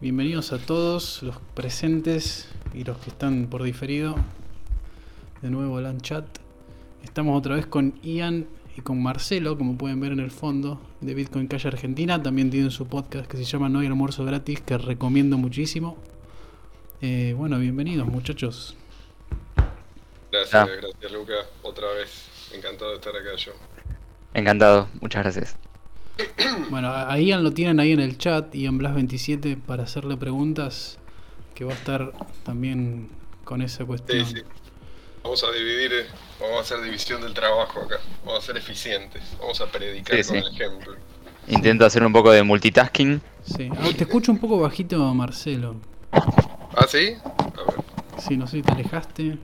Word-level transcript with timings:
Bienvenidos 0.00 0.52
a 0.52 0.58
todos 0.58 1.22
los 1.22 1.36
presentes 1.54 2.48
y 2.74 2.84
los 2.84 2.98
que 2.98 3.10
están 3.10 3.46
por 3.46 3.62
diferido. 3.62 4.14
De 5.40 5.50
nuevo 5.50 5.78
al 5.78 6.02
chat. 6.02 6.26
Estamos 7.02 7.38
otra 7.38 7.54
vez 7.54 7.66
con 7.66 7.98
Ian 8.02 8.46
y 8.76 8.82
con 8.82 9.02
Marcelo, 9.02 9.56
como 9.56 9.78
pueden 9.78 10.00
ver 10.00 10.12
en 10.12 10.20
el 10.20 10.30
fondo, 10.30 10.80
de 11.00 11.14
Bitcoin 11.14 11.46
Calle 11.46 11.68
Argentina. 11.68 12.22
También 12.22 12.50
tienen 12.50 12.70
su 12.70 12.86
podcast 12.86 13.26
que 13.30 13.38
se 13.38 13.44
llama 13.44 13.68
No 13.70 13.78
hay 13.78 13.86
almuerzo 13.86 14.24
gratis, 14.24 14.60
que 14.60 14.76
recomiendo 14.76 15.38
muchísimo. 15.38 15.96
Eh, 17.00 17.34
bueno, 17.36 17.58
bienvenidos 17.58 18.06
muchachos. 18.06 18.76
Gracias, 20.30 20.54
Ah. 20.54 20.66
gracias 20.66 21.12
Luca. 21.12 21.34
Otra 21.62 21.86
vez. 21.94 22.26
Encantado 22.54 22.90
de 22.90 22.96
estar 22.96 23.14
acá 23.16 23.34
yo. 23.36 23.52
Encantado, 24.34 24.88
muchas 25.00 25.22
gracias. 25.22 25.56
Bueno, 26.70 26.90
a 26.92 27.18
Ian 27.18 27.44
lo 27.44 27.52
tienen 27.52 27.78
ahí 27.80 27.92
en 27.92 28.00
el 28.00 28.18
chat, 28.18 28.54
Ian 28.54 28.78
Blas27, 28.78 29.60
para 29.60 29.84
hacerle 29.84 30.16
preguntas, 30.16 30.98
que 31.54 31.64
va 31.64 31.72
a 31.72 31.76
estar 31.76 32.12
también 32.42 33.08
con 33.44 33.62
esa 33.62 33.78
Sí, 33.78 33.84
cuestión. 33.84 34.26
sí. 34.26 34.42
Vamos 35.22 35.42
a 35.44 35.50
dividir, 35.52 35.92
eh, 35.92 36.06
vamos 36.40 36.58
a 36.58 36.60
hacer 36.60 36.82
división 36.82 37.20
del 37.20 37.34
trabajo 37.34 37.80
acá. 37.80 37.96
Vamos 38.24 38.42
a 38.44 38.46
ser 38.46 38.56
eficientes. 38.56 39.22
Vamos 39.40 39.60
a 39.60 39.66
predicar 39.66 40.16
Sí, 40.22 40.28
con 40.32 40.40
sí. 40.40 40.46
el 40.46 40.54
ejemplo. 40.54 40.94
Intento 41.48 41.84
hacer 41.84 42.04
un 42.04 42.12
poco 42.12 42.30
de 42.30 42.42
multitasking. 42.42 43.20
Sí. 43.44 43.68
Ah, 43.76 43.88
te 43.96 44.04
escucho 44.04 44.30
un 44.32 44.38
poco 44.38 44.58
bajito, 44.60 44.98
Marcelo. 45.14 45.76
¿Ah, 46.12 46.86
sí? 46.88 47.14
A 47.24 47.70
ver, 47.70 47.84
Sí, 48.18 48.36
no 48.36 48.46
sé 48.46 48.58
si 48.58 48.62
te 48.62 48.72
alejaste. 48.72 49.38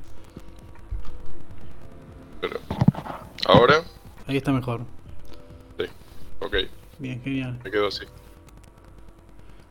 pero. 2.41 2.59
Ahora, 3.47 3.83
Ahí 4.27 4.37
está 4.37 4.53
mejor. 4.53 4.83
Ok, 6.45 6.57
Bien, 6.99 7.21
genial. 7.23 7.59
me 7.65 7.71
quedo 7.71 7.89
así. 7.89 8.05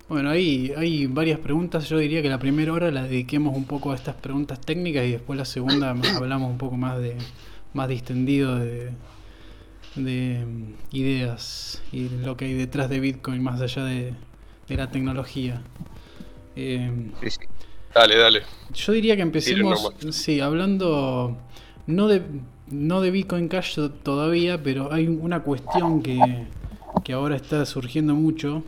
Bueno, 0.09 0.29
ahí 0.29 0.73
hay 0.75 1.05
varias 1.07 1.39
preguntas. 1.39 1.87
Yo 1.87 1.97
diría 1.97 2.21
que 2.21 2.29
la 2.29 2.39
primera 2.39 2.73
hora 2.73 2.91
la 2.91 3.03
dediquemos 3.03 3.55
un 3.55 3.65
poco 3.65 3.91
a 3.91 3.95
estas 3.95 4.15
preguntas 4.15 4.59
técnicas 4.59 5.05
y 5.05 5.11
después 5.11 5.37
la 5.37 5.45
segunda 5.45 5.91
hablamos 6.15 6.51
un 6.51 6.57
poco 6.57 6.75
más 6.77 6.99
de 6.99 7.15
más 7.73 7.87
distendido 7.87 8.57
de, 8.57 8.89
de 9.95 10.45
mm, 10.45 10.95
ideas 10.95 11.81
y 11.93 12.09
lo 12.09 12.35
que 12.35 12.45
hay 12.45 12.53
detrás 12.53 12.89
de 12.89 12.99
Bitcoin 12.99 13.41
más 13.41 13.61
allá 13.61 13.85
de, 13.85 14.13
de 14.67 14.75
la 14.75 14.91
tecnología. 14.91 15.61
Eh, 16.57 16.91
Sí, 17.21 17.29
sí. 17.29 17.39
Dale, 17.93 18.17
dale. 18.17 18.41
yo 18.73 18.91
diría 18.93 19.15
que 19.17 19.21
empecemos, 19.21 19.93
sí, 20.11 20.39
hablando 20.41 21.37
no 21.87 22.07
de 22.07 22.21
no 22.69 23.01
de 23.01 23.11
Bitcoin 23.11 23.49
Cash 23.49 23.75
to- 23.75 23.91
todavía, 23.91 24.61
pero 24.63 24.93
hay 24.93 25.07
una 25.07 25.41
cuestión 25.43 26.01
que, 26.01 26.45
que 27.03 27.13
ahora 27.13 27.35
está 27.35 27.65
surgiendo 27.65 28.13
mucho, 28.15 28.63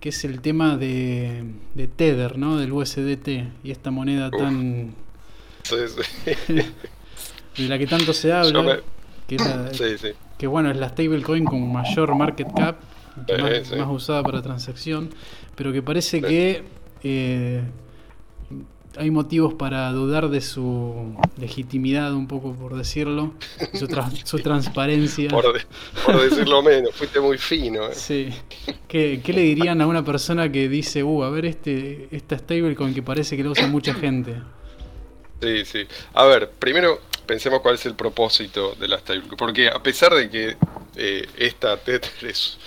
que 0.00 0.10
es 0.10 0.24
el 0.24 0.40
tema 0.40 0.76
de, 0.76 1.44
de 1.74 1.88
Tether, 1.88 2.38
¿no? 2.38 2.56
Del 2.56 2.72
USDT 2.72 3.28
y 3.64 3.70
esta 3.70 3.90
moneda 3.90 4.28
Uf. 4.32 4.36
tan 4.38 4.94
Sí, 5.62 5.76
sí. 5.88 6.54
de 7.62 7.68
la 7.68 7.78
que 7.78 7.86
tanto 7.86 8.12
se 8.12 8.32
habla, 8.32 8.62
me- 8.62 8.80
que, 9.26 9.36
es 9.36 9.44
la- 9.44 9.68
sí, 9.74 9.98
sí. 9.98 10.08
que 10.38 10.46
bueno, 10.46 10.70
es 10.70 10.76
la 10.78 10.88
stablecoin 10.88 11.44
con 11.44 11.72
mayor 11.72 12.14
market 12.14 12.48
cap, 12.54 12.76
más, 13.38 13.88
usada 13.90 14.22
para 14.22 14.40
transacción, 14.40 15.10
pero 15.56 15.72
que 15.72 15.82
parece 15.82 16.22
que 16.22 16.64
eh, 17.02 17.62
hay 18.96 19.10
motivos 19.10 19.54
para 19.54 19.90
dudar 19.92 20.28
de 20.28 20.40
su 20.40 21.14
legitimidad, 21.38 22.12
un 22.12 22.26
poco 22.26 22.54
por 22.54 22.76
decirlo, 22.76 23.34
su, 23.74 23.86
tra- 23.86 24.10
su 24.24 24.38
transparencia. 24.40 25.28
Por, 25.30 25.52
de- 25.52 25.64
por 26.04 26.20
decirlo 26.20 26.62
menos, 26.62 26.94
fuiste 26.94 27.20
muy 27.20 27.38
fino. 27.38 27.86
¿eh? 27.86 27.94
Sí. 27.94 28.30
¿Qué, 28.88 29.20
qué 29.22 29.32
le 29.32 29.42
dirían 29.42 29.80
a 29.80 29.86
una 29.86 30.04
persona 30.04 30.50
que 30.50 30.68
dice, 30.68 31.02
uh, 31.02 31.22
a 31.22 31.30
ver 31.30 31.46
este, 31.46 32.08
esta 32.10 32.36
stablecoin 32.36 32.92
que 32.92 33.02
parece 33.02 33.36
que 33.36 33.44
la 33.44 33.50
usa 33.50 33.66
mucha 33.68 33.94
gente? 33.94 34.36
Sí, 35.40 35.64
sí. 35.64 35.86
A 36.14 36.24
ver, 36.24 36.50
primero 36.58 37.00
pensemos 37.26 37.60
cuál 37.60 37.76
es 37.76 37.86
el 37.86 37.94
propósito 37.94 38.74
de 38.78 38.88
la 38.88 38.98
stablecoin. 38.98 39.36
Porque 39.36 39.68
a 39.68 39.82
pesar 39.82 40.12
de 40.14 40.28
que 40.28 40.56
eh, 40.96 41.26
esta 41.38 41.76
Tether 41.76 42.28
es, 42.28 42.58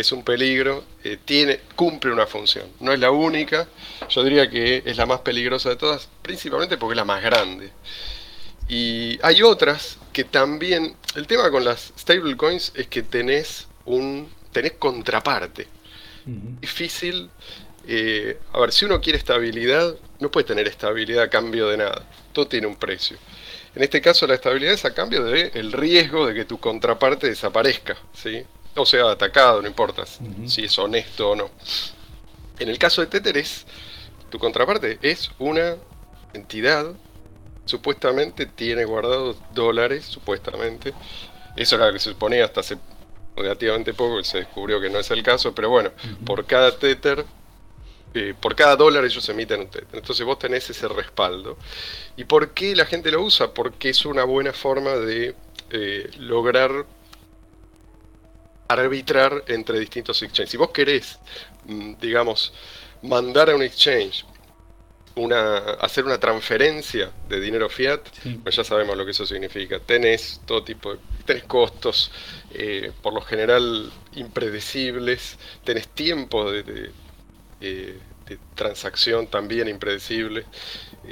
es 0.00 0.12
un 0.12 0.24
peligro, 0.24 0.84
eh, 1.04 1.18
tiene, 1.24 1.60
cumple 1.76 2.12
una 2.12 2.26
función. 2.26 2.66
No 2.80 2.92
es 2.92 3.00
la 3.00 3.10
única, 3.10 3.68
yo 4.08 4.24
diría 4.24 4.48
que 4.50 4.82
es 4.84 4.96
la 4.96 5.06
más 5.06 5.20
peligrosa 5.20 5.70
de 5.70 5.76
todas, 5.76 6.08
principalmente 6.22 6.76
porque 6.76 6.92
es 6.94 6.96
la 6.96 7.04
más 7.04 7.22
grande. 7.22 7.72
Y 8.68 9.18
hay 9.22 9.42
otras 9.42 9.98
que 10.12 10.24
también. 10.24 10.96
El 11.16 11.26
tema 11.26 11.50
con 11.50 11.64
las 11.64 11.92
stablecoins 11.98 12.72
es 12.76 12.86
que 12.88 13.02
tenés 13.02 13.68
un. 13.84 14.28
tenés 14.52 14.72
contraparte 14.72 15.68
difícil. 16.60 17.30
eh, 17.86 18.38
a 18.52 18.60
ver, 18.60 18.72
si 18.72 18.84
uno 18.84 19.00
quiere 19.00 19.18
estabilidad, 19.18 19.96
no 20.20 20.30
puede 20.30 20.46
tener 20.46 20.68
estabilidad 20.68 21.24
a 21.24 21.30
cambio 21.30 21.68
de 21.68 21.78
nada. 21.78 22.06
Todo 22.32 22.46
tiene 22.46 22.66
un 22.66 22.76
precio. 22.76 23.16
En 23.74 23.82
este 23.82 24.00
caso, 24.00 24.26
la 24.26 24.34
estabilidad 24.34 24.74
es 24.74 24.84
a 24.84 24.94
cambio 24.94 25.24
del 25.24 25.50
el 25.54 25.72
riesgo 25.72 26.26
de 26.26 26.34
que 26.34 26.44
tu 26.44 26.58
contraparte 26.58 27.28
desaparezca, 27.28 27.96
¿sí? 28.12 28.44
O 28.76 28.86
sea, 28.86 29.10
atacado, 29.10 29.60
no 29.60 29.68
importa 29.68 30.04
si 30.46 30.64
es 30.64 30.78
honesto 30.78 31.30
o 31.30 31.36
no. 31.36 31.50
En 32.58 32.68
el 32.68 32.78
caso 32.78 33.00
de 33.00 33.08
Tether 33.08 33.36
es, 33.36 33.66
tu 34.30 34.38
contraparte 34.38 34.98
es 35.02 35.30
una 35.38 35.76
entidad, 36.34 36.92
supuestamente 37.64 38.46
tiene 38.46 38.84
guardados 38.84 39.36
dólares, 39.54 40.04
supuestamente. 40.04 40.94
Eso 41.56 41.76
era 41.76 41.86
lo 41.86 41.92
que 41.92 41.98
se 41.98 42.10
suponía 42.10 42.44
hasta 42.44 42.60
hace 42.60 42.78
relativamente 43.36 43.94
poco, 43.94 44.20
y 44.20 44.24
se 44.24 44.38
descubrió 44.38 44.80
que 44.80 44.90
no 44.90 44.98
es 44.98 45.10
el 45.10 45.22
caso, 45.22 45.54
pero 45.54 45.70
bueno, 45.70 45.90
por 46.24 46.46
cada 46.46 46.76
Tether, 46.76 47.24
eh, 48.12 48.34
por 48.38 48.54
cada 48.54 48.76
dólar 48.76 49.04
ellos 49.04 49.28
emiten 49.28 49.60
un 49.60 49.68
Tether. 49.68 49.98
Entonces 49.98 50.24
vos 50.24 50.38
tenés 50.38 50.68
ese 50.70 50.88
respaldo. 50.88 51.56
¿Y 52.16 52.24
por 52.24 52.50
qué 52.50 52.76
la 52.76 52.86
gente 52.86 53.10
lo 53.10 53.22
usa? 53.22 53.52
Porque 53.52 53.90
es 53.90 54.04
una 54.04 54.24
buena 54.24 54.52
forma 54.52 54.90
de 54.92 55.34
eh, 55.70 56.10
lograr 56.18 56.86
arbitrar 58.72 59.44
entre 59.48 59.78
distintos 59.80 60.22
exchanges. 60.22 60.50
Si 60.50 60.56
vos 60.56 60.70
querés, 60.70 61.18
mm, 61.64 61.94
digamos, 62.00 62.52
mandar 63.02 63.50
a 63.50 63.54
un 63.56 63.62
exchange 63.62 64.24
una, 65.16 65.58
hacer 65.80 66.04
una 66.04 66.18
transferencia 66.18 67.10
de 67.28 67.40
dinero 67.40 67.68
fiat, 67.68 68.00
Sí. 68.22 68.40
pues 68.42 68.56
ya 68.56 68.64
sabemos 68.64 68.96
lo 68.96 69.04
que 69.04 69.10
eso 69.10 69.26
significa. 69.26 69.80
Tenés 69.80 70.40
todo 70.46 70.62
tipo 70.64 70.92
de. 70.94 71.00
Tenés 71.24 71.44
costos, 71.44 72.10
eh, 72.52 72.92
por 73.02 73.12
lo 73.14 73.20
general 73.20 73.92
impredecibles. 74.14 75.38
Tenés 75.64 75.88
tiempo 75.88 76.50
de, 76.50 76.62
de, 76.62 76.90
eh, 77.60 77.98
de 78.26 78.38
transacción 78.54 79.26
también 79.26 79.68
impredecible. 79.68 80.46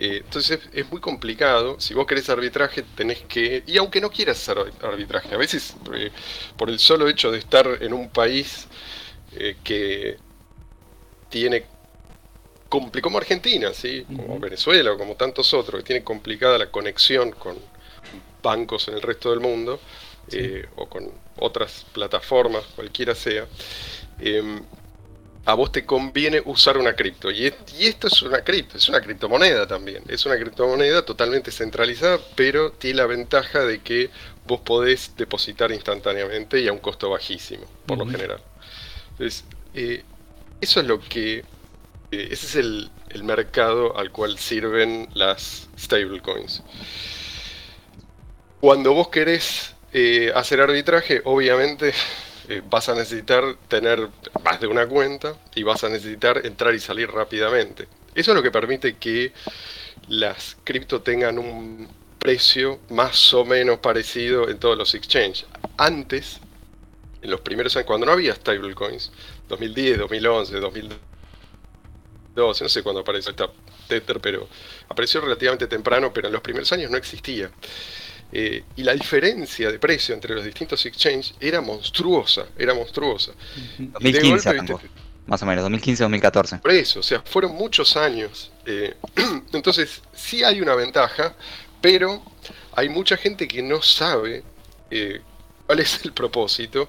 Eh, 0.00 0.22
entonces 0.24 0.60
es, 0.62 0.68
es 0.84 0.90
muy 0.90 1.00
complicado. 1.00 1.78
Si 1.80 1.92
vos 1.94 2.06
querés 2.06 2.28
arbitraje, 2.30 2.82
tenés 2.96 3.20
que. 3.22 3.64
Y 3.66 3.76
aunque 3.78 4.00
no 4.00 4.10
quieras 4.10 4.38
hacer 4.38 4.58
ar- 4.58 4.90
arbitraje, 4.92 5.34
a 5.34 5.38
veces 5.38 5.74
eh, 5.94 6.10
por 6.56 6.70
el 6.70 6.78
solo 6.78 7.08
hecho 7.08 7.30
de 7.32 7.38
estar 7.38 7.66
en 7.80 7.92
un 7.92 8.08
país 8.08 8.68
eh, 9.32 9.56
que 9.64 10.16
tiene 11.28 11.64
como 12.68 13.18
Argentina, 13.18 13.72
¿sí? 13.72 14.04
como. 14.04 14.38
Venezuela 14.38 14.92
o 14.92 14.98
como 14.98 15.14
tantos 15.16 15.52
otros, 15.54 15.80
que 15.80 15.86
tienen 15.86 16.04
complicada 16.04 16.58
la 16.58 16.70
conexión 16.70 17.30
con 17.32 17.56
bancos 18.42 18.88
en 18.88 18.94
el 18.94 19.02
resto 19.02 19.30
del 19.30 19.40
mundo 19.40 19.80
Sí. 20.28 20.60
o 20.76 20.86
con 20.86 21.10
otras 21.38 21.86
plataformas, 21.94 22.62
cualquiera 22.76 23.14
sea, 23.14 23.46
em, 24.20 24.62
a 25.48 25.54
vos 25.54 25.72
te 25.72 25.86
conviene 25.86 26.42
usar 26.44 26.76
una 26.76 26.92
cripto. 26.94 27.30
Y, 27.30 27.46
es- 27.46 27.54
y 27.78 27.86
esto 27.86 28.06
es 28.08 28.20
una 28.22 28.42
cripto, 28.44 28.76
es 28.76 28.86
una 28.90 29.00
criptomoneda 29.00 29.66
también. 29.66 30.02
Es 30.08 30.26
una 30.26 30.36
criptomoneda 30.36 31.02
totalmente 31.06 31.50
centralizada, 31.50 32.18
pero 32.34 32.70
tiene 32.72 32.98
la 32.98 33.06
ventaja 33.06 33.60
de 33.64 33.80
que 33.80 34.10
vos 34.46 34.60
podés 34.60 35.16
depositar 35.16 35.72
instantáneamente 35.72 36.60
y 36.60 36.68
a 36.68 36.72
un 36.72 36.78
costo 36.80 37.08
bajísimo, 37.10 37.64
por 37.86 37.96
lo 37.96 38.06
general. 38.06 38.40
Entonces, 39.12 39.44
eh, 39.74 40.04
eso 40.60 40.80
es 40.80 40.86
lo 40.86 41.00
que 41.00 41.38
eh, 41.38 42.28
ese 42.30 42.46
es 42.46 42.56
el, 42.56 42.90
el 43.08 43.24
mercado 43.24 43.96
al 43.98 44.10
cual 44.12 44.38
sirven 44.38 45.08
las 45.14 45.68
stablecoins. 45.78 46.62
Cuando 48.60 48.92
vos 48.92 49.08
querés 49.08 49.74
eh, 49.92 50.32
hacer 50.34 50.60
arbitraje, 50.60 51.22
obviamente 51.24 51.92
eh, 52.48 52.62
vas 52.68 52.88
a 52.88 52.94
necesitar 52.94 53.56
tener 53.68 54.08
más 54.42 54.60
de 54.60 54.66
una 54.66 54.86
cuenta 54.86 55.36
y 55.54 55.62
vas 55.62 55.84
a 55.84 55.88
necesitar 55.88 56.44
entrar 56.46 56.74
y 56.74 56.80
salir 56.80 57.10
rápidamente. 57.10 57.88
Eso 58.14 58.32
es 58.32 58.36
lo 58.36 58.42
que 58.42 58.50
permite 58.50 58.96
que 58.96 59.32
las 60.08 60.56
cripto 60.64 61.02
tengan 61.02 61.38
un 61.38 61.88
precio 62.18 62.80
más 62.88 63.34
o 63.34 63.44
menos 63.44 63.80
parecido 63.80 64.48
en 64.48 64.58
todos 64.58 64.78
los 64.78 64.94
exchanges. 64.94 65.46
Antes, 65.76 66.40
en 67.20 67.30
los 67.30 67.40
primeros 67.40 67.76
años, 67.76 67.86
cuando 67.86 68.06
no 68.06 68.12
había 68.12 68.34
stablecoins, 68.34 69.12
2010, 69.48 69.98
2011, 69.98 70.60
2012, 70.60 72.64
no 72.64 72.68
sé 72.68 72.82
cuándo 72.82 73.02
apareció 73.02 73.30
esta 73.30 73.50
Tether, 73.88 74.20
pero 74.20 74.48
apareció 74.88 75.20
relativamente 75.20 75.66
temprano, 75.66 76.12
pero 76.12 76.28
en 76.28 76.32
los 76.32 76.42
primeros 76.42 76.70
años 76.72 76.90
no 76.90 76.96
existía. 76.96 77.50
Eh, 78.30 78.62
y 78.76 78.82
la 78.82 78.92
diferencia 78.92 79.72
de 79.72 79.78
precio 79.78 80.14
entre 80.14 80.34
los 80.34 80.44
distintos 80.44 80.84
exchanges 80.84 81.34
era 81.40 81.60
monstruosa, 81.60 82.46
era 82.58 82.74
monstruosa. 82.74 83.32
Ujú. 83.32 83.90
Y 84.00 84.12
de 84.12 84.20
2015 84.20 84.72
golpe, 84.72 84.88
más 85.28 85.42
o 85.42 85.46
menos, 85.46 85.70
2015-2014. 85.70 86.60
Por 86.62 86.70
eso, 86.70 87.00
o 87.00 87.02
sea, 87.02 87.20
fueron 87.20 87.54
muchos 87.54 87.96
años. 87.96 88.50
Eh, 88.64 88.94
entonces, 89.52 90.02
sí 90.14 90.42
hay 90.42 90.62
una 90.62 90.74
ventaja, 90.74 91.34
pero 91.82 92.22
hay 92.74 92.88
mucha 92.88 93.16
gente 93.16 93.46
que 93.46 93.62
no 93.62 93.82
sabe 93.82 94.42
eh, 94.90 95.20
cuál 95.66 95.80
es 95.80 96.02
el 96.04 96.12
propósito 96.12 96.88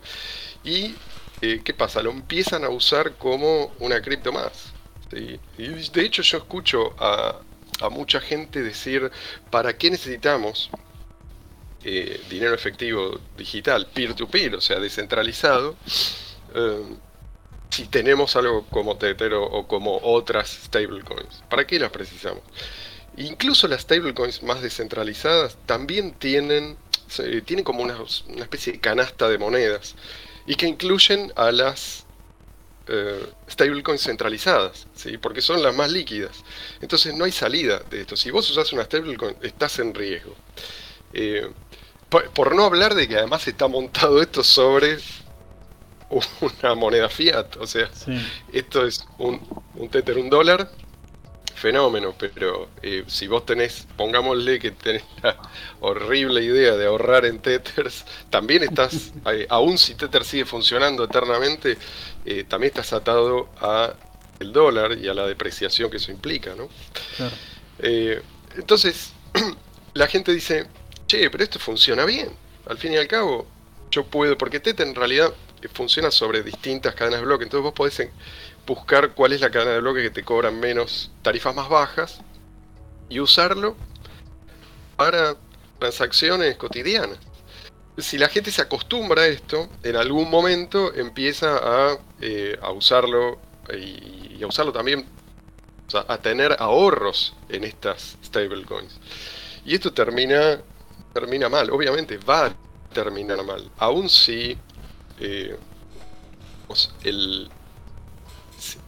y 0.63 0.95
eh, 1.41 1.61
qué 1.63 1.73
pasa, 1.73 2.01
lo 2.01 2.11
empiezan 2.11 2.63
a 2.63 2.69
usar 2.69 3.15
como 3.17 3.73
una 3.79 4.01
cripto 4.01 4.31
más. 4.31 4.71
Y 5.11 5.37
de 5.57 6.05
hecho 6.05 6.21
yo 6.21 6.37
escucho 6.37 6.93
a, 6.99 7.39
a 7.81 7.89
mucha 7.89 8.21
gente 8.21 8.61
decir, 8.61 9.11
¿para 9.49 9.75
qué 9.77 9.89
necesitamos 9.89 10.69
eh, 11.83 12.21
dinero 12.29 12.53
efectivo 12.53 13.19
digital, 13.37 13.87
peer-to-peer, 13.87 14.55
o 14.55 14.61
sea, 14.61 14.79
descentralizado, 14.79 15.77
eh, 16.53 16.83
si 17.69 17.85
tenemos 17.87 18.35
algo 18.35 18.65
como 18.65 18.97
Tether 18.97 19.33
o, 19.33 19.65
como 19.67 19.97
otras 20.03 20.49
stablecoins. 20.65 21.43
¿Para 21.49 21.65
qué 21.65 21.79
las 21.79 21.91
precisamos? 21.91 22.43
Incluso 23.15 23.67
las 23.67 23.81
stablecoins 23.81 24.43
más 24.43 24.61
descentralizadas 24.61 25.57
también 25.65 26.13
tienen, 26.13 26.77
tienen 27.45 27.63
como 27.63 27.83
una, 27.83 27.97
especie 28.39 28.73
de 28.73 28.79
canasta 28.79 29.29
de 29.29 29.37
monedas 29.37 29.95
y 30.47 30.55
que 30.55 30.67
incluyen 30.67 31.31
a 31.35 31.51
las 31.51 32.05
eh, 32.87 33.25
stablecoins 33.49 34.01
centralizadas, 34.01 34.87
¿sí? 34.95 35.17
porque 35.17 35.41
son 35.41 35.61
las 35.61 35.75
más 35.75 35.91
líquidas. 35.91 36.43
Entonces 36.81 37.13
no 37.13 37.23
hay 37.23 37.31
salida 37.31 37.79
de 37.89 38.01
esto. 38.01 38.17
Si 38.17 38.31
vos 38.31 38.49
usás 38.49 38.73
una 38.73 38.83
stablecoin, 38.83 39.37
estás 39.41 39.79
en 39.79 39.93
riesgo. 39.93 40.35
Por, 42.09 42.55
no 42.55 42.65
hablar 42.65 42.95
de 42.95 43.07
que 43.07 43.17
además 43.17 43.47
está 43.47 43.67
montado 43.67 44.21
esto 44.21 44.43
sobre 44.43 44.97
una 46.41 46.75
moneda 46.75 47.09
fiat. 47.09 47.57
O 47.57 47.67
sea, 47.67 47.89
esto 48.51 48.85
es 48.85 49.05
un, 49.17 49.41
un 49.75 49.89
tether, 49.89 50.17
un 50.17 50.29
dólar. 50.29 50.69
Fenómeno, 51.55 52.15
pero 52.17 52.69
eh, 52.81 53.03
si 53.07 53.27
vos 53.27 53.45
tenés, 53.45 53.85
pongámosle 53.97 54.59
que 54.59 54.71
tenés 54.71 55.03
la 55.21 55.35
horrible 55.81 56.41
idea 56.41 56.77
de 56.77 56.85
ahorrar 56.85 57.25
en 57.25 57.39
tethers, 57.39 58.05
también 58.29 58.63
estás, 58.63 59.11
eh, 59.25 59.45
aún 59.49 59.77
si 59.77 59.93
tether 59.95 60.23
sigue 60.23 60.45
funcionando 60.45 61.03
eternamente, 61.03 61.77
eh, 62.23 62.45
también 62.47 62.69
estás 62.69 62.93
atado 62.93 63.49
a 63.59 63.93
el 64.39 64.53
dólar 64.53 64.97
y 64.97 65.09
a 65.09 65.13
la 65.13 65.27
depreciación 65.27 65.91
que 65.91 65.97
eso 65.97 66.13
implica, 66.13 66.55
¿no? 66.55 66.69
entonces, 68.55 69.11
la 69.93 70.07
gente 70.07 70.31
dice, 70.31 70.65
che, 71.09 71.29
pero 71.29 71.43
esto 71.43 71.59
funciona 71.59 72.05
bien. 72.05 72.29
Al 72.67 72.77
fin 72.77 72.93
y 72.93 72.97
al 72.97 73.07
cabo, 73.07 73.47
yo 73.91 74.05
puedo, 74.05 74.37
porque 74.37 74.59
Tether 74.59 74.87
en 74.87 74.95
realidad 74.95 75.33
funciona 75.73 76.11
sobre 76.11 76.43
distintas 76.43 76.95
cadenas 76.95 77.19
de 77.19 77.25
bloque, 77.25 77.43
entonces 77.43 77.63
vos 77.63 77.73
podés 77.73 78.07
buscar 78.65 79.13
cuál 79.13 79.33
es 79.33 79.41
la 79.41 79.49
cadena 79.49 79.71
de 79.71 79.81
bloque 79.81 80.03
que 80.03 80.11
te 80.11 80.23
cobran 80.23 80.59
menos 80.59 81.11
tarifas 81.21 81.53
más 81.55 81.67
bajas 81.67 82.21
y 83.09 83.19
usarlo 83.19 83.75
para 84.95 85.35
transacciones 85.79 86.55
cotidianas. 86.55 87.17
Si 87.97 88.17
la 88.17 88.29
gente 88.29 88.51
se 88.51 88.61
acostumbra 88.61 89.23
a 89.23 89.27
esto, 89.27 89.67
en 89.83 89.95
algún 89.95 90.29
momento 90.29 90.93
empieza 90.93 91.57
a, 91.57 91.97
eh, 92.21 92.57
usarlo 92.73 93.39
y, 93.75 94.41
a 94.43 94.47
usarlo 94.47 94.71
también, 94.71 95.05
o 95.87 95.89
sea, 95.89 96.05
a 96.07 96.19
tener 96.19 96.55
ahorros 96.59 97.35
en 97.49 97.63
estas 97.63 98.17
stablecoins. 98.23 98.99
Y 99.65 99.73
esto 99.73 99.91
termina 99.91 100.61
termina 101.13 101.49
mal, 101.49 101.69
obviamente 101.71 102.17
va 102.17 102.47
a 102.47 102.53
terminar 102.93 103.43
mal, 103.43 103.69
aun 103.77 104.09
si, 104.09 104.57
eh, 105.19 105.55
el, 107.03 107.49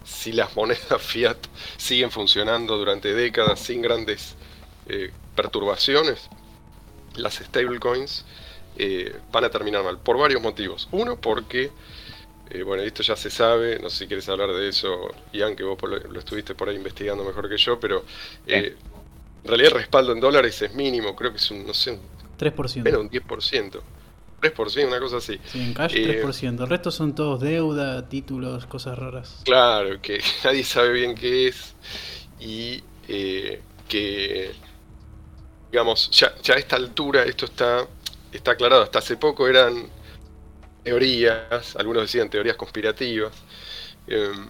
si, 0.03 0.31
las 0.31 0.55
monedas 0.55 1.01
fiat 1.01 1.37
siguen 1.77 2.11
funcionando 2.11 2.77
durante 2.77 3.13
décadas 3.13 3.59
sin 3.59 3.81
grandes 3.81 4.35
eh, 4.87 5.11
perturbaciones, 5.35 6.29
las 7.15 7.35
stablecoins 7.35 8.25
eh, 8.77 9.15
van 9.31 9.43
a 9.43 9.49
terminar 9.49 9.83
mal, 9.83 9.97
por 9.97 10.17
varios 10.17 10.41
motivos. 10.41 10.87
Uno, 10.91 11.19
porque, 11.19 11.71
bueno, 12.65 12.83
esto 12.83 13.03
ya 13.03 13.15
se 13.15 13.29
sabe, 13.29 13.79
no 13.79 13.89
sé 13.89 13.99
si 13.99 14.07
quieres 14.07 14.27
hablar 14.29 14.51
de 14.53 14.69
eso, 14.69 15.09
Ian, 15.33 15.55
que 15.55 15.63
vos 15.63 15.77
lo, 15.83 16.19
estuviste 16.19 16.55
por 16.55 16.69
ahí 16.69 16.75
investigando 16.75 17.23
mejor 17.23 17.49
que 17.49 17.57
yo, 17.57 17.79
pero 17.79 18.03
en 19.43 19.47
realidad 19.47 19.73
el 19.73 19.79
respaldo 19.79 20.11
en 20.11 20.19
dólares 20.19 20.61
es 20.61 20.73
mínimo, 20.73 21.15
creo 21.15 21.31
que 21.31 21.37
es 21.37 21.51
un, 21.51 21.65
no 21.65 21.73
sé, 21.73 21.97
3%. 22.39 22.87
Era 22.87 22.99
un 22.99 23.09
10%. 23.09 23.81
3%, 24.41 24.87
una 24.87 24.99
cosa 24.99 25.17
así. 25.17 25.39
Sí, 25.45 25.61
en 25.61 25.73
cash 25.73 25.93
3%. 25.93 26.43
Eh, 26.59 26.63
el 26.63 26.69
resto 26.69 26.91
son 26.91 27.13
todos 27.13 27.39
deuda, 27.41 28.07
títulos, 28.09 28.65
cosas 28.65 28.97
raras. 28.97 29.41
Claro, 29.45 30.01
que 30.01 30.21
nadie 30.43 30.63
sabe 30.63 30.93
bien 30.93 31.15
qué 31.15 31.47
es. 31.47 31.75
Y 32.39 32.83
eh, 33.07 33.61
que, 33.87 34.51
digamos, 35.71 36.09
ya, 36.11 36.33
ya, 36.41 36.55
a 36.55 36.57
esta 36.57 36.75
altura 36.75 37.23
esto 37.23 37.45
está, 37.45 37.85
está 38.31 38.51
aclarado. 38.51 38.83
Hasta 38.83 38.99
hace 38.99 39.17
poco 39.17 39.47
eran 39.47 39.89
teorías, 40.83 41.75
algunos 41.75 42.03
decían 42.03 42.29
teorías 42.29 42.55
conspirativas. 42.55 43.33
Em, 44.07 44.49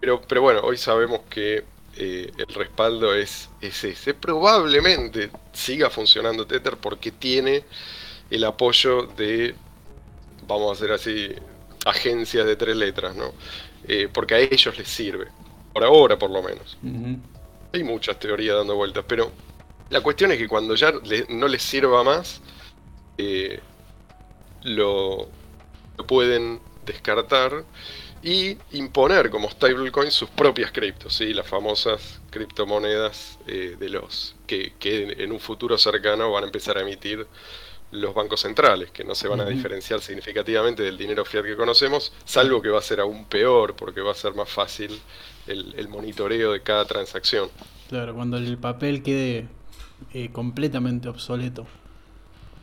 pero, 0.00 0.20
pero 0.22 0.42
bueno, 0.42 0.60
hoy 0.62 0.76
sabemos 0.76 1.20
que 1.30 1.64
eh, 2.00 2.30
el 2.36 2.54
respaldo 2.54 3.12
es, 3.12 3.50
ese. 3.60 4.14
Probablemente 4.14 5.30
siga 5.52 5.90
funcionando 5.90 6.46
Tether 6.46 6.76
porque 6.76 7.10
tiene 7.10 7.64
el 8.30 8.44
apoyo 8.44 9.02
de, 9.16 9.56
vamos 10.46 10.70
a 10.70 10.72
hacer 10.74 10.92
así, 10.92 11.34
agencias 11.84 12.46
de 12.46 12.54
tres 12.54 12.76
letras, 12.76 13.16
¿no? 13.16 13.32
Eh, 13.88 14.08
porque 14.12 14.34
a 14.36 14.38
ellos 14.38 14.78
les 14.78 14.86
sirve. 14.86 15.26
Por 15.72 15.82
ahora, 15.82 16.16
por 16.16 16.30
lo 16.30 16.40
menos. 16.40 16.78
Hay 17.72 17.82
muchas 17.82 18.16
teorías 18.20 18.56
dando 18.56 18.76
vueltas, 18.76 19.04
pero 19.08 19.32
la 19.90 20.00
cuestión 20.00 20.30
es 20.30 20.38
que 20.38 20.46
cuando 20.46 20.76
ya 20.76 20.92
no 21.30 21.48
les 21.48 21.62
sirva 21.62 22.04
más, 22.04 22.40
eh, 23.16 23.58
lo, 24.62 25.28
lo 25.96 26.06
pueden 26.06 26.60
descartar 26.86 27.64
y 28.22 28.56
imponer 28.72 29.30
como 29.30 29.48
stablecoin 29.48 30.10
sus 30.10 30.28
propias 30.30 30.72
criptos, 30.72 31.14
¿sí? 31.14 31.32
las 31.32 31.46
famosas 31.46 32.20
criptomonedas 32.30 33.38
eh, 33.46 33.76
de 33.78 33.88
los 33.88 34.34
que, 34.46 34.72
en 34.82 35.32
un 35.32 35.40
futuro 35.40 35.78
cercano 35.78 36.32
van 36.32 36.44
a 36.44 36.46
empezar 36.46 36.78
a 36.78 36.82
emitir 36.82 37.26
los 37.90 38.14
bancos 38.14 38.40
centrales, 38.40 38.90
que 38.90 39.02
no 39.02 39.14
se 39.14 39.28
van 39.28 39.40
a 39.40 39.46
diferenciar 39.46 40.00
significativamente 40.00 40.82
del 40.82 40.98
dinero 40.98 41.24
fiat 41.24 41.44
que 41.44 41.56
conocemos, 41.56 42.12
salvo 42.24 42.60
que 42.60 42.68
va 42.68 42.80
a 42.80 42.82
ser 42.82 43.00
aún 43.00 43.24
peor, 43.24 43.74
porque 43.76 44.02
va 44.02 44.12
a 44.12 44.14
ser 44.14 44.34
más 44.34 44.48
fácil 44.48 45.00
el, 45.46 45.88
monitoreo 45.88 46.52
de 46.52 46.60
cada 46.60 46.84
transacción. 46.84 47.48
Claro, 47.88 48.14
cuando 48.14 48.36
el 48.36 48.58
papel 48.58 49.02
quede 49.02 49.48
eh, 50.12 50.28
completamente 50.30 51.08
obsoleto. 51.08 51.66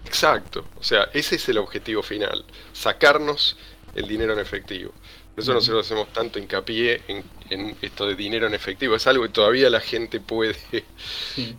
Exacto, 0.05 0.65
o 0.79 0.83
sea, 0.83 1.09
ese 1.13 1.37
es 1.37 1.49
el 1.49 1.57
objetivo 1.57 2.03
final, 2.03 2.45
sacarnos 2.73 3.57
el 3.95 4.07
dinero 4.07 4.33
en 4.33 4.39
efectivo. 4.39 4.91
Eso 5.37 5.53
nosotros 5.53 5.85
hacemos 5.85 6.13
tanto 6.13 6.39
hincapié 6.39 7.01
en, 7.49 7.75
esto 7.81 8.07
de 8.07 8.15
dinero 8.15 8.47
en 8.47 8.53
efectivo. 8.53 8.95
Es 8.95 9.05
algo 9.05 9.23
que 9.23 9.29
todavía 9.29 9.69
la 9.69 9.81
gente 9.81 10.21
puede, 10.21 10.55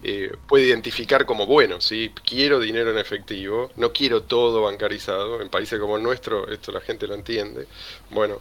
eh, 0.02 0.32
puede 0.48 0.64
identificar 0.64 1.26
como 1.26 1.46
bueno. 1.46 1.80
¿sí? 1.80 2.10
Quiero 2.24 2.58
dinero 2.58 2.90
en 2.90 2.98
efectivo, 2.98 3.70
no 3.76 3.92
quiero 3.92 4.22
todo 4.22 4.62
bancarizado. 4.62 5.42
En 5.42 5.50
países 5.50 5.78
como 5.78 5.96
el 5.96 6.02
nuestro 6.02 6.48
esto 6.48 6.72
la 6.72 6.80
gente 6.80 7.06
lo 7.06 7.14
entiende. 7.14 7.66
Bueno, 8.10 8.40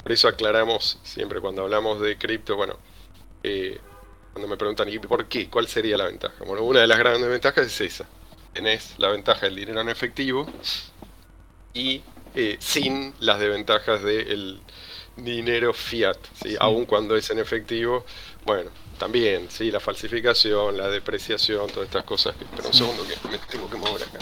por 0.00 0.12
eso 0.12 0.28
aclaramos 0.28 1.00
siempre 1.02 1.40
cuando 1.40 1.62
hablamos 1.62 2.00
de 2.00 2.16
cripto, 2.16 2.54
bueno, 2.54 2.78
eh, 3.42 3.80
cuando 4.32 4.46
me 4.48 4.56
preguntan, 4.56 4.88
¿y 4.88 4.98
por 5.00 5.26
qué? 5.26 5.48
¿Cuál 5.48 5.66
sería 5.66 5.96
la 5.96 6.04
ventaja? 6.04 6.44
Bueno, 6.44 6.62
una 6.62 6.80
de 6.80 6.86
las 6.86 6.98
grandes 6.98 7.28
ventajas 7.28 7.66
es 7.66 7.80
esa. 7.80 8.06
Tenés 8.52 8.94
la 8.98 9.08
ventaja 9.08 9.46
del 9.46 9.56
dinero 9.56 9.80
en 9.80 9.88
efectivo 9.88 10.46
y 11.74 12.02
eh, 12.36 12.56
sin 12.60 13.14
las 13.20 13.40
desventajas 13.40 14.02
del 14.02 14.60
dinero 15.16 15.72
fiat, 15.72 16.18
¿sí? 16.42 16.54
aun 16.60 16.84
cuando 16.84 17.16
es 17.16 17.30
en 17.30 17.38
efectivo, 17.38 18.04
bueno, 18.44 18.70
también, 18.98 19.46
¿sí? 19.48 19.70
la 19.70 19.80
falsificación, 19.80 20.76
la 20.76 20.88
depreciación, 20.88 21.66
todas 21.70 21.86
estas 21.86 22.04
cosas. 22.04 22.36
Pero 22.54 22.68
un 22.68 22.74
segundo 22.74 23.04
que 23.04 23.28
me 23.28 23.38
tengo 23.38 23.70
que 23.70 23.78
mover 23.78 24.02
acá. 24.02 24.18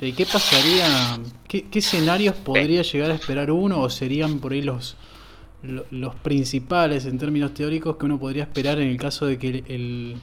¿Y 0.00 0.12
qué 0.12 0.24
pasaría? 0.24 1.18
¿Qué, 1.46 1.66
escenarios 1.74 2.34
podría 2.36 2.80
llegar 2.80 3.10
a 3.10 3.14
esperar 3.14 3.50
uno 3.50 3.80
o 3.82 3.90
serían 3.90 4.40
por 4.40 4.52
ahí 4.52 4.62
los, 4.62 4.96
los, 5.62 6.14
principales 6.16 7.04
en 7.04 7.18
términos 7.18 7.52
teóricos 7.52 7.96
que 7.96 8.06
uno 8.06 8.18
podría 8.18 8.44
esperar 8.44 8.78
en 8.78 8.88
el 8.88 8.96
caso 8.96 9.26
de 9.26 9.38
que 9.38 9.62
el, 9.68 10.16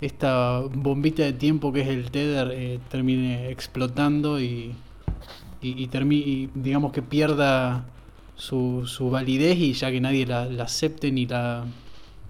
esta 0.00 0.60
bombita 0.60 1.24
de 1.24 1.32
tiempo 1.32 1.72
que 1.72 1.80
es 1.80 1.88
el 1.88 2.10
Tether 2.12 2.52
eh, 2.52 2.78
termine 2.90 3.50
explotando 3.50 4.40
y, 4.40 4.74
y, 5.60 5.84
y, 5.84 6.50
digamos 6.54 6.92
que 6.92 7.02
pierda 7.02 7.84
su, 8.36 8.86
su, 8.86 9.10
validez 9.10 9.56
y 9.58 9.72
ya 9.72 9.90
que 9.90 10.00
nadie 10.00 10.26
la, 10.26 10.42
acepte 10.62 11.10
ni 11.10 11.26
la 11.26 11.64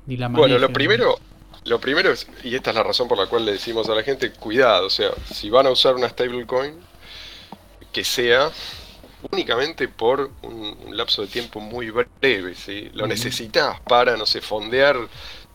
ni 0.07 0.17
la 0.17 0.29
Bueno, 0.29 0.59
lo 0.59 0.73
primero, 0.73 1.19
lo 1.65 1.81
primero 1.81 2.11
es, 2.11 2.27
y 2.43 2.55
esta 2.55 2.71
es 2.71 2.77
la 2.77 2.83
razón 2.83 3.09
por 3.09 3.19
la 3.19 3.27
cual 3.27 3.45
le 3.45 3.53
decimos 3.53 3.89
a 3.89 3.95
la 3.95 4.03
gente, 4.03 4.33
cuidado, 4.33 4.87
o 4.87 4.91
sea, 4.91 5.11
si 5.33 5.51
van 5.51 5.67
a 5.67 5.71
usar 5.71 5.95
una 5.95 6.09
stablecoin, 6.09 6.75
que 7.93 8.05
sea 8.05 8.51
únicamente 9.31 9.89
por 9.89 10.31
un, 10.43 10.77
un 10.87 10.97
lapso 10.97 11.23
de 11.23 11.29
tiempo 11.29 11.61
muy 11.61 11.91
breve, 11.91 12.55
¿sí? 12.55 12.91
Lo 12.95 13.07
necesitas 13.07 13.81
para, 13.81 14.17
no 14.17 14.25
sé, 14.27 14.41
fondear 14.41 14.97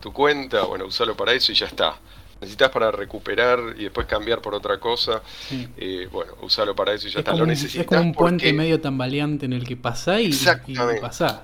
tu 0.00 0.12
cuenta, 0.12 0.62
bueno, 0.62 0.84
usarlo 0.84 1.16
para 1.16 1.32
eso 1.32 1.50
y 1.50 1.54
ya 1.54 1.66
está. 1.66 1.96
Necesitas 2.44 2.70
para 2.70 2.90
recuperar 2.90 3.58
y 3.76 3.84
después 3.84 4.06
cambiar 4.06 4.40
por 4.40 4.54
otra 4.54 4.78
cosa, 4.78 5.22
Sí. 5.48 5.68
eh, 5.76 6.08
bueno, 6.12 6.34
usarlo 6.42 6.74
para 6.76 6.92
eso 6.92 7.08
y 7.08 7.10
ya 7.10 7.20
Es 7.20 7.26
está. 7.26 7.34
Lo 7.36 7.46
necesitas 7.46 7.80
es 7.82 7.86
como 7.86 8.00
un 8.02 8.12
puente 8.14 8.44
porque- 8.44 8.52
medio 8.52 8.80
tambaleante 8.80 9.46
en 9.46 9.52
el 9.54 9.66
que 9.66 9.76
pasás 9.76 10.20
y, 10.20 10.30
y 10.68 11.00
pasás. 11.00 11.40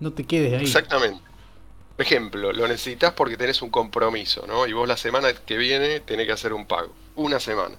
No 0.00 0.12
te 0.12 0.24
quedes 0.24 0.54
ahí. 0.54 0.62
Exactamente. 0.64 1.20
Por 1.96 2.06
ejemplo, 2.06 2.52
lo 2.52 2.66
necesitas 2.68 3.12
porque 3.12 3.36
tenés 3.36 3.62
un 3.62 3.70
compromiso, 3.70 4.44
¿no? 4.46 4.66
Y 4.66 4.72
vos 4.72 4.88
la 4.88 4.96
semana 4.96 5.32
que 5.32 5.56
viene 5.56 6.00
tenés 6.00 6.26
que 6.26 6.32
hacer 6.32 6.52
un 6.52 6.66
pago. 6.66 6.92
Una 7.16 7.38
semana. 7.38 7.76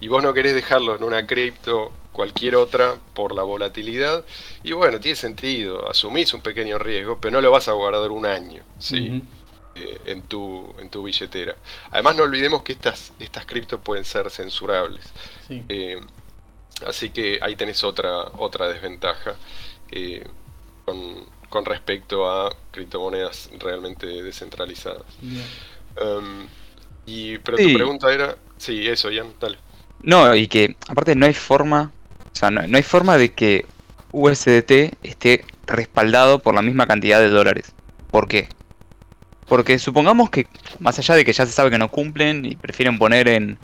Y 0.00 0.08
vos 0.08 0.22
no 0.22 0.32
querés 0.34 0.54
dejarlo 0.54 0.94
en 0.94 1.02
una 1.02 1.26
cripto 1.26 1.90
cualquier 2.12 2.56
otra 2.56 2.96
por 3.14 3.34
la 3.34 3.42
volatilidad. 3.42 4.24
Y 4.62 4.72
bueno, 4.72 5.00
tiene 5.00 5.16
sentido. 5.16 5.88
Asumís 5.90 6.32
un 6.34 6.42
pequeño 6.42 6.78
riesgo, 6.78 7.18
pero 7.20 7.32
no 7.32 7.40
lo 7.40 7.50
vas 7.50 7.68
a 7.68 7.72
guardar 7.72 8.10
un 8.10 8.26
año, 8.26 8.62
¿sí? 8.78 9.22
Eh, 9.76 10.00
en, 10.06 10.22
tu, 10.22 10.74
en 10.78 10.88
tu 10.90 11.02
billetera. 11.02 11.54
Además, 11.90 12.16
no 12.16 12.22
olvidemos 12.24 12.62
que 12.62 12.72
estas, 12.72 13.12
estas 13.20 13.46
criptos 13.46 13.80
pueden 13.82 14.04
ser 14.04 14.30
censurables. 14.30 15.04
Sí. 15.48 15.62
Eh, 15.68 16.00
así 16.86 17.10
que 17.10 17.38
ahí 17.42 17.56
tenés 17.56 17.84
otra, 17.84 18.24
otra 18.38 18.68
desventaja 18.68 19.36
eh, 19.90 20.24
con, 20.84 21.24
con 21.48 21.64
respecto 21.64 22.30
a 22.30 22.54
criptomonedas 22.70 23.50
realmente 23.58 24.06
descentralizadas. 24.22 25.04
Um, 26.00 26.46
y, 27.06 27.38
pero 27.38 27.56
Sí. 27.58 27.68
tu 27.72 27.74
pregunta 27.74 28.12
era, 28.12 28.36
sí, 28.58 28.86
eso, 28.88 29.10
Ian, 29.10 29.32
dale. 29.40 29.58
No, 30.02 30.34
y 30.34 30.48
que 30.48 30.76
aparte 30.88 31.14
no 31.14 31.26
hay 31.26 31.34
forma, 31.34 31.92
o 32.32 32.36
sea, 32.36 32.50
no, 32.50 32.66
no 32.66 32.76
hay 32.76 32.82
forma 32.82 33.16
de 33.16 33.32
que 33.32 33.64
USDT 34.12 34.94
esté 35.02 35.44
respaldado 35.66 36.38
por 36.38 36.54
la 36.54 36.62
misma 36.62 36.86
cantidad 36.86 37.18
de 37.20 37.28
dólares. 37.28 37.72
¿Por 38.10 38.28
qué? 38.28 38.48
Porque 39.46 39.78
supongamos 39.78 40.30
que, 40.30 40.48
más 40.80 40.98
allá 40.98 41.14
de 41.14 41.24
que 41.24 41.32
ya 41.32 41.46
se 41.46 41.52
sabe 41.52 41.70
que 41.70 41.78
no 41.78 41.90
cumplen 41.90 42.44
y 42.44 42.56
prefieren 42.56 42.98
poner 42.98 43.28
en, 43.28 43.58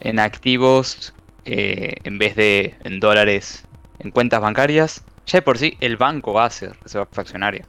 en 0.00 0.18
activos 0.20 1.14
eh, 1.44 1.94
en 2.04 2.18
vez 2.18 2.36
de 2.36 2.76
en 2.84 3.00
dólares 3.00 3.68
en 3.98 4.10
cuentas 4.12 4.40
bancarias, 4.40 5.04
ya 5.26 5.38
de 5.38 5.42
por 5.42 5.58
sí 5.58 5.76
el 5.80 5.96
banco 5.96 6.32
va 6.34 6.46
a 6.46 6.50
ser 6.50 6.78
reserva 6.82 7.08
fraccionaria. 7.12 7.68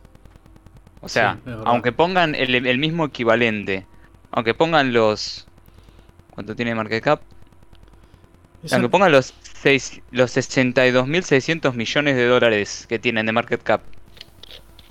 O 1.01 1.09
sea, 1.09 1.41
Sí, 1.45 1.51
aunque 1.65 1.91
pongan 1.91 2.35
el, 2.35 2.55
el 2.67 2.77
mismo 2.77 3.05
equivalente, 3.05 3.87
aunque 4.31 4.53
pongan 4.53 4.93
los... 4.93 5.47
¿Cuánto 6.31 6.55
tiene 6.55 6.75
market 6.75 7.03
cap? 7.03 7.21
Eso- 8.61 8.75
Aunque 8.75 8.89
pongan 8.89 9.11
los, 9.11 9.33
seis, 9.41 10.01
los 10.11 10.31
62.600 10.31 11.75
millones 11.75 12.15
de 12.15 12.25
dólares 12.25 12.85
que 12.87 12.99
tienen 12.99 13.25
de 13.25 13.31
market 13.33 13.61
cap 13.63 13.81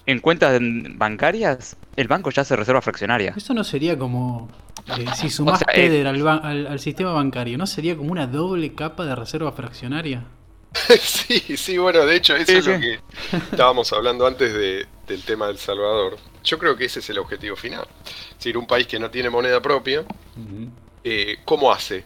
en 0.06 0.20
cuentas 0.20 0.58
bancarias, 0.96 1.76
el 2.00 2.08
banco 2.08 2.30
ya 2.30 2.42
hace 2.42 2.56
reserva 2.56 2.80
fraccionaria. 2.80 3.34
Eso 3.36 3.54
no 3.54 3.64
sería 3.64 3.98
como. 3.98 4.48
eh, 4.98 5.06
si 5.16 5.28
sumás 5.30 5.62
O 5.62 5.64
sea, 5.64 5.74
eh, 5.84 6.06
al, 6.06 6.26
al- 6.26 6.66
al 6.66 6.78
sistema 6.80 7.12
bancario, 7.12 7.58
¿no 7.58 7.66
sería 7.66 7.96
como 7.96 8.12
una 8.12 8.26
doble 8.26 8.74
capa 8.74 9.04
de 9.04 9.14
reserva 9.14 9.52
fraccionaria? 9.52 10.24
sí, 11.00 11.56
sí, 11.56 11.78
bueno, 11.78 12.04
de 12.06 12.16
hecho, 12.16 12.36
eso 12.36 12.52
Sí, 12.52 12.58
es 12.58 12.66
lo 12.66 12.78
que 12.78 13.00
estábamos 13.50 13.92
hablando 13.92 14.26
antes 14.26 14.52
de- 14.52 14.86
del 15.06 15.22
tema 15.24 15.46
del 15.48 15.58
Salvador. 15.58 16.16
Yo 16.44 16.58
creo 16.58 16.76
que 16.76 16.84
ese 16.84 17.00
es 17.00 17.10
el 17.10 17.18
objetivo 17.18 17.56
final. 17.56 17.86
Es 18.30 18.36
decir, 18.36 18.56
un 18.56 18.66
país 18.66 18.86
que 18.86 18.98
no 18.98 19.10
tiene 19.10 19.30
moneda 19.30 19.60
propia, 19.60 20.04
eh, 21.04 21.38
¿cómo 21.44 21.72
hace 21.72 22.04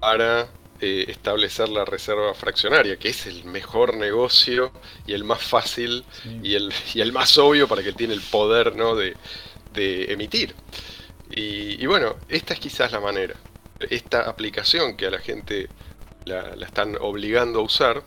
para 0.00 0.48
eh, 0.80 1.04
establecer 1.08 1.68
la 1.68 1.84
reserva 1.84 2.34
fraccionaria? 2.34 2.96
Que 2.98 3.08
es 3.10 3.26
el 3.26 3.44
mejor 3.44 3.96
negocio 3.96 4.72
y 5.06 5.12
el 5.14 5.24
más 5.24 5.42
fácil 5.42 6.04
Sí. 6.22 6.40
y 6.42 6.54
el, 6.54 6.72
y 6.94 7.00
el 7.00 7.12
más 7.12 7.36
obvio 7.38 7.68
para 7.68 7.82
que 7.82 7.92
tiene 7.92 8.14
el 8.14 8.20
poder 8.22 8.76
¿no? 8.76 8.94
de, 8.96 9.16
de 9.72 10.12
emitir. 10.12 10.54
Y, 11.30 11.82
y 11.82 11.86
bueno, 11.86 12.16
esta 12.28 12.54
es 12.54 12.60
quizás 12.60 12.92
la 12.92 13.00
manera. 13.00 13.34
Esta 13.88 14.22
aplicación 14.28 14.96
que 14.96 15.06
a 15.06 15.10
la 15.10 15.18
gente 15.20 15.68
la, 16.24 16.54
la 16.56 16.66
están 16.66 16.96
obligando 17.00 17.60
a 17.60 17.62
usar, 17.62 18.02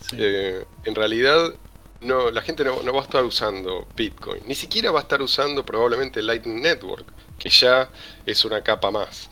Sí. 0.00 0.16
eh, 0.18 0.64
en 0.84 0.94
realidad 0.94 1.54
no, 2.02 2.30
la 2.30 2.42
gente 2.42 2.62
no, 2.64 2.82
no 2.82 2.92
va 2.92 3.00
a 3.00 3.04
estar 3.04 3.24
usando 3.24 3.88
Bitcoin, 3.96 4.42
ni 4.46 4.54
siquiera 4.54 4.90
va 4.90 4.98
a 4.98 5.02
estar 5.02 5.22
usando 5.22 5.64
probablemente 5.64 6.20
Lightning 6.22 6.60
Network, 6.60 7.06
que 7.38 7.48
ya 7.48 7.88
es 8.26 8.44
una 8.44 8.62
capa 8.62 8.90
más. 8.90 9.30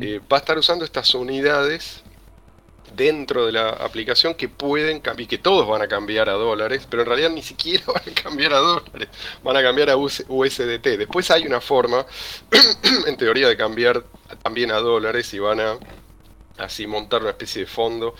Eh, 0.00 0.20
va 0.32 0.36
a 0.36 0.40
estar 0.40 0.56
usando 0.56 0.84
estas 0.84 1.12
unidades 1.14 2.02
dentro 2.94 3.46
de 3.46 3.52
la 3.52 3.70
aplicación 3.70 4.34
que 4.34 4.48
pueden 4.48 5.00
cambiar, 5.00 5.24
y 5.24 5.26
que 5.28 5.38
todos 5.38 5.66
van 5.68 5.82
a 5.82 5.88
cambiar 5.88 6.28
a 6.28 6.32
dólares, 6.34 6.86
pero 6.88 7.02
en 7.02 7.08
realidad 7.08 7.30
ni 7.30 7.42
siquiera 7.42 7.84
van 7.94 8.02
a 8.08 8.22
cambiar 8.22 8.52
a 8.54 8.58
dólares, 8.58 9.08
van 9.42 9.56
a 9.56 9.62
cambiar 9.62 9.90
a 9.90 9.96
US- 9.96 10.24
USDT. 10.28 10.98
Después 10.98 11.30
hay 11.30 11.46
una 11.46 11.60
forma, 11.60 12.06
en 13.06 13.16
teoría, 13.16 13.48
de 13.48 13.56
cambiar 13.56 14.04
también 14.42 14.70
a 14.72 14.76
dólares 14.78 15.32
y 15.34 15.38
van 15.38 15.60
a 15.60 15.78
así 16.58 16.86
montar 16.86 17.22
una 17.22 17.30
especie 17.30 17.62
de 17.62 17.66
fondo 17.66 18.14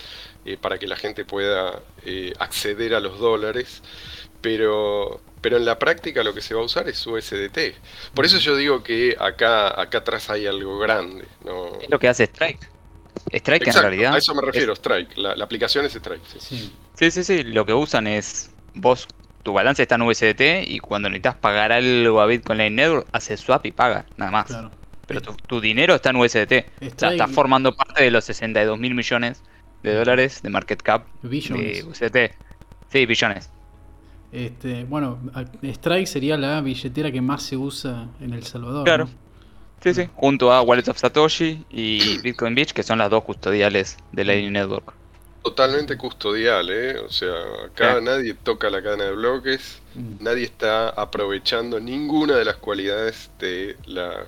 eh, 0.45 0.57
para 0.57 0.79
que 0.79 0.87
la 0.87 0.97
gente 0.97 1.25
pueda 1.25 1.81
eh, 2.05 2.33
acceder 2.39 2.95
a 2.95 3.01
los 3.01 3.19
dólares, 3.19 3.83
pero, 4.41 5.21
pero 5.41 5.57
en 5.57 5.65
la 5.65 5.79
práctica 5.79 6.25
lo 6.25 6.35
que 6.35 6.41
se 6.41 6.55
va 6.55 6.61
a 6.63 6.65
usar 6.65 6.89
es 6.89 7.07
USDT. 7.07 7.59
Por 8.15 8.25
eso 8.25 8.39
yo 8.39 8.57
digo 8.57 8.83
que 8.83 9.17
acá, 9.19 9.81
acá 9.81 9.99
atrás 9.99 10.31
hay 10.31 10.47
algo 10.47 10.79
grande. 10.79 11.27
¿no? 11.45 11.79
Es 11.81 11.91
lo 11.91 11.99
que 11.99 12.09
hace 12.09 12.25
Strike. 12.25 12.69
Strike 13.31 13.63
Exacto, 13.67 13.79
en 13.87 13.91
realidad... 13.93 14.15
a 14.15 14.19
eso 14.19 14.35
me 14.35 14.43
refiero, 14.43 14.73
Strike. 14.75 15.17
La, 15.17 15.37
la 15.37 15.45
aplicación 15.45 15.85
es 15.85 15.95
Strike. 15.95 16.23
sí. 16.27 16.39
Sí. 16.41 16.73
Sí, 16.95 17.11
sí, 17.11 17.25
sí, 17.25 17.43
lo 17.43 17.65
que 17.65 17.73
usan 17.75 18.07
es... 18.07 18.51
Vos, 18.75 19.09
tu 19.43 19.53
balance 19.53 19.83
está 19.83 19.95
en 19.97 20.03
USDT 20.03 20.69
y 20.69 20.79
cuando 20.79 21.09
necesitas 21.09 21.35
pagar 21.37 21.73
algo 21.73 22.21
a 22.21 22.27
Bitcoin 22.27 22.59
Line 22.59 22.71
Network, 22.71 23.09
haces 23.13 23.41
swap 23.41 23.65
y 23.67 23.73
paga, 23.73 24.05
nada 24.17 24.31
más. 24.31 24.47
Claro. 24.47 24.71
Pero 25.07 25.21
tu, 25.21 25.35
tu 25.35 25.61
dinero 25.61 25.95
está 25.95 26.11
en 26.11 26.17
USDT. 26.17 26.33
O 26.33 26.37
sea, 26.37 26.65
Strike- 26.81 27.13
está 27.13 27.29
formando 27.29 27.75
parte 27.75 28.05
de 28.05 28.11
los 28.11 28.25
62 28.25 28.79
mil 28.79 28.95
millones 28.95 29.43
de 29.83 29.95
dólares 29.95 30.43
de 30.43 30.49
market 30.51 30.81
cap 30.81 31.07
de 31.23 31.29
Billions. 31.29 31.85
USDT. 31.85 32.17
Sí, 32.91 33.07
billones. 33.07 33.51
Este, 34.31 34.85
bueno, 34.85 35.19
Strike 35.63 36.07
sería 36.07 36.37
la 36.39 36.61
billetera 36.61 37.11
que 37.13 37.21
más 37.21 37.43
se 37.43 37.57
usa 37.57 38.09
en 38.21 38.33
El 38.33 38.45
Salvador. 38.45 38.85
Claro. 38.85 39.05
¿no? 39.07 39.11
Sí, 39.83 39.95
sí. 39.95 40.09
Junto 40.15 40.53
a 40.53 40.63
Wallet 40.63 40.89
of 40.89 40.99
Satoshi 40.99 41.65
y 41.71 42.19
Bitcoin 42.19 42.55
Beach, 42.55 42.73
que 42.73 42.83
son 42.83 42.99
las 42.99 43.11
dos 43.11 43.25
custodiales 43.25 43.97
de 44.13 44.25
Lightning 44.25 44.53
Network. 44.53 44.95
Totalmente 45.43 45.97
custodial, 45.97 46.71
¿eh? 46.71 46.99
O 47.01 47.11
sea, 47.11 47.35
acá 47.67 47.97
Sí. 47.99 48.05
nadie 48.05 48.35
toca 48.35 48.71
la 48.71 48.81
cadena 48.81 49.05
de 49.05 49.13
bloques, 49.13 49.81
Mm. 49.95 50.23
nadie 50.23 50.45
está 50.45 50.91
aprovechando 50.91 51.81
ninguna 51.81 52.37
de 52.37 52.45
las 52.45 52.57
cualidades 52.57 53.29
de 53.41 53.77
la, 53.87 54.25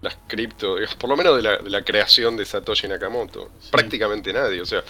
las 0.00 0.16
cripto, 0.28 0.76
por 0.98 1.10
lo 1.10 1.16
menos 1.16 1.36
de 1.36 1.42
la, 1.42 1.58
de 1.58 1.68
la 1.68 1.82
creación 1.84 2.36
de 2.38 2.46
Satoshi 2.46 2.88
Nakamoto. 2.88 3.50
Sí. 3.60 3.68
Prácticamente 3.70 4.32
nadie, 4.32 4.62
o 4.62 4.66
sea, 4.66 4.82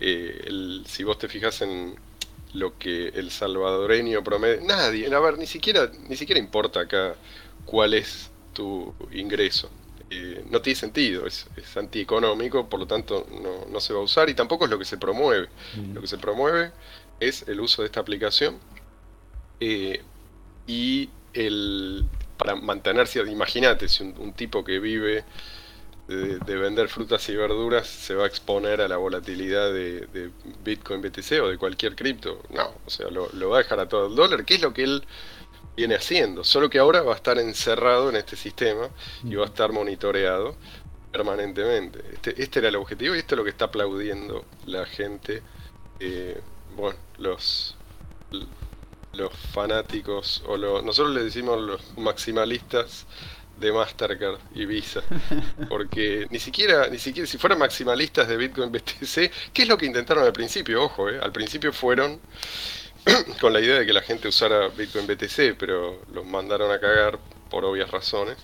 eh, 0.00 0.42
el- 0.46 0.84
si 0.86 1.04
vos 1.04 1.18
te 1.18 1.28
fijas 1.28 1.60
en 1.60 1.96
lo 2.54 2.78
que 2.78 3.08
el 3.08 3.30
salvadoreño 3.30 4.22
promedio, 4.24 4.60
nadie, 4.66 5.12
a 5.14 5.20
ver, 5.20 5.36
ni 5.36 5.46
siquiera, 5.46 5.90
ni 6.08 6.16
siquiera 6.16 6.38
importa 6.38 6.80
acá 6.80 7.14
cuál 7.66 7.92
es 7.94 8.30
tu 8.54 8.94
ingreso. 9.12 9.70
Eh, 10.10 10.44
no 10.50 10.60
tiene 10.62 10.78
sentido, 10.78 11.26
es, 11.26 11.46
es 11.56 11.76
antieconómico, 11.76 12.68
por 12.68 12.78
lo 12.80 12.86
tanto 12.86 13.26
no, 13.42 13.66
no 13.70 13.80
se 13.80 13.92
va 13.92 14.00
a 14.00 14.02
usar 14.02 14.28
y 14.30 14.34
tampoco 14.34 14.64
es 14.64 14.70
lo 14.70 14.78
que 14.78 14.84
se 14.84 14.98
promueve. 14.98 15.48
Mm. 15.76 15.94
Lo 15.94 16.00
que 16.00 16.06
se 16.06 16.18
promueve 16.18 16.72
es 17.20 17.46
el 17.48 17.60
uso 17.60 17.82
de 17.82 17.86
esta 17.86 18.00
aplicación 18.00 18.58
eh, 19.60 20.02
y 20.66 21.10
el 21.32 22.04
para 22.36 22.56
mantenerse, 22.56 23.20
imagínate, 23.20 23.88
si 23.88 24.02
un, 24.02 24.14
un 24.18 24.32
tipo 24.32 24.64
que 24.64 24.78
vive 24.80 25.24
de, 26.08 26.38
de 26.38 26.56
vender 26.56 26.88
frutas 26.88 27.26
y 27.28 27.36
verduras 27.36 27.86
se 27.86 28.14
va 28.14 28.24
a 28.24 28.26
exponer 28.26 28.80
a 28.80 28.88
la 28.88 28.96
volatilidad 28.96 29.72
de, 29.72 30.06
de 30.06 30.30
Bitcoin 30.64 31.00
BTC 31.00 31.42
o 31.42 31.48
de 31.48 31.56
cualquier 31.58 31.94
cripto, 31.94 32.42
no, 32.50 32.74
o 32.84 32.90
sea, 32.90 33.08
lo, 33.08 33.30
lo 33.32 33.50
va 33.50 33.58
a 33.58 33.62
dejar 33.62 33.80
a 33.80 33.88
todo 33.88 34.08
el 34.08 34.16
dólar, 34.16 34.44
que 34.44 34.54
es 34.54 34.60
lo 34.60 34.74
que 34.74 34.82
él 34.84 35.04
viene 35.76 35.96
haciendo, 35.96 36.44
solo 36.44 36.70
que 36.70 36.78
ahora 36.78 37.02
va 37.02 37.12
a 37.14 37.16
estar 37.16 37.38
encerrado 37.38 38.10
en 38.10 38.16
este 38.16 38.36
sistema 38.36 38.88
y 39.28 39.34
va 39.34 39.44
a 39.44 39.48
estar 39.48 39.72
monitoreado 39.72 40.56
permanentemente. 41.12 42.00
Este, 42.12 42.42
este 42.42 42.58
era 42.60 42.68
el 42.68 42.76
objetivo 42.76 43.14
y 43.14 43.18
esto 43.18 43.34
es 43.34 43.38
lo 43.38 43.44
que 43.44 43.50
está 43.50 43.66
aplaudiendo 43.66 44.44
la 44.66 44.86
gente. 44.86 45.42
eh, 46.00 46.40
bueno, 46.76 46.98
los 47.18 47.76
los 49.12 49.32
fanáticos 49.32 50.42
o 50.46 50.56
los, 50.56 50.84
nosotros 50.84 51.14
le 51.14 51.22
decimos 51.24 51.60
los 51.60 51.96
maximalistas 51.96 53.06
de 53.56 53.72
Mastercard 53.72 54.38
y 54.54 54.66
Visa 54.66 55.02
porque 55.68 56.26
ni 56.30 56.40
siquiera 56.40 56.88
ni 56.88 56.98
siquiera 56.98 57.26
si 57.26 57.38
fueran 57.38 57.58
maximalistas 57.60 58.26
de 58.26 58.36
Bitcoin 58.36 58.72
BTC 58.72 59.30
¿qué 59.52 59.62
es 59.62 59.68
lo 59.68 59.78
que 59.78 59.86
intentaron 59.86 60.24
al 60.24 60.32
principio? 60.32 60.82
ojo, 60.82 61.08
eh, 61.08 61.20
al 61.22 61.30
principio 61.32 61.72
fueron 61.72 62.20
con 63.40 63.52
la 63.52 63.60
idea 63.60 63.78
de 63.78 63.86
que 63.86 63.92
la 63.92 64.02
gente 64.02 64.28
usara 64.28 64.68
Bitcoin 64.68 65.06
BTC 65.06 65.56
pero 65.58 66.00
los 66.12 66.24
mandaron 66.24 66.70
a 66.70 66.80
cagar 66.80 67.18
por 67.50 67.64
obvias 67.64 67.90
razones 67.90 68.36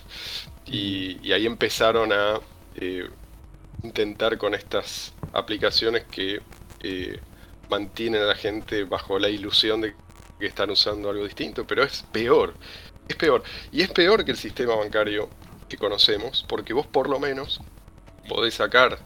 y, 0.65 1.31
ahí 1.31 1.45
empezaron 1.45 2.13
a 2.13 2.39
eh, 2.75 3.09
intentar 3.83 4.37
con 4.37 4.53
estas 4.53 5.13
aplicaciones 5.33 6.03
que 6.05 6.41
eh, 6.81 7.19
mantienen 7.69 8.21
a 8.21 8.25
la 8.25 8.35
gente 8.35 8.83
bajo 8.83 9.17
la 9.19 9.29
ilusión 9.29 9.81
de 9.81 9.95
que 10.39 10.45
están 10.45 10.69
usando 10.71 11.09
algo 11.09 11.23
distinto, 11.23 11.65
pero 11.65 11.83
es 11.83 12.03
peor, 12.11 12.53
es 13.07 13.15
peor. 13.15 13.43
Y 13.71 13.81
es 13.81 13.89
peor 13.89 14.25
que 14.25 14.31
el 14.31 14.37
sistema 14.37 14.75
bancario 14.75 15.29
que 15.69 15.77
conocemos, 15.77 16.45
porque 16.47 16.73
vos 16.73 16.87
por 16.87 17.09
lo 17.09 17.19
menos 17.19 17.61
podés 18.27 18.55
sacar 18.55 18.99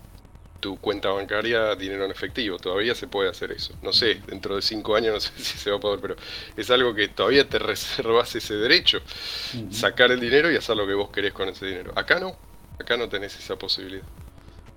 tu 0.66 0.78
cuenta 0.78 1.10
bancaria 1.10 1.76
dinero 1.76 2.06
en 2.06 2.12
efectivo. 2.12 2.58
Todavía 2.58 2.96
se 2.96 3.08
puede 3.08 3.30
hacer 3.30 3.52
eso. 3.52 3.76
No 3.84 3.94
sé, 3.94 4.16
dentro 4.26 4.56
de 4.56 4.64
cinco 4.64 4.96
años 4.96 5.14
no 5.14 5.20
sé 5.20 5.32
si 5.38 5.60
se 5.60 5.70
va 5.70 5.78
a 5.78 5.80
poder, 5.80 6.00
pero 6.00 6.16
es 6.58 6.72
algo 6.72 6.96
que 6.96 7.08
todavía 7.08 7.48
te 7.48 7.60
reservas 7.60 8.36
ese 8.36 8.56
derecho. 8.56 8.98
Sacar 9.70 10.10
el 10.12 10.20
dinero 10.20 10.52
y 10.52 10.56
hacer 10.56 10.76
lo 10.76 10.88
que 10.88 10.96
vos 10.96 11.12
querés 11.12 11.34
con 11.34 11.50
ese 11.50 11.68
dinero. 11.68 11.92
Acá 11.96 12.20
no. 12.20 12.36
Acá 12.80 12.98
no 12.98 13.08
tenés 13.08 13.38
esa 13.38 13.56
posibilidad. 13.58 14.04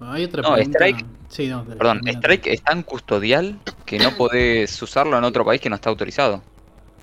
hay 0.00 0.24
otra 0.24 0.42
no, 0.42 0.52
pregunta. 0.52 0.78
Strike, 0.78 1.06
Sí, 1.30 1.46
no, 1.46 1.64
perdón. 1.64 2.02
Strike 2.06 2.46
es 2.48 2.62
tan 2.62 2.82
custodial 2.82 3.58
que 3.86 3.98
no 3.98 4.14
podés 4.14 4.80
usarlo 4.82 5.16
en 5.16 5.24
otro 5.24 5.42
país 5.42 5.58
que 5.58 5.70
no 5.70 5.76
está 5.76 5.88
autorizado. 5.88 6.42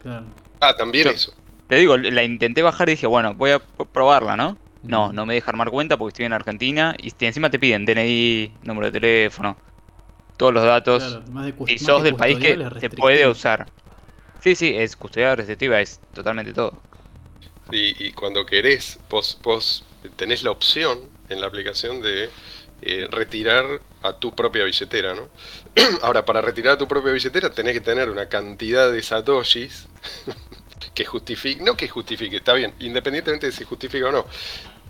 Claro. 0.03 0.27
Ah, 0.59 0.75
también 0.77 1.05
Yo- 1.05 1.11
eso. 1.11 1.33
Te 1.67 1.77
digo, 1.77 1.97
la 1.97 2.23
intenté 2.23 2.61
bajar 2.61 2.87
y 2.89 2.91
dije, 2.91 3.07
bueno, 3.07 3.33
voy 3.33 3.49
a 3.49 3.59
probarla, 3.91 4.37
¿no? 4.37 4.59
No, 4.87 5.11
no 5.11 5.25
me 5.25 5.33
deja 5.33 5.51
armar 5.51 5.69
cuenta 5.69 5.97
porque 5.97 6.13
estoy 6.13 6.25
en 6.25 6.33
Argentina 6.33 6.95
y 6.97 7.13
encima 7.25 7.49
te 7.49 7.59
piden 7.59 7.85
DNI, 7.85 8.51
número 8.63 8.91
de 8.91 8.99
teléfono, 8.99 9.57
todos 10.37 10.53
los 10.53 10.63
datos. 10.63 11.03
Claro, 11.03 11.21
de 11.21 11.31
más 11.31 11.53
sos 11.79 12.03
del 12.03 12.15
país 12.15 12.37
que 12.39 12.57
se 12.79 12.89
puede 12.89 13.27
usar. 13.27 13.67
Sí, 14.41 14.55
sí, 14.55 14.73
es 14.75 14.95
custodial 14.95 15.37
restrictiva, 15.37 15.81
es 15.81 15.99
totalmente 16.13 16.53
todo. 16.53 16.73
Y, 17.71 18.07
y 18.07 18.11
cuando 18.11 18.45
querés, 18.45 18.99
vos, 19.09 19.39
vos 19.41 19.83
tenés 20.15 20.43
la 20.43 20.51
opción 20.51 20.99
en 21.29 21.41
la 21.41 21.47
aplicación 21.47 22.01
de 22.01 22.29
eh, 22.81 23.07
retirar 23.09 23.81
a 24.03 24.13
tu 24.13 24.35
propia 24.35 24.63
billetera, 24.63 25.15
¿no? 25.15 25.29
Ahora, 26.03 26.25
para 26.25 26.41
retirar 26.41 26.73
a 26.73 26.77
tu 26.77 26.87
propia 26.87 27.11
billetera 27.11 27.49
tenés 27.49 27.73
que 27.73 27.81
tener 27.81 28.09
una 28.09 28.27
cantidad 28.27 28.91
de 28.91 29.01
satoshis 29.01 29.87
que 30.93 31.05
justifique, 31.05 31.63
no 31.63 31.75
que 31.75 31.87
justifique, 31.87 32.37
está 32.37 32.53
bien, 32.53 32.73
independientemente 32.79 33.47
de 33.47 33.51
si 33.51 33.63
justifica 33.63 34.09
o 34.09 34.11
no, 34.11 34.25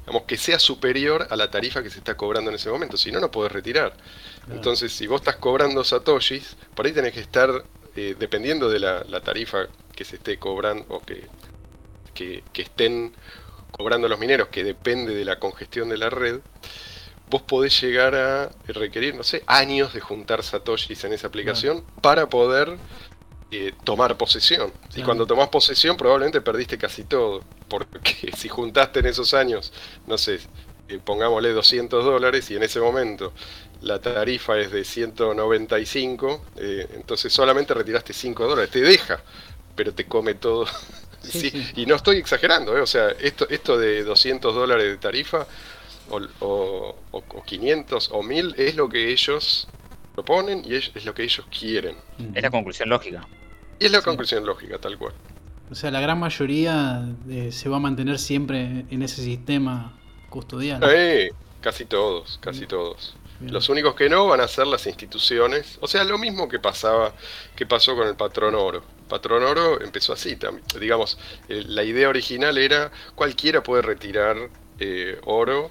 digamos 0.05 0.23
que 0.23 0.37
sea 0.37 0.59
superior 0.59 1.27
a 1.31 1.35
la 1.35 1.49
tarifa 1.49 1.81
que 1.81 1.89
se 1.89 1.97
está 1.97 2.15
cobrando 2.15 2.51
en 2.51 2.55
ese 2.55 2.69
momento, 2.69 2.95
si 2.95 3.11
no, 3.11 3.19
no 3.19 3.31
podés 3.31 3.51
retirar. 3.51 3.93
Claro. 3.93 4.55
Entonces, 4.55 4.93
si 4.93 5.07
vos 5.07 5.21
estás 5.21 5.37
cobrando 5.37 5.83
satoshis, 5.83 6.55
por 6.75 6.85
ahí 6.85 6.91
tenés 6.91 7.13
que 7.13 7.21
estar, 7.21 7.65
eh, 7.95 8.15
dependiendo 8.17 8.69
de 8.69 8.79
la, 8.79 9.03
la 9.09 9.21
tarifa 9.21 9.67
que 9.95 10.05
se 10.05 10.17
esté 10.17 10.37
cobrando 10.37 10.85
o 10.89 10.99
que, 10.99 11.27
que, 12.13 12.43
que 12.53 12.61
estén 12.61 13.13
cobrando 13.71 14.07
los 14.07 14.19
mineros, 14.19 14.49
que 14.49 14.63
depende 14.63 15.15
de 15.15 15.25
la 15.25 15.39
congestión 15.39 15.89
de 15.89 15.97
la 15.97 16.11
red, 16.11 16.39
vos 17.29 17.41
podés 17.41 17.81
llegar 17.81 18.13
a 18.15 18.51
requerir, 18.67 19.15
no 19.15 19.23
sé, 19.23 19.43
años 19.47 19.93
de 19.93 20.01
juntar 20.01 20.43
satoshis 20.43 21.03
en 21.03 21.13
esa 21.13 21.27
aplicación 21.27 21.83
para 22.01 22.29
poder 22.29 22.77
eh, 23.51 23.73
tomar 23.83 24.17
posesión. 24.17 24.73
Y 24.95 25.03
cuando 25.03 25.25
tomás 25.27 25.49
posesión 25.49 25.97
probablemente 25.97 26.41
perdiste 26.41 26.77
casi 26.77 27.03
todo, 27.05 27.43
porque 27.67 28.31
si 28.37 28.49
juntaste 28.49 28.99
en 28.99 29.07
esos 29.07 29.33
años, 29.33 29.71
no 30.07 30.17
sé, 30.17 30.39
eh, 30.87 30.99
pongámosle 31.03 31.51
200 31.51 32.03
dólares 32.03 32.49
y 32.51 32.55
en 32.55 32.63
ese 32.63 32.79
momento 32.79 33.33
la 33.81 33.99
tarifa 34.01 34.57
es 34.59 34.71
de 34.71 34.83
195, 34.83 36.45
eh, 36.57 36.87
entonces 36.93 37.31
solamente 37.33 37.73
retiraste 37.73 38.13
5 38.13 38.45
dólares, 38.47 38.71
te 38.71 38.81
deja, 38.81 39.23
pero 39.75 39.93
te 39.93 40.07
come 40.07 40.35
todo. 40.35 40.65
Sí, 41.25 41.31
Sí, 41.31 41.49
sí. 41.49 41.67
Y 41.73 41.87
no 41.87 41.95
estoy 41.95 42.17
exagerando, 42.17 42.77
¿eh? 42.77 42.81
o 42.81 42.85
sea, 42.85 43.09
esto, 43.09 43.49
esto 43.49 43.79
de 43.79 44.03
200 44.03 44.53
dólares 44.53 44.85
de 44.85 44.97
tarifa 44.97 45.47
o, 46.09 46.17
o- 46.39 46.95
o- 47.11 47.23
o 47.27 47.43
500 47.43 48.09
o 48.11 48.23
1000 48.23 48.53
es 48.57 48.75
lo 48.75 48.89
que 48.89 49.11
ellos 49.11 49.67
proponen 50.15 50.63
y 50.65 50.75
es, 50.75 50.91
es 50.95 51.05
lo 51.05 51.13
que 51.13 51.23
ellos 51.23 51.45
quieren. 51.57 51.95
Es 52.33 52.41
la 52.41 52.49
conclusión 52.49 52.89
lógica. 52.89 53.27
Y 53.79 53.85
es 53.85 53.91
la 53.91 53.99
Sí. 53.99 54.05
conclusión 54.05 54.45
lógica, 54.45 54.77
tal 54.79 54.97
cual. 54.97 55.13
O 55.69 55.75
sea, 55.75 55.91
la 55.91 55.99
gran 55.99 56.19
mayoría 56.19 57.03
eh, 57.29 57.51
se 57.51 57.69
va 57.69 57.77
a 57.77 57.79
mantener 57.79 58.17
siempre 58.19 58.85
en 58.89 59.01
ese 59.01 59.21
sistema 59.21 59.93
custodial. 60.29 60.81
Eh, 60.89 61.31
casi 61.61 61.85
todos, 61.85 62.37
casi 62.41 62.65
todos. 62.67 63.15
Bien. 63.39 63.51
Los 63.53 63.67
únicos 63.67 63.95
que 63.95 64.07
no 64.09 64.27
van 64.27 64.39
a 64.39 64.47
ser 64.47 64.67
las 64.67 64.87
instituciones, 64.87 65.77
o 65.81 65.87
sea, 65.87 66.03
lo 66.05 66.17
mismo 66.17 66.47
que 66.47 66.59
pasaba, 66.59 67.13
que 67.55 67.65
pasó 67.65 67.95
con 67.95 68.07
el 68.07 68.15
patrón 68.15 68.55
oro. 68.55 68.83
Patrón 69.09 69.43
oro 69.43 69.81
empezó 69.81 70.13
así 70.13 70.35
también. 70.37 70.63
Digamos, 70.79 71.17
eh, 71.49 71.63
la 71.67 71.83
idea 71.83 72.07
original 72.09 72.57
era 72.57 72.91
cualquiera 73.15 73.61
puede 73.61 73.81
retirar 73.81 74.37
eh, 74.79 75.19
oro 75.25 75.69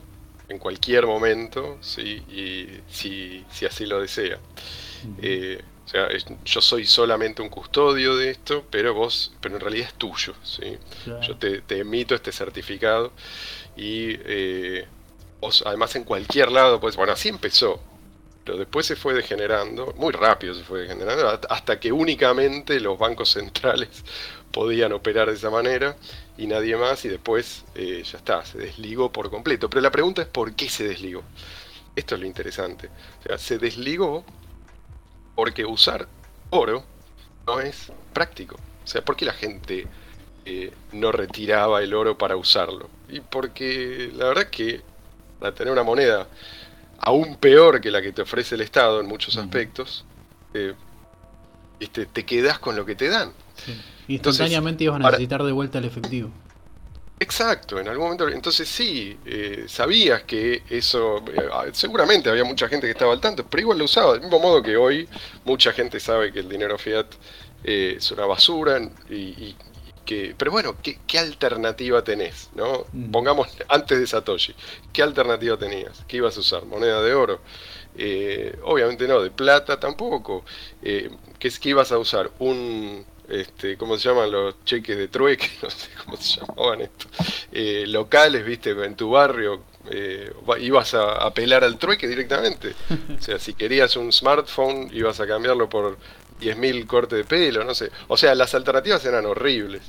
en 0.49 0.59
cualquier 0.59 1.07
momento, 1.07 1.79
sí, 1.81 2.23
y 2.29 2.81
si, 2.89 3.45
si 3.51 3.67
así 3.67 3.87
lo 3.87 4.01
desea. 4.01 4.39
Eh, 5.19 5.63
o 5.87 5.89
sea, 5.89 6.07
es- 6.09 6.27
yo 6.45 6.61
soy 6.61 6.87
solamente 6.87 7.43
un 7.43 7.49
custodio 7.51 8.17
de 8.17 8.31
esto, 8.31 8.65
pero 8.71 8.95
vos, 8.95 9.35
pero 9.41 9.57
en 9.57 9.61
realidad 9.61 9.89
es 9.89 9.95
tuyo, 9.95 10.35
sí. 10.43 10.79
Claro. 11.05 11.21
Yo 11.23 11.37
te, 11.37 11.63
te 11.63 11.79
emito 11.81 12.15
este 12.15 12.33
certificado 12.33 13.13
y 13.77 14.17
eh, 14.25 14.87
vos, 15.41 15.63
además 15.67 15.95
en 15.97 16.05
cualquier 16.05 16.51
lado, 16.53 16.81
pues 16.81 16.97
bueno, 16.97 17.13
así 17.13 17.29
empezó. 17.29 17.81
Pero 18.45 18.59
después 18.59 18.87
se 18.87 18.97
fue 18.97 19.15
degenerando, 19.15 19.95
muy 19.97 20.13
rápido 20.13 20.55
se 20.55 20.65
fue 20.65 20.81
degenerando, 20.83 21.29
hasta 21.49 21.81
que 21.81 21.93
únicamente 21.93 22.79
los 22.81 22.99
bancos 22.99 23.31
centrales 23.33 24.05
podían 24.55 24.93
operar 24.93 25.29
de 25.29 25.35
esa 25.35 25.51
manera 25.51 25.97
y 26.39 26.47
nadie 26.47 26.77
más, 26.77 27.05
y 27.05 27.09
después 27.09 27.65
eh, 27.75 28.05
ya 28.05 28.19
está, 28.19 28.47
se 28.47 28.57
desligó 28.57 29.11
por 29.11 29.29
completo. 29.29 29.69
Pero 29.69 29.81
la 29.81 29.91
pregunta 29.91 30.23
es 30.23 30.29
por 30.29 30.55
qué 30.55 30.71
se 30.71 30.87
desligó. 30.87 31.25
Esto 31.97 32.15
es 32.15 32.21
lo 32.21 32.27
interesante. 32.27 32.89
O 33.21 33.23
sea, 33.25 33.37
se 33.39 33.59
desligó 33.59 34.25
porque 35.35 35.65
usar 35.65 36.07
oro 36.51 36.85
no 37.47 37.61
es 37.61 37.93
práctico. 38.13 38.55
O 38.85 38.87
sea, 38.87 39.05
¿por 39.05 39.17
qué 39.17 39.25
la 39.25 39.33
gente 39.33 39.89
eh, 40.45 40.73
no 40.93 41.11
retiraba 41.11 41.83
el 41.83 41.93
oro 41.93 42.17
para 42.17 42.37
usarlo? 42.37 42.89
Y 43.09 43.21
porque 43.21 44.13
la 44.15 44.27
verdad 44.27 44.51
que 44.51 44.83
para 45.41 45.53
tener 45.53 45.73
una 45.73 45.83
moneda 45.83 46.29
aún 47.01 47.37
peor 47.37 47.81
que 47.81 47.91
la 47.91 48.01
que 48.01 48.13
te 48.13 48.23
ofrece 48.23 48.55
el 48.55 48.61
Estado 48.61 49.01
en 49.01 49.07
muchos 49.07 49.37
aspectos, 49.37 50.05
eh, 50.55 50.75
este, 51.81 52.07
te 52.07 52.25
quedas 52.25 52.61
con 52.61 52.77
lo 52.77 52.87
que 52.87 52.95
te 52.95 53.09
dan. 53.09 53.33
Sí. 53.57 53.75
Instantáneamente 54.09 54.85
ibas 54.85 54.95
a 54.95 55.05
ahora- 55.05 55.11
necesitar 55.13 55.43
de 55.43 55.53
vuelta 55.53 55.79
el 55.79 55.85
efectivo. 55.87 56.31
Exacto, 57.21 57.79
en 57.79 57.89
algún 57.89 58.05
momento. 58.07 58.29
Entonces 58.29 58.69
sí, 58.69 59.17
eh, 59.25 59.65
sabías 59.69 60.25
que 60.25 60.63
eso. 60.69 61.19
eh, 61.29 61.71
seguramente 61.73 62.29
había 62.29 62.45
mucha 62.45 62.69
gente 62.69 62.87
que 62.87 62.91
estaba 62.93 63.13
al 63.13 63.21
tanto, 63.21 63.47
pero 63.49 63.61
igual 63.63 63.79
lo 63.79 63.85
usaba. 63.85 64.13
Del 64.15 64.23
mismo 64.23 64.41
modo 64.41 64.63
que 64.63 64.77
hoy, 64.77 65.09
mucha 65.45 65.73
gente 65.73 66.01
sabe 66.01 66.33
que 66.33 66.41
el 66.41 66.49
dinero 66.49 66.77
fiat 66.77 67.07
eh, 67.63 67.95
es 67.99 68.11
una 68.11 68.27
basura. 68.27 68.81
Y, 69.09 69.55
que, 70.05 70.35
pero 70.37 70.51
bueno, 70.51 70.77
¿qué, 70.83 70.99
qué 71.07 71.19
alternativa 71.19 72.05
tenés? 72.05 72.51
¿no? 72.55 72.85
Mm. 72.93 73.11
Pongamos 73.11 73.49
antes 73.69 73.99
de 73.99 74.07
Satoshi, 74.07 74.55
¿qué 74.93 75.03
alternativa 75.03 75.57
tenías? 75.57 76.05
¿Qué 76.07 76.19
ibas 76.19 76.37
a 76.37 76.41
usar? 76.41 76.67
¿Moneda 76.67 77.01
de 77.01 77.15
oro? 77.15 77.41
Eh, 77.97 78.59
obviamente 78.65 79.09
no, 79.09 79.23
de 79.23 79.31
plata 79.31 79.81
tampoco. 79.81 80.45
Eh, 80.83 81.11
¿qué, 81.39 81.49
¿Qué 81.59 81.69
ibas 81.71 81.91
a 81.93 81.97
usar? 81.99 82.31
Un. 82.39 83.07
Este, 83.29 83.77
¿Cómo 83.79 83.97
se 83.99 84.09
llaman 84.09 84.31
los 84.31 84.63
cheques 84.65 84.97
de 84.99 85.09
trueque? 85.09 85.49
No 85.63 85.71
sé 85.71 85.89
cómo 86.05 86.17
se 86.17 86.41
llamaban 86.41 86.81
esto. 86.83 87.07
Eh, 87.53 87.85
locales, 87.87 88.45
viste, 88.45 88.71
en 88.71 88.95
tu 88.97 89.11
barrio. 89.11 89.63
eh, 89.91 90.33
ibas 90.61 90.95
a 90.95 91.15
apelar 91.25 91.65
al 91.65 91.79
trueque 91.79 92.07
directamente. 92.09 92.75
O 93.19 93.23
sea, 93.23 93.39
si 93.39 93.55
querías 93.55 93.97
un 93.97 94.13
smartphone, 94.13 94.91
ibas 94.93 95.21
a 95.21 95.27
cambiarlo 95.27 95.69
por 95.69 95.99
10.000 96.41 96.87
cortes 96.87 97.17
de 97.19 97.25
pelo, 97.25 97.65
no 97.65 97.75
sé. 97.75 97.91
O 98.09 98.17
sea, 98.17 98.35
las 98.35 98.55
alternativas 98.55 99.05
eran 99.07 99.25
horribles. 99.27 99.83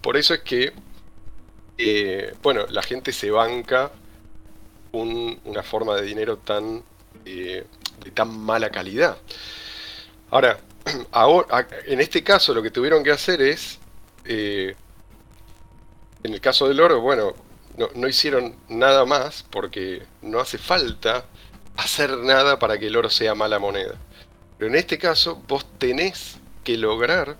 Por 0.00 0.16
eso 0.16 0.32
es 0.34 0.40
que, 0.40 0.72
eh, 1.78 2.34
bueno, 2.42 2.66
la 2.68 2.82
gente 2.82 3.12
se 3.12 3.30
banca 3.30 3.90
un- 4.92 5.38
una 5.44 5.62
forma 5.62 5.96
de 5.96 6.02
dinero 6.02 6.38
tan 6.38 6.82
eh, 7.26 7.64
de 8.04 8.10
tan 8.12 8.28
mala 8.38 8.70
calidad. 8.70 9.18
Ahora, 10.30 10.58
ahora, 11.12 11.66
en 11.86 12.00
este 12.00 12.22
caso 12.22 12.54
lo 12.54 12.62
que 12.62 12.70
tuvieron 12.70 13.02
que 13.02 13.10
hacer 13.10 13.42
es, 13.42 13.78
eh, 14.24 14.74
en 16.22 16.34
el 16.34 16.40
caso 16.40 16.68
del 16.68 16.80
oro, 16.80 17.00
bueno, 17.00 17.34
no, 17.76 17.88
no 17.94 18.08
hicieron 18.08 18.56
nada 18.68 19.04
más 19.04 19.44
porque 19.50 20.02
no 20.22 20.40
hace 20.40 20.58
falta 20.58 21.24
hacer 21.76 22.18
nada 22.18 22.58
para 22.58 22.78
que 22.78 22.88
el 22.88 22.96
oro 22.96 23.10
sea 23.10 23.34
mala 23.34 23.58
moneda. 23.58 23.94
Pero 24.58 24.70
en 24.70 24.76
este 24.76 24.98
caso 24.98 25.42
vos 25.48 25.64
tenés 25.78 26.38
que 26.64 26.76
lograr 26.76 27.36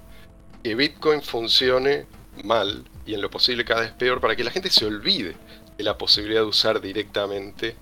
que 0.62 0.74
Bitcoin 0.74 1.22
funcione 1.22 2.06
mal 2.44 2.84
y 3.06 3.14
en 3.14 3.22
lo 3.22 3.30
posible 3.30 3.64
cada 3.64 3.82
vez 3.82 3.92
peor 3.92 4.20
para 4.20 4.36
que 4.36 4.44
la 4.44 4.50
gente 4.50 4.70
se 4.70 4.86
olvide 4.86 5.36
de 5.76 5.84
la 5.84 5.98
posibilidad 5.98 6.40
de 6.40 6.46
usar 6.46 6.80
directamente 6.80 7.76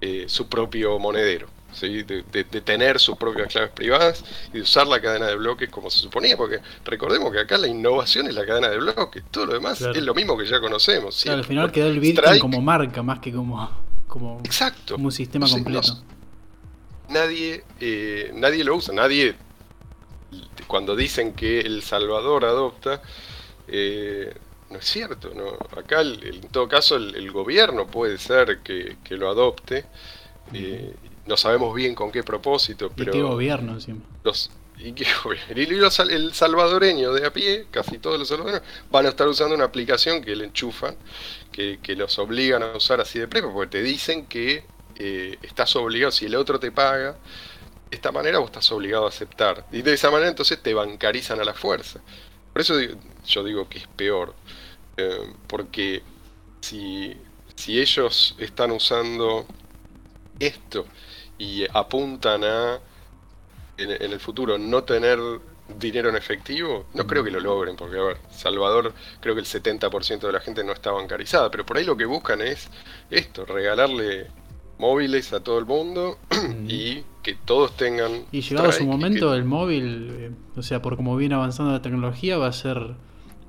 eh, 0.00 0.26
su 0.28 0.48
propio 0.48 0.98
monedero, 0.98 1.48
¿sí? 1.78 2.02
de, 2.02 2.22
de- 2.32 2.44
de 2.44 2.60
tener 2.60 2.98
sus 2.98 3.16
propias 3.16 3.48
claves 3.48 3.70
privadas 3.70 4.24
y 4.50 4.58
de 4.58 4.62
usar 4.62 4.86
la 4.86 5.00
cadena 5.00 5.26
de 5.26 5.36
bloques 5.36 5.68
como 5.70 5.90
se 5.90 5.98
suponía, 6.00 6.36
porque 6.36 6.60
recordemos 6.84 7.30
que 7.32 7.40
acá 7.40 7.58
la 7.58 7.66
innovación 7.68 8.26
es 8.26 8.34
la 8.34 8.44
cadena 8.46 8.68
de 8.68 8.78
bloques, 8.78 9.22
todo 9.30 9.46
lo 9.46 9.52
demás 9.54 9.78
Claro. 9.78 9.94
es 9.94 10.02
lo 10.02 10.14
mismo 10.14 10.36
que 10.36 10.46
ya 10.46 10.60
conocemos. 10.60 11.14
¿sí? 11.14 11.24
Claro, 11.24 11.38
al 11.38 11.44
final 11.44 11.72
quedó 11.72 11.88
el 11.88 12.00
Bitcoin 12.00 12.26
Strike- 12.26 12.40
como 12.40 12.60
marca 12.60 13.02
más 13.02 13.18
que 13.20 13.32
como, 13.32 13.70
como, 14.06 14.40
Exacto. 14.44 14.94
como 14.94 15.06
un 15.06 15.12
sistema 15.12 15.48
completo. 15.48 15.92
no- 15.94 16.16
nadie, 17.08 17.64
eh, 17.80 18.30
nadie 18.34 18.64
lo 18.64 18.74
usa, 18.76 18.92
nadie 18.94 19.34
cuando 20.66 20.96
dicen 20.96 21.32
que 21.34 21.60
El 21.60 21.82
Salvador 21.82 22.44
adopta, 22.44 23.00
eh, 23.68 24.34
no 24.70 24.78
es 24.78 24.84
cierto. 24.84 25.30
¿no? 25.34 25.50
Acá, 25.78 26.00
en 26.00 26.40
todo 26.50 26.66
caso, 26.68 26.96
el, 26.96 27.30
gobierno 27.30 27.86
puede 27.86 28.18
ser 28.18 28.58
que, 28.58 28.96
lo 29.10 29.28
adopte. 29.30 29.84
Eh, 30.52 30.94
no 31.26 31.36
sabemos 31.36 31.74
bien 31.74 31.94
con 31.94 32.10
qué 32.10 32.22
propósito, 32.22 32.90
pero... 32.94 33.10
¿Y 33.10 33.14
qué 33.14 33.22
gobierno 33.22 33.72
encima? 33.72 34.00
Los, 34.22 34.50
y, 34.78 34.92
que, 34.92 35.06
el 36.10 36.34
salvadoreño 36.34 37.12
de 37.12 37.26
a 37.26 37.32
pie, 37.32 37.66
casi 37.70 37.98
todos 37.98 38.18
los 38.18 38.28
salvadoreños, 38.28 38.66
van 38.90 39.06
a 39.06 39.10
estar 39.10 39.26
usando 39.28 39.54
una 39.54 39.64
aplicación 39.64 40.22
que 40.22 40.36
le 40.36 40.44
enchufan, 40.44 40.96
que, 41.50 41.78
que 41.82 41.96
los 41.96 42.18
obligan 42.18 42.62
a 42.62 42.76
usar 42.76 43.00
así 43.00 43.18
de 43.18 43.28
prepo, 43.28 43.52
porque 43.52 43.78
te 43.78 43.82
dicen 43.82 44.26
que 44.26 44.64
eh, 44.96 45.38
estás 45.42 45.74
obligado, 45.76 46.12
si 46.12 46.26
el 46.26 46.34
otro 46.34 46.58
te 46.58 46.72
paga, 46.72 47.16
de 47.90 47.96
esta 47.96 48.12
manera 48.12 48.38
vos 48.38 48.48
estás 48.48 48.70
obligado 48.72 49.06
a 49.06 49.08
aceptar. 49.08 49.66
Y 49.72 49.82
de 49.82 49.92
esa 49.92 50.10
manera 50.10 50.28
entonces 50.28 50.62
te 50.62 50.74
bancarizan 50.74 51.40
a 51.40 51.44
la 51.44 51.54
fuerza. 51.54 52.00
Por 52.52 52.62
eso 52.62 52.74
yo 53.26 53.44
digo 53.44 53.68
que 53.68 53.78
es 53.78 53.86
peor. 53.86 54.34
Eh, 54.96 55.32
porque 55.46 56.02
si, 56.60 57.16
si 57.54 57.80
ellos 57.80 58.34
están 58.38 58.70
usando 58.72 59.46
esto 60.38 60.86
y 61.38 61.66
apuntan 61.72 62.44
a 62.44 62.78
en, 63.78 64.12
el 64.12 64.20
futuro 64.20 64.58
no 64.58 64.84
tener 64.84 65.18
dinero 65.78 66.08
en 66.08 66.16
efectivo, 66.16 66.86
no 66.94 67.06
creo 67.06 67.24
que 67.24 67.30
lo 67.30 67.40
logren, 67.40 67.76
porque 67.76 67.98
a 67.98 68.02
ver, 68.02 68.16
Salvador 68.30 68.94
creo 69.20 69.34
que 69.34 69.40
el 69.40 69.46
70% 69.46 70.20
de 70.20 70.32
la 70.32 70.40
gente 70.40 70.62
no 70.62 70.72
está 70.72 70.92
bancarizada, 70.92 71.50
pero 71.50 71.66
por 71.66 71.76
ahí 71.76 71.84
lo 71.84 71.96
que 71.96 72.04
buscan 72.04 72.40
es 72.40 72.68
esto, 73.10 73.44
regalarle 73.44 74.28
móviles 74.78 75.32
a 75.32 75.40
todo 75.40 75.58
el 75.58 75.66
mundo 75.66 76.18
y 76.68 77.02
que 77.22 77.34
todos 77.34 77.76
tengan... 77.76 78.24
Y 78.30 78.42
llegado 78.42 78.70
su 78.70 78.84
momento, 78.84 79.34
el 79.34 79.44
móvil, 79.44 80.10
eh, 80.12 80.30
o 80.56 80.62
sea, 80.62 80.80
por 80.82 80.96
como 80.96 81.16
viene 81.16 81.34
avanzando 81.34 81.72
la 81.72 81.82
tecnología, 81.82 82.38
va 82.38 82.46
a 82.46 82.52
ser 82.52 82.94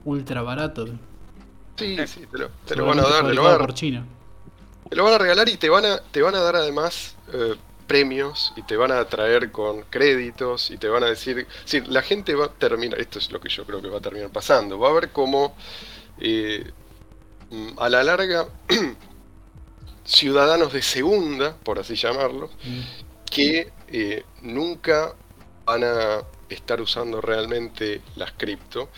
ultra 0.04 0.42
barato. 0.42 0.88
Sí, 1.76 1.96
sí, 2.08 2.22
te 2.66 2.76
lo, 2.76 2.86
van 2.86 3.00
a 3.00 3.04
dar, 3.04 3.28
te 3.28 3.34
lo 3.36 3.44
van 3.44 3.56
a, 3.56 3.58
por 3.60 3.74
China. 3.76 4.06
Te 4.90 4.96
lo 4.96 5.04
van 5.04 5.14
a 5.14 5.18
regalar 5.20 5.48
y 5.50 5.58
te 5.58 5.70
van 5.70 5.86
a, 5.86 6.00
te 6.00 6.22
van 6.24 6.34
a 6.34 6.40
dar 6.40 6.56
además 6.56 7.16
eh, 7.32 7.56
premios 7.88 8.54
y 8.56 8.64
te 8.64 8.78
van 8.78 8.92
a 8.92 9.04
traer 9.06 9.52
con 9.52 9.84
créditos 9.84 10.70
y 10.70 10.78
te 10.78 10.90
van 10.90 11.04
a 11.04 11.08
decir, 11.08 11.48
sí, 11.66 11.82
la 11.88 12.02
gente 12.02 12.36
va 12.36 12.46
a 12.46 12.50
terminar, 12.50 13.00
esto 13.00 13.20
es 13.20 13.32
lo 13.32 13.40
que 13.40 13.50
yo 13.50 13.66
creo 13.66 13.82
que 13.82 13.88
va 13.88 13.98
a 13.98 14.02
terminar 14.02 14.30
pasando, 14.30 14.78
va 14.78 14.90
a 14.90 14.94
ver 14.94 15.10
cómo 15.10 15.56
eh, 16.20 16.70
mm, 17.50 17.80
a 17.80 17.90
la 17.90 18.04
larga 18.04 18.48
ciudadanos 20.04 20.74
de 20.74 20.82
segunda, 20.82 21.56
por 21.58 21.80
así 21.80 21.96
llamarlo, 21.96 22.50
mm. 22.64 22.82
que 23.32 23.72
eh, 23.88 24.24
nunca 24.42 25.16
van 25.66 25.84
a 25.84 26.22
estar 26.50 26.80
usando 26.82 27.22
realmente 27.22 28.02
las 28.16 28.32
cripto 28.34 28.90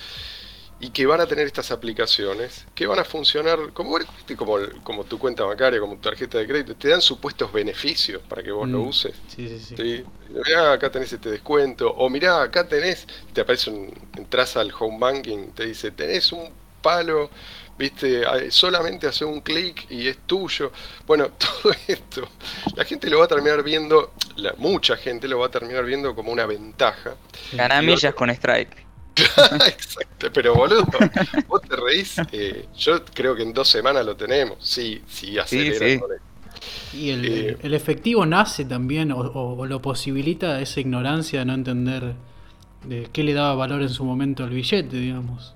y 0.82 0.92
que 0.92 1.06
van 1.06 1.20
a 1.20 1.26
tener 1.26 1.46
estas 1.46 1.72
aplicaciones 1.72 2.66
que 2.74 2.88
van 2.88 3.00
a 3.00 3.04
funcionar 3.04 3.74
como, 3.74 3.98
como, 4.38 4.58
como 4.84 5.04
tu 5.04 5.20
cuenta 5.20 5.44
bancaria, 5.44 5.80
como 5.80 5.96
tu 5.96 6.02
tarjeta 6.02 6.38
de 6.38 6.48
crédito, 6.48 6.76
te 6.76 6.88
dan 6.88 7.02
supuestos 7.02 7.52
beneficios 7.52 8.22
para 8.30 8.42
que 8.42 8.52
vos 8.52 8.68
lo 8.68 8.80
mm. 8.80 8.88
uses. 8.88 9.16
Sí, 9.28 9.48
sí, 9.50 9.76
sí. 9.76 10.06
Mirá, 10.30 10.74
acá 10.74 10.90
tenés 10.90 11.12
este 11.12 11.30
descuento, 11.30 11.92
o 11.92 12.10
mirá, 12.10 12.44
acá 12.44 12.68
tenés, 12.68 13.08
te 13.34 13.42
aparece 13.42 13.70
un, 13.72 13.94
entras 14.16 14.56
al 14.56 14.72
home 14.78 14.98
banking, 15.00 15.52
te 15.52 15.66
dice, 15.66 15.92
tenés 15.92 16.32
un 16.32 16.50
palo, 16.82 17.30
viste, 17.78 18.24
solamente 18.52 19.08
hace 19.08 19.26
un 19.26 19.42
clic 19.42 19.86
y 19.90 20.08
es 20.08 20.18
tuyo. 20.20 20.72
Bueno, 21.06 21.32
todo 21.38 21.74
esto, 21.88 22.30
la 22.76 22.86
gente 22.86 23.10
lo 23.10 23.20
va 23.20 23.26
a 23.26 23.28
terminar 23.28 23.64
viendo, 23.64 24.14
la, 24.38 24.54
mucha 24.58 24.96
gente 24.96 25.28
lo 25.28 25.40
va 25.40 25.48
a 25.48 25.52
terminar 25.52 25.84
viendo 25.84 26.16
como 26.16 26.32
una 26.32 26.46
ventaja. 26.46 27.16
Ganar 27.52 27.84
millas 27.84 28.14
con 28.14 28.30
Strike. 28.30 28.89
Exacto, 29.68 30.32
pero 30.34 30.56
boludo, 30.56 30.88
vos 31.48 31.62
te 31.62 31.76
reís. 31.76 32.18
Eh, 32.32 32.68
yo 32.78 33.04
creo 33.06 33.36
que 33.36 33.44
en 33.44 33.54
dos 33.54 33.68
semanas 33.68 34.06
lo 34.06 34.16
tenemos. 34.16 34.58
Sí, 34.62 35.02
sí, 35.08 35.38
acelera. 35.38 36.00
Y 36.94 37.12
eh, 37.12 37.58
el, 37.62 37.74
efectivo 37.74 38.26
nace 38.26 38.66
también, 38.66 39.12
o, 39.12 39.66
lo 39.66 39.82
posibilita 39.82 40.60
esa 40.60 40.80
ignorancia 40.80 41.40
de 41.40 41.46
no 41.46 41.54
entender 41.54 42.16
de 42.86 43.10
qué 43.12 43.24
le 43.24 43.34
daba 43.34 43.56
valor 43.56 43.82
en 43.82 43.90
su 43.90 44.04
momento 44.04 44.44
al 44.44 44.50
billete, 44.50 44.98
digamos. 44.98 45.56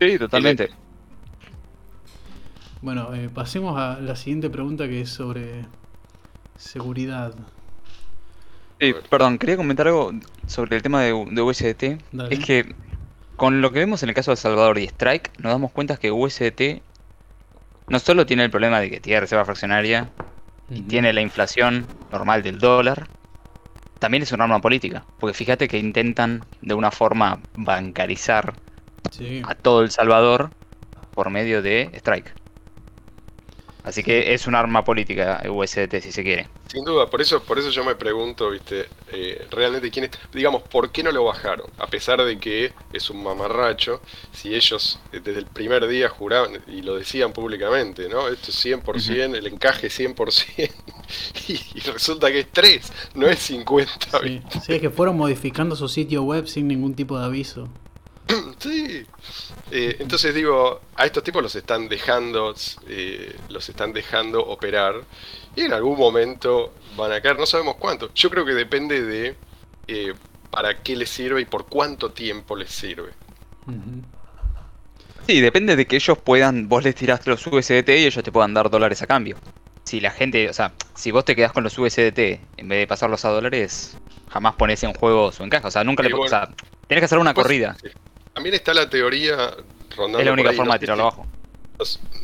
Sí, 0.00 0.18
totalmente. 0.18 0.70
Bueno, 2.80 3.12
eh, 3.14 3.28
pasemos 3.28 3.78
a 3.78 3.98
la 4.00 4.14
siguiente 4.14 4.48
pregunta 4.50 4.88
que 4.88 5.00
es 5.00 5.10
sobre 5.10 5.66
seguridad. 6.56 7.34
Sí, 8.80 8.94
perdón, 9.10 9.38
quería 9.38 9.56
comentar 9.56 9.88
algo 9.88 10.12
sobre 10.46 10.76
el 10.76 10.82
tema 10.82 11.02
de, 11.02 11.12
USDT. 11.12 11.82
Es 12.30 12.44
que 12.44 12.74
con 13.36 13.60
lo 13.60 13.72
que 13.72 13.80
vemos 13.80 14.02
en 14.02 14.08
el 14.08 14.14
caso 14.14 14.30
de 14.30 14.36
Salvador 14.36 14.78
y 14.78 14.84
Strike, 14.84 15.32
nos 15.38 15.52
damos 15.52 15.72
cuenta 15.72 15.96
que 15.96 16.12
USDT 16.12 16.82
no 17.88 17.98
solo 17.98 18.26
tiene 18.26 18.44
el 18.44 18.50
problema 18.50 18.80
de 18.80 18.90
que 18.90 19.00
tiene 19.00 19.20
reserva 19.20 19.44
fraccionaria 19.44 20.10
y 20.70 20.82
tiene 20.82 21.12
la 21.12 21.22
inflación 21.22 21.86
normal 22.12 22.42
del 22.42 22.58
dólar, 22.58 23.08
también 23.98 24.22
es 24.22 24.32
una 24.32 24.44
arma 24.44 24.60
política. 24.60 25.04
Porque 25.18 25.34
fíjate 25.34 25.68
que 25.68 25.78
intentan 25.78 26.44
de 26.60 26.74
una 26.74 26.90
forma 26.90 27.40
bancarizar 27.54 28.54
a 29.44 29.54
todo 29.54 29.82
El 29.82 29.90
Salvador 29.90 30.50
por 31.14 31.30
medio 31.30 31.62
de 31.62 31.90
Strike. 31.94 32.32
Así 33.88 34.02
que 34.02 34.34
es 34.34 34.46
un 34.46 34.54
arma 34.54 34.84
política 34.84 35.42
USDT 35.48 36.02
si 36.02 36.12
se 36.12 36.22
quiere. 36.22 36.46
Sin 36.66 36.84
duda, 36.84 37.08
por 37.08 37.22
eso, 37.22 37.42
por 37.42 37.58
eso 37.58 37.70
yo 37.70 37.82
me 37.82 37.94
pregunto, 37.94 38.50
viste, 38.50 38.86
eh, 39.10 39.46
realmente 39.50 39.90
quién 39.90 40.10
digamos, 40.30 40.60
¿por 40.64 40.92
qué 40.92 41.02
no 41.02 41.10
lo 41.10 41.24
bajaron? 41.24 41.70
A 41.78 41.86
pesar 41.86 42.22
de 42.22 42.38
que 42.38 42.74
es 42.92 43.08
un 43.08 43.22
mamarracho, 43.22 44.02
si 44.30 44.54
ellos 44.54 45.00
eh, 45.10 45.20
desde 45.24 45.38
el 45.38 45.46
primer 45.46 45.88
día 45.88 46.10
juraban 46.10 46.62
y 46.66 46.82
lo 46.82 46.96
decían 46.96 47.32
públicamente, 47.32 48.10
¿no? 48.10 48.28
Esto 48.28 48.50
es 48.50 48.66
100%, 48.66 49.34
el 49.34 49.46
encaje 49.46 49.88
100%, 49.88 50.70
y, 51.48 51.52
y, 51.52 51.80
resulta 51.80 52.30
que 52.30 52.40
es 52.40 52.52
3, 52.52 52.92
no 53.14 53.26
es 53.26 53.38
50. 53.38 54.20
Sí, 54.22 54.42
sí, 54.66 54.74
es 54.74 54.80
que 54.82 54.90
fueron 54.90 55.16
modificando 55.16 55.76
su 55.76 55.88
sitio 55.88 56.24
web 56.24 56.46
sin 56.46 56.68
ningún 56.68 56.94
tipo 56.94 57.18
de 57.18 57.24
aviso. 57.24 57.70
Sí. 58.58 59.06
Eh, 59.70 59.96
entonces 60.00 60.34
digo, 60.34 60.80
a 60.96 61.06
estos 61.06 61.22
tipos 61.22 61.42
los 61.42 61.54
están 61.54 61.88
dejando, 61.88 62.54
eh, 62.88 63.36
los 63.48 63.68
están 63.68 63.92
dejando 63.92 64.44
operar 64.44 65.02
y 65.54 65.62
en 65.62 65.72
algún 65.72 65.98
momento 65.98 66.72
van 66.96 67.12
a 67.12 67.20
caer, 67.20 67.38
no 67.38 67.46
sabemos 67.46 67.76
cuánto. 67.76 68.12
Yo 68.14 68.30
creo 68.30 68.44
que 68.44 68.54
depende 68.54 69.02
de 69.02 69.36
eh, 69.86 70.14
para 70.50 70.82
qué 70.82 70.96
les 70.96 71.10
sirve 71.10 71.42
y 71.42 71.44
por 71.44 71.66
cuánto 71.66 72.10
tiempo 72.10 72.56
les 72.56 72.70
sirve. 72.70 73.10
Sí, 75.26 75.40
depende 75.40 75.76
de 75.76 75.86
que 75.86 75.96
ellos 75.96 76.16
puedan, 76.18 76.68
vos 76.68 76.82
les 76.82 76.94
tiraste 76.94 77.28
los 77.28 77.46
USDT 77.46 77.88
y 77.90 78.06
ellos 78.06 78.24
te 78.24 78.32
puedan 78.32 78.54
dar 78.54 78.70
dólares 78.70 79.02
a 79.02 79.06
cambio. 79.06 79.36
Si 79.84 80.00
la 80.00 80.10
gente, 80.10 80.48
o 80.48 80.52
sea, 80.52 80.72
si 80.94 81.10
vos 81.10 81.24
te 81.24 81.36
quedás 81.36 81.52
con 81.52 81.64
los 81.64 81.76
USDT 81.76 82.18
en 82.56 82.68
vez 82.68 82.80
de 82.80 82.86
pasarlos 82.86 83.24
a 83.24 83.30
dólares, 83.30 83.96
jamás 84.30 84.54
pones 84.54 84.82
en 84.82 84.94
juego 84.94 85.32
su 85.32 85.42
encaje. 85.42 85.66
O 85.66 85.70
sea, 85.70 85.84
nunca 85.84 86.02
le 86.02 86.12
o 86.14 86.28
sea, 86.28 86.48
tenés 86.86 87.02
que 87.02 87.04
hacer 87.06 87.18
una 87.18 87.34
corrida. 87.34 87.76
También 88.38 88.54
está 88.54 88.72
la 88.72 88.88
teoría 88.88 89.52
rondando. 89.96 90.20
Es 90.20 90.26
la 90.26 90.32
única 90.32 90.52
forma 90.52 90.74
de 90.74 90.78
tirarlo 90.78 91.02
abajo. 91.02 91.26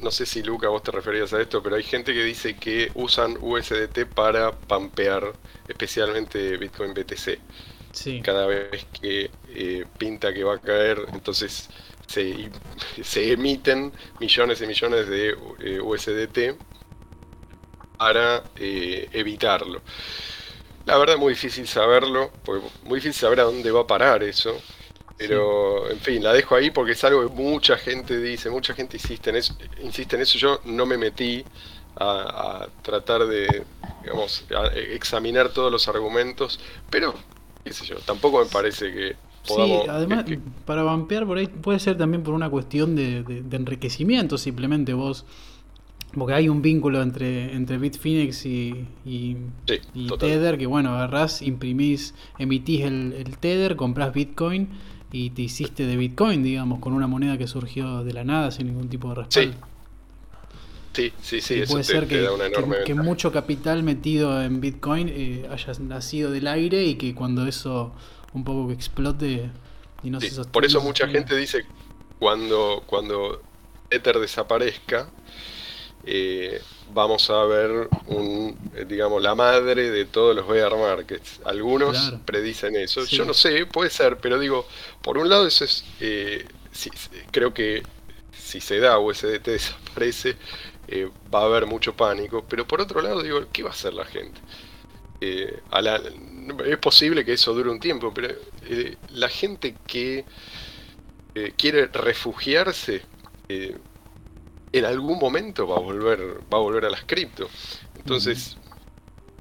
No, 0.00 0.12
sé 0.12 0.26
si 0.26 0.44
Luca 0.44 0.68
vos 0.68 0.80
te 0.80 0.92
referías 0.92 1.32
a 1.32 1.40
esto, 1.40 1.60
pero 1.60 1.74
hay 1.74 1.82
gente 1.82 2.14
que 2.14 2.22
dice 2.22 2.54
que 2.54 2.92
usan 2.94 3.36
USDT 3.40 4.06
para 4.14 4.52
pampear 4.52 5.32
especialmente 5.66 6.56
Bitcoin 6.56 6.94
BTC. 6.94 7.40
Sí. 7.90 8.20
Cada 8.22 8.46
vez 8.46 8.86
que 9.00 9.28
eh, 9.48 9.84
pinta 9.98 10.32
que 10.32 10.44
va 10.44 10.54
a 10.54 10.58
caer, 10.60 11.04
entonces 11.12 11.68
se, 12.06 12.48
se 13.02 13.32
emiten 13.32 13.92
millones 14.20 14.60
y 14.60 14.66
millones 14.68 15.08
de 15.08 15.36
eh, 15.58 15.80
USDT 15.80 16.56
para 17.98 18.44
eh, 18.54 19.08
evitarlo. 19.10 19.82
La 20.86 20.96
verdad 20.96 21.16
es 21.16 21.20
muy 21.20 21.32
difícil 21.32 21.66
saberlo, 21.66 22.30
porque 22.44 22.64
muy 22.84 23.00
difícil 23.00 23.20
saber 23.20 23.40
a 23.40 23.44
dónde 23.44 23.68
va 23.72 23.80
a 23.80 23.86
parar 23.88 24.22
eso. 24.22 24.62
Pero, 25.16 25.90
en 25.90 25.98
fin, 25.98 26.22
la 26.22 26.32
dejo 26.32 26.56
ahí 26.56 26.70
porque 26.70 26.92
es 26.92 27.04
algo 27.04 27.28
que 27.28 27.34
mucha 27.34 27.76
gente 27.76 28.20
dice, 28.20 28.50
mucha 28.50 28.74
gente 28.74 28.96
insiste 28.96 29.30
en 29.30 29.36
eso. 29.36 29.56
Insiste 29.82 30.16
en 30.16 30.22
eso. 30.22 30.38
Yo 30.38 30.60
no 30.64 30.86
me 30.86 30.98
metí 30.98 31.44
a, 31.96 32.66
tratar 32.82 33.26
de, 33.26 33.64
digamos, 34.02 34.44
examinar 34.90 35.50
todos 35.50 35.70
los 35.70 35.88
argumentos, 35.88 36.58
pero, 36.90 37.14
qué 37.64 37.72
sé 37.72 37.86
yo, 37.86 37.96
tampoco 37.98 38.42
me 38.42 38.50
parece 38.50 38.92
que 38.92 39.16
podamos... 39.46 39.84
Sí, 39.84 39.88
además, 39.88 40.24
para 40.64 40.82
vampear 40.82 41.26
por 41.26 41.38
ahí 41.38 41.46
puede 41.46 41.78
ser 41.78 41.96
también 41.96 42.22
por 42.22 42.34
una 42.34 42.50
cuestión 42.50 42.96
de, 42.96 43.44
enriquecimiento, 43.52 44.38
simplemente 44.38 44.94
vos... 44.94 45.24
Porque 46.12 46.32
hay 46.32 46.48
un 46.48 46.62
vínculo 46.62 47.02
entre, 47.02 47.52
entre 47.54 47.76
Bitfinex 47.76 48.46
y, 48.46 48.86
y, 49.04 49.36
Tether, 50.20 50.56
que 50.56 50.66
bueno, 50.66 50.90
agarrás, 50.90 51.42
imprimís, 51.42 52.14
emitís 52.38 52.82
el, 52.82 53.14
el 53.14 53.36
Tether, 53.36 53.74
comprás 53.74 54.14
Bitcoin 54.14 54.68
y 55.14 55.30
te 55.30 55.42
hiciste 55.42 55.86
de 55.86 55.96
Bitcoin, 55.96 56.42
digamos, 56.42 56.80
con 56.80 56.92
una 56.92 57.06
moneda 57.06 57.38
que 57.38 57.46
surgió 57.46 58.02
de 58.02 58.12
la 58.12 58.24
nada 58.24 58.50
sin 58.50 58.66
ningún 58.66 58.88
tipo 58.88 59.10
de 59.10 59.14
respaldo. 59.14 59.54
Sí, 60.92 61.12
sí, 61.22 61.40
sí, 61.40 61.60
eso 61.60 61.72
puede 61.72 61.84
ser 61.84 62.08
que, 62.08 62.28
que, 62.84 62.94
mucho 62.94 63.30
capital 63.30 63.84
metido 63.84 64.42
en 64.42 64.60
Bitcoin 64.60 65.08
eh, 65.08 65.48
haya 65.48 65.72
nacido 65.78 66.32
del 66.32 66.48
aire 66.48 66.82
y 66.82 66.96
que 66.96 67.14
cuando 67.14 67.46
eso 67.46 67.94
un 68.32 68.42
poco 68.42 68.66
que 68.66 68.74
explote 68.74 69.50
y 70.02 70.10
no 70.10 70.20
Sí, 70.20 70.30
se 70.30 70.34
sostenga. 70.34 70.52
por 70.52 70.64
eso 70.64 70.80
mucha 70.80 71.06
gente 71.06 71.36
dice 71.36 71.64
cuando, 72.18 72.82
cuando 72.84 73.40
Ether 73.90 74.18
desaparezca, 74.18 75.10
eh, 76.04 76.60
vamos 76.94 77.28
a 77.30 77.44
ver 77.44 77.88
un, 78.06 78.56
eh, 78.74 78.84
digamos, 78.88 79.22
la 79.22 79.34
madre 79.34 79.90
de 79.90 80.04
todos 80.06 80.34
los 80.36 80.46
bear 80.48 80.76
markets. 80.76 81.40
Algunos 81.44 81.98
Claro. 81.98 82.20
predicen 82.24 82.76
eso. 82.76 83.04
Sí. 83.04 83.16
Yo 83.16 83.24
no 83.24 83.34
sé, 83.34 83.66
puede 83.66 83.90
ser, 83.90 84.18
pero 84.18 84.38
digo, 84.38 84.66
por 85.02 85.18
un 85.18 85.28
lado 85.28 85.46
eso 85.46 85.64
es, 85.64 85.84
eh, 86.00 86.46
sí, 86.72 86.90
creo 87.30 87.52
que 87.54 87.82
si 88.32 88.60
se 88.60 88.78
da 88.80 88.98
USDT 88.98 89.50
desaparece, 89.52 90.36
eh, 90.88 91.10
va 91.34 91.40
a 91.40 91.44
haber 91.46 91.66
mucho 91.66 91.94
pánico, 91.96 92.44
pero 92.48 92.66
por 92.66 92.80
otro 92.80 93.02
lado 93.02 93.22
digo, 93.22 93.46
¿qué 93.52 93.62
va 93.62 93.70
a 93.70 93.72
hacer 93.72 93.94
la 93.94 94.04
gente? 94.04 94.40
Eh, 95.20 95.60
a 95.70 95.82
la- 95.82 96.02
es 96.66 96.78
posible 96.78 97.24
que 97.24 97.32
eso 97.34 97.54
dure 97.54 97.70
un 97.70 97.80
tiempo, 97.80 98.12
pero 98.14 98.34
la 99.10 99.28
gente 99.28 99.76
que 99.86 100.24
quiere 101.56 101.86
refugiarse 101.86 103.02
en 104.78 104.84
algún 104.86 105.18
momento 105.18 105.66
va 105.68 105.76
a 105.76 105.80
volver 105.80 106.20
va 106.52 106.58
a 106.58 106.60
volver 106.60 106.84
a 106.86 106.90
las 106.90 107.04
cripto. 107.04 107.50
Entonces, 107.96 108.58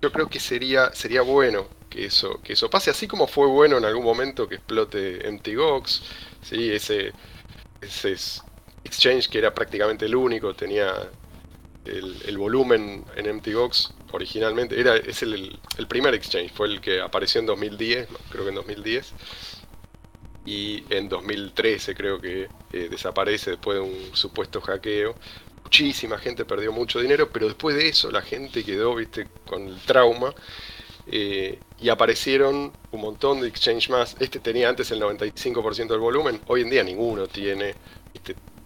yo 0.01 0.11
creo 0.11 0.29
que 0.29 0.39
sería 0.39 0.93
sería 0.93 1.21
bueno 1.21 1.67
que 1.89 2.05
eso 2.05 2.41
que 2.43 2.53
eso 2.53 2.69
pase 2.69 2.91
así 2.91 3.07
como 3.07 3.27
fue 3.27 3.47
bueno 3.47 3.77
en 3.77 3.85
algún 3.85 4.03
momento 4.03 4.47
que 4.47 4.55
explote 4.55 5.27
MTGOX, 5.27 6.03
sí, 6.41 6.71
ese 6.71 7.13
ese 7.81 8.13
es- 8.13 8.43
exchange 8.85 9.29
que 9.29 9.39
era 9.39 9.53
prácticamente 9.53 10.05
el 10.05 10.15
único, 10.15 10.55
tenía 10.55 10.93
el, 11.85 12.21
el 12.25 12.37
volumen 12.37 13.05
en 13.15 13.27
MTGOX 13.35 13.93
originalmente, 14.11 14.79
era, 14.79 14.95
es 14.97 15.23
el, 15.23 15.59
el 15.77 15.87
primer 15.87 16.13
exchange, 16.13 16.51
fue 16.53 16.67
el 16.67 16.81
que 16.81 17.01
apareció 17.01 17.39
en 17.41 17.47
2010, 17.47 18.09
no, 18.11 18.19
creo 18.29 18.43
que 18.43 18.49
en 18.49 18.55
2010, 18.55 19.13
y 20.45 20.84
en 20.89 21.10
2013 21.10 21.95
creo 21.95 22.19
que 22.19 22.49
eh, 22.73 22.88
desaparece 22.89 23.51
después 23.51 23.77
de 23.77 23.82
un 23.84 24.15
supuesto 24.15 24.62
hackeo. 24.62 25.15
Muchísima 25.63 26.17
gente 26.19 26.45
perdió 26.45 26.71
mucho 26.71 26.99
dinero, 26.99 27.29
pero 27.32 27.47
después 27.47 27.75
de 27.75 27.88
eso 27.89 28.12
la 28.12 28.21
gente 28.21 28.63
quedó, 28.63 28.95
viste, 28.95 29.27
con 29.45 29.67
el 29.67 29.79
trauma. 29.82 30.34
eh, 31.08 31.60
y 31.79 31.89
aparecieron 31.89 32.71
un 32.91 33.01
montón 33.01 33.41
de 33.41 33.47
exchange 33.47 33.89
más. 33.89 34.15
Este 34.19 34.39
tenía 34.39 34.69
antes 34.69 34.91
el 34.91 34.99
95% 35.01 35.88
del 35.89 35.99
volumen, 35.99 36.41
hoy 36.47 36.62
en 36.62 36.69
día 36.69 36.84
ninguno 36.84 37.27
tiene 37.27 37.75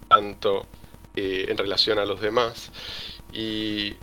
tanto 0.08 0.68
eh, 1.16 1.46
en 1.50 1.58
relación 1.58 2.00
a 2.00 2.06
los 2.06 2.22
demás. 2.22 2.72
Y 3.34 3.96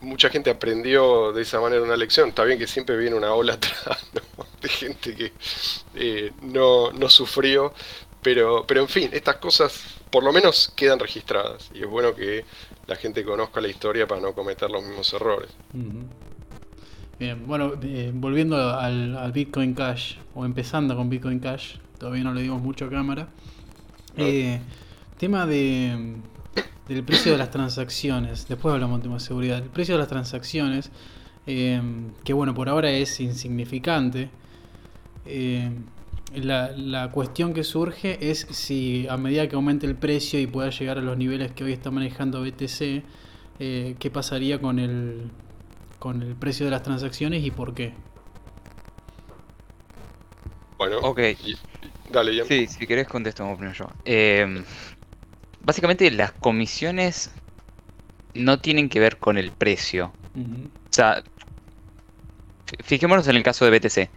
mucha 0.00 0.30
gente 0.30 0.50
aprendió 0.50 1.32
de 1.32 1.42
esa 1.42 1.60
manera 1.60 1.82
una 1.82 1.96
lección. 1.96 2.28
Está 2.28 2.44
bien 2.44 2.58
que 2.58 2.66
siempre 2.66 2.96
viene 2.96 3.16
una 3.16 3.32
ola 3.32 3.54
atrás 3.54 4.06
¿no? 4.14 4.44
de 4.60 4.68
gente 4.68 5.14
que 5.14 5.32
eh, 5.94 6.32
no, 6.42 6.92
no 6.92 7.08
sufrió, 7.08 7.72
pero, 8.22 8.64
pero 8.66 8.80
en 8.80 8.88
fin, 8.88 9.10
estas 9.12 9.36
cosas 9.36 9.98
por 10.10 10.24
lo 10.24 10.32
menos 10.32 10.72
quedan 10.74 10.98
registradas. 10.98 11.70
Y 11.74 11.82
es 11.82 11.88
bueno 11.88 12.14
que 12.14 12.44
la 12.86 12.96
gente 12.96 13.24
conozca 13.24 13.60
la 13.60 13.68
historia 13.68 14.06
para 14.06 14.20
no 14.20 14.32
cometer 14.32 14.70
los 14.70 14.82
mismos 14.82 15.12
errores. 15.12 15.50
Bien, 17.18 17.46
bueno, 17.46 17.72
eh, 17.82 18.10
volviendo 18.14 18.56
al, 18.56 19.16
al 19.16 19.32
Bitcoin 19.32 19.74
Cash, 19.74 20.16
o 20.34 20.44
empezando 20.44 20.96
con 20.96 21.10
Bitcoin 21.10 21.40
Cash, 21.40 21.76
todavía 21.98 22.24
no 22.24 22.32
le 22.32 22.42
dimos 22.42 22.62
mucho 22.62 22.86
a 22.86 22.90
cámara. 22.90 23.28
Eh, 24.16 24.60
tema 25.18 25.46
de 25.46 26.16
del 26.88 27.04
precio 27.04 27.32
de 27.32 27.38
las 27.38 27.50
transacciones, 27.50 28.48
después 28.48 28.72
hablamos 28.74 28.98
de 29.00 29.02
tema 29.04 29.14
de 29.16 29.20
seguridad. 29.20 29.58
El 29.58 29.70
precio 29.70 29.94
de 29.94 29.98
las 30.00 30.08
transacciones, 30.08 30.90
eh, 31.46 31.80
que 32.24 32.32
bueno, 32.32 32.54
por 32.54 32.68
ahora 32.68 32.90
es 32.90 33.20
insignificante. 33.20 34.30
Eh, 35.26 35.70
la, 36.34 36.72
la 36.72 37.10
cuestión 37.10 37.54
que 37.54 37.64
surge 37.64 38.30
es 38.30 38.46
si 38.50 39.06
a 39.08 39.16
medida 39.16 39.48
que 39.48 39.56
aumente 39.56 39.86
el 39.86 39.94
precio 39.96 40.40
y 40.40 40.46
pueda 40.46 40.70
llegar 40.70 40.98
a 40.98 41.02
los 41.02 41.16
niveles 41.16 41.52
que 41.52 41.64
hoy 41.64 41.72
está 41.72 41.90
manejando 41.90 42.42
BTC, 42.42 43.02
eh, 43.60 43.96
qué 43.98 44.10
pasaría 44.10 44.60
con 44.60 44.78
el, 44.78 45.30
con 45.98 46.22
el 46.22 46.34
precio 46.36 46.66
de 46.66 46.70
las 46.70 46.82
transacciones 46.82 47.44
y 47.44 47.50
por 47.50 47.74
qué. 47.74 47.94
Bueno, 50.78 50.98
Ok, 51.02 51.18
y- 51.44 51.56
dale, 52.10 52.44
sí, 52.44 52.66
si 52.66 52.86
querés 52.86 53.08
contesto 53.08 53.44
primero 53.56 53.72
yo. 53.74 53.86
Eh, 54.04 54.62
básicamente 55.68 56.10
las 56.10 56.32
comisiones 56.32 57.30
no 58.32 58.58
tienen 58.58 58.88
que 58.88 59.00
ver 59.00 59.18
con 59.18 59.36
el 59.36 59.52
precio. 59.52 60.12
O 60.34 60.92
sea, 60.92 61.22
fi- 62.64 62.76
fijémonos 62.82 63.28
en 63.28 63.36
el 63.36 63.42
caso 63.42 63.66
de 63.66 63.78
BTC. 63.78 64.08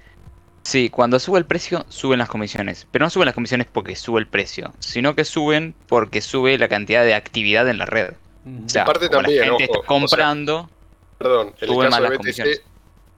Sí, 0.63 0.89
cuando 0.89 1.19
sube 1.19 1.39
el 1.39 1.45
precio, 1.45 1.85
suben 1.89 2.19
las 2.19 2.29
comisiones. 2.29 2.87
Pero 2.89 3.03
no 3.05 3.09
suben 3.09 3.25
las 3.25 3.35
comisiones 3.35 3.67
porque 3.67 3.97
sube 3.97 4.21
el 4.21 4.27
precio, 4.27 4.73
sino 4.79 5.13
que 5.13 5.25
suben 5.25 5.75
porque 5.87 6.21
sube 6.21 6.57
la 6.57 6.69
cantidad 6.69 7.03
de 7.03 7.15
actividad 7.15 7.67
en 7.67 7.79
la 7.79 7.85
red. 7.85 8.13
O 8.45 8.69
sea, 8.69 8.85
como 8.85 8.99
también, 9.09 9.39
la 9.39 9.45
gente 9.45 9.51
ojo, 9.51 9.63
está 9.63 9.77
o 9.79 9.81
sea, 9.81 9.87
comprando, 9.87 10.69
Perdón, 11.17 11.53
en 11.59 11.69
el 11.69 11.89
caso 11.89 12.01
de 12.01 12.17
BTC, 12.17 12.61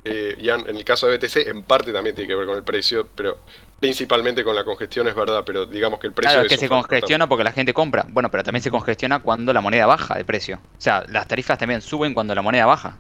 eh, 0.06 0.38
Ian, 0.42 0.62
en 0.68 0.76
el 0.76 0.84
caso 0.84 1.08
de 1.08 1.18
BTC, 1.18 1.48
en 1.50 1.64
parte 1.64 1.94
también 1.94 2.16
tiene 2.16 2.28
que 2.28 2.36
ver 2.36 2.48
con 2.48 2.58
el 2.58 2.64
precio, 2.64 3.08
pero 3.16 3.38
principalmente 3.84 4.46
con 4.46 4.56
la 4.56 4.64
congestión 4.64 5.10
es 5.10 5.14
verdad, 5.16 5.44
pero 5.46 5.66
digamos 5.66 6.00
que 6.00 6.08
el 6.08 6.14
precio 6.14 6.32
claro, 6.32 6.46
es 6.48 6.50
que 6.50 6.58
se 6.58 6.70
congestiona 6.70 7.28
porque 7.28 7.44
la 7.44 7.52
gente 7.52 7.74
compra. 7.74 8.06
Bueno, 8.08 8.32
pero 8.32 8.42
también 8.42 8.64
se 8.64 8.72
congestiona 8.72 9.20
cuando 9.20 9.52
la 9.52 9.60
moneda 9.60 9.86
baja 9.86 10.16
de 10.16 10.24
precio. 10.24 10.56
O 10.78 10.82
sea, 10.82 11.04
las 11.10 11.28
tarifas 11.28 11.58
también 11.58 11.82
suben 11.82 12.14
cuando 12.14 12.34
la 12.34 12.42
moneda 12.42 12.66
baja. 12.66 12.98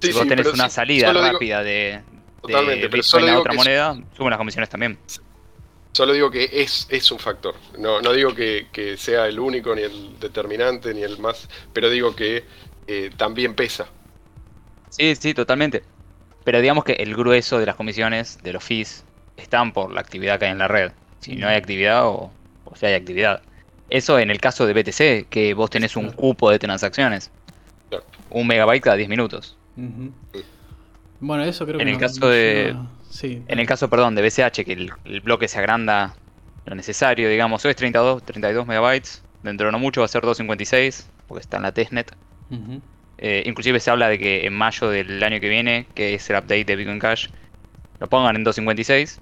Sí, 0.00 0.08
si 0.08 0.12
vos 0.12 0.22
sí, 0.22 0.28
tenés 0.28 0.44
pero 0.44 0.54
una 0.54 0.68
sí, 0.68 0.74
salida 0.76 1.08
digo- 1.12 1.20
rápida 1.32 1.64
de, 1.64 1.72
de 1.72 2.02
Totalmente, 2.42 2.88
pero 2.88 3.02
solo 3.02 3.24
a 3.24 3.28
digo 3.30 3.40
otra 3.40 3.50
que 3.50 3.56
es- 3.56 3.64
moneda, 3.64 3.96
suben 4.16 4.30
las 4.30 4.38
comisiones 4.38 4.68
también. 4.70 4.98
Solo 5.90 6.12
digo 6.12 6.30
que 6.30 6.48
es, 6.52 6.86
es 6.90 7.10
un 7.10 7.18
factor. 7.18 7.56
No, 7.76 8.00
no 8.00 8.12
digo 8.12 8.34
que, 8.36 8.68
que 8.72 8.96
sea 8.96 9.26
el 9.26 9.40
único, 9.40 9.74
ni 9.74 9.82
el 9.82 10.16
determinante, 10.20 10.94
ni 10.94 11.02
el 11.02 11.18
más, 11.18 11.48
pero 11.72 11.90
digo 11.90 12.14
que 12.14 12.44
eh, 12.86 13.10
también 13.16 13.54
pesa. 13.54 13.86
Sí, 14.90 15.16
sí, 15.16 15.34
totalmente. 15.34 15.82
Pero 16.44 16.60
digamos 16.60 16.84
que 16.84 16.92
el 16.92 17.16
grueso 17.16 17.58
de 17.58 17.66
las 17.66 17.74
comisiones, 17.74 18.38
de 18.44 18.52
los 18.52 18.62
fees, 18.62 19.04
están 19.36 19.72
por 19.72 19.92
la 19.92 20.00
actividad 20.00 20.38
que 20.38 20.46
hay 20.46 20.52
en 20.52 20.58
la 20.58 20.68
red. 20.68 20.92
Si 21.20 21.36
no 21.36 21.48
hay 21.48 21.56
actividad 21.56 22.06
o, 22.06 22.30
o 22.64 22.76
si 22.76 22.86
hay 22.86 22.94
actividad. 22.94 23.42
Eso 23.90 24.18
en 24.18 24.30
el 24.30 24.40
caso 24.40 24.66
de 24.66 24.72
BTC, 24.72 25.28
que 25.28 25.54
vos 25.54 25.70
tenés 25.70 25.96
un 25.96 26.10
cupo 26.10 26.50
de 26.50 26.58
transacciones. 26.58 27.30
Un 28.30 28.46
megabyte 28.46 28.82
cada 28.82 28.96
10 28.96 29.08
minutos. 29.08 29.56
Bueno, 31.20 31.44
eso 31.44 31.64
creo 31.66 31.80
En 31.80 31.86
que 31.86 31.92
el 31.92 31.96
no- 31.98 32.00
caso 32.00 32.20
no 32.20 32.28
de- 32.28 32.64
lleva- 32.72 32.86
Sí, 33.10 33.42
En 33.46 33.60
el 33.60 33.66
caso, 33.66 33.88
perdón, 33.88 34.16
de 34.16 34.22
BCH, 34.22 34.64
que 34.64 34.72
el, 34.72 34.90
el 35.04 35.20
bloque 35.20 35.46
se 35.46 35.60
agranda 35.60 36.16
lo 36.66 36.74
necesario, 36.74 37.28
digamos, 37.28 37.64
hoy 37.64 37.70
es 37.70 37.76
32, 37.76 38.24
32 38.24 38.66
megabytes. 38.66 39.22
Dentro 39.44 39.66
de 39.66 39.72
no 39.72 39.78
mucho 39.78 40.00
va 40.00 40.06
a 40.06 40.08
ser 40.08 40.22
256, 40.22 41.08
porque 41.28 41.42
está 41.42 41.58
en 41.58 41.62
la 41.62 41.70
testnet. 41.72 42.12
Eh, 43.18 43.44
inclusive 43.46 43.78
se 43.78 43.90
habla 43.92 44.08
de 44.08 44.18
que 44.18 44.46
en 44.46 44.52
mayo 44.54 44.88
del 44.88 45.22
año 45.22 45.38
que 45.38 45.48
viene, 45.48 45.86
que 45.94 46.14
es 46.14 46.28
el 46.28 46.36
update 46.36 46.64
de 46.64 46.74
Bitcoin 46.76 46.98
Cash, 46.98 47.28
lo 48.04 48.08
pongan 48.10 48.36
en 48.36 48.44
256. 48.44 49.20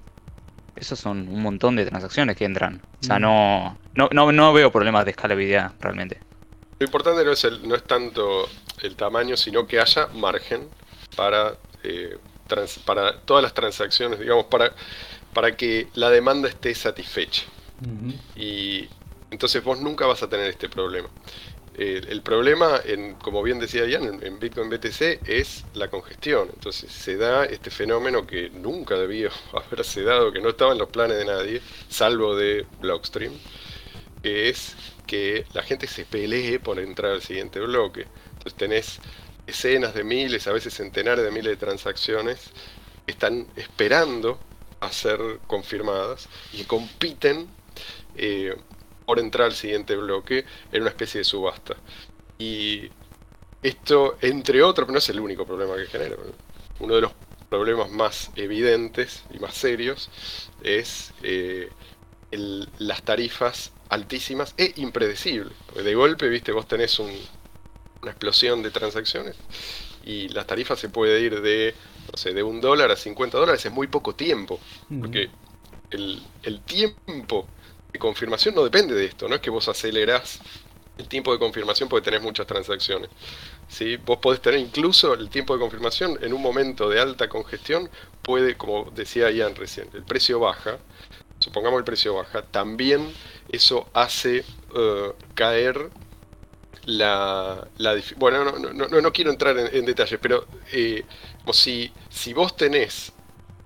Esos 0.75 0.99
son 0.99 1.27
un 1.29 1.41
montón 1.41 1.75
de 1.77 1.85
transacciones 1.85 2.35
que 2.35 2.43
entran. 2.45 2.81
O 3.01 3.03
sea, 3.05 3.17
Mm. 3.17 3.21
no, 3.21 3.77
no, 3.95 4.09
no, 4.11 4.31
no 4.31 4.53
veo 4.53 4.71
problemas 4.71 5.05
de 5.05 5.11
escalabilidad 5.11 5.71
realmente. 5.79 6.19
Lo 6.79 6.85
importante 6.85 7.23
no 7.23 7.31
es, 7.31 7.43
el, 7.45 7.65
no 7.67 7.75
es 7.75 7.83
tanto 7.83 8.49
el 8.81 8.95
tamaño, 8.95 9.37
sino 9.37 9.65
que 9.67 9.79
haya 9.79 10.07
margen 10.07 10.67
para, 11.15 11.53
eh, 11.83 12.17
trans- 12.47 12.79
para 12.79 13.19
todas 13.19 13.41
las 13.43 13.53
transacciones, 13.53 14.19
digamos, 14.19 14.45
para, 14.45 14.73
para 15.33 15.55
que 15.55 15.87
la 15.93 16.09
demanda 16.09 16.49
esté 16.49 16.73
satisfecha. 16.75 17.43
Y 18.35 18.87
entonces 19.31 19.63
vos 19.63 19.79
nunca 19.79 20.05
vas 20.07 20.23
a 20.23 20.27
tener 20.29 20.47
este 20.49 20.67
problema. 20.69 21.07
El 21.75 22.21
problema, 22.21 22.81
como 23.19 23.41
bien 23.41 23.59
decía 23.59 23.85
Ian, 23.87 24.19
en, 24.23 24.39
Bitcoin 24.39 24.69
BTC 24.69 25.27
es 25.27 25.65
la 25.73 25.89
congestión. 25.89 26.49
Entonces 26.53 26.91
se 26.91 27.17
da 27.17 27.45
este 27.45 27.71
fenómeno 27.71 28.27
que 28.27 28.51
nunca 28.51 28.95
debió 28.95 29.31
haberse 29.53 30.03
dado, 30.03 30.31
que 30.31 30.39
no 30.39 30.49
estaba 30.49 30.73
en 30.73 30.77
los 30.77 30.89
planes 30.89 31.17
de 31.17 31.25
nadie, 31.25 31.61
salvo 31.89 32.35
de 32.35 32.65
Blockstream, 32.79 33.33
que 34.21 34.49
es 34.49 34.75
que 35.07 35.45
la 35.53 35.63
gente 35.63 35.87
se 35.87 36.05
pelee 36.05 36.59
por 36.59 36.79
entrar 36.79 37.13
al 37.13 37.21
siguiente 37.21 37.59
bloque. 37.59 38.05
Entonces 38.33 38.53
tenés 38.53 38.99
decenas 39.45 39.93
de 39.93 40.03
miles, 40.03 40.47
a 40.47 40.53
veces 40.53 40.73
centenares 40.73 41.25
de 41.25 41.31
miles 41.31 41.51
de 41.51 41.57
transacciones 41.57 42.51
que 43.05 43.11
están 43.11 43.47
esperando 43.55 44.39
a 44.79 44.91
ser 44.91 45.19
confirmadas 45.47 46.27
y 46.53 46.63
compiten 46.65 47.47
eh, 48.15 48.55
por 49.05 49.19
entrar 49.19 49.47
al 49.47 49.53
siguiente 49.55 49.95
bloque 49.95 50.45
en 50.71 50.81
una 50.81 50.89
especie 50.91 51.19
de 51.19 51.23
subasta. 51.25 51.75
Y 52.39 52.89
esto, 53.61 54.17
entre 54.21 54.61
otros, 54.63 54.89
no 54.89 54.97
es 54.97 55.09
el 55.09 55.19
único 55.19 55.45
problema 55.45 55.75
que 55.77 55.85
genera. 55.87 56.17
Uno 56.79 56.95
de 56.95 57.01
los 57.01 57.13
problemas 57.49 57.91
más 57.91 58.31
evidentes 58.35 59.23
y 59.33 59.39
más 59.39 59.53
serios 59.55 60.09
es 60.63 61.13
eh, 61.23 61.69
el- 62.31 62.69
las 62.79 63.03
tarifas 63.03 63.71
altísimas 63.89 64.53
e 64.57 64.73
impredecibles. 64.77 65.53
Porque 65.67 65.83
de 65.83 65.95
golpe, 65.95 66.29
viste, 66.29 66.51
vos 66.51 66.67
tenés 66.67 66.99
un- 66.99 67.15
una 68.01 68.11
explosión 68.11 68.61
de 68.63 68.71
transacciones 68.71 69.35
y 70.05 70.27
las 70.29 70.45
tarifas 70.47 70.79
se 70.79 70.89
puede 70.89 71.21
ir 71.21 71.41
de, 71.41 71.73
no 72.11 72.17
sé, 72.17 72.33
de 72.33 72.43
un 72.43 72.59
dólar 72.61 72.91
a 72.91 72.95
50 72.97 73.37
dólares 73.37 73.65
en 73.65 73.73
muy 73.73 73.87
poco 73.87 74.15
tiempo. 74.15 74.59
Porque 74.99 75.29
el, 75.91 76.21
el 76.43 76.61
tiempo 76.61 77.47
de 77.93 77.99
confirmación 77.99 78.55
no 78.55 78.63
depende 78.63 78.95
de 78.95 79.05
esto, 79.05 79.29
no 79.29 79.35
es 79.35 79.41
que 79.41 79.49
vos 79.49 79.69
acelerás 79.69 80.41
el 80.97 81.07
tiempo 81.07 81.31
de 81.31 81.39
confirmación 81.39 81.89
porque 81.89 82.05
tenés 82.05 82.21
muchas 82.21 82.45
transacciones. 82.45 83.09
¿sí? 83.67 83.97
Vos 83.97 84.19
podés 84.19 84.41
tener 84.41 84.59
incluso 84.59 85.13
el 85.13 85.29
tiempo 85.29 85.53
de 85.53 85.59
confirmación 85.59 86.17
en 86.21 86.33
un 86.33 86.41
momento 86.41 86.89
de 86.89 86.99
alta 86.99 87.29
congestión, 87.29 87.89
puede, 88.21 88.55
como 88.55 88.91
decía 88.91 89.31
Ian 89.31 89.55
recién, 89.55 89.89
el 89.93 90.03
precio 90.03 90.39
baja, 90.39 90.77
supongamos 91.39 91.79
el 91.79 91.83
precio 91.83 92.15
baja, 92.15 92.43
también 92.43 93.11
eso 93.49 93.89
hace 93.93 94.43
uh, 94.75 95.13
caer 95.35 95.89
la, 96.85 97.67
la 97.77 97.95
bueno 98.17 98.43
no, 98.43 98.59
no, 98.59 98.87
no, 98.87 99.01
no, 99.01 99.13
quiero 99.13 99.31
entrar 99.31 99.57
en, 99.57 99.73
en 99.73 99.85
detalles 99.85 100.19
pero 100.21 100.45
eh, 100.73 101.05
como 101.39 101.53
si, 101.53 101.93
si 102.09 102.33
vos 102.33 102.57
tenés 102.57 103.13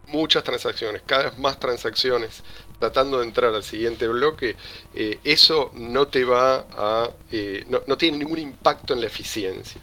muchas 0.08 0.44
transacciones 0.44 1.02
cada 1.04 1.24
vez 1.24 1.38
más 1.40 1.60
transacciones 1.60 2.44
tratando 2.80 3.20
de 3.20 3.26
entrar 3.26 3.54
al 3.54 3.64
siguiente 3.64 4.08
bloque, 4.08 4.56
eh, 4.94 5.20
eso 5.24 5.72
no 5.74 6.08
te 6.08 6.24
va 6.24 6.66
a. 6.72 7.10
Eh, 7.32 7.66
no, 7.68 7.98
tiene 7.98 8.20
ningún 8.20 8.40
impacto 8.40 8.94
en 8.94 9.02
la 9.02 9.08
eficiencia. 9.08 9.82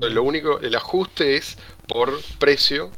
Lo 0.00 0.22
único, 0.22 0.58
el 0.60 0.74
ajuste 0.74 1.36
es 1.36 1.56
por 1.86 2.20
precio. 2.38 2.90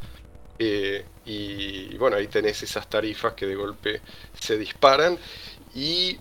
Eh, 0.58 1.04
y, 1.26 1.94
y 1.94 1.96
bueno, 1.98 2.16
ahí 2.16 2.28
tenés 2.28 2.62
esas 2.62 2.88
tarifas 2.88 3.34
que 3.34 3.46
de 3.46 3.54
golpe 3.54 4.00
se 4.38 4.56
disparan. 4.56 5.18
Y 5.74 6.18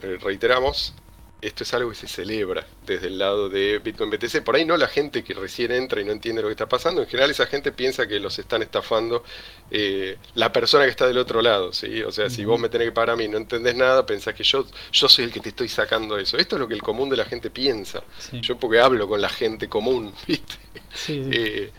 reiteramos, 0.00 0.94
esto 1.42 1.64
es 1.64 1.74
algo 1.74 1.90
que 1.90 1.96
se 1.96 2.06
celebra 2.06 2.64
desde 2.86 3.08
el 3.08 3.18
lado 3.18 3.48
de 3.48 3.80
Bitcoin 3.80 4.10
BTC. 4.10 4.44
Por 4.44 4.54
ahí 4.54 4.64
no 4.64 4.76
la 4.76 4.86
gente 4.86 5.24
que 5.24 5.34
recién 5.34 5.72
entra 5.72 6.00
y 6.00 6.04
no 6.04 6.12
entiende 6.12 6.40
lo 6.40 6.46
que 6.46 6.52
está 6.52 6.68
pasando. 6.68 7.02
En 7.02 7.08
general 7.08 7.32
esa 7.32 7.46
gente 7.46 7.72
piensa 7.72 8.06
que 8.06 8.20
los 8.20 8.38
están 8.38 8.62
estafando 8.62 9.24
eh, 9.68 10.18
la 10.34 10.52
persona 10.52 10.84
que 10.84 10.90
está 10.90 11.08
del 11.08 11.18
otro 11.18 11.42
lado. 11.42 11.72
¿sí? 11.72 12.00
O 12.04 12.12
sea, 12.12 12.30
si 12.30 12.44
vos 12.44 12.60
me 12.60 12.68
tenés 12.68 12.88
que 12.88 12.92
pagar 12.92 13.10
a 13.10 13.16
mí 13.16 13.24
y 13.24 13.28
no 13.28 13.38
entendés 13.38 13.74
nada, 13.74 14.06
pensás 14.06 14.34
que 14.34 14.44
yo, 14.44 14.64
yo 14.92 15.08
soy 15.08 15.24
el 15.24 15.32
que 15.32 15.40
te 15.40 15.48
estoy 15.48 15.68
sacando 15.68 16.16
eso. 16.16 16.36
Esto 16.38 16.54
es 16.54 16.60
lo 16.60 16.68
que 16.68 16.74
el 16.74 16.82
común 16.82 17.10
de 17.10 17.16
la 17.16 17.24
gente 17.24 17.50
piensa. 17.50 18.04
Sí. 18.18 18.40
Yo 18.40 18.56
porque 18.56 18.78
hablo 18.78 19.08
con 19.08 19.20
la 19.20 19.28
gente 19.28 19.68
común, 19.68 20.14
¿viste? 20.28 20.54
Sí. 20.94 21.28
Eh, 21.32 21.72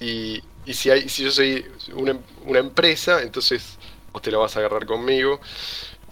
y, 0.00 0.42
y 0.64 0.74
si, 0.74 0.88
hay, 0.88 1.10
si 1.10 1.24
yo 1.24 1.30
soy 1.30 1.66
una, 1.92 2.18
una 2.46 2.58
empresa, 2.60 3.20
entonces 3.20 3.78
vos 4.12 4.22
te 4.22 4.30
la 4.30 4.38
vas 4.38 4.56
a 4.56 4.60
agarrar 4.60 4.86
conmigo 4.86 5.40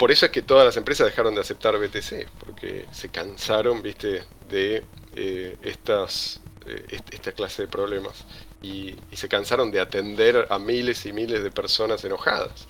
por 0.01 0.11
eso 0.11 0.25
es 0.25 0.33
que 0.33 0.41
todas 0.41 0.65
las 0.65 0.79
empresas 0.79 1.07
dejaron 1.07 1.35
de 1.35 1.43
aceptar 1.43 1.77
BTC, 1.77 2.27
porque 2.43 2.87
se 2.91 3.11
cansaron, 3.11 3.83
viste, 3.83 4.23
de 4.49 4.83
eh, 5.15 5.59
estas, 5.61 6.41
eh, 6.65 6.99
esta 7.11 7.33
clase 7.33 7.65
de 7.65 7.69
problemas. 7.69 8.25
Y, 8.63 8.95
se 9.13 9.29
cansaron 9.29 9.71
de 9.71 9.79
atender 9.79 10.47
a 10.49 10.59
miles 10.59 11.05
y 11.05 11.13
miles 11.13 11.43
de 11.43 11.51
personas 11.51 12.03
enojadas. 12.03 12.67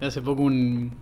Hace 0.00 0.22
poco 0.22 0.42
un, 0.42 0.96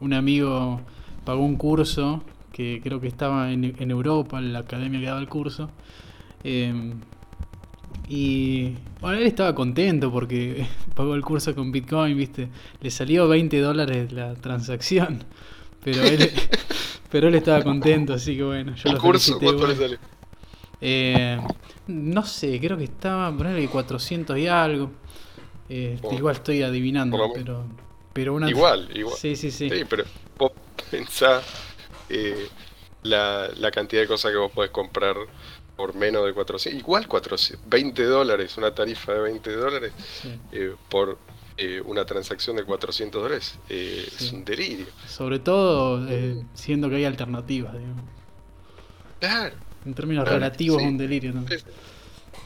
un, 0.00 0.12
amigo 0.12 0.80
pagó 1.24 1.44
un 1.44 1.54
curso 1.54 2.24
que 2.52 2.80
creo 2.82 3.00
que 3.00 3.06
estaba 3.06 3.52
en, 3.52 3.76
en 3.78 3.90
Europa, 3.92 4.38
en 4.38 4.52
la 4.52 4.60
academia 4.60 4.98
que 4.98 5.06
daba 5.06 5.20
el 5.20 5.28
curso. 5.28 5.70
Eh, 6.42 6.94
y 8.08 8.74
bueno, 9.00 9.18
él 9.18 9.26
estaba 9.26 9.54
contento 9.54 10.10
porque 10.12 10.66
pagó 10.94 11.14
el 11.14 11.22
curso 11.22 11.54
con 11.54 11.72
Bitcoin, 11.72 12.16
¿viste? 12.16 12.50
Le 12.80 12.90
salió 12.90 13.28
20 13.28 13.60
dólares 13.60 14.12
la 14.12 14.34
transacción. 14.36 15.24
Pero 15.80 16.02
él, 16.04 16.32
pero 17.10 17.28
él 17.28 17.36
estaba 17.36 17.62
contento, 17.62 18.14
así 18.14 18.36
que 18.36 18.42
bueno, 18.42 18.74
yo 18.74 18.90
¿El 18.90 18.96
lo 18.96 19.00
curso 19.00 19.38
cuánto 19.40 19.66
bueno. 19.66 19.68
le 19.68 19.76
sale? 19.76 19.98
Eh, 20.80 21.38
no 21.86 22.24
sé, 22.24 22.60
creo 22.60 22.76
que 22.76 22.84
estaba 22.84 23.28
ahí 23.54 23.68
400 23.68 24.38
y 24.38 24.46
algo. 24.48 24.90
Eh, 25.68 26.00
Oh. 26.02 26.14
igual 26.14 26.36
estoy 26.36 26.62
adivinando, 26.62 27.30
pero, 27.32 27.64
pero 28.12 28.34
una... 28.34 28.48
Igual, 28.48 28.90
igual. 28.94 29.16
Sí, 29.16 29.36
sí, 29.36 29.50
sí. 29.50 29.68
Sí, 29.70 29.84
pero 29.88 30.04
vos 30.38 30.52
pensá 30.90 31.42
eh, 32.08 32.48
la, 33.02 33.48
la 33.56 33.70
cantidad 33.70 34.02
de 34.02 34.08
cosas 34.08 34.32
que 34.32 34.38
vos 34.38 34.52
podés 34.52 34.70
comprar 34.70 35.16
por 35.78 35.94
menos 35.94 36.26
de 36.26 36.34
400. 36.34 36.80
Igual 36.82 37.06
400, 37.06 37.70
20 37.70 38.02
dólares, 38.04 38.58
una 38.58 38.74
tarifa 38.74 39.12
de 39.14 39.20
20 39.20 39.52
dólares 39.52 39.92
sí. 40.22 40.36
eh, 40.50 40.74
por 40.90 41.16
eh, 41.56 41.80
una 41.84 42.04
transacción 42.04 42.56
de 42.56 42.64
400 42.64 43.22
dólares. 43.22 43.54
eh, 43.68 44.04
Sí. 44.18 44.26
Es 44.26 44.32
un 44.32 44.44
delirio. 44.44 44.86
Sobre 45.06 45.38
todo 45.38 46.04
siendo 46.54 46.90
que 46.90 46.96
hay 46.96 47.04
alternativas, 47.04 47.72
digamos. 47.74 48.04
Claro. 49.20 49.54
En 49.86 49.94
términos 49.94 50.24
Claro, 50.24 50.38
relativos 50.40 50.78
sí. 50.78 50.84
es 50.84 50.90
un 50.90 50.98
delirio. 50.98 51.32
¿no? 51.32 51.46
Es- 51.48 51.64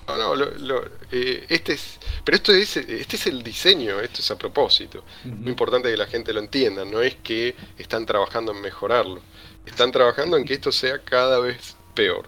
No, 0.08 0.16
no, 0.18 0.34
lo- 0.34 0.50
lo- 0.58 0.84
este 1.10 1.72
es, 1.74 1.98
pero 2.24 2.36
esto 2.36 2.52
es, 2.52 2.76
este 2.76 3.16
es 3.16 3.26
el 3.28 3.42
diseño, 3.42 3.98
esto 4.00 4.20
es 4.20 4.30
a 4.30 4.36
propósito. 4.36 5.04
Ujú. 5.24 5.36
Lo 5.44 5.48
importante 5.50 5.88
es 5.88 5.94
que 5.94 5.98
la 5.98 6.06
gente 6.06 6.32
lo 6.34 6.40
entienda, 6.40 6.84
no 6.84 7.00
es 7.00 7.14
que 7.22 7.54
están 7.78 8.04
trabajando 8.04 8.52
en 8.52 8.60
mejorarlo, 8.60 9.20
están 9.64 9.90
trabajando 9.92 10.36
en 10.36 10.44
que 10.44 10.54
esto 10.54 10.70
sea 10.72 10.98
cada 10.98 11.38
vez 11.38 11.76
peor. 11.94 12.26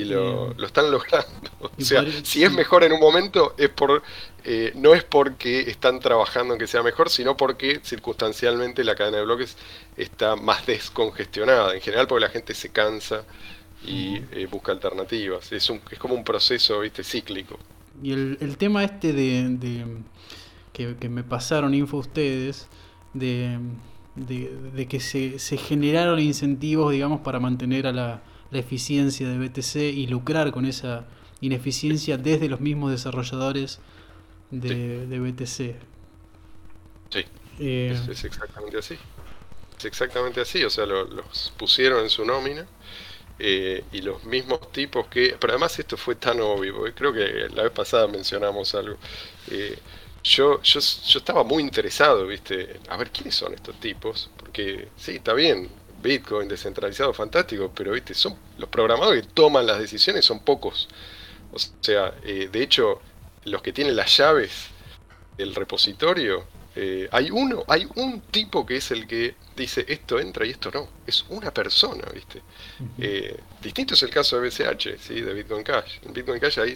Y 0.00 0.04
lo, 0.04 0.54
lo 0.54 0.66
están 0.66 0.90
logrando. 0.90 1.28
O 1.60 1.80
sea, 1.80 2.04
podría- 2.04 2.24
si 2.24 2.44
es 2.44 2.52
mejor 2.52 2.84
en 2.84 2.92
un 2.92 3.00
momento, 3.00 3.54
es 3.58 3.68
por 3.70 4.02
eh, 4.44 4.72
no 4.76 4.94
es 4.94 5.04
porque 5.04 5.60
están 5.70 6.00
trabajando 6.00 6.54
en 6.54 6.60
que 6.60 6.66
sea 6.66 6.82
mejor, 6.82 7.10
sino 7.10 7.36
porque 7.36 7.80
circunstancialmente 7.84 8.84
la 8.84 8.94
cadena 8.94 9.18
de 9.18 9.24
bloques 9.24 9.56
está 9.96 10.36
más 10.36 10.66
descongestionada. 10.66 11.74
En 11.74 11.80
general 11.80 12.06
porque 12.08 12.22
la 12.26 12.30
gente 12.30 12.54
se 12.54 12.70
cansa 12.70 13.24
y 13.82 14.22
eh, 14.32 14.46
busca 14.50 14.72
alternativas. 14.72 15.52
Es, 15.52 15.70
un, 15.70 15.80
es 15.90 15.98
como 15.98 16.14
un 16.14 16.24
proceso 16.24 16.80
¿viste? 16.80 17.04
cíclico. 17.04 17.58
Y 18.02 18.12
el, 18.12 18.38
el 18.40 18.56
tema 18.58 18.84
este 18.84 19.12
de, 19.12 19.48
de- 19.58 19.86
que, 20.72 20.96
que 20.96 21.08
me 21.08 21.24
pasaron 21.24 21.74
info 21.74 21.98
ustedes, 21.98 22.68
de, 23.14 23.58
de, 24.14 24.52
de 24.74 24.88
que 24.88 25.00
se, 25.00 25.38
se 25.38 25.56
generaron 25.56 26.20
incentivos, 26.20 26.92
digamos, 26.92 27.20
para 27.22 27.40
mantener 27.40 27.86
a 27.86 27.92
la, 27.92 28.22
la 28.50 28.58
eficiencia 28.60 29.28
de 29.28 29.38
BTC 29.38 29.90
y 29.92 30.06
lucrar 30.06 30.52
con 30.52 30.64
esa 30.66 31.08
ineficiencia 31.40 32.18
desde 32.18 32.48
los 32.48 32.60
mismos 32.60 32.90
desarrolladores 32.92 33.80
de, 34.50 35.06
de 35.06 35.20
BTC. 35.20 35.76
Sí. 37.10 37.24
Eh, 37.58 37.92
Es, 37.92 38.08
es 38.08 38.24
exactamente 38.24 38.78
así. 38.78 38.98
Es 39.78 39.86
exactamente 39.86 40.40
así. 40.42 40.64
O 40.64 40.70
sea, 40.70 40.86
lo- 40.86 41.06
los 41.06 41.54
pusieron 41.58 42.04
en 42.04 42.10
su 42.10 42.24
nómina. 42.24 42.68
eh, 43.40 43.84
y 43.92 44.02
los 44.02 44.24
mismos 44.24 44.72
tipos 44.72 45.08
que. 45.08 45.36
Pero 45.40 45.54
además 45.54 45.78
esto 45.78 45.96
fue 45.98 46.16
tan 46.16 46.40
obvio. 46.40 46.76
porque 46.76 46.94
Creo 46.94 47.12
que 47.14 47.48
la 47.54 47.64
vez 47.64 47.72
pasada 47.72 48.08
mencionamos 48.08 48.74
algo. 48.76 48.98
eh, 49.48 49.78
yo, 50.24 50.62
yo, 50.62 50.80
yo 50.80 51.18
estaba 51.20 51.44
muy 51.44 51.62
interesado, 51.62 52.26
¿viste? 52.28 52.80
A 52.88 52.96
ver 52.98 53.10
quiénes 53.12 53.34
son 53.36 53.54
estos 53.54 53.78
tipos. 53.80 54.30
Porque 54.38 54.88
sí, 54.96 55.16
está 55.16 55.34
bien. 55.34 55.70
Bitcoin 56.02 56.48
descentralizado, 56.48 57.12
fantástico. 57.12 57.70
Pero, 57.74 57.92
¿viste? 57.92 58.14
Son 58.14 58.36
los 58.58 58.68
programadores 58.68 59.26
que 59.26 59.32
toman 59.32 59.66
las 59.66 59.78
decisiones 59.78 60.24
son 60.24 60.40
pocos. 60.40 60.88
O 61.52 61.58
sea, 61.80 62.14
eh, 62.24 62.48
de 62.50 62.62
hecho, 62.62 63.00
los 63.44 63.62
que 63.62 63.72
tienen 63.72 63.96
las 63.96 64.16
llaves 64.16 64.68
del 65.36 65.54
repositorio, 65.54 66.44
eh, 66.76 67.08
hay 67.10 67.30
uno, 67.30 67.64
hay 67.66 67.88
un 67.96 68.20
tipo 68.30 68.64
que 68.64 68.76
es 68.76 68.90
el 68.92 69.06
que 69.06 69.34
dice 69.56 69.84
esto 69.88 70.20
entra 70.20 70.46
y 70.46 70.50
esto 70.50 70.70
no. 70.72 70.88
Es 71.06 71.24
una 71.30 71.52
persona, 71.52 72.04
¿viste? 72.14 72.42
Eh, 72.98 73.36
distinto 73.60 73.94
es 73.94 74.02
el 74.02 74.10
caso 74.10 74.40
de 74.40 74.48
BCH, 74.48 74.98
¿sí? 75.00 75.20
de 75.20 75.34
Bitcoin 75.34 75.64
Cash. 75.64 75.98
En 76.02 76.12
Bitcoin 76.12 76.38
Cash 76.38 76.60
ahí 76.60 76.74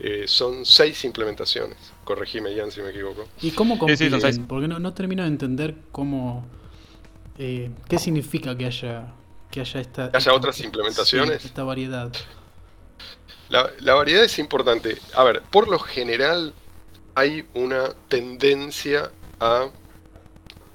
eh, 0.00 0.24
son 0.26 0.64
seis 0.66 1.04
implementaciones. 1.04 1.76
Corregime, 2.04 2.52
Ian, 2.54 2.70
si 2.72 2.80
me 2.80 2.90
equivoco. 2.90 3.28
¿Y 3.40 3.52
cómo 3.52 3.76
Sí, 3.86 3.96
sí, 3.96 4.10
compiten? 4.10 4.20
seis. 4.20 4.40
Porque 4.48 4.66
no, 4.68 4.78
no 4.80 4.94
termino 4.94 5.22
de 5.22 5.28
entender 5.28 5.76
cómo... 5.92 6.46
eh, 7.38 7.70
¿Qué 7.88 7.98
significa 7.98 8.56
que 8.56 8.66
haya, 8.66 9.12
que 9.50 9.60
haya 9.60 9.80
esta... 9.80 10.10
¿Que 10.10 10.16
haya 10.16 10.18
esta- 10.18 10.34
otras 10.34 10.60
implementaciones? 10.60 11.42
sí, 11.42 11.48
esta 11.48 11.64
variedad. 11.64 12.12
La, 13.48 13.70
la 13.80 13.94
variedad 13.94 14.24
es 14.24 14.38
importante. 14.38 14.98
A 15.14 15.22
ver, 15.24 15.42
por 15.42 15.68
lo 15.68 15.78
general 15.78 16.52
hay 17.14 17.46
una 17.54 17.94
tendencia 18.08 19.10
a 19.40 19.68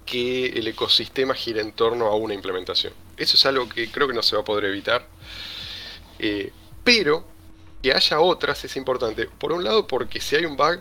que 0.06 0.48
el 0.48 0.68
ecosistema 0.68 1.34
gire 1.34 1.62
en 1.62 1.72
torno 1.74 2.08
a 2.08 2.16
una 2.16 2.34
implementación. 2.34 2.94
Eso 3.18 3.36
es 3.38 3.46
algo 3.46 3.68
que 3.70 3.90
creo 3.92 4.08
que 4.08 4.14
no 4.14 4.24
se 4.24 4.36
va 4.36 4.42
a 4.42 4.46
poder 4.46 4.66
evitar. 4.66 5.08
Eh, 6.20 6.52
pero 6.84 7.26
que 7.82 7.94
haya 7.94 8.20
otras 8.20 8.64
es 8.64 8.76
importante. 8.76 9.26
Por 9.28 9.52
un 9.52 9.64
lado, 9.64 9.88
porque 9.88 10.20
si 10.22 10.36
hay 10.36 10.46
un 10.46 10.56
bug, 10.56 10.80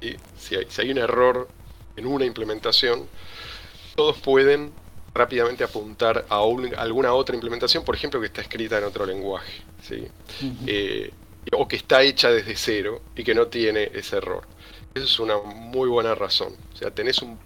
eh, 0.00 0.16
si, 0.38 0.56
hay, 0.56 0.66
si 0.68 0.82
hay 0.82 0.90
un 0.90 0.98
error 0.98 1.48
en 1.96 2.06
una 2.06 2.24
implementación, 2.24 3.06
todos 3.96 4.18
pueden 4.18 4.72
rápidamente 5.18 5.64
apuntar 5.64 6.24
a 6.28 6.42
un- 6.44 6.74
alguna 6.76 7.12
otra 7.12 7.34
implementación, 7.34 7.84
por 7.84 7.94
ejemplo, 7.94 8.20
que 8.20 8.26
está 8.26 8.40
escrita 8.40 8.78
en 8.78 8.84
otro 8.84 9.04
lenguaje. 9.04 9.62
¿sí? 9.82 10.06
Eh, 10.66 11.12
o 11.52 11.66
que 11.66 11.76
está 11.76 12.02
hecha 12.02 12.30
desde 12.30 12.56
cero 12.56 13.02
y 13.16 13.24
que 13.24 13.34
no 13.34 13.46
tiene 13.48 13.90
ese 13.94 14.16
error. 14.18 14.46
Eso 14.94 15.04
es 15.06 15.18
una 15.20 15.38
muy 15.38 15.88
buena 15.88 16.14
razón. 16.14 16.54
O 16.74 16.76
sea, 16.76 16.90
tenés 16.90 17.20
un, 17.22 17.38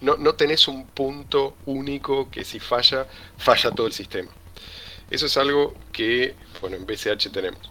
no, 0.00 0.16
no 0.16 0.34
tenés 0.34 0.68
un 0.68 0.86
punto 0.86 1.56
único 1.66 2.30
que 2.30 2.44
si 2.44 2.58
falla, 2.60 3.06
falla 3.38 3.70
todo 3.70 3.86
el 3.86 3.92
sistema. 3.92 4.30
Eso 5.10 5.26
es 5.26 5.36
algo 5.36 5.74
que, 5.92 6.34
bueno, 6.60 6.76
en 6.76 6.86
BCH 6.86 7.30
tenemos. 7.32 7.70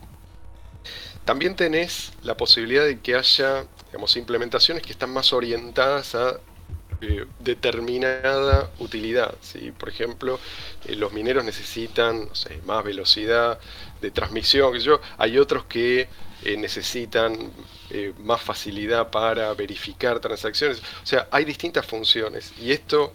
También 1.25 1.55
tenés 1.55 2.13
la 2.23 2.37
posibilidad 2.37 2.85
de 2.85 2.99
que 2.99 3.15
haya, 3.15 3.65
digamos, 3.87 4.15
implementaciones 4.15 4.83
que 4.83 4.91
están 4.91 5.11
más 5.11 5.33
orientadas 5.33 6.13
a 6.15 6.39
eh, 7.01 7.25
determinada 7.39 8.69
utilidad. 8.79 9.35
¿sí? 9.41 9.71
Por 9.77 9.89
ejemplo, 9.89 10.39
eh, 10.85 10.95
los 10.95 11.11
mineros 11.11 11.43
necesitan 11.43 12.29
más 12.65 12.83
velocidad 12.83 13.59
de 14.01 14.11
transmisión, 14.11 14.71
que 14.73 14.79
yo. 14.79 15.01
hay 15.17 15.37
otros 15.37 15.65
que 15.65 16.07
eh, 16.43 16.57
necesitan 16.57 17.51
más 18.23 18.41
facilidad 18.41 19.09
para 19.09 19.53
verificar 19.53 20.19
transacciones. 20.19 20.79
O 20.79 21.05
sea, 21.05 21.27
hay 21.31 21.45
distintas 21.45 21.85
funciones 21.85 22.51
y 22.59 22.71
esto 22.71 23.13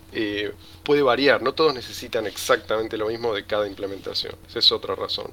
puede 0.84 1.02
variar, 1.02 1.42
no 1.42 1.52
todos 1.52 1.74
necesitan 1.74 2.26
exactamente 2.26 2.96
lo 2.96 3.08
mismo 3.08 3.34
de 3.34 3.44
cada 3.44 3.66
implementación. 3.66 4.34
Esa 4.48 4.60
es 4.60 4.72
otra 4.72 4.94
razón. 4.94 5.30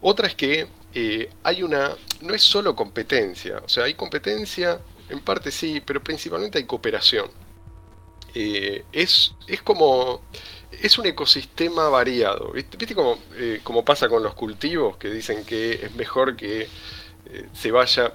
Otra 0.00 0.28
es 0.28 0.34
que 0.36 0.68
hay 1.42 1.62
una, 1.62 1.96
no 2.20 2.34
es 2.34 2.42
solo 2.42 2.74
competencia, 2.74 3.60
o 3.64 3.68
sea, 3.68 3.84
hay 3.84 3.94
competencia, 3.94 4.80
en 5.08 5.20
parte 5.20 5.50
sí, 5.50 5.82
pero 5.84 6.02
principalmente 6.02 6.58
hay 6.58 6.64
cooperación. 6.64 7.41
Eh, 8.34 8.84
es, 8.92 9.34
es 9.46 9.62
como. 9.62 10.22
Es 10.70 10.98
un 10.98 11.06
ecosistema 11.06 11.88
variado. 11.88 12.52
¿Viste, 12.52 12.78
eh, 13.36 13.60
como, 13.62 13.84
pasa 13.84 14.08
con 14.08 14.22
los 14.22 14.34
cultivos 14.34 14.96
que 14.96 15.10
dicen 15.10 15.44
que 15.44 15.74
es 15.74 15.94
mejor 15.94 16.34
que 16.34 16.62
eh, 16.62 17.48
se 17.52 17.70
vaya 17.70 18.12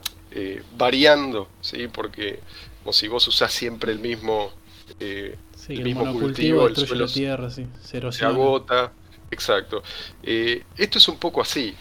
variando? 0.75 1.47
¿sí? 1.61 1.87
Porque 1.87 2.39
como 2.83 2.93
si 2.93 3.07
vos 3.07 3.25
usás 3.27 3.53
siempre 3.53 3.91
el 3.91 3.99
mismo, 3.99 4.51
el, 4.99 5.37
mismo 5.67 6.11
cultivo, 6.19 6.67
el 6.67 6.75
suelo 6.75 7.05
la 7.05 7.11
tierra, 7.11 7.49
sí. 7.49 7.67
se 7.83 8.25
agota. 8.25 8.91
Exacto. 9.29 9.83
esto 10.23 10.97
es 10.97 11.07
un 11.07 11.17
poco 11.17 11.41
así. 11.41 11.75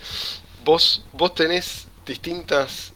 Vos, 0.65 1.05
vos 1.13 1.35
tenés 1.35 1.89
distintas, 2.05 2.93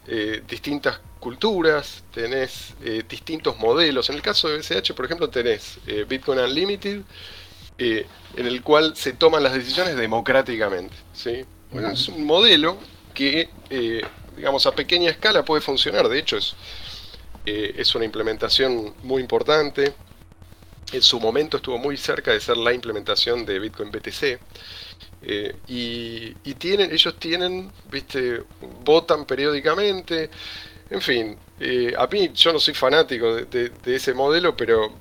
distintas 0.48 1.00
culturas, 1.20 2.02
tenés 2.12 2.74
eh, 2.82 3.04
distintos 3.08 3.58
modelos. 3.58 4.08
En 4.08 4.16
el 4.16 4.22
caso 4.22 4.48
de 4.48 4.58
BCH, 4.58 4.94
por 4.94 5.04
ejemplo, 5.04 5.28
tenés 5.28 5.78
eh, 5.86 6.04
Bitcoin 6.08 6.40
Unlimited, 6.40 7.02
eh, 7.78 8.06
en 8.36 8.46
el 8.46 8.62
cual 8.62 8.96
se 8.96 9.12
toman 9.12 9.42
las 9.42 9.52
decisiones 9.52 9.96
democráticamente. 9.96 10.96
¿sí? 11.12 11.44
es 11.92 12.08
un 12.08 12.24
modelo 12.24 12.78
que, 13.14 13.48
digamos, 14.36 14.66
a 14.66 14.72
pequeña 14.72 15.10
escala 15.10 15.44
puede 15.44 15.60
funcionar. 15.60 16.08
De 16.08 16.18
hecho, 16.18 16.36
es, 16.36 16.56
es 17.44 17.94
una 17.94 18.04
implementación 18.04 18.94
muy 19.02 19.22
importante. 19.22 19.94
En 20.92 21.02
su 21.02 21.20
momento 21.20 21.58
estuvo 21.58 21.78
muy 21.78 21.96
cerca 21.96 22.32
de 22.32 22.40
ser 22.40 22.56
la 22.56 22.72
implementación 22.72 23.44
de 23.44 23.58
Bitcoin 23.60 23.90
BTC. 23.90 24.40
y, 25.68 26.34
y, 26.44 26.54
tienen, 26.54 26.90
ellos 26.92 27.14
tienen, 27.18 27.70
viste, 27.90 28.42
votan 28.82 29.26
periódicamente, 29.26 30.30
en 30.90 31.00
fin, 31.00 31.36
eh, 31.60 31.94
a 31.96 32.06
mí 32.08 32.30
yo 32.34 32.52
no 32.52 32.58
soy 32.58 32.74
fanático 32.74 33.36
de, 33.36 33.72
ese 33.86 34.12
modelo, 34.12 34.56
pero 34.56 34.92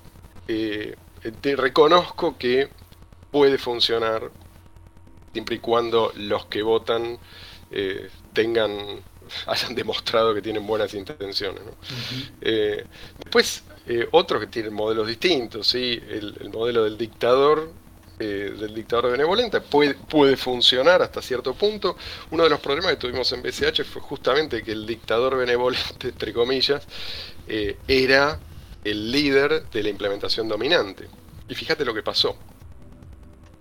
eh, 0.47 0.95
te 1.41 1.55
reconozco 1.55 2.37
que 2.37 2.69
puede 3.31 3.57
funcionar 3.57 4.29
siempre 5.33 5.55
y 5.55 5.59
cuando 5.59 6.11
los 6.15 6.45
que 6.45 6.61
votan 6.61 7.17
eh, 7.71 8.09
tengan 8.33 9.01
hayan 9.47 9.75
demostrado 9.75 10.33
que 10.33 10.41
tienen 10.41 10.65
buenas 10.65 10.93
intenciones. 10.93 11.63
después, 12.39 13.63
otros 14.11 14.41
que 14.41 14.47
tienen 14.47 14.73
modelos 14.73 15.07
distintos, 15.07 15.67
¿sí? 15.67 15.99
el 16.09 16.49
modelo 16.53 16.83
del 16.83 16.97
dictador 16.97 17.71
eh, 18.21 18.53
del 18.59 18.75
dictador 18.75 19.11
benevolente 19.11 19.61
puede, 19.61 19.93
puede 19.93 20.35
funcionar 20.35 21.01
hasta 21.01 21.21
cierto 21.21 21.53
punto. 21.53 21.95
Uno 22.31 22.43
de 22.43 22.49
los 22.49 22.59
problemas 22.59 22.91
que 22.91 22.97
tuvimos 22.97 23.31
en 23.31 23.41
BCH 23.41 23.85
fue 23.85 24.01
justamente 24.01 24.61
que 24.61 24.73
el 24.73 24.85
dictador 24.85 25.37
benevolente, 25.37 26.09
entre 26.09 26.33
comillas, 26.33 26.85
eh, 27.47 27.77
era 27.87 28.37
el 28.83 29.09
líder 29.09 29.69
de 29.69 29.83
la 29.83 29.89
implementación 29.89 30.49
dominante. 30.49 31.07
Y 31.47 31.55
fíjate 31.55 31.85
lo 31.85 31.93
que 31.93 32.03
pasó. 32.03 32.35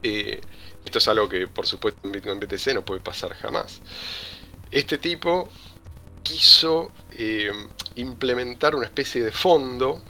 Eh, 0.02 0.40
esto 0.84 0.98
es 0.98 1.06
algo 1.06 1.28
que, 1.28 1.46
por 1.46 1.66
supuesto, 1.66 2.00
en 2.02 2.40
BTC 2.40 2.74
no 2.74 2.84
puede 2.84 3.00
pasar 3.00 3.34
jamás. 3.34 3.80
Este 4.72 4.98
tipo 4.98 5.48
quiso 6.24 6.90
implementar 7.94 8.74
una 8.74 8.86
especie 8.86 9.22
de 9.22 9.30
fondo 9.30 10.02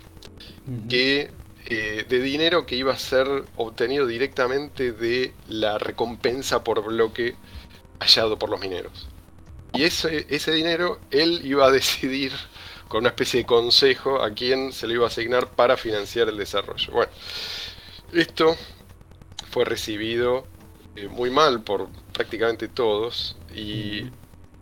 que 0.89 1.31
eh, 1.71 2.07
de 2.09 2.21
dinero 2.21 2.65
que 2.65 2.77
iba 2.77 2.95
a 2.95 2.99
ser 2.99 3.27
obtenido 3.57 4.07
directamente 4.07 4.91
de 4.91 5.35
la 5.49 5.77
recompensa 5.77 6.65
por 6.65 6.83
bloque 6.83 7.37
hallado 8.01 8.39
por 8.39 8.49
los 8.49 8.59
mineros. 8.59 9.07
Y 9.75 9.83
ese, 9.83 10.27
ese 10.31 10.53
dinero 10.53 10.99
él 11.11 11.43
iba 11.45 11.67
a 11.67 11.71
decidir 11.71 12.33
con 12.89 13.01
una 13.01 13.11
especie 13.11 13.41
de 13.41 13.47
consejo 13.47 14.23
a 14.23 14.31
quién 14.31 14.73
se 14.73 14.87
le 14.87 14.95
iba 14.95 15.05
a 15.05 15.09
asignar 15.09 15.51
para 15.51 15.77
financiar 15.77 16.31
el 16.31 16.39
desarrollo. 16.39 16.91
Bueno, 16.91 17.13
esto 18.15 18.57
fue 19.51 19.67
recibido 19.67 20.47
eh, 20.97 21.07
muy 21.07 21.29
mal 21.29 21.63
por 21.63 21.91
prácticamente 22.15 22.69
todos 22.69 23.37
y 23.55 24.05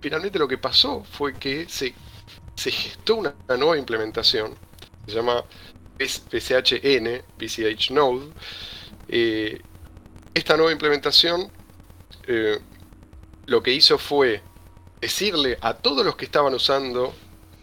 finalmente 0.00 0.40
lo 0.40 0.48
que 0.48 0.58
pasó 0.58 1.04
fue 1.04 1.34
que 1.34 1.68
se, 1.68 1.94
se 2.56 2.72
gestó 2.72 3.14
una 3.14 3.36
nueva 3.46 3.78
implementación, 3.78 4.56
se 5.06 5.14
llama 5.14 5.44
PCHN, 5.98 7.22
PCH 7.38 7.90
Node, 7.90 8.28
eh, 9.08 9.60
esta 10.34 10.56
nueva 10.56 10.72
implementación 10.72 11.50
eh, 12.26 12.58
lo 13.46 13.62
que 13.62 13.72
hizo 13.72 13.98
fue 13.98 14.42
decirle 15.00 15.56
a 15.60 15.74
todos 15.74 16.04
los 16.04 16.16
que 16.16 16.24
estaban 16.24 16.52
usando 16.54 17.14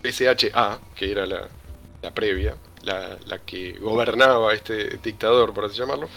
PCHA, 0.01 0.79
que 0.95 1.11
era 1.11 1.25
la, 1.25 1.49
previa, 2.13 2.55
la, 2.83 3.39
que 3.45 3.73
gobernaba 3.73 4.53
este 4.53 4.97
dictador, 4.97 5.53
por 5.53 5.65
así 5.65 5.77
llamarlo, 5.77 6.09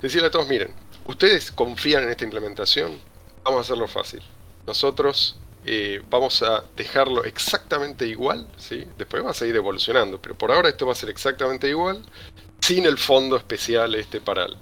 decirle 0.00 0.28
a 0.28 0.30
todos, 0.30 0.48
miren, 0.48 0.72
ustedes 1.06 1.50
confían 1.52 2.04
en 2.04 2.10
esta 2.10 2.24
implementación, 2.24 2.98
vamos 3.44 3.58
a 3.58 3.62
hacerlo 3.62 3.88
fácil. 3.88 4.22
Nosotros 4.66 5.38
eh, 5.68 6.00
vamos 6.08 6.42
a 6.42 6.62
dejarlo 6.76 7.24
exactamente 7.24 8.06
igual, 8.06 8.46
¿sí? 8.56 8.84
después 8.96 9.24
va 9.24 9.32
a 9.32 9.34
seguir 9.34 9.56
evolucionando, 9.56 10.22
pero 10.22 10.36
por 10.36 10.52
ahora 10.52 10.68
esto 10.68 10.86
va 10.86 10.92
a 10.92 10.94
ser 10.94 11.10
exactamente 11.10 11.68
igual, 11.68 12.04
sin 12.60 12.86
el 12.86 12.96
fondo 12.96 13.36
especial 13.36 13.96
este 13.96 14.20
para 14.20 14.44
el, 14.44 14.56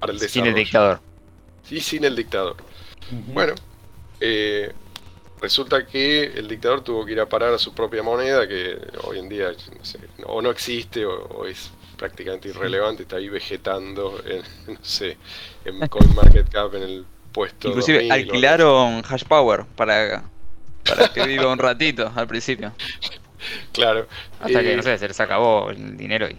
para 0.00 0.12
el 0.12 0.18
desarrollo. 0.18 0.44
Sin 0.44 0.46
el 0.46 0.54
dictador. 0.54 1.00
Sí, 1.62 1.80
sin 1.80 2.04
el 2.04 2.16
dictador. 2.16 2.56
Bueno, 3.10 3.54
eh, 4.18 4.72
resulta 5.42 5.86
que 5.86 6.24
el 6.24 6.48
dictador 6.48 6.82
tuvo 6.82 7.04
que 7.04 7.12
ir 7.12 7.20
a 7.20 7.28
parar 7.28 7.52
a 7.52 7.58
su 7.58 7.74
propia 7.74 8.02
moneda, 8.02 8.48
que 8.48 8.78
hoy 9.04 9.18
en 9.18 9.28
día 9.28 9.52
o 10.24 10.40
no 10.40 10.50
existe 10.50 11.04
o, 11.04 11.44
es 11.44 11.70
prácticamente 11.98 12.48
irrelevante, 12.48 13.02
está 13.02 13.16
ahí 13.16 13.28
vegetando 13.28 14.22
en, 14.24 14.42
no 14.74 14.78
sé, 14.80 15.18
en 15.66 15.80
CoinMarketCap 15.88 16.74
en 16.76 16.82
el 16.82 17.06
puesto. 17.30 17.68
Inclusive 17.68 18.10
alquilaron 18.10 19.02
Hashpower 19.02 19.66
para 19.76 20.30
para 20.88 21.08
que 21.12 21.26
viva 21.26 21.50
un 21.50 21.58
ratito 21.58 22.12
al 22.14 22.26
principio. 22.26 22.72
Claro. 23.72 24.06
Hasta 24.40 24.62
que, 24.62 24.76
no 24.76 24.82
sé, 24.82 24.98
se 24.98 25.08
les 25.08 25.20
acabó 25.20 25.70
el 25.70 25.96
dinero 25.96 26.28
y... 26.28 26.38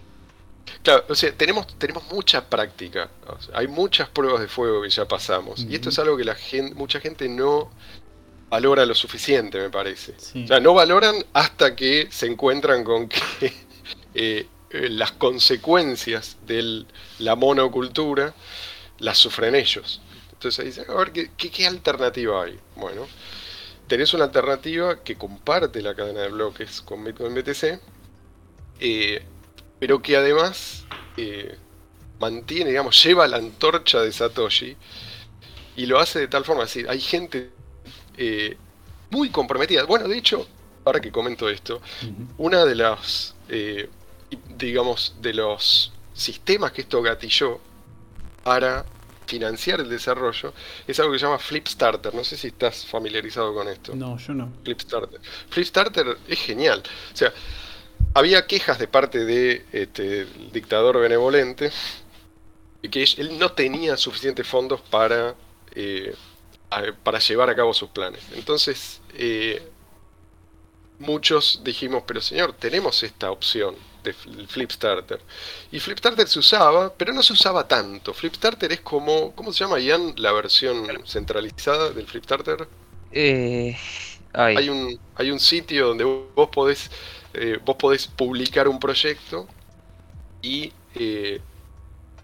Claro, 0.82 1.04
o 1.08 1.14
sea, 1.14 1.32
tenemos, 1.32 1.66
tenemos 1.78 2.04
mucha 2.10 2.48
práctica. 2.48 3.08
hay 3.52 3.66
muchas 3.66 4.08
pruebas 4.08 4.40
de 4.40 4.48
fuego 4.48 4.82
que 4.82 4.90
ya 4.90 5.06
pasamos. 5.06 5.64
Y 5.68 5.74
esto 5.74 5.88
es 5.88 5.98
algo 5.98 6.16
que 6.16 6.24
la 6.24 6.34
gente, 6.34 6.74
mucha 6.74 7.00
gente 7.00 7.28
no 7.28 7.70
valora 8.48 8.86
lo 8.86 8.94
suficiente, 8.94 9.58
me 9.58 9.70
parece. 9.70 10.12
O 10.12 10.46
sea, 10.46 10.60
no 10.60 10.74
valoran 10.74 11.16
hasta 11.32 11.74
que 11.74 12.08
se 12.10 12.26
encuentran 12.26 12.84
con 12.84 13.08
que 13.08 13.20
eh, 14.14 14.46
eh, 14.70 14.88
las 14.90 15.12
consecuencias 15.12 16.36
de 16.46 16.84
la 17.18 17.36
monocultura 17.36 18.34
las 18.98 19.18
sufren 19.18 19.54
ellos. 19.54 20.00
Entonces 20.32 20.60
ahí 20.60 20.66
dicen, 20.66 20.84
a 20.88 20.94
ver, 20.94 21.12
¿qué, 21.12 21.30
qué 21.50 21.66
alternativa 21.66 22.44
hay? 22.44 22.58
Bueno, 22.76 23.06
tenés 23.88 24.12
una 24.14 24.24
alternativa 24.24 25.02
que 25.02 25.16
comparte 25.16 25.82
la 25.82 25.94
cadena 25.94 26.20
de 26.20 26.28
bloques 26.28 26.82
con 26.82 27.02
Bitcoin 27.02 27.34
BTC, 27.34 27.80
eh, 28.80 29.22
pero 29.80 30.00
que 30.00 30.16
además 30.16 30.84
eh, 31.16 31.56
mantiene, 32.20 32.70
digamos, 32.70 33.02
lleva 33.02 33.26
la 33.26 33.38
antorcha 33.38 34.02
de 34.02 34.12
Satoshi 34.12 34.76
y 35.76 35.86
lo 35.86 35.98
hace 35.98 36.20
de 36.20 36.28
tal 36.28 36.44
forma, 36.44 36.64
es 36.64 36.74
decir, 36.74 36.88
hay 36.88 37.00
gente 37.00 37.50
eh, 38.16 38.56
muy 39.10 39.30
comprometida. 39.30 39.84
Bueno, 39.84 40.06
de 40.06 40.18
hecho, 40.18 40.46
ahora 40.84 41.00
que 41.00 41.10
comento 41.10 41.48
esto, 41.48 41.80
una 42.36 42.64
de 42.64 42.74
las, 42.74 43.34
digamos, 44.56 45.16
de 45.20 45.34
los 45.34 45.92
sistemas 46.12 46.72
que 46.72 46.82
esto 46.82 47.00
gatilló 47.00 47.60
para 48.42 48.84
financiar 49.28 49.80
el 49.80 49.88
desarrollo 49.88 50.54
es 50.86 50.98
algo 50.98 51.12
que 51.12 51.18
se 51.18 51.26
llama 51.26 51.38
Flipstarter. 51.38 52.14
No 52.14 52.24
sé 52.24 52.36
si 52.36 52.48
estás 52.48 52.86
familiarizado 52.86 53.54
con 53.54 53.68
esto. 53.68 53.94
No, 53.94 54.16
yo 54.18 54.34
no. 54.34 54.52
Flipstarter. 54.64 55.20
Flipstarter 55.50 56.18
es 56.26 56.38
genial. 56.38 56.82
O 57.12 57.16
sea, 57.16 57.32
había 58.14 58.46
quejas 58.46 58.78
de 58.78 58.88
parte 58.88 59.24
de 59.24 59.64
este, 59.72 60.26
dictador 60.52 60.98
benevolente 60.98 61.70
que 62.90 63.04
él 63.18 63.38
no 63.38 63.52
tenía 63.52 63.96
suficientes 63.96 64.46
fondos 64.46 64.80
para, 64.80 65.34
eh, 65.74 66.14
para 67.02 67.18
llevar 67.18 67.50
a 67.50 67.54
cabo 67.54 67.74
sus 67.74 67.90
planes. 67.90 68.22
Entonces, 68.34 69.00
eh, 69.14 69.62
muchos 70.98 71.60
dijimos, 71.64 72.02
pero 72.06 72.20
señor, 72.20 72.52
tenemos 72.54 73.02
esta 73.02 73.30
opción 73.30 73.76
de 74.02 74.12
Flipstarter. 74.12 75.20
Y 75.72 75.80
Flipstarter 75.80 76.28
se 76.28 76.38
usaba, 76.38 76.92
pero 76.94 77.12
no 77.12 77.22
se 77.22 77.32
usaba 77.32 77.66
tanto. 77.66 78.14
Flipstarter 78.14 78.72
es 78.72 78.80
como, 78.80 79.34
¿cómo 79.34 79.52
se 79.52 79.64
llama, 79.64 79.78
Ian? 79.80 80.14
La 80.16 80.32
versión 80.32 80.86
centralizada 81.06 81.90
del 81.90 82.06
Flipstarter. 82.06 82.68
Eh, 83.12 83.76
hay, 84.32 84.68
un, 84.68 84.98
hay 85.14 85.30
un 85.30 85.40
sitio 85.40 85.88
donde 85.88 86.04
vos 86.04 86.48
podés, 86.50 86.90
eh, 87.34 87.58
vos 87.64 87.76
podés 87.76 88.06
publicar 88.06 88.68
un 88.68 88.78
proyecto 88.78 89.48
y 90.42 90.72
eh, 90.94 91.40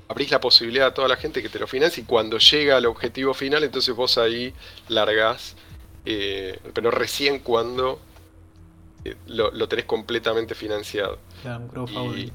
abrís 0.09 0.31
la 0.31 0.41
posibilidad 0.41 0.89
a 0.89 0.95
toda 0.95 1.09
la 1.09 1.17
gente 1.17 1.43
que 1.43 1.49
te 1.49 1.59
lo 1.59 1.67
financie 1.67 2.03
y 2.03 2.07
cuando 2.07 2.39
llega 2.39 2.77
al 2.77 2.87
objetivo 2.87 3.35
final, 3.35 3.65
entonces 3.65 3.95
vos 3.95 4.19
ahí 4.19 4.55
largás, 4.89 5.57
eh, 6.05 6.59
pero 6.75 6.91
recién 6.91 7.39
cuando 7.39 8.01
eh, 9.05 9.17
lo, 9.27 9.69
tenés 9.69 9.85
completamente 9.85 10.55
financiado. 10.55 11.19
Claro, 11.43 11.61
un 11.61 11.69
crowdfunding. 11.69 12.31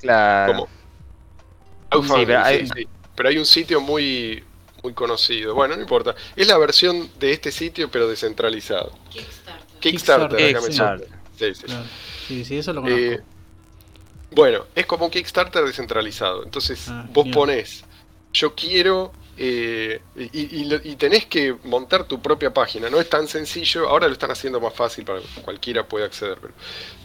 Claro. 0.00 0.68
pero, 3.14 3.28
hay... 3.28 3.38
un 3.38 3.46
sitio 3.46 3.80
muy, 3.80 4.42
muy 4.82 4.92
conocido. 4.94 5.54
Bueno, 5.54 5.76
no 5.76 5.82
importa. 5.82 6.14
Es 6.34 6.46
la 6.46 6.58
versión 6.58 7.10
de 7.18 7.32
este 7.32 7.52
sitio, 7.52 7.90
pero 7.90 8.08
descentralizado. 8.08 8.92
Kickstarter. 9.80 10.54
Kickstarter, 10.54 11.08
Sí, 11.38 11.54
sí. 11.54 12.44
sí, 12.44 12.58
eso 12.58 12.72
lo 12.72 12.82
conozco. 12.82 13.00
Eh, 13.00 13.20
bueno, 14.32 14.66
es 14.74 14.86
como 14.86 15.06
un 15.06 15.10
Kickstarter 15.10 15.64
descentralizado. 15.64 16.44
Entonces, 16.44 16.88
ah, 16.88 17.06
vos 17.12 17.26
ponés, 17.32 17.84
yo 18.32 18.54
quiero, 18.54 19.12
eh, 19.42 20.02
y, 20.16 20.96
tenés 20.96 21.24
que 21.24 21.56
montar 21.64 22.04
tu 22.04 22.20
propia 22.20 22.52
página. 22.52 22.90
No 22.90 23.00
es 23.00 23.08
tan 23.08 23.26
sencillo, 23.26 23.88
ahora 23.88 24.06
lo 24.06 24.12
están 24.12 24.30
haciendo 24.30 24.60
más 24.60 24.74
fácil 24.74 25.06
para 25.06 25.20
que 25.20 25.40
cualquiera 25.40 25.88
pueda 25.88 26.04
acceder. 26.04 26.36
Pero, 26.42 26.52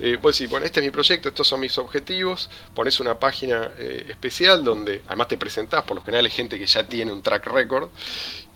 eh, 0.02 0.18
vos 0.22 0.38
decís, 0.38 0.52
bueno, 0.52 0.66
este 0.66 0.82
es 0.82 0.86
mi 0.86 0.92
proyecto, 0.92 1.30
estos 1.30 1.48
son 1.48 1.62
mis 1.62 1.78
objetivos, 1.78 2.50
pones 2.74 3.00
una 3.00 3.18
página 3.18 3.72
eh, 3.78 4.08
especial 4.10 4.66
donde 4.66 5.02
además 5.08 5.30
te 5.30 5.38
presentás, 5.38 5.86
por 5.86 5.96
lo 5.96 6.04
general 6.04 6.26
hay 6.26 6.32
gente 6.32 6.60
que 6.60 6.66
ya 6.66 6.86
tiene 6.86 7.14
un 7.14 7.24
track 7.24 7.48
record, 7.48 7.90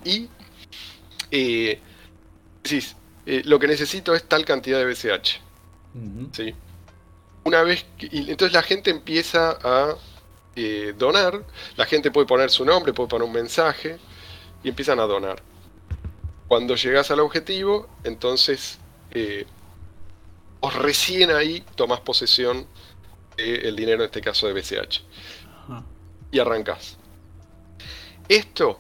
y 0.03 0.27
eh, 1.31 1.79
decís, 2.61 2.97
lo 3.25 3.59
que 3.59 3.67
necesito 3.67 4.13
es 4.13 4.25
tal 4.25 4.43
cantidad 4.43 4.79
de 4.79 4.85
BCH. 4.85 5.39
¿sí? 6.33 6.53
una 7.45 7.63
vez 7.63 7.85
que, 7.97 8.09
y 8.11 8.29
entonces 8.29 8.53
la 8.53 8.61
gente 8.61 8.91
empieza 8.91 9.57
a 9.63 9.95
eh, 10.65 10.93
donar, 10.97 11.43
la 11.75 11.85
gente 11.85 12.11
puede 12.11 12.27
poner 12.27 12.49
su 12.49 12.65
nombre, 12.65 12.93
puede 12.93 13.09
poner 13.09 13.27
un 13.27 13.33
mensaje 13.33 13.97
y 14.63 14.69
empiezan 14.69 14.99
a 14.99 15.03
donar. 15.03 15.41
Cuando 16.47 16.75
llegas 16.75 17.11
al 17.11 17.19
objetivo, 17.19 17.87
entonces 18.03 18.79
eh, 19.11 19.45
os 20.59 20.75
recién 20.75 21.31
ahí 21.31 21.63
tomas 21.75 22.01
posesión 22.01 22.67
del 23.37 23.75
dinero, 23.75 24.01
en 24.01 24.07
este 24.07 24.21
caso 24.21 24.47
de 24.47 24.53
BCH. 24.53 25.01
Y 26.31 26.39
arrancás. 26.39 26.97
Esto, 28.27 28.79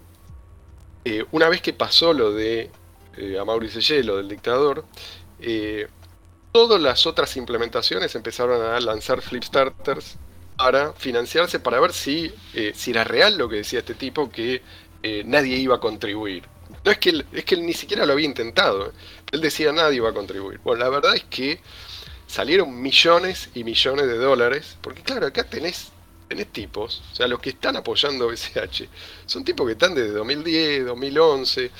eh, 1.05 1.25
una 1.31 1.49
vez 1.49 1.61
que 1.61 1.73
pasó 1.73 2.13
lo 2.13 2.33
de 2.33 2.69
eh, 3.17 3.39
Amaury 3.39 3.69
lo 4.03 4.17
del 4.17 4.27
dictador, 4.27 4.85
eh, 5.39 5.87
todas 6.51 6.79
las 6.81 7.07
otras 7.07 7.35
implementaciones 7.37 8.13
empezaron 8.15 8.61
a 8.61 8.79
lanzar 8.79 9.21
Flipstarters 9.21 10.17
para 10.59 10.91
financiarse, 10.91 11.61
para 11.61 11.79
ver 11.79 11.93
si, 11.93 12.33
eh, 12.53 12.73
si 12.75 12.91
era 12.91 13.05
real 13.05 13.37
lo 13.37 13.47
que 13.47 13.55
decía 13.55 13.79
este 13.79 13.93
tipo, 13.93 14.29
que 14.29 14.61
eh, 15.01 15.23
nadie 15.25 15.55
iba 15.55 15.77
a 15.77 15.79
contribuir. 15.79 16.43
No 16.83 16.91
es 16.91 16.97
que, 16.97 17.11
él, 17.11 17.25
es 17.31 17.45
que 17.45 17.55
él 17.55 17.65
ni 17.65 17.71
siquiera 17.71 18.05
lo 18.05 18.11
había 18.11 18.25
intentado. 18.25 18.87
¿eh? 18.87 18.91
Él 19.31 19.39
decía 19.39 19.71
nadie 19.71 19.95
iba 19.95 20.09
a 20.09 20.13
contribuir. 20.13 20.59
Bueno, 20.61 20.83
la 20.83 20.89
verdad 20.89 21.15
es 21.15 21.23
que 21.23 21.61
salieron 22.27 22.81
millones 22.81 23.49
y 23.55 23.63
millones 23.63 24.05
de 24.07 24.17
dólares, 24.17 24.75
porque 24.81 25.01
claro, 25.01 25.27
acá 25.27 25.45
tenés, 25.45 25.93
tenés 26.27 26.47
tipos, 26.47 27.03
o 27.13 27.15
sea, 27.15 27.27
los 27.29 27.39
que 27.39 27.51
están 27.51 27.77
apoyando 27.77 28.27
BCH, 28.29 28.89
son 29.27 29.45
tipos 29.45 29.65
que 29.65 29.73
están 29.73 29.95
desde 29.95 30.11
2010, 30.11 30.87
2011, 30.87 31.71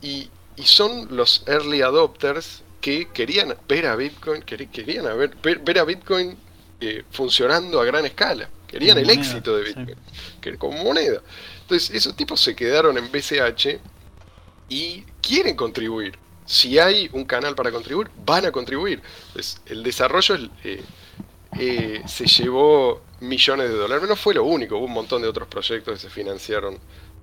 y, 0.00 0.30
y 0.56 0.62
son 0.64 1.14
los 1.14 1.44
early 1.46 1.82
adopters 1.82 2.62
que 2.80 3.08
querían 3.12 3.54
ver 3.68 3.86
a 3.86 3.94
Bitcoin, 3.94 4.40
querían 4.40 5.04
ver, 5.18 5.36
ver, 5.42 5.78
a 5.78 5.84
Bitcoin 5.84 6.47
eh, 6.80 7.04
funcionando 7.10 7.80
a 7.80 7.84
gran 7.84 8.06
escala. 8.06 8.48
Querían 8.66 8.98
el 8.98 9.08
éxito 9.08 9.56
de 9.56 9.64
Bitcoin, 9.64 10.56
como 10.58 10.84
moneda. 10.84 11.22
Entonces, 11.62 11.90
esos 11.90 12.14
tipos 12.14 12.40
se 12.40 12.54
quedaron 12.54 12.98
en 12.98 13.10
BCH 13.10 13.80
y 14.68 15.04
quieren 15.22 15.56
contribuir. 15.56 16.18
Si 16.44 16.78
hay 16.78 17.08
un 17.12 17.24
canal 17.24 17.54
para 17.54 17.70
contribuir, 17.70 18.10
van 18.24 18.46
a 18.46 18.52
contribuir. 18.52 19.02
Entonces, 19.28 19.60
el 19.66 19.82
desarrollo 19.82 20.36
eh, 20.64 20.82
eh, 21.58 22.02
se 22.06 22.26
llevó 22.26 23.02
millones 23.20 23.70
de 23.70 23.76
dólares. 23.76 24.08
No 24.08 24.16
fue 24.16 24.34
lo 24.34 24.44
único, 24.44 24.76
hubo 24.76 24.84
un 24.84 24.92
montón 24.92 25.22
de 25.22 25.28
otros 25.28 25.48
proyectos 25.48 25.94
que 25.94 26.00
se 26.00 26.10
financiaron 26.10 26.78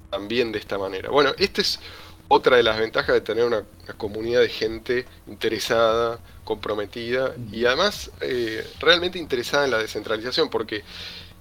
también 0.09 0.51
de 0.51 0.59
esta 0.59 0.77
manera. 0.77 1.09
Bueno, 1.09 1.31
este 1.37 1.61
es 1.61 1.79
otra 2.27 2.57
de 2.57 2.63
las 2.63 2.79
ventajas 2.79 3.13
de 3.13 3.21
tener 3.21 3.45
una, 3.45 3.63
comunidad 3.97 4.41
de 4.41 4.49
gente 4.49 5.05
interesada, 5.27 6.19
comprometida 6.43 7.35
y 7.51 7.65
además 7.65 8.11
eh, 8.21 8.67
realmente 8.79 9.19
interesada 9.19 9.65
en 9.65 9.71
la 9.71 9.77
descentralización, 9.77 10.49
porque 10.49 10.83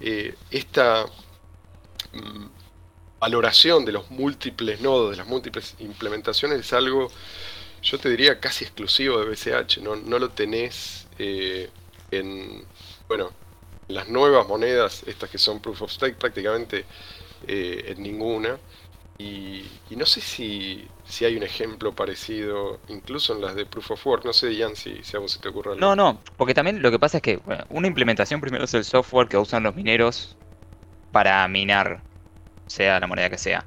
eh, 0.01 0.35
esta 0.51 1.07
mm, 2.13 2.47
valoración 3.19 3.85
de 3.85 3.93
los 3.93 4.11
múltiples 4.11 4.81
nodos, 4.81 5.13
de 5.13 5.17
las 5.17 5.27
múltiples 5.27 5.75
implementaciones 5.79 6.61
es 6.61 6.73
algo, 6.75 7.11
yo 7.83 7.99
te 7.99 8.11
diría, 8.11 8.39
casi 8.39 8.65
exclusivo 8.65 9.21
de 9.21 9.31
BCH, 9.31 9.79
no, 9.79 9.97
no 9.97 10.19
lo 10.19 10.31
tenés 10.31 11.07
eh, 11.19 11.71
en, 12.11 12.65
bueno, 13.09 13.33
las 13.89 14.09
nuevas 14.09 14.47
monedas, 14.47 15.03
estas 15.07 15.31
que 15.31 15.39
son 15.39 15.61
proof 15.61 15.83
of 15.83 15.91
stake, 15.91 16.17
prácticamente 16.17 16.85
en 17.47 18.03
ninguna. 18.03 18.59
Y, 19.17 19.65
no 19.91 20.07
sé 20.07 20.21
si, 20.21 20.89
si, 21.05 21.25
hay 21.25 21.37
un 21.37 21.45
ejemplo 21.45 21.93
parecido, 21.93 22.81
incluso 22.89 23.35
en 23.35 23.43
las 23.43 23.55
de 23.55 23.65
Proof 23.65 23.93
of 23.93 24.07
Work. 24.07 24.25
No 24.25 24.33
sé, 24.33 24.53
si, 24.75 25.05
si 25.05 25.17
a 25.17 25.21
vos 25.21 25.33
se 25.33 25.39
te 25.39 25.49
ocurre 25.49 25.73
algo. 25.73 25.81
No, 25.81 25.95
no, 25.95 26.21
porque 26.37 26.55
también 26.55 26.83
lo 26.83 26.91
que 26.91 26.99
pasa 26.99 27.19
es 27.19 27.23
que 27.23 27.41
una 27.69 27.87
implementación 27.87 28.41
primero 28.41 28.65
es 28.65 28.75
el 28.75 28.85
software 28.85 29.29
que 29.29 29.37
usan 29.37 29.63
los 29.63 29.77
mineros 29.77 30.37
para 31.13 31.47
minar, 31.47 32.03
sea 32.67 32.99
la 32.99 33.07
moneda 33.07 33.31
que 33.31 33.39
sea. 33.39 33.65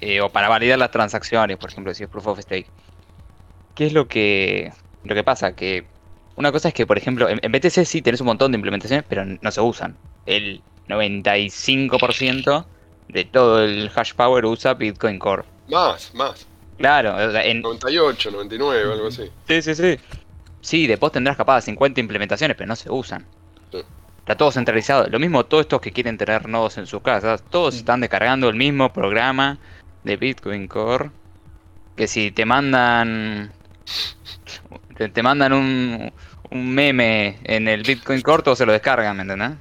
Eh, 0.00 0.20
o 0.20 0.30
para 0.30 0.48
validar 0.48 0.78
las 0.78 0.90
transacciones, 0.90 1.56
por 1.56 1.70
ejemplo, 1.70 1.94
si 1.94 2.02
es 2.02 2.08
Proof 2.10 2.26
of 2.26 2.40
Stake. 2.40 2.66
¿Qué 3.76 3.86
es 3.86 3.92
lo 3.92 4.08
que, 4.08 4.72
lo 5.04 5.14
que 5.14 5.22
pasa? 5.22 5.54
Que 5.54 5.86
una 6.34 6.50
cosa 6.50 6.68
es 6.68 6.74
que, 6.74 6.86
por 6.86 6.98
ejemplo, 6.98 7.28
en, 7.28 7.38
en 7.40 7.52
BTC 7.52 7.84
sí 7.84 8.02
tenés 8.02 8.20
un 8.20 8.26
montón 8.26 8.50
de 8.50 8.56
implementaciones, 8.56 9.04
pero 9.08 9.24
no 9.24 9.50
se 9.52 9.60
usan. 9.60 9.96
El 10.26 10.60
95% 10.88 12.66
de 13.08 13.24
todo 13.24 13.62
el 13.62 13.90
hash 13.94 14.14
power 14.14 14.44
usa 14.44 14.74
Bitcoin 14.74 15.18
Core. 15.18 15.44
Más, 15.68 16.14
más. 16.14 16.46
Claro, 16.78 17.18
en 17.40 17.62
98, 17.62 18.30
99, 18.30 18.92
algo 18.92 19.08
así. 19.08 19.30
Sí, 19.46 19.62
sí, 19.62 19.74
sí. 19.74 19.96
Sí, 20.60 20.86
después 20.86 21.12
tendrás 21.12 21.36
capaz 21.36 21.62
50 21.62 22.00
implementaciones, 22.00 22.56
pero 22.56 22.68
no 22.68 22.76
se 22.76 22.90
usan. 22.90 23.26
Está 24.18 24.36
todo 24.36 24.50
centralizado. 24.50 25.06
Lo 25.08 25.18
mismo 25.18 25.44
todos 25.44 25.62
estos 25.62 25.82
que 25.82 25.92
quieren 25.92 26.16
tener 26.16 26.48
nodos 26.48 26.78
en 26.78 26.86
sus 26.86 27.02
casas, 27.02 27.44
todos 27.50 27.76
están 27.76 28.00
descargando 28.00 28.48
el 28.48 28.56
mismo 28.56 28.90
programa 28.90 29.58
de 30.02 30.16
Bitcoin 30.16 30.66
Core. 30.66 31.10
Que 31.94 32.08
si 32.08 32.30
te 32.30 32.46
mandan 32.46 33.52
te, 34.96 35.22
mandan 35.22 35.52
un, 35.52 36.12
un, 36.50 36.74
meme 36.74 37.38
en 37.44 37.68
el 37.68 37.82
Bitcoin 37.82 38.22
Core, 38.22 38.42
todos 38.42 38.58
se 38.58 38.66
lo 38.66 38.72
descargan, 38.72 39.16
¿me 39.16 39.22
entendés? 39.22 39.58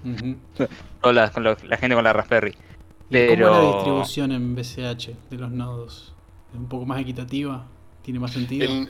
la, 1.03 1.31
la 1.35 1.77
gente 1.77 1.95
con 1.95 2.03
la 2.03 2.13
Raspberry. 2.13 2.55
Pero... 3.13 3.47
¿Cómo 3.47 3.59
es 3.59 3.63
la 3.63 3.75
distribución 3.75 4.31
en 4.31 4.55
BCH 4.55 5.29
de 5.29 5.37
los 5.37 5.51
nodos? 5.51 6.13
¿Es 6.51 6.59
un 6.59 6.67
poco 6.67 6.85
más 6.85 6.99
equitativa? 6.99 7.65
¿Tiene 8.01 8.19
más 8.19 8.31
sentido? 8.31 8.65
En, 8.65 8.89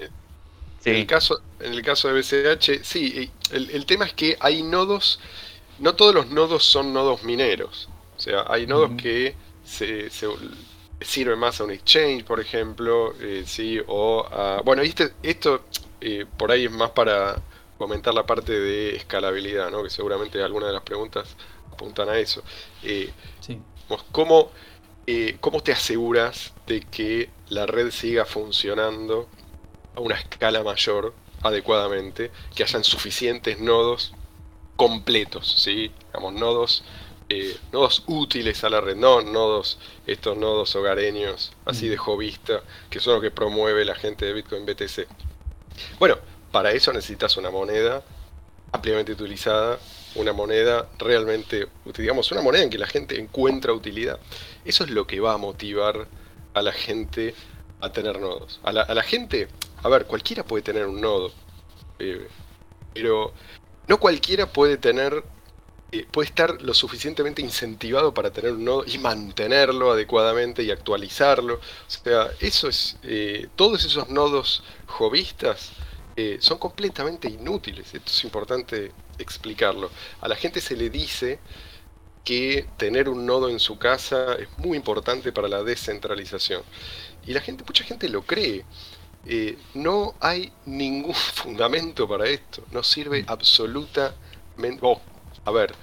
el, 0.86 1.06
caso, 1.06 1.42
en 1.60 1.74
el 1.74 1.82
caso 1.82 2.08
de 2.08 2.22
BCH, 2.22 2.84
sí. 2.84 3.30
El, 3.52 3.86
tema 3.86 4.06
es 4.06 4.14
que 4.14 4.38
hay 4.40 4.64
nodos, 4.64 5.20
no 5.80 5.94
todos 5.94 6.16
los 6.16 6.30
nodos 6.30 6.64
son 6.64 6.94
nodos 6.94 7.24
mineros. 7.24 7.90
O 8.16 8.20
sea, 8.20 8.46
hay 8.48 8.66
nodos 8.66 8.92
que 8.98 9.36
se, 9.66 10.10
sirven 11.02 11.38
más 11.38 11.60
a 11.60 11.66
un 11.66 11.72
exchange, 11.72 12.24
por 12.24 12.40
ejemplo, 12.40 13.14
eh, 13.20 13.44
sí, 13.46 13.80
o 13.88 14.26
a... 14.26 14.62
Bueno, 14.64 14.82
este, 14.84 15.12
esto 15.22 15.66
eh, 16.00 16.26
por 16.38 16.50
ahí 16.52 16.66
es 16.66 16.72
más 16.72 16.92
para 16.92 17.42
comentar 17.78 18.14
la 18.14 18.26
parte 18.26 18.54
de 18.54 18.96
escalabilidad, 18.96 19.70
¿no? 19.70 19.84
que 19.84 19.90
seguramente 19.90 20.42
algunas 20.42 20.70
de 20.70 20.74
las 20.74 20.84
preguntas 20.84 21.36
apuntan 21.72 22.08
a 22.08 22.18
eso. 22.18 22.42
Eh, 22.84 23.12
sí. 23.42 23.60
¿Cómo, 24.12 24.52
eh, 25.08 25.38
¿Cómo 25.40 25.62
te 25.62 25.72
aseguras 25.72 26.54
de 26.68 26.82
que 26.82 27.30
la 27.50 27.66
red 27.66 27.92
siga 27.92 28.26
funcionando 28.26 29.28
a 29.96 30.00
una 30.00 30.16
escala 30.16 30.64
mayor 30.64 31.14
adecuadamente, 31.42 32.32
que 32.56 32.64
hayan 32.64 32.84
suficientes 32.84 33.60
nodos 33.60 34.14
completos, 34.76 35.62
¿sí? 35.62 35.92
Digamos, 36.08 36.34
nodos, 36.34 36.84
eh, 37.30 37.58
nodos 37.72 38.04
útiles 38.08 38.64
a 38.64 38.70
la 38.70 38.82
red, 38.82 38.96
no 38.96 39.22
nodos, 39.22 39.78
estos 40.08 40.38
nodos 40.38 40.76
hogareños, 40.76 41.52
así 41.66 41.90
de 41.90 41.98
mm. 41.98 42.00
jovista, 42.00 42.64
que 42.90 43.00
son 43.00 43.16
los 43.16 43.22
que 43.22 43.32
promueve 43.32 43.86
la 43.86 43.96
gente 43.96 44.26
de 44.26 44.34
Bitcoin 44.34 44.66
BTC. 44.66 45.08
Bueno, 46.00 46.18
para 46.52 46.72
eso 46.72 46.94
necesitas 46.94 47.36
una 47.38 47.52
moneda 47.52 48.04
ampliamente 48.72 49.12
utilizada, 49.12 49.80
una 50.16 50.34
moneda 50.34 50.88
realmente, 51.00 51.68
digamos, 51.98 52.32
una 52.32 52.42
moneda 52.42 52.64
en 52.64 52.70
que 52.70 52.78
la 52.78 52.88
gente 52.88 53.20
encuentra 53.20 53.74
utilidad. 53.74 54.20
Eso 54.66 54.84
es 54.84 54.90
lo 54.90 55.08
que 55.08 55.20
va 55.20 55.34
a 55.34 55.38
motivar 55.38 56.08
a 56.54 56.62
la 56.62 56.72
gente 56.72 57.34
a 57.82 57.92
tener 57.92 58.20
nodos. 58.20 58.60
A 58.64 58.72
la, 58.72 59.04
gente, 59.04 59.48
a 59.82 59.90
ver, 59.90 60.06
cualquiera 60.06 60.44
puede 60.44 60.64
tener 60.64 60.86
un 60.86 61.02
nodo, 61.02 61.32
eh, 62.00 62.28
pero 62.94 63.34
no 63.88 64.00
cualquiera 64.00 64.52
puede 64.52 64.78
tener 64.78 65.24
eh, 65.94 66.08
puede 66.10 66.30
estar 66.30 66.60
lo 66.64 66.74
suficientemente 66.74 67.44
incentivado 67.44 68.16
para 68.16 68.32
tener 68.32 68.54
un 68.54 68.66
nodo 68.66 68.84
y 68.88 68.98
mantenerlo 68.98 69.92
adecuadamente 69.92 70.64
y 70.64 70.72
actualizarlo. 70.72 71.56
O 71.56 71.60
sea, 71.88 72.32
eso 72.40 72.68
es. 72.68 72.98
Eh, 73.04 73.48
todos 73.56 73.86
esos 73.86 74.10
nodos 74.10 74.64
jovistas 74.88 75.72
eh, 76.16 76.38
son 76.40 76.58
completamente 76.58 77.30
inútiles. 77.30 77.94
Esto 77.94 78.12
es 78.12 78.24
importante 78.24 78.92
explicarlo. 79.20 79.90
A 80.22 80.28
la 80.28 80.36
gente 80.36 80.62
se 80.62 80.76
le 80.76 80.90
dice 80.90 81.40
que 82.24 82.66
tener 82.78 83.10
un 83.10 83.26
nodo 83.26 83.50
en 83.50 83.60
su 83.60 83.78
casa 83.78 84.36
es 84.36 84.48
muy 84.58 84.78
importante 84.78 85.32
para 85.32 85.48
la 85.48 85.64
descentralización. 85.64 86.64
Y 87.26 87.34
la 87.34 87.42
gente, 87.42 87.64
mucha 87.66 87.84
gente 87.84 88.10
lo 88.10 88.24
cree. 88.24 88.66
no 89.74 90.16
hay 90.20 90.52
ningún 90.66 91.14
fundamento 91.34 92.08
para 92.08 92.28
esto. 92.28 92.64
No 92.72 92.84
sirve 92.84 93.26
absolutamente. 93.28 94.80
Oh, 94.82 95.02
a 95.46 95.52
ver, 95.52 95.74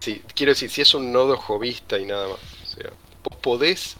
sí, 0.00 0.22
quiero 0.34 0.52
decir, 0.52 0.70
si 0.70 0.80
es 0.80 0.94
un 0.94 1.12
nodo 1.12 1.36
jovista 1.36 1.98
y 1.98 2.06
nada 2.06 2.28
más. 2.28 2.38
O 2.64 2.66
sea, 2.66 2.90
vos 3.22 3.36
podés 3.38 3.96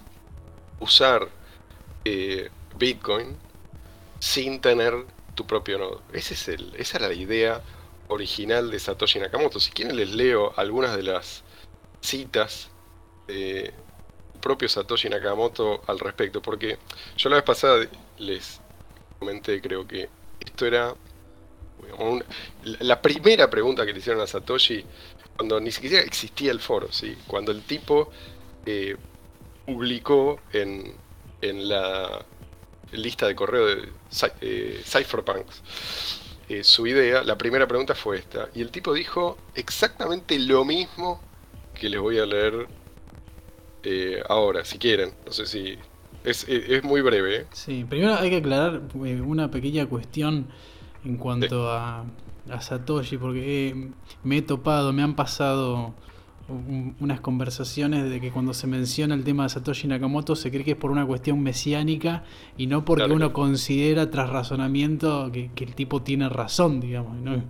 usar 0.79 1.29
eh, 2.05 2.51
Bitcoin 2.79 3.37
sin 4.19 4.61
tener 4.61 4.95
tu 5.35 5.47
propio 5.47 5.79
nodo. 5.79 6.03
Ese 6.13 6.35
es 6.35 6.49
el, 6.49 6.75
esa 6.77 6.99
era 6.99 7.09
la 7.09 7.15
idea 7.15 7.63
original 8.11 8.71
de 8.71 8.79
Satoshi 8.79 9.19
Nakamoto. 9.19 9.59
Si 9.59 9.71
quieren 9.71 9.97
les 9.97 10.11
leo 10.11 10.53
algunas 10.57 10.97
de 10.97 11.03
las 11.05 11.43
citas 12.01 12.69
de 13.27 13.73
propio 14.41 14.69
Satoshi 14.69 15.09
Nakamoto 15.09 15.83
al 15.87 15.99
respecto, 15.99 16.43
porque 16.43 16.79
yo 17.17 17.31
la 17.31 17.37
vez 17.37 17.45
pasada 17.45 17.87
les 18.19 18.61
comenté, 19.19 19.61
creo 19.61 19.87
que 19.87 20.09
esto 20.41 20.67
era 20.67 20.95
la 22.63 23.01
primera 23.01 23.49
pregunta 23.49 23.87
que 23.87 23.93
le 23.93 23.99
hicieron 23.99 24.23
a 24.23 24.27
Satoshi, 24.27 24.85
cuando 25.37 25.61
ni 25.61 25.71
siquiera 25.71 26.01
existía 26.01 26.51
el 26.51 26.61
foro, 26.61 26.93
¿sí? 26.93 27.17
cuando 27.27 27.53
el 27.53 27.63
tipo 27.63 28.11
eh, 28.67 28.97
publicó 29.65 30.41
en, 30.53 30.95
en, 31.41 31.69
la 31.69 32.25
lista 32.93 33.27
de 33.27 33.35
correo 33.35 33.67
de 33.67 33.89
eh, 34.43 34.83
Cypherpunks 34.85 35.63
eh, 36.51 36.65
su 36.65 36.87
idea, 36.87 37.23
la 37.23 37.39
primera 37.39 37.67
pregunta 37.67 37.95
fue 37.95 38.19
esta, 38.19 38.49
y 38.55 38.61
el 38.61 38.71
tipo 38.71 38.93
dijo 38.93 39.39
exactamente 39.55 40.39
lo 40.39 40.65
mismo 40.65 41.21
que 41.75 41.89
les 41.89 42.01
voy 42.01 42.19
a 42.19 42.27
leer 42.27 42.67
ahora, 44.29 44.65
si 44.65 44.79
quieren, 44.79 45.13
no 45.25 45.33
sé 45.33 45.47
si... 45.47 45.79
Es, 46.23 46.47
es 46.47 46.85
muy 46.85 47.01
breve. 47.01 47.47
Sí, 47.53 47.87
primero 47.89 48.15
hay 48.17 48.29
que 48.29 48.37
aclarar 48.37 48.83
una 48.95 49.51
pequeña 49.51 49.87
cuestión 49.87 50.49
en 51.03 51.17
cuanto 51.17 51.71
a, 51.71 52.05
a, 52.51 52.61
Satoshi, 52.61 53.17
porque 53.17 53.89
me 54.23 54.39
he 54.39 54.43
topado, 54.43 54.93
me 54.93 55.03
han 55.03 55.17
pasado 55.17 55.95
unas 57.01 57.21
conversaciones 57.21 58.11
de 58.11 58.21
que 58.21 58.31
cuando 58.31 58.55
se 58.55 58.67
menciona 58.67 59.15
el 59.15 59.25
tema 59.25 59.45
de 59.45 59.51
Satoshi 59.51 59.87
Nakamoto 59.89 60.37
se 60.37 60.51
cree 60.51 60.65
que 60.65 60.73
es 60.73 60.77
por 60.77 60.91
una 60.91 61.07
cuestión 61.07 61.43
mesiánica 61.43 62.25
y 62.57 62.67
no 62.67 62.85
porque 62.85 63.05
uno 63.05 63.33
considera 63.33 64.11
tras 64.11 64.31
razonamiento 64.31 65.31
que, 65.33 65.51
que, 65.55 65.65
el 65.65 65.75
tipo 65.75 66.03
tiene 66.03 66.29
razón, 66.29 66.81
digamos. 66.81 67.17
¿no? 67.19 67.43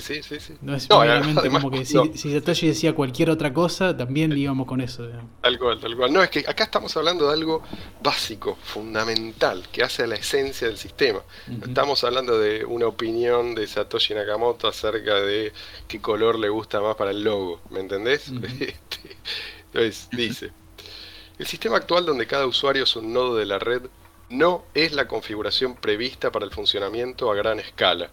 Sí, 0.00 0.22
sí, 0.22 0.40
sí. 0.40 0.54
No 0.60 0.74
es 0.74 0.86
obviamente 0.90 1.48
como 1.50 1.70
que 1.70 1.84
si, 1.84 1.96
si, 2.14 2.32
Satoshi 2.32 2.68
decía 2.68 2.94
cualquier 2.94 3.30
otra 3.30 3.52
cosa, 3.52 3.96
también 3.96 4.36
íbamos 4.36 4.66
con 4.66 4.80
eso. 4.80 5.08
Tal 5.42 5.58
cual, 5.58 5.80
tal 5.80 5.96
cual. 5.96 6.12
No, 6.12 6.22
es 6.22 6.30
que 6.30 6.40
acá 6.40 6.64
estamos 6.64 6.96
hablando 6.96 7.26
de 7.26 7.34
algo 7.34 7.62
básico, 8.02 8.56
fundamental, 8.62 9.66
que 9.70 9.82
hace 9.82 10.04
a 10.04 10.06
la 10.06 10.16
esencia 10.16 10.66
del 10.66 10.78
sistema. 10.78 11.20
Estamos 11.62 12.02
hablando 12.04 12.38
de 12.38 12.64
una 12.64 12.86
opinión 12.86 13.54
de 13.54 13.66
Satoshi 13.66 14.14
Nakamoto 14.14 14.68
acerca 14.68 15.14
de 15.20 15.52
qué 15.88 16.00
color 16.00 16.38
le 16.38 16.48
gusta 16.48 16.80
más 16.80 16.96
para 16.96 17.10
el 17.10 17.22
logo, 17.22 17.60
¿me 17.70 17.80
entendés? 17.80 18.32
Este, 19.76 20.08
entonces, 20.08 20.08
dice, 20.12 20.52
el 21.38 21.46
sistema 21.46 21.76
actual 21.76 22.06
donde 22.06 22.26
cada 22.26 22.46
usuario 22.46 22.84
es 22.84 22.96
un 22.96 23.12
nodo 23.12 23.36
de 23.36 23.44
la 23.44 23.58
red 23.58 23.82
no 24.28 24.64
es 24.74 24.92
la 24.92 25.06
configuración 25.06 25.74
prevista 25.74 26.32
para 26.32 26.44
el 26.44 26.50
funcionamiento 26.50 27.30
a 27.30 27.34
gran 27.34 27.60
escala. 27.60 28.10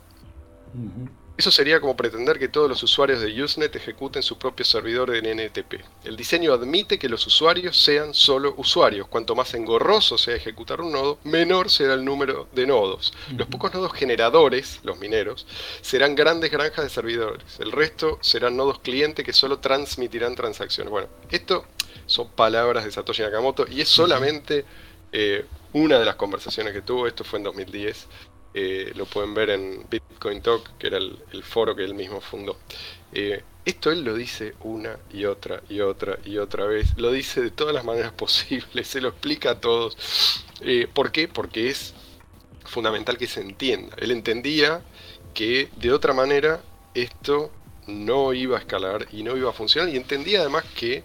Eso 1.36 1.50
sería 1.50 1.82
como 1.82 1.98
pretender 1.98 2.38
que 2.38 2.48
todos 2.48 2.70
los 2.70 2.84
usuarios 2.84 3.20
de 3.20 3.42
Usenet 3.42 3.76
ejecuten 3.76 4.22
su 4.22 4.38
propio 4.38 4.64
servidor 4.64 5.10
de 5.10 5.34
NTP. 5.34 5.84
El 6.04 6.16
diseño 6.16 6.54
admite 6.54 7.00
que 7.00 7.10
los 7.10 7.26
usuarios 7.26 7.76
sean 7.76 8.14
solo 8.14 8.54
usuarios. 8.58 9.08
Cuanto 9.08 9.34
más 9.34 9.52
engorroso 9.56 10.20
sea 10.20 10.36
ejecutar 10.36 10.80
un 10.80 10.92
nodo, 10.92 11.18
menor 11.24 11.72
será 11.72 11.96
el 11.96 12.06
número 12.06 12.48
de 12.52 12.68
nodos. 12.68 13.14
Los 13.36 13.48
pocos 13.48 13.74
nodos 13.74 13.94
generadores, 13.94 14.80
los 14.84 15.00
mineros, 15.00 15.48
serán 15.82 16.14
grandes 16.14 16.52
granjas 16.52 16.86
de 16.86 16.92
servidores. 16.92 17.60
El 17.60 17.72
resto 17.72 18.20
serán 18.22 18.56
nodos 18.56 18.80
cliente 18.80 19.24
que 19.24 19.34
solo 19.34 19.58
transmitirán 19.58 20.36
transacciones. 20.36 20.92
Bueno, 20.92 21.08
esto 21.32 21.66
son 22.06 22.30
palabras 22.30 22.86
de 22.86 22.92
Satoshi 22.92 23.24
Nakamoto 23.24 23.66
y 23.68 23.82
es 23.82 23.90
solamente 23.90 24.66
eh, 25.12 25.46
una 25.74 25.98
de 25.98 26.06
las 26.06 26.16
conversaciones 26.16 26.74
que 26.74 26.84
tuvo. 26.84 27.08
Esto 27.08 27.24
fue 27.24 27.40
en 27.40 27.46
2010 27.46 28.08
eh, 28.54 28.92
lo 28.96 29.06
pueden 29.06 29.34
ver 29.34 29.50
en 29.50 29.86
Bitcoin 29.90 30.42
Talk, 30.42 30.78
que 30.78 30.88
era 30.88 30.98
el, 30.98 31.44
foro 31.44 31.76
que 31.76 31.84
él 31.84 31.96
mismo 31.96 32.22
fundó. 32.22 32.58
Eh, 33.12 33.44
esto 33.66 33.92
él 33.92 34.04
lo 34.04 34.14
dice 34.16 34.54
una 34.62 35.00
y 35.12 35.26
otra 35.26 35.64
y 35.70 35.80
otra 35.82 36.20
y 36.24 36.38
otra 36.38 36.66
vez. 36.66 36.96
Lo 36.98 37.12
dice 37.12 37.42
de 37.42 37.52
todas 37.52 37.74
las 37.74 37.84
maneras 37.84 38.12
posibles, 38.18 38.88
se 38.88 39.02
lo 39.02 39.10
explica 39.10 39.52
a 39.52 39.60
todos. 39.60 40.46
Eh, 40.62 40.88
¿Por 40.92 41.12
qué? 41.12 41.28
Porque 41.28 41.70
es 41.70 41.94
fundamental 42.66 43.18
que 43.18 43.28
se 43.28 43.42
entienda. 43.42 43.96
Él 44.00 44.12
entendía 44.12 44.82
que 45.34 45.70
de 45.78 45.92
otra 45.92 46.14
manera 46.14 46.62
esto 46.94 47.52
no 47.88 48.34
iba 48.34 48.58
a 48.58 48.60
escalar 48.60 49.08
y 49.12 49.24
no 49.24 49.36
iba 49.36 49.50
a 49.50 49.54
funcionar 49.54 49.90
y 49.90 49.98
entendía 49.98 50.42
además 50.42 50.64
que 50.76 51.04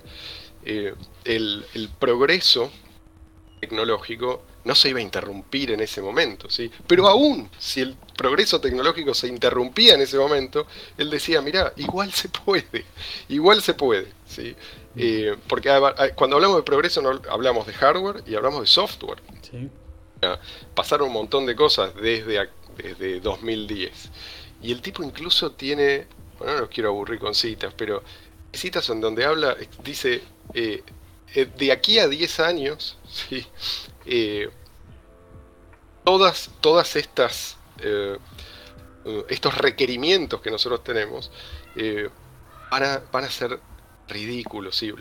el, 0.65 1.65
el 1.75 1.89
progreso 1.99 2.71
tecnológico 3.61 4.43
no 4.65 4.75
se 4.75 4.91
iba 4.91 4.99
a 4.99 5.03
interrumpir 5.03 5.71
en 5.71 5.81
ese 5.81 6.03
momento, 6.03 6.51
¿sí? 6.51 6.71
Pero 6.87 7.09
aún 7.09 7.49
si 7.59 7.81
el 7.81 7.97
progreso 8.17 8.61
tecnológico 8.61 9.15
se 9.15 9.29
interrumpía 9.29 9.95
en 9.95 10.03
ese 10.03 10.19
momento, 10.19 10.67
él 10.97 11.11
decía, 11.11 11.41
mira, 11.41 11.73
igual 11.77 12.13
se 12.13 12.29
puede, 12.29 12.85
igual 13.29 13.63
se 13.63 13.75
puede, 13.75 14.13
¿sí? 14.27 14.55
Eh, 14.97 15.37
porque 15.47 15.71
cuando 16.17 16.37
hablamos 16.37 16.57
de 16.57 16.63
progreso 16.65 17.01
no 17.01 17.21
hablamos 17.31 17.67
de 17.67 17.73
hardware 17.73 18.23
y 18.27 18.35
hablamos 18.35 18.61
de 18.63 18.67
software. 18.67 19.23
Pasaron 20.75 21.09
un 21.09 21.15
montón 21.15 21.47
de 21.47 21.55
cosas 21.55 21.95
desde, 21.95 22.49
desde 22.77 23.21
2010. 23.21 24.11
Y 24.63 24.73
el 24.73 24.83
tipo 24.83 25.05
incluso 25.05 25.53
tiene, 25.53 26.07
bueno, 26.39 26.55
no 26.55 26.61
los 26.63 26.69
quiero 26.69 26.89
aburrir 26.89 27.21
con 27.21 27.35
citas, 27.35 27.73
pero 27.77 28.03
citas 28.53 28.91
en 28.91 29.01
donde 29.01 29.25
habla, 29.25 29.57
dice, 29.85 30.23
eh, 30.55 30.83
eh, 31.35 31.47
de 31.57 31.73
aquí 31.73 31.99
a 31.99 32.09
10 32.09 32.41
años, 32.41 32.99
¿sí? 33.09 33.47
Eh, 34.07 34.49
todas, 36.05 36.51
todas 36.61 36.97
estas 36.97 37.57
eh, 37.81 38.19
estos 39.29 39.57
requerimientos 39.57 40.41
que 40.41 40.51
nosotros 40.51 40.85
tenemos 40.85 41.31
van, 42.71 42.83
a, 43.25 43.31
ser 43.31 43.59
ridículos. 44.09 44.77
¿sí? 44.77 44.93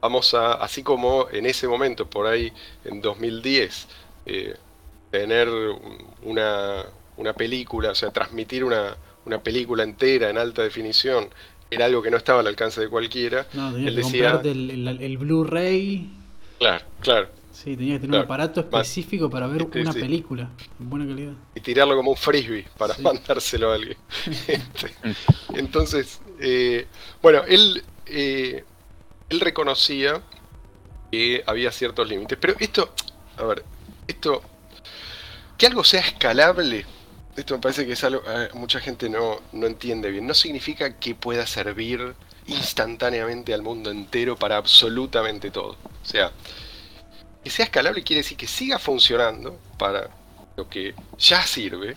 vamos 0.00 0.34
a, 0.34 0.54
así 0.54 0.82
como 0.82 1.28
en 1.30 1.46
ese 1.46 1.68
momento, 1.68 2.08
por 2.08 2.26
ahí 2.26 2.52
en 2.84 3.00
2010, 3.00 3.86
tener 5.10 5.48
una, 6.22 6.86
una, 7.16 7.32
película, 7.34 7.90
o 7.90 7.94
sea, 7.94 8.10
transmitir 8.10 8.64
una, 8.64 8.96
una 9.26 9.42
película 9.42 9.84
entera 9.84 10.30
en 10.30 10.38
alta 10.38 10.62
definición 10.62 11.28
era 11.74 11.86
algo 11.86 12.02
que 12.02 12.10
no 12.10 12.16
estaba 12.16 12.40
al 12.40 12.46
alcance 12.46 12.80
de 12.80 12.88
cualquiera. 12.88 13.46
No, 13.52 13.76
Él 13.76 13.94
decía, 13.94 14.40
el, 14.44 15.18
Blu-ray. 15.18 16.10
Claro, 16.58 16.84
claro. 17.00 17.28
Sí, 17.52 17.76
tenía 17.76 17.94
que 17.94 18.00
tener 18.00 18.18
un 18.18 18.24
aparato 18.24 18.60
específico 18.60 19.30
para 19.30 19.46
ver 19.46 19.62
una 19.62 19.92
película 19.92 20.50
en 20.80 20.90
buena 20.90 21.06
calidad. 21.06 21.32
Y 21.54 21.60
tirarlo 21.60 21.96
como 21.96 22.10
un 22.10 22.16
frisbee 22.16 22.66
para 22.76 22.96
mandárselo 22.98 23.70
a 23.70 23.74
alguien. 23.74 23.96
Este, 24.48 24.92
entonces, 25.54 26.20
eh, 26.40 26.86
bueno, 27.22 27.42
él, 27.46 27.82
eh, 28.06 28.64
él 29.28 29.40
reconocía 29.40 30.20
que 31.10 31.44
había 31.46 31.70
ciertos 31.70 32.08
límites. 32.08 32.36
Pero 32.40 32.54
esto, 32.58 32.92
a 33.36 33.44
ver, 33.44 33.64
esto, 34.08 34.42
que 35.56 35.66
algo 35.66 35.84
sea 35.84 36.00
escalable 36.00 36.84
esto 37.36 37.54
me 37.54 37.60
parece 37.60 37.86
que 37.86 37.92
es 37.92 38.04
algo 38.04 38.22
que 38.22 38.30
eh, 38.30 38.48
mucha 38.54 38.80
gente 38.80 39.08
no, 39.08 39.40
no 39.52 39.66
entiende 39.66 40.10
bien. 40.10 40.26
No 40.26 40.34
significa 40.34 40.98
que 40.98 41.14
pueda 41.14 41.46
servir 41.46 42.14
instantáneamente 42.46 43.54
al 43.54 43.62
mundo 43.62 43.90
entero 43.90 44.36
para 44.36 44.56
absolutamente 44.56 45.50
todo. 45.50 45.72
O 46.02 46.06
sea, 46.06 46.32
que 47.42 47.50
sea 47.50 47.66
escalable 47.66 48.02
quiere 48.02 48.22
decir 48.22 48.36
que 48.36 48.46
siga 48.46 48.78
funcionando 48.78 49.58
para 49.78 50.10
lo 50.56 50.68
que 50.68 50.94
ya 51.18 51.42
sirve, 51.42 51.96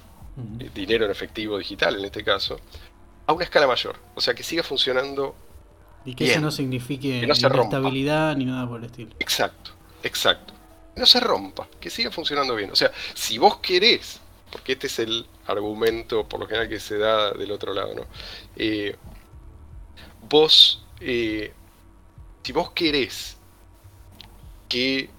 eh, 0.59 0.69
dinero 0.73 1.05
en 1.05 1.11
efectivo 1.11 1.57
digital 1.57 1.97
en 1.97 2.05
este 2.05 2.23
caso, 2.23 2.59
a 3.25 3.33
una 3.33 3.43
escala 3.43 3.67
mayor. 3.67 3.97
O 4.15 4.21
sea, 4.21 4.33
que 4.33 4.43
siga 4.43 4.63
funcionando. 4.63 5.35
Y 6.05 6.15
que 6.15 6.31
eso 6.31 6.39
no 6.39 6.51
signifique 6.51 7.19
que 7.19 7.27
no 7.27 7.33
estabilidad 7.33 8.35
ni 8.35 8.45
nada 8.45 8.67
por 8.67 8.79
el 8.79 8.85
estilo. 8.85 9.11
Exacto, 9.19 9.71
exacto. 10.03 10.53
no 10.95 11.05
se 11.05 11.19
rompa, 11.19 11.67
que 11.79 11.89
siga 11.89 12.11
funcionando 12.11 12.55
bien. 12.55 12.71
O 12.71 12.75
sea, 12.75 12.91
si 13.13 13.37
vos 13.37 13.57
querés, 13.57 14.21
porque 14.51 14.73
este 14.73 14.87
es 14.87 14.99
el 14.99 15.25
argumento 15.45 16.27
por 16.27 16.39
lo 16.39 16.47
general 16.47 16.69
que 16.69 16.79
se 16.79 16.97
da 16.97 17.31
del 17.31 17.51
otro 17.51 17.73
lado, 17.73 17.93
¿no? 17.95 18.05
Eh, 18.55 18.95
vos, 20.29 20.85
eh, 20.99 21.53
si 22.43 22.51
vos 22.51 22.71
querés 22.71 23.37
que 24.69 25.09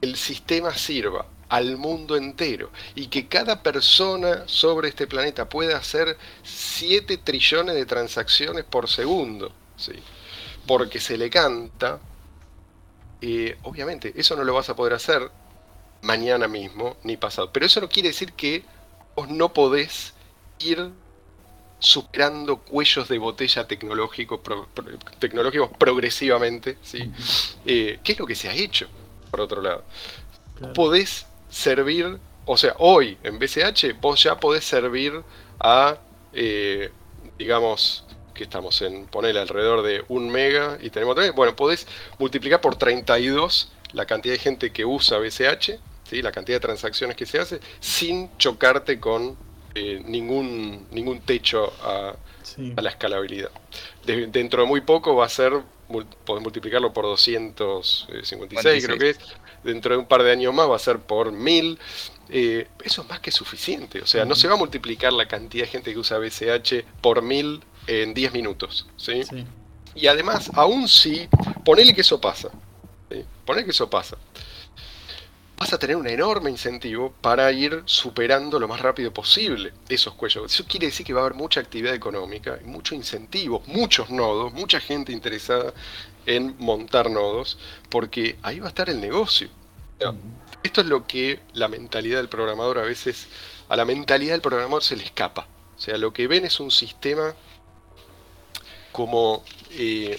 el 0.00 0.16
sistema 0.16 0.74
sirva 0.74 1.26
al 1.48 1.76
mundo 1.76 2.16
entero 2.16 2.70
y 2.94 3.06
que 3.06 3.28
cada 3.28 3.62
persona 3.62 4.44
sobre 4.46 4.88
este 4.88 5.06
planeta 5.06 5.48
pueda 5.48 5.76
hacer 5.76 6.16
7 6.42 7.18
trillones 7.18 7.74
de 7.74 7.86
transacciones 7.86 8.64
por 8.64 8.88
segundo, 8.88 9.52
¿sí? 9.76 9.92
porque 10.66 11.00
se 11.00 11.16
le 11.16 11.30
canta, 11.30 12.00
eh, 13.20 13.56
obviamente 13.62 14.12
eso 14.16 14.34
no 14.36 14.44
lo 14.44 14.54
vas 14.54 14.68
a 14.68 14.76
poder 14.76 14.94
hacer 14.94 15.30
mañana 16.02 16.48
mismo 16.48 16.96
ni 17.02 17.16
pasado, 17.16 17.50
pero 17.52 17.66
eso 17.66 17.80
no 17.80 17.88
quiere 17.88 18.08
decir 18.08 18.32
que 18.32 18.64
vos 19.14 19.28
no 19.28 19.52
podés 19.52 20.14
ir 20.58 20.90
superando 21.78 22.58
cuellos 22.58 23.08
de 23.08 23.18
botella 23.18 23.66
tecnológico, 23.66 24.40
tecnológicos 25.18 25.70
progresivamente, 25.78 26.78
¿sí? 26.82 27.10
Eh, 27.64 27.98
¿Qué 28.02 28.12
es 28.12 28.18
lo 28.18 28.26
que 28.26 28.34
se 28.34 28.48
ha 28.48 28.54
hecho, 28.54 28.88
por 29.30 29.40
otro 29.40 29.60
lado? 29.60 29.84
Podés 30.74 31.26
servir, 31.50 32.18
o 32.46 32.56
sea, 32.56 32.74
hoy 32.78 33.18
en 33.22 33.38
BCH 33.38 34.00
vos 34.00 34.22
ya 34.22 34.40
podés 34.40 34.64
servir 34.64 35.22
a, 35.60 35.98
eh, 36.32 36.90
digamos, 37.38 38.04
que 38.32 38.44
estamos 38.44 38.80
en 38.82 39.06
poner 39.06 39.36
alrededor 39.38 39.82
de 39.82 40.04
un 40.08 40.30
mega 40.30 40.78
y 40.80 40.90
tenemos 40.90 41.14
también, 41.14 41.34
bueno, 41.34 41.56
podés 41.56 41.86
multiplicar 42.18 42.60
por 42.60 42.76
32 42.76 43.72
la 43.96 44.04
cantidad 44.04 44.34
de 44.34 44.38
gente 44.38 44.72
que 44.72 44.84
usa 44.84 45.18
BCH, 45.18 45.80
¿sí? 46.08 46.20
la 46.20 46.30
cantidad 46.30 46.56
de 46.56 46.60
transacciones 46.60 47.16
que 47.16 47.24
se 47.24 47.38
hace, 47.38 47.60
sin 47.80 48.36
chocarte 48.36 49.00
con 49.00 49.36
eh, 49.74 50.02
ningún, 50.04 50.86
ningún 50.90 51.20
techo 51.20 51.72
a, 51.82 52.14
la 52.76 52.90
escalabilidad. 52.90 53.50
dentro 54.04 54.62
de 54.62 54.68
muy 54.68 54.82
poco 54.82 55.16
va 55.16 55.24
a 55.24 55.28
ser, 55.28 55.52
podés 56.24 56.42
multiplicarlo 56.42 56.92
por 56.92 57.06
256, 57.06 58.86
creo 58.86 58.98
que 58.98 59.10
es, 59.10 59.18
dentro 59.64 59.94
de 59.94 59.98
un 59.98 60.06
par 60.06 60.22
de 60.22 60.30
años 60.30 60.54
más 60.54 60.70
va 60.70 60.76
a 60.76 60.78
ser 60.78 60.98
por 60.98 61.32
mil. 61.32 61.78
Eh, 62.28 62.68
eso 62.84 63.02
es 63.02 63.08
más 63.08 63.20
que 63.20 63.30
suficiente. 63.30 64.00
O 64.02 64.06
sea, 64.06 64.24
no 64.24 64.34
se 64.34 64.46
va 64.46 64.54
a 64.54 64.56
multiplicar 64.56 65.12
la 65.12 65.26
cantidad 65.26 65.64
de 65.64 65.70
gente 65.70 65.92
que 65.92 65.98
usa 65.98 66.18
BCH 66.18 66.84
por 67.00 67.22
mil 67.22 67.64
en 67.86 68.14
10 68.14 68.32
minutos. 68.32 68.86
¿sí? 68.96 69.22
Y 69.94 70.06
además, 70.06 70.50
aún 70.54 70.86
si, 70.86 71.28
ponele 71.64 71.94
que 71.94 72.02
eso 72.02 72.20
pasa. 72.20 72.50
¿Sí? 73.46 73.46
Ponele 73.46 73.64
que 73.64 73.70
eso 73.70 73.88
pasa. 73.88 74.16
Vas 75.58 75.72
a 75.72 75.78
tener 75.78 75.96
un 75.96 76.06
enorme 76.06 76.50
incentivo 76.50 77.14
para 77.20 77.50
ir 77.50 77.82
superando 77.86 78.60
lo 78.60 78.68
más 78.68 78.80
rápido 78.80 79.12
posible 79.12 79.72
esos 79.88 80.12
cuellos. 80.14 80.52
Eso 80.52 80.66
quiere 80.68 80.86
decir 80.86 81.06
que 81.06 81.14
va 81.14 81.20
a 81.20 81.24
haber 81.24 81.36
mucha 81.36 81.60
actividad 81.60 81.94
económica, 81.94 82.58
mucho 82.64 82.94
incentivo, 82.94 83.62
muchos 83.66 84.10
nodos, 84.10 84.52
mucha 84.52 84.80
gente 84.80 85.12
interesada 85.12 85.72
en 86.26 86.56
montar 86.58 87.08
nodos, 87.08 87.58
porque 87.88 88.36
ahí 88.42 88.60
va 88.60 88.66
a 88.66 88.68
estar 88.68 88.90
el 88.90 89.00
negocio. 89.00 89.48
Esto 90.62 90.80
es 90.82 90.86
lo 90.88 91.06
que 91.06 91.40
la 91.54 91.68
mentalidad 91.68 92.18
del 92.18 92.28
programador 92.28 92.78
a 92.78 92.82
veces, 92.82 93.28
a 93.68 93.76
la 93.76 93.86
mentalidad 93.86 94.32
del 94.32 94.42
programador 94.42 94.82
se 94.82 94.96
le 94.96 95.04
escapa. 95.04 95.48
O 95.76 95.80
sea, 95.80 95.96
lo 95.96 96.12
que 96.12 96.26
ven 96.26 96.44
es 96.44 96.60
un 96.60 96.70
sistema 96.70 97.34
como 98.92 99.42
eh, 99.70 100.18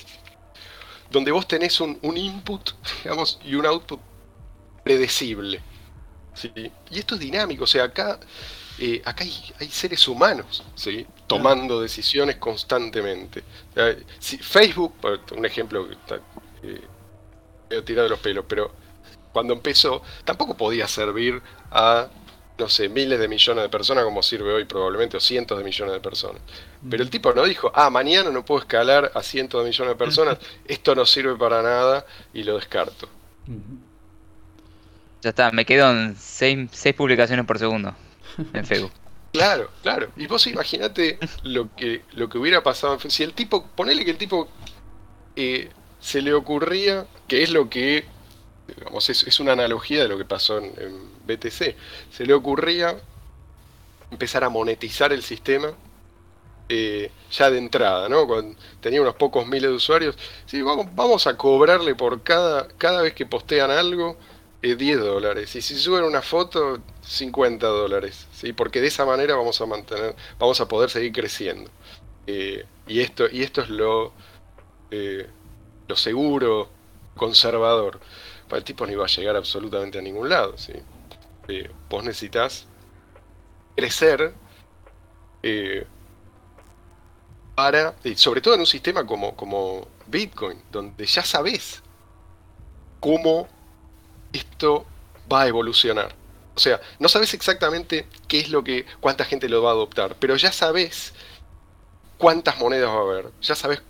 donde 1.09 1.31
vos 1.31 1.47
tenés 1.47 1.79
un, 1.79 1.97
input, 2.15 2.71
digamos, 3.03 3.39
y 3.43 3.55
un 3.55 3.65
output 3.65 3.99
predecible. 4.83 5.61
Y 6.91 6.99
esto 6.99 7.15
es 7.15 7.21
dinámico, 7.21 7.63
o 7.63 7.67
sea, 7.67 7.85
acá, 7.85 8.19
eh, 8.77 9.01
acá 9.03 9.23
hay, 9.23 9.69
seres 9.69 10.07
humanos, 10.07 10.63
¿sí? 10.75 11.05
tomando 11.25 11.81
decisiones 11.81 12.35
constantemente. 12.35 13.43
si 14.19 14.37
Facebook, 14.37 14.93
un 15.35 15.45
ejemplo 15.45 15.87
que 15.87 15.93
está 15.93 16.19
eh, 16.61 17.81
tirado 17.81 18.03
de 18.03 18.09
los 18.09 18.19
pelos, 18.19 18.45
pero 18.47 18.71
cuando 19.33 19.53
empezó 19.53 20.01
tampoco 20.23 20.55
podía 20.55 20.87
servir 20.87 21.41
a, 21.71 22.07
no 22.57 22.69
sé, 22.69 22.89
miles 22.89 23.19
de 23.19 23.27
millones 23.27 23.63
de 23.63 23.69
personas 23.69 24.03
como 24.03 24.23
sirve 24.23 24.53
hoy 24.53 24.65
probablemente, 24.65 25.17
o 25.17 25.19
cientos 25.19 25.57
de 25.57 25.63
millones 25.63 25.93
de 25.93 25.99
personas. 25.99 26.41
Pero 26.89 27.03
el 27.03 27.09
tipo 27.09 27.33
no 27.33 27.43
dijo, 27.43 27.71
ah, 27.73 27.89
mañana 27.89 28.31
no 28.31 28.43
puedo 28.43 28.61
escalar 28.61 29.11
a 29.13 29.23
cientos 29.23 29.63
de 29.63 29.69
millones 29.69 29.93
de 29.93 29.97
personas, 29.97 30.37
esto 30.67 30.95
no 30.95 31.05
sirve 31.05 31.35
para 31.35 31.61
nada 31.61 32.05
y 32.33 32.43
lo 32.43 32.55
descarto. 32.55 33.07
Ya 35.21 35.29
está, 35.29 35.51
me 35.51 35.65
quedo 35.65 35.91
en 35.91 36.15
seis, 36.17 36.69
seis 36.71 36.95
publicaciones 36.95 37.45
por 37.45 37.59
segundo 37.59 37.95
en 38.53 38.65
Facebook. 38.65 38.91
Claro, 39.31 39.69
claro. 39.83 40.09
Y 40.15 40.25
vos 40.27 40.47
imagínate 40.47 41.19
lo 41.43 41.73
que, 41.75 42.01
lo 42.13 42.29
que 42.29 42.37
hubiera 42.37 42.63
pasado. 42.63 42.97
Si 43.07 43.23
el 43.23 43.33
tipo, 43.33 43.67
ponele 43.67 44.03
que 44.03 44.11
el 44.11 44.17
tipo 44.17 44.47
eh, 45.35 45.69
se 45.99 46.21
le 46.21 46.33
ocurría, 46.33 47.05
que 47.27 47.43
es 47.43 47.51
lo 47.51 47.69
que, 47.69 48.05
digamos, 48.67 49.09
es, 49.09 49.39
una 49.39 49.51
analogía 49.51 50.01
de 50.01 50.07
lo 50.07 50.17
que 50.17 50.25
pasó 50.25 50.57
en, 50.57 51.16
BTC, 51.27 51.75
se 52.11 52.25
le 52.25 52.33
ocurría 52.33 52.97
empezar 54.09 54.43
a 54.43 54.49
monetizar 54.49 55.11
el 55.11 55.21
sistema 55.21 55.73
eh, 56.69 57.11
ya 57.31 57.49
de 57.49 57.57
entrada, 57.57 58.09
¿no? 58.09 58.27
Tenía 58.81 59.01
unos 59.01 59.15
pocos 59.15 59.47
miles 59.47 59.69
de 59.69 59.75
usuarios. 59.75 60.17
Sí, 60.45 60.61
vamos, 60.61 61.27
a 61.27 61.37
cobrarle 61.37 61.95
por 61.95 62.23
cada, 62.23 62.67
cada 62.77 63.01
vez 63.01 63.13
que 63.13 63.25
postean 63.25 63.71
algo 63.71 64.17
10 64.61 64.81
eh, 64.81 64.95
dólares. 64.95 65.55
Y 65.55 65.61
si 65.61 65.75
suben 65.75 66.03
una 66.03 66.21
foto, 66.21 66.79
50 67.01 67.65
dólares. 67.67 68.27
¿sí? 68.33 68.53
Porque 68.53 68.81
de 68.81 68.87
esa 68.87 69.05
manera 69.05 69.35
vamos 69.35 69.61
a 69.61 69.65
mantener, 69.65 70.15
vamos 70.39 70.59
a 70.61 70.67
poder 70.67 70.89
seguir 70.89 71.11
creciendo. 71.11 71.69
Eh, 72.27 72.65
y, 72.87 72.99
esto, 72.99 73.25
y 73.31 73.43
esto 73.43 73.61
es 73.61 73.69
lo, 73.69 74.11
eh, 74.91 75.27
lo 75.87 75.95
seguro, 75.95 76.69
conservador. 77.15 77.99
Para 78.49 78.59
el 78.59 78.63
tipo 78.63 78.85
no 78.85 78.91
iba 78.91 79.05
a 79.05 79.07
llegar 79.07 79.35
absolutamente 79.35 79.99
a 79.99 80.01
ningún 80.01 80.29
lado. 80.29 80.57
¿sí? 80.57 80.73
Vos 81.89 82.03
necesitas 82.03 82.67
crecer 83.75 84.33
para, 87.55 87.95
sobre 88.15 88.41
todo 88.41 88.53
en 88.53 88.59
un 88.59 88.65
sistema 88.65 89.05
como, 89.05 89.35
como 89.35 89.87
Bitcoin, 90.07 90.61
donde 90.71 91.05
ya 91.05 91.23
sabes 91.23 91.81
cómo 92.99 93.47
esto 94.33 94.85
va 95.31 95.41
a 95.41 95.47
evolucionar. 95.47 96.13
O 96.55 96.59
sea, 96.59 96.81
no 96.99 97.07
sabes 97.07 97.33
exactamente 97.33 98.07
qué 98.27 98.39
es 98.39 98.49
lo 98.49 98.63
que, 98.63 98.85
cuánta 98.99 99.25
gente 99.25 99.47
lo 99.47 99.61
va 99.61 99.69
a 99.69 99.73
adoptar, 99.73 100.15
pero 100.19 100.35
ya 100.35 100.51
sabes 100.51 101.13
cuántas 102.17 102.57
monedas 102.59 102.89
va 102.89 102.97
a 102.97 103.01
haber, 103.01 103.31
ya 103.41 103.55
sabes 103.55 103.81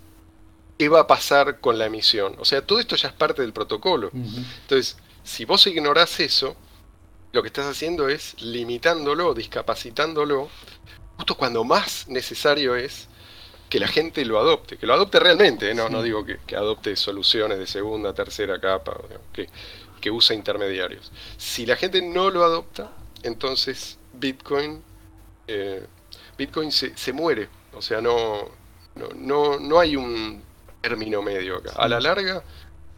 qué 0.78 0.90
va 0.90 1.02
a 1.02 1.08
pasar 1.08 1.60
con 1.60 1.78
la 1.78 1.86
emisión. 1.86 2.36
O 2.40 2.46
sea, 2.46 2.66
todo 2.66 2.80
esto 2.80 2.96
ya 2.96 3.08
es 3.08 3.14
parte 3.14 3.42
del 3.42 3.54
protocolo. 3.54 4.12
Entonces, 4.14 4.98
si 5.24 5.46
vos 5.46 5.66
ignorás 5.68 6.20
eso, 6.20 6.56
lo 7.32 7.42
que 7.42 7.48
estás 7.48 7.66
haciendo 7.66 8.08
es 8.10 8.42
limitándolo, 8.42 9.34
discapacitándolo, 9.34 10.50
justo 11.18 11.36
cuando 11.36 11.64
más 11.64 12.08
necesario 12.08 12.76
es 12.76 13.08
que 13.70 13.80
la 13.80 13.88
gente 13.88 14.24
lo 14.24 14.40
adopte, 14.40 14.78
que 14.78 14.88
lo 14.88 14.94
adopte 14.94 15.20
realmente, 15.20 15.72
¿eh? 15.72 15.76
no, 15.76 15.90
no 15.90 16.02
digo 16.02 16.26
que, 16.26 16.56
adopte 16.56 16.96
soluciones 16.96 17.60
de 17.60 17.68
segunda, 17.68 18.14
tercera 18.14 18.60
capa, 18.62 18.98
que, 19.34 19.50
que 20.00 20.10
usa 20.10 20.36
intermediarios. 20.36 21.12
Si 21.38 21.66
la 21.66 21.76
gente 21.76 22.02
no 22.02 22.30
lo 22.30 22.44
adopta, 22.44 22.92
entonces 23.24 23.98
Bitcoin, 24.14 24.82
eh, 25.48 25.86
Bitcoin 26.38 26.72
se, 26.72 26.98
se, 26.98 27.14
muere. 27.14 27.50
O 27.74 27.82
sea, 27.82 28.02
no, 28.02 28.50
no, 29.16 29.60
no, 29.60 29.80
hay 29.80 29.96
un 29.96 30.42
término 30.82 31.22
medio 31.22 31.58
acá. 31.58 31.72
A 31.76 31.88
la 31.88 32.00
larga, 32.00 32.44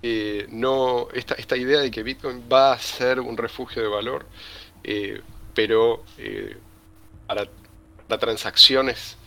eh, 0.02 0.48
no 0.50 1.08
esta, 1.14 1.36
esta 1.36 1.58
idea 1.58 1.80
de 1.80 1.92
que 1.92 2.04
Bitcoin 2.04 2.44
va 2.52 2.74
a 2.74 2.80
ser 2.80 3.20
un 3.20 3.38
refugio 3.38 3.82
de 3.82 3.88
valor, 3.88 4.26
eh, 4.84 5.22
pero 5.54 6.04
para 7.28 7.48
las 8.08 8.20
transacciones 8.20 9.18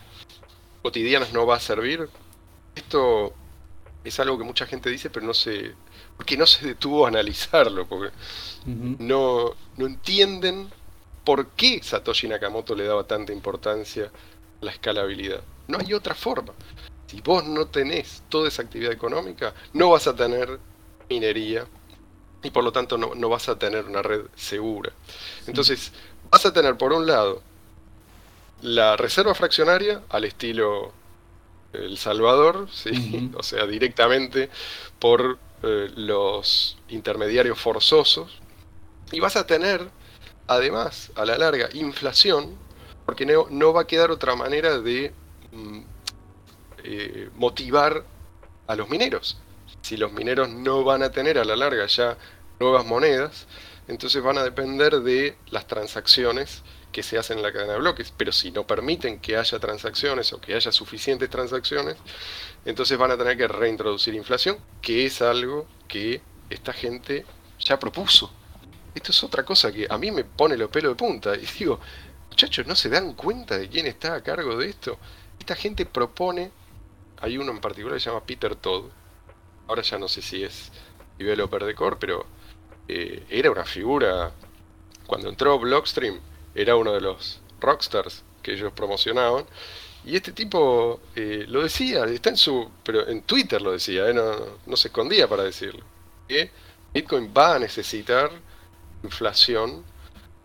cotidianas 0.82 1.32
no 1.32 1.46
va 1.46 1.56
a 1.56 1.60
servir. 1.60 2.08
Esto 2.74 3.34
es 4.04 4.18
algo 4.18 4.38
que 4.38 4.44
mucha 4.44 4.66
gente 4.66 4.90
dice, 4.90 5.10
pero 5.10 5.26
no 5.26 5.34
se, 5.34 5.74
porque 6.16 6.36
no 6.36 6.46
se 6.46 6.66
detuvo 6.66 7.04
a 7.04 7.08
analizarlo, 7.08 7.86
porque 7.86 8.12
no, 8.66 9.54
no 9.76 9.86
entienden 9.86 10.70
por 11.24 11.48
qué 11.48 11.80
Satoshi 11.82 12.28
Nakamoto 12.28 12.74
le 12.74 12.84
daba 12.84 13.04
tanta 13.04 13.32
importancia 13.32 14.06
a 14.06 14.64
la 14.64 14.72
escalabilidad. 14.72 15.42
No 15.68 15.78
hay 15.78 15.94
otra 15.94 16.14
forma. 16.14 16.52
Si 17.12 17.20
vos 17.20 17.44
no 17.44 17.66
tenés 17.66 18.22
toda 18.30 18.48
esa 18.48 18.62
actividad 18.62 18.90
económica, 18.90 19.52
no 19.74 19.90
vas 19.90 20.06
a 20.06 20.16
tener 20.16 20.58
minería 21.10 21.66
y 22.42 22.50
por 22.50 22.64
lo 22.64 22.72
tanto 22.72 22.96
no, 22.96 23.28
vas 23.28 23.50
a 23.50 23.58
tener 23.58 23.84
una 23.84 24.00
red 24.00 24.22
segura. 24.34 24.90
Entonces, 25.46 25.92
vas 26.30 26.46
a 26.46 26.54
tener 26.54 26.78
por 26.78 26.94
un 26.94 27.06
lado 27.06 27.42
la 28.62 28.96
reserva 28.96 29.34
fraccionaria 29.34 30.00
al 30.08 30.24
estilo 30.24 30.94
El 31.74 31.98
Salvador, 31.98 32.68
¿sí? 32.72 33.30
o 33.36 33.42
sea, 33.42 33.66
directamente 33.66 34.48
por 34.98 35.38
eh, 35.62 35.90
los 35.94 36.78
intermediarios 36.88 37.60
forzosos, 37.60 38.40
y 39.10 39.20
vas 39.20 39.36
a 39.36 39.46
tener, 39.46 39.86
además, 40.46 41.12
a 41.14 41.26
la 41.26 41.36
larga, 41.36 41.68
inflación, 41.74 42.56
porque 43.04 43.26
no, 43.26 43.48
no 43.50 43.74
va 43.74 43.82
a 43.82 43.86
quedar 43.86 44.10
otra 44.10 44.34
manera 44.34 44.78
de 44.78 45.12
mm, 45.52 45.91
eh, 46.84 47.30
motivar 47.34 48.04
a 48.66 48.76
los 48.76 48.88
mineros. 48.88 49.38
Si 49.82 49.96
los 49.96 50.12
mineros 50.12 50.48
no 50.48 50.84
van 50.84 51.02
a 51.02 51.10
tener 51.10 51.38
a 51.38 51.44
la 51.44 51.56
larga 51.56 51.86
ya 51.86 52.16
nuevas 52.60 52.84
monedas, 52.86 53.46
entonces 53.88 54.22
van 54.22 54.38
a 54.38 54.44
depender 54.44 55.00
de 55.00 55.36
las 55.50 55.66
transacciones 55.66 56.62
que 56.92 57.02
se 57.02 57.18
hacen 57.18 57.38
en 57.38 57.42
la 57.42 57.52
cadena 57.52 57.72
de 57.72 57.78
bloques. 57.80 58.12
Pero 58.16 58.32
si 58.32 58.50
no 58.52 58.66
permiten 58.66 59.18
que 59.18 59.36
haya 59.36 59.58
transacciones 59.58 60.32
o 60.32 60.40
que 60.40 60.54
haya 60.54 60.70
suficientes 60.70 61.28
transacciones, 61.30 61.96
entonces 62.64 62.96
van 62.98 63.10
a 63.10 63.16
tener 63.16 63.36
que 63.36 63.48
reintroducir 63.48 64.14
inflación, 64.14 64.58
que 64.80 65.06
es 65.06 65.22
algo 65.22 65.66
que 65.88 66.20
esta 66.50 66.72
gente 66.72 67.24
ya 67.58 67.78
propuso. 67.78 68.30
Esto 68.94 69.10
es 69.10 69.24
otra 69.24 69.44
cosa 69.44 69.72
que 69.72 69.86
a 69.88 69.96
mí 69.96 70.10
me 70.10 70.24
pone 70.24 70.56
los 70.56 70.70
pelos 70.70 70.92
de 70.92 70.96
punta. 70.96 71.34
Y 71.34 71.46
digo, 71.58 71.80
muchachos, 72.28 72.66
¿no 72.66 72.76
se 72.76 72.88
dan 72.88 73.14
cuenta 73.14 73.58
de 73.58 73.68
quién 73.68 73.86
está 73.86 74.14
a 74.14 74.22
cargo 74.22 74.56
de 74.56 74.68
esto? 74.68 74.98
Esta 75.38 75.56
gente 75.56 75.86
propone, 75.86 76.52
hay 77.22 77.38
uno 77.38 77.52
en 77.52 77.60
particular 77.60 77.96
que 77.96 78.00
se 78.00 78.10
llama 78.10 78.24
Peter 78.26 78.54
Todd, 78.56 78.84
ahora 79.68 79.82
ya 79.82 79.98
no 79.98 80.08
sé 80.08 80.20
si 80.20 80.42
es 80.42 80.72
developer 81.16 81.64
de 81.64 81.74
core, 81.74 81.96
pero 81.98 82.26
eh, 82.88 83.24
era 83.30 83.50
una 83.50 83.64
figura, 83.64 84.32
cuando 85.06 85.28
entró 85.28 85.58
Blockstream, 85.58 86.20
era 86.54 86.76
uno 86.76 86.92
de 86.92 87.00
los 87.00 87.40
rockstars 87.60 88.24
que 88.42 88.52
ellos 88.52 88.72
promocionaban. 88.72 89.46
Y 90.04 90.16
este 90.16 90.32
tipo 90.32 91.00
eh, 91.14 91.44
lo 91.48 91.62
decía, 91.62 92.04
está 92.06 92.30
en 92.30 92.36
su, 92.36 92.68
pero 92.82 93.06
en 93.06 93.22
Twitter 93.22 93.62
lo 93.62 93.70
decía, 93.72 94.08
eh, 94.08 94.14
no, 94.14 94.58
no, 94.66 94.76
se 94.76 94.88
escondía 94.88 95.28
para 95.28 95.44
decirlo. 95.44 95.84
Que 96.28 96.50
Bitcoin 96.92 97.32
va 97.36 97.54
a 97.54 97.58
necesitar 97.60 98.30
inflación. 99.04 99.84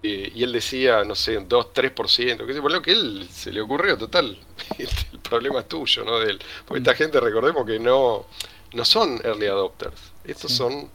Y 0.04 0.44
él 0.44 0.54
decía, 0.54 1.04
no 1.04 1.16
sé, 1.16 1.40
2, 1.40 1.68
3%, 1.74 2.46
que 2.46 2.62
por 2.62 2.72
lo 2.72 2.82
que 2.82 2.92
él 2.92 3.28
se 3.32 3.52
le 3.52 3.62
ocurrió, 3.62 3.98
total. 3.98 4.38
El 4.78 5.20
problema 5.20 5.60
es 5.60 5.68
tuyo, 5.68 6.06
no 6.06 6.20
de 6.20 6.32
él. 6.32 6.40
Porque 6.66 6.80
esta 6.80 6.94
mm. 6.94 6.96
gente, 6.96 7.20
recordemos 7.20 7.66
que 7.66 7.80
no, 7.80 8.26
no 8.74 8.86
son 8.86 9.20
early 9.24 9.48
adopters. 9.48 10.14
Estos 10.24 10.52
son 10.52 10.90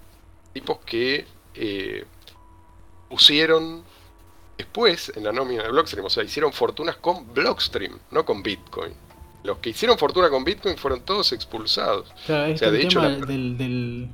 tipos 0.52 0.78
que 0.84 1.26
eh, 1.54 2.04
pusieron 3.08 3.82
después 4.56 5.12
en 5.16 5.24
la 5.24 5.32
nómina 5.32 5.64
de 5.64 5.70
Blockstream, 5.70 6.06
o 6.06 6.10
sea, 6.10 6.22
hicieron 6.22 6.52
fortunas 6.52 6.96
con 6.96 7.32
Blockstream, 7.32 7.98
no 8.10 8.24
con 8.24 8.42
Bitcoin. 8.42 8.92
Los 9.42 9.58
que 9.58 9.70
hicieron 9.70 9.98
fortuna 9.98 10.30
con 10.30 10.44
Bitcoin 10.44 10.76
fueron 10.76 11.00
todos 11.00 11.32
expulsados. 11.32 12.12
Claro, 12.26 12.54
o 12.54 12.56
sea, 12.56 12.70
de 12.70 12.82
hecho, 12.82 13.00
del, 13.00 14.08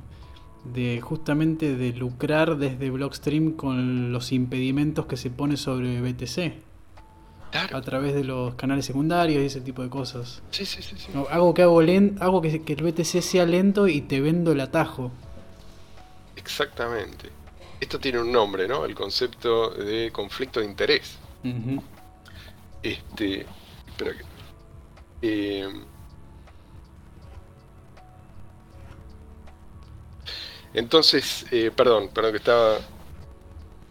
de 0.65 1.01
justamente 1.01 1.75
de 1.75 1.93
lucrar 1.93 2.57
desde 2.57 2.89
Blockstream 2.89 3.53
con 3.53 4.11
los 4.11 4.31
impedimentos 4.31 5.05
que 5.05 5.17
se 5.17 5.29
pone 5.29 5.57
sobre 5.57 6.01
BTC. 6.01 6.69
A 7.51 7.81
través 7.81 8.13
de 8.13 8.23
los 8.23 8.53
canales 8.55 8.85
secundarios 8.85 9.41
y 9.41 9.45
ese 9.45 9.61
tipo 9.61 9.81
de 9.81 9.89
cosas. 9.89 10.43
Sí, 10.51 10.65
sí, 10.65 10.83
sí. 10.83 10.95
hago 11.31 11.53
que 11.55 11.63
hago, 11.63 11.81
lento, 11.81 12.23
hago 12.23 12.41
que, 12.41 12.61
que 12.61 12.73
el 12.73 12.83
BTC 12.83 13.21
sea 13.21 13.45
lento 13.45 13.87
y 13.87 14.01
te 14.01 14.21
vendo 14.21 14.51
el 14.51 14.61
atajo. 14.61 15.11
Exactamente. 16.35 17.29
Esto 17.79 17.99
tiene 17.99 18.19
un 18.19 18.31
nombre, 18.31 18.67
¿no? 18.67 18.85
El 18.85 18.93
concepto 18.93 19.71
de 19.71 20.11
conflicto 20.11 20.59
de 20.59 20.65
interés. 20.65 21.17
Este. 22.83 23.45
Espera 23.87 24.11
que. 24.11 24.23
Eh, 25.21 25.67
entonces, 30.73 31.45
eh, 31.51 31.71
perdón, 31.75 32.09
perdón 32.09 32.31
que 32.31 32.37
estaba. 32.37 32.79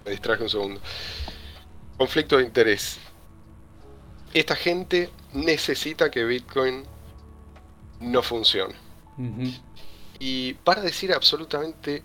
Me 0.05 0.12
distraje 0.12 0.43
un 0.43 0.51
segundo. 0.51 0.81
Conflicto 1.97 2.37
de 2.37 2.45
interés. 2.45 2.99
Esta 4.33 4.55
gente 4.55 5.11
necesita 5.33 6.11
que 6.11 6.24
Bitcoin 6.24 6.85
no 8.01 8.22
funcione. 8.22 8.74
Y 10.20 10.55
para 10.55 10.81
decir 10.81 11.12
absolutamente 11.12 12.05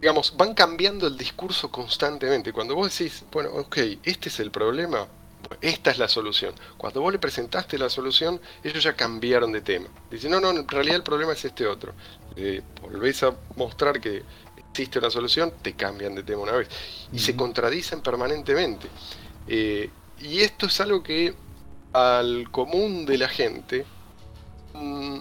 digamos, 0.00 0.36
van 0.36 0.54
cambiando 0.54 1.06
el 1.06 1.16
discurso 1.16 1.70
constantemente. 1.70 2.52
Cuando 2.52 2.74
vos 2.74 2.96
decís, 2.96 3.24
bueno, 3.32 3.50
ok, 3.50 3.78
este 4.04 4.28
es 4.28 4.40
el 4.40 4.50
problema, 4.50 5.06
esta 5.60 5.90
es 5.90 5.98
la 5.98 6.08
solución. 6.08 6.54
Cuando 6.76 7.00
vos 7.00 7.12
le 7.12 7.18
presentaste 7.18 7.78
la 7.78 7.90
solución, 7.90 8.40
ellos 8.62 8.82
ya 8.82 8.94
cambiaron 8.94 9.52
de 9.52 9.60
tema. 9.60 9.88
Dicen, 10.10 10.30
no, 10.30 10.40
no, 10.40 10.50
en 10.50 10.66
realidad 10.68 10.96
el 10.96 11.02
problema 11.02 11.32
es 11.32 11.44
este 11.44 11.66
otro. 11.66 11.94
Volvés 12.82 13.22
a 13.22 13.34
mostrar 13.56 14.00
que 14.00 14.22
existe 14.70 14.98
una 14.98 15.10
solución, 15.10 15.52
te 15.62 15.74
cambian 15.74 16.14
de 16.14 16.22
tema 16.22 16.42
una 16.42 16.52
vez. 16.52 16.68
Y 17.12 17.18
se 17.18 17.34
contradicen 17.34 18.00
permanentemente. 18.00 18.88
Eh, 19.46 19.90
y 20.20 20.40
esto 20.40 20.66
es 20.66 20.80
algo 20.80 21.02
que 21.02 21.34
al 21.92 22.50
común 22.50 23.06
de 23.06 23.18
la 23.18 23.28
gente 23.28 23.84
mm, 24.74 25.18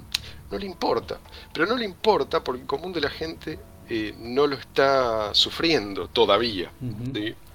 no 0.51 0.57
le 0.57 0.65
importa. 0.65 1.20
Pero 1.53 1.65
no 1.65 1.76
le 1.76 1.86
importa 1.86 2.43
porque 2.43 2.61
el 2.61 2.68
común 2.68 2.93
de 2.93 3.01
la 3.01 3.09
gente 3.09 3.59
eh, 3.89 4.13
no 4.20 4.47
lo 4.47 4.55
está 4.55 5.34
sufriendo 5.34 6.07
todavía. 6.07 6.72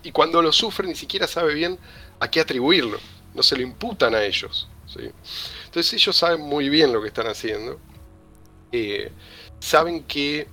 Y 0.02 0.10
cuando 0.12 0.42
lo 0.42 0.50
sufre 0.50 0.88
ni 0.88 0.94
siquiera 0.94 1.26
sabe 1.26 1.54
bien 1.54 1.78
a 2.18 2.30
qué 2.30 2.40
atribuirlo. 2.40 2.98
No 3.34 3.42
se 3.42 3.56
lo 3.56 3.62
imputan 3.62 4.14
a 4.14 4.22
ellos. 4.24 4.68
Entonces 5.64 5.92
ellos 5.94 6.16
saben 6.16 6.40
muy 6.40 6.68
bien 6.68 6.92
lo 6.92 7.00
que 7.00 7.08
están 7.08 7.26
haciendo. 7.26 7.78
Eh, 8.72 9.12
saben 9.62 10.02
que, 10.02 10.48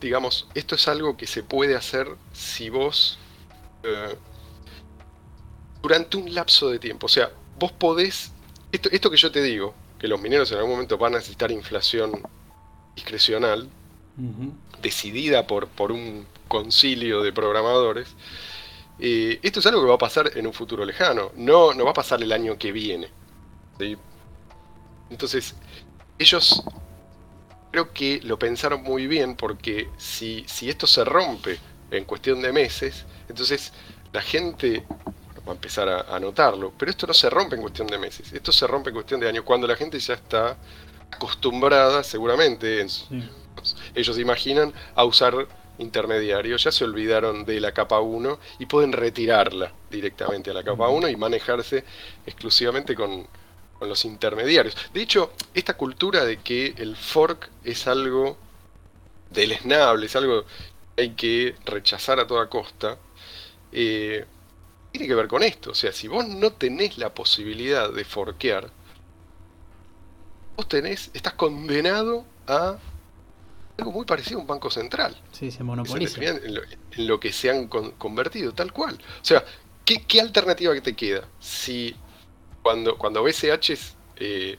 digamos, 0.00 0.48
esto 0.54 0.74
es 0.74 0.88
algo 0.88 1.16
que 1.16 1.28
se 1.28 1.44
puede 1.44 1.76
hacer 1.76 2.08
si 2.32 2.70
vos, 2.70 3.16
eh, 3.84 4.16
durante 5.80 6.16
un 6.16 6.34
lapso 6.34 6.68
de 6.68 6.80
tiempo, 6.80 7.06
o 7.06 7.08
sea, 7.08 7.30
vos 7.56 7.70
podés, 7.70 8.32
esto, 8.72 8.88
esto 8.90 9.10
que 9.10 9.16
yo 9.16 9.30
te 9.30 9.42
digo, 9.42 9.74
que 9.96 10.08
los 10.08 10.20
mineros 10.20 10.50
en 10.50 10.58
algún 10.58 10.72
momento 10.72 10.98
van 10.98 11.14
a 11.14 11.18
necesitar 11.18 11.52
inflación 11.52 12.20
discrecional, 12.96 13.70
decidida 14.82 15.46
por, 15.46 15.68
por 15.68 15.92
un 15.92 16.26
concilio 16.48 17.22
de 17.22 17.32
programadores, 17.32 18.08
eh, 18.98 19.38
esto 19.40 19.60
es 19.60 19.66
algo 19.66 19.82
que 19.82 19.88
va 19.88 19.94
a 19.94 19.98
pasar 19.98 20.32
en 20.36 20.48
un 20.48 20.52
futuro 20.52 20.84
lejano, 20.84 21.30
no, 21.36 21.74
no 21.74 21.84
va 21.84 21.92
a 21.92 21.94
pasar 21.94 22.20
el 22.20 22.32
año 22.32 22.58
que 22.58 22.72
viene. 22.72 23.08
Entonces, 25.10 25.54
ellos 26.18 26.64
creo 27.72 27.92
que 27.92 28.20
lo 28.22 28.38
pensaron 28.38 28.82
muy 28.82 29.06
bien 29.06 29.34
porque 29.34 29.88
si, 29.96 30.44
si 30.46 30.68
esto 30.68 30.86
se 30.86 31.04
rompe 31.04 31.58
en 31.90 32.04
cuestión 32.04 32.40
de 32.42 32.52
meses, 32.52 33.04
entonces 33.28 33.72
la 34.12 34.20
gente 34.20 34.84
va 35.46 35.52
a 35.52 35.54
empezar 35.54 35.88
a, 35.88 36.20
notarlo, 36.20 36.72
pero 36.78 36.90
esto 36.90 37.06
no 37.06 37.14
se 37.14 37.28
rompe 37.28 37.56
en 37.56 37.62
cuestión 37.62 37.88
de 37.88 37.98
meses, 37.98 38.32
esto 38.32 38.52
se 38.52 38.66
rompe 38.66 38.90
en 38.90 38.94
cuestión 38.94 39.20
de 39.20 39.28
años, 39.28 39.44
cuando 39.44 39.66
la 39.66 39.74
gente 39.74 39.98
ya 39.98 40.14
está 40.14 40.56
acostumbrada 41.10 42.04
seguramente 42.04 42.80
en, 42.80 42.88
ellos 43.94 44.18
imaginan 44.18 44.72
a 44.94 45.04
usar 45.04 45.48
intermediarios, 45.78 46.62
ya 46.62 46.70
se 46.70 46.84
olvidaron 46.84 47.44
de 47.44 47.58
la 47.58 47.72
capa 47.72 48.00
1 48.00 48.38
y 48.58 48.66
pueden 48.66 48.92
retirarla 48.92 49.72
directamente 49.90 50.50
a 50.50 50.54
la 50.54 50.62
capa 50.62 50.88
1 50.88 51.08
y 51.08 51.16
manejarse 51.16 51.84
exclusivamente 52.26 52.94
con, 52.94 53.26
los 53.86 54.04
intermediarios. 54.04 54.76
De 54.92 55.02
hecho, 55.02 55.32
esta 55.54 55.76
cultura 55.76 56.24
de 56.24 56.38
que 56.38 56.74
el 56.76 56.96
fork 56.96 57.50
es 57.64 57.86
algo 57.86 58.36
deleznable, 59.30 60.06
es 60.06 60.16
algo 60.16 60.44
que 60.96 61.02
hay 61.02 61.10
que 61.10 61.54
rechazar 61.64 62.20
a 62.20 62.26
toda 62.26 62.48
costa, 62.48 62.98
eh, 63.72 64.26
tiene 64.92 65.08
que 65.08 65.14
ver 65.14 65.28
con 65.28 65.42
esto. 65.42 65.70
O 65.70 65.74
sea, 65.74 65.92
si 65.92 66.08
vos 66.08 66.26
no 66.28 66.52
tenés 66.52 66.98
la 66.98 67.14
posibilidad 67.14 67.90
de 67.90 68.04
forkear, 68.04 68.70
vos 70.56 70.68
tenés, 70.68 71.10
estás 71.14 71.32
condenado 71.34 72.24
a 72.46 72.76
algo 73.78 73.92
muy 73.92 74.04
parecido 74.04 74.38
a 74.38 74.42
un 74.42 74.46
banco 74.46 74.70
central. 74.70 75.16
Sí, 75.32 75.50
se 75.50 75.64
monopoliza. 75.64 76.22
en, 76.22 77.06
lo, 77.06 77.18
que 77.18 77.32
se 77.32 77.50
han 77.50 77.68
convertido, 77.68 78.52
tal 78.52 78.72
cual. 78.72 78.94
O 78.94 79.24
sea, 79.24 79.44
¿qué, 79.84 80.20
alternativa 80.20 80.74
que 80.74 80.80
te 80.80 80.94
queda? 80.94 81.26
Si 81.40 81.96
cuando, 82.62 82.96
cuando 82.96 83.22
BCH 83.22 83.72
eh, 84.16 84.58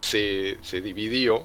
se, 0.00 0.58
se, 0.62 0.80
dividió, 0.80 1.44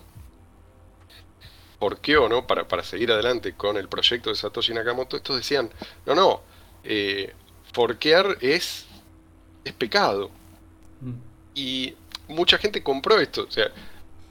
¿por 1.80 2.00
qué 2.00 2.18
o 2.18 2.30
no? 2.30 2.48
Para, 2.48 2.68
para 2.68 2.84
seguir 2.84 3.12
adelante 3.12 3.54
con 3.54 3.78
el 3.78 3.88
proyecto 3.88 4.30
de 4.30 4.36
Satoshi 4.36 4.74
Nakamoto, 4.74 5.18
estos 5.18 5.38
decían, 5.38 5.70
no, 6.06 6.16
no, 6.16 6.42
eh, 6.84 7.34
forquear 7.74 8.38
es, 8.42 8.86
es 9.64 9.74
pecado. 9.74 10.30
Mm. 11.02 11.14
Y 11.56 11.96
mucha 12.28 12.58
gente 12.58 12.84
compró 12.84 13.20
esto. 13.20 13.46
O 13.48 13.52
sea, 13.52 13.72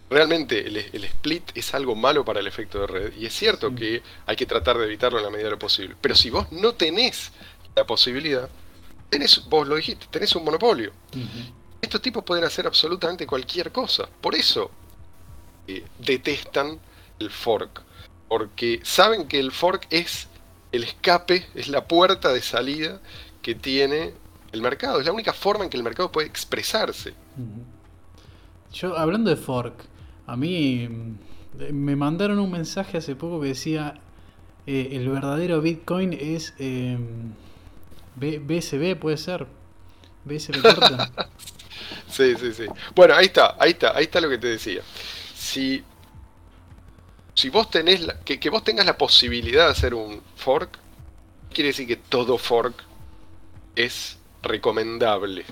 realmente 0.09 0.67
el, 0.67 1.05
split 1.05 1.51
es 1.55 1.75
algo 1.75 1.95
malo 1.95 2.25
para 2.25 2.41
el 2.41 2.47
efecto 2.47 2.81
de 2.81 2.87
red. 2.87 3.13
Y 3.17 3.27
es 3.27 3.35
cierto 3.35 3.75
que 3.75 4.03
hay 4.27 4.37
que 4.37 4.47
tratar 4.47 4.79
de 4.79 4.85
evitarlo 4.85 5.19
en 5.19 5.25
la 5.25 5.31
medida 5.31 5.47
de 5.47 5.53
lo 5.53 5.59
posible. 5.59 5.97
Pero 6.01 6.15
si 6.15 6.31
vos 6.31 6.51
no 6.53 6.75
tenés 6.75 7.33
la 7.75 7.85
posibilidad, 7.85 8.49
tenés, 9.09 9.45
vos 9.49 9.67
lo 9.67 9.77
dijiste, 9.77 10.07
tenés 10.11 10.35
un 10.37 10.45
monopolio. 10.45 10.93
Estos 11.81 12.03
tipos 12.03 12.25
pueden 12.25 12.45
hacer 12.45 12.67
absolutamente 12.67 13.27
cualquier 13.27 13.71
cosa. 13.73 14.09
Por 14.21 14.35
eso 14.35 14.71
eh, 15.67 15.85
detestan 15.99 16.79
el 17.19 17.31
fork. 17.31 17.83
Porque 18.29 18.81
saben 18.83 19.29
que 19.29 19.39
el 19.39 19.53
fork 19.53 19.87
es 19.91 20.29
el 20.73 20.85
escape, 20.85 21.47
es 21.55 21.69
la 21.69 21.87
puerta 21.87 22.33
de 22.33 22.43
salida 22.43 23.01
que 23.41 23.55
tiene 23.55 24.15
el 24.53 24.63
mercado. 24.63 25.01
Es 25.01 25.07
la 25.07 25.13
única 25.13 25.33
forma 25.33 25.65
en 25.65 25.71
que 25.71 25.77
el 25.77 25.83
mercado 25.83 26.11
puede 26.11 26.27
expresarse. 26.27 27.15
Yo, 28.73 28.99
hablando 28.99 29.31
de 29.31 29.37
fork, 29.37 29.85
a 30.27 30.37
mí 30.37 30.89
mm, 30.89 31.73
me 31.73 31.97
mandaron 31.97 32.39
un 32.39 32.51
mensaje 32.51 32.99
hace 32.99 33.15
poco 33.15 33.41
que 33.41 33.49
decía 33.49 33.95
eh, 34.67 34.89
el 34.93 35.09
verdadero 35.09 35.61
Bitcoin 35.61 36.13
es 36.13 36.55
eh, 36.59 36.99
B- 38.17 38.39
BSB, 38.41 38.97
puede 38.99 39.17
ser. 39.17 39.47
BSB 40.25 40.61
corta. 40.75 41.29
Sí, 42.11 42.35
sí, 42.37 42.53
sí. 42.53 42.65
Bueno, 42.95 43.15
ahí 43.15 43.27
está, 43.27 43.57
ahí 43.59 43.71
está, 43.73 43.97
ahí 43.97 44.05
está 44.05 44.21
lo 44.21 44.29
que 44.29 44.39
te 44.39 44.49
decía. 44.49 44.83
Si, 45.35 45.85
si 47.35 47.49
vos 47.51 47.71
tenés 47.71 48.01
la- 48.01 48.19
que, 48.21 48.41
que 48.41 48.51
vos 48.51 48.65
tengas 48.65 48.87
la 48.87 48.97
posibilidad 48.99 49.67
de 49.67 49.73
hacer 49.73 49.95
un 49.95 50.23
fork, 50.37 50.79
quiere 51.53 51.69
decir 51.69 51.87
que 51.87 51.97
todo 51.97 52.39
fork 52.39 52.83
es 53.75 54.19
recomendable. 54.43 55.45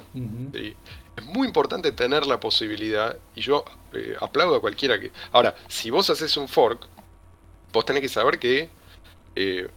Es 1.17 1.25
muy 1.27 1.47
importante 1.47 1.93
tener 1.93 2.27
la 2.27 2.41
posibilidad, 2.41 3.17
y 3.37 3.41
yo 3.43 3.65
eh, 3.93 4.17
aplaudo 4.21 4.57
a 4.57 4.61
cualquiera 4.61 4.99
que... 4.99 5.12
Ahora, 5.33 5.55
si 5.69 5.91
vos 5.91 6.09
haces 6.11 6.37
un 6.37 6.49
fork, 6.49 6.87
vos 7.73 7.85
tenés 7.85 8.03
que 8.03 8.09
saber 8.09 8.39
que... 8.39 8.69
eh, 9.37 9.69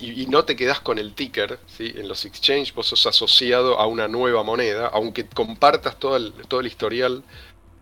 y, 0.00 0.26
no 0.26 0.44
te 0.44 0.56
quedás 0.56 0.80
con 0.80 0.98
el 0.98 1.14
ticker, 1.14 1.58
¿sí? 1.66 1.92
en 1.94 2.08
los 2.08 2.24
exchange 2.24 2.74
vos 2.74 2.86
sos 2.86 3.06
asociado 3.06 3.78
a 3.78 3.86
una 3.86 4.08
nueva 4.08 4.42
moneda, 4.42 4.88
aunque 4.92 5.26
compartas 5.26 5.98
todo 5.98 6.16
el, 6.16 6.32
todo 6.48 6.60
el 6.60 6.66
historial 6.66 7.22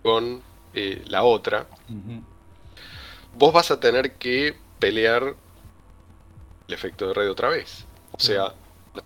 con 0.03 0.43
eh, 0.75 1.03
la 1.07 1.23
otra, 1.23 1.67
vos 3.37 3.53
vas 3.53 3.71
a 3.71 3.81
tener 3.81 4.13
que 4.15 4.57
pelear 4.79 5.35
el 6.69 6.75
efecto 6.75 7.09
de 7.09 7.15
red 7.15 7.31
otra 7.31 7.49
vez. 7.49 7.87
O 8.13 8.21
sea, 8.21 8.55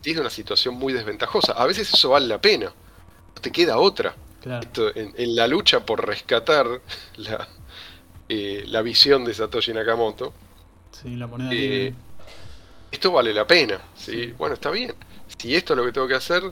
tienes 0.00 0.20
una 0.20 0.30
situación 0.30 0.74
muy 0.74 0.92
desventajosa. 0.92 1.52
A 1.52 1.66
veces 1.66 1.92
eso 1.92 2.10
vale 2.10 2.26
la 2.26 2.40
pena. 2.40 2.66
No 2.66 3.40
te 3.40 3.52
queda 3.52 3.78
otra. 3.78 4.14
Claro. 4.40 4.66
Esto, 4.66 4.94
en, 4.94 5.14
en 5.16 5.36
la 5.36 5.46
lucha 5.46 5.86
por 5.86 6.06
rescatar 6.06 6.66
la, 7.16 7.48
eh, 8.28 8.64
la 8.66 8.82
visión 8.82 9.24
de 9.24 9.34
Satoshi 9.34 9.72
Nakamoto, 9.72 10.32
Sí, 10.90 11.16
la 11.16 11.26
moneda 11.26 11.50
Eh. 11.52 11.94
Esto 12.94 13.12
vale 13.12 13.32
la 13.32 13.46
pena. 13.46 13.80
¿sí? 13.96 14.32
Bueno, 14.38 14.54
está 14.54 14.70
bien. 14.70 14.94
Si 15.38 15.54
esto 15.54 15.72
es 15.72 15.76
lo 15.76 15.84
que 15.84 15.92
tengo 15.92 16.08
que 16.08 16.14
hacer, 16.14 16.42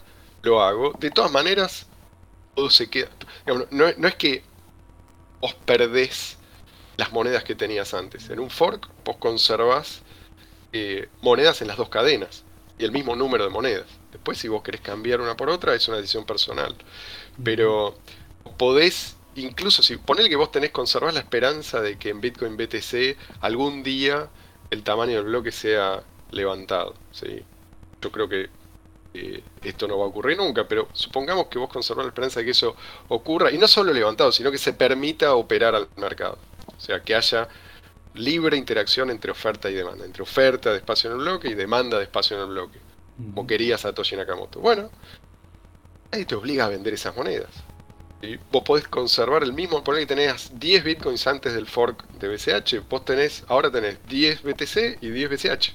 lo 0.42 0.62
hago. 0.62 0.92
De 0.98 1.10
todas 1.10 1.30
maneras, 1.30 1.86
todo 2.54 2.68
se 2.70 2.90
queda. 2.90 3.08
digamos, 3.46 3.70
no, 3.70 3.86
no 3.96 4.08
es 4.08 4.14
que 4.16 4.42
vos 5.40 5.54
perdés 5.64 6.36
las 6.96 7.12
monedas 7.12 7.44
que 7.44 7.54
tenías 7.54 7.94
antes. 7.94 8.28
En 8.30 8.40
un 8.40 8.50
fork, 8.50 8.88
vos 9.04 9.16
conservás 9.16 10.02
eh, 10.72 11.08
monedas 11.20 11.62
en 11.62 11.68
las 11.68 11.76
dos 11.76 11.88
cadenas 11.88 12.44
y 12.78 12.84
el 12.84 12.92
mismo 12.92 13.16
número 13.16 13.44
de 13.44 13.50
monedas. 13.50 13.86
Después, 14.10 14.38
si 14.38 14.48
vos 14.48 14.62
querés 14.62 14.80
cambiar 14.80 15.20
una 15.20 15.36
por 15.36 15.48
otra, 15.48 15.74
es 15.74 15.88
una 15.88 15.96
decisión 15.96 16.24
personal. 16.24 16.74
Pero 17.42 17.96
podés, 18.58 19.16
incluso 19.36 19.82
si 19.82 19.96
ponele 19.96 20.28
que 20.28 20.36
vos 20.36 20.50
tenés, 20.50 20.70
conservás 20.70 21.14
la 21.14 21.20
esperanza 21.20 21.80
de 21.80 21.98
que 21.98 22.10
en 22.10 22.20
Bitcoin 22.20 22.56
BTC 22.56 23.16
algún 23.40 23.82
día 23.82 24.28
el 24.70 24.82
tamaño 24.82 25.16
del 25.16 25.24
bloque 25.24 25.52
sea 25.52 26.02
levantado. 26.32 26.94
¿sí? 27.12 27.42
Yo 28.00 28.10
creo 28.10 28.28
que 28.28 28.50
eh, 29.14 29.42
esto 29.62 29.86
no 29.86 29.98
va 29.98 30.06
a 30.06 30.08
ocurrir 30.08 30.36
nunca, 30.36 30.66
pero 30.66 30.88
supongamos 30.92 31.46
que 31.46 31.58
vos 31.58 31.70
conservás 31.70 32.04
la 32.04 32.10
esperanza 32.10 32.40
de 32.40 32.46
que 32.46 32.52
eso 32.52 32.74
ocurra, 33.08 33.52
y 33.52 33.58
no 33.58 33.68
solo 33.68 33.92
levantado, 33.92 34.32
sino 34.32 34.50
que 34.50 34.58
se 34.58 34.72
permita 34.72 35.34
operar 35.34 35.74
al 35.74 35.88
mercado. 35.96 36.38
O 36.76 36.80
sea, 36.80 37.00
que 37.00 37.14
haya 37.14 37.48
libre 38.14 38.56
interacción 38.56 39.10
entre 39.10 39.30
oferta 39.30 39.70
y 39.70 39.74
demanda, 39.74 40.04
entre 40.04 40.22
oferta 40.22 40.70
de 40.72 40.78
espacio 40.78 41.10
en 41.10 41.18
el 41.18 41.22
bloque 41.22 41.48
y 41.48 41.54
demanda 41.54 41.98
de 41.98 42.04
espacio 42.04 42.36
en 42.36 42.42
el 42.42 42.48
bloque 42.48 42.92
como 43.16 43.46
quería 43.46 43.78
Satoshi 43.78 44.16
Nakamoto. 44.16 44.60
Bueno, 44.60 44.90
nadie 46.10 46.24
te 46.24 46.34
obliga 46.34 46.66
a 46.66 46.68
vender 46.68 46.94
esas 46.94 47.16
monedas. 47.16 47.50
Y 48.20 48.36
vos 48.52 48.62
podés 48.62 48.86
conservar 48.86 49.42
el 49.42 49.52
mismo, 49.52 49.82
poner 49.82 50.02
que 50.02 50.14
tenés 50.14 50.52
10 50.58 50.84
bitcoins 50.84 51.26
antes 51.26 51.54
del 51.54 51.66
fork 51.66 52.06
de 52.20 52.28
BCH, 52.28 52.88
vos 52.88 53.04
tenés, 53.04 53.44
ahora 53.48 53.70
tenés 53.70 53.98
10 54.06 54.42
BTC 54.42 54.98
y 55.00 55.10
10 55.10 55.30
BCH. 55.30 55.74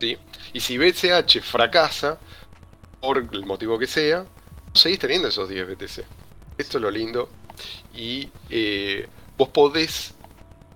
¿Sí? 0.00 0.16
Y 0.52 0.60
si 0.60 0.78
BCH 0.78 1.40
fracasa, 1.42 2.18
por 3.00 3.18
el 3.18 3.46
motivo 3.46 3.78
que 3.78 3.86
sea, 3.86 4.26
seguís 4.74 4.98
teniendo 4.98 5.28
esos 5.28 5.48
10 5.48 5.68
BTC. 5.68 6.04
Esto 6.58 6.78
es 6.78 6.82
lo 6.82 6.90
lindo. 6.90 7.28
Y 7.94 8.28
eh, 8.50 9.08
vos 9.36 9.48
podés 9.48 10.14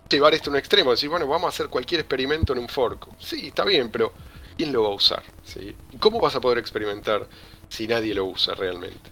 llevar 0.09 0.35
esto 0.35 0.51
a 0.51 0.53
un 0.53 0.59
extremo, 0.59 0.91
decir, 0.91 1.09
bueno, 1.09 1.27
vamos 1.27 1.47
a 1.47 1.49
hacer 1.49 1.69
cualquier 1.69 2.01
experimento 2.01 2.53
en 2.53 2.59
un 2.61 2.69
fork. 2.69 3.09
Sí, 3.19 3.49
está 3.49 3.65
bien, 3.65 3.91
pero 3.91 4.13
¿quién 4.57 4.73
lo 4.73 4.83
va 4.83 4.89
a 4.89 4.95
usar? 4.95 5.23
¿Sí? 5.45 5.75
¿Y 5.93 5.97
¿Cómo 5.97 6.21
vas 6.21 6.35
a 6.37 6.41
poder 6.41 6.59
experimentar 6.59 7.27
si 7.69 7.87
nadie 7.87 8.15
lo 8.15 8.27
usa 8.27 8.55
realmente? 8.55 9.11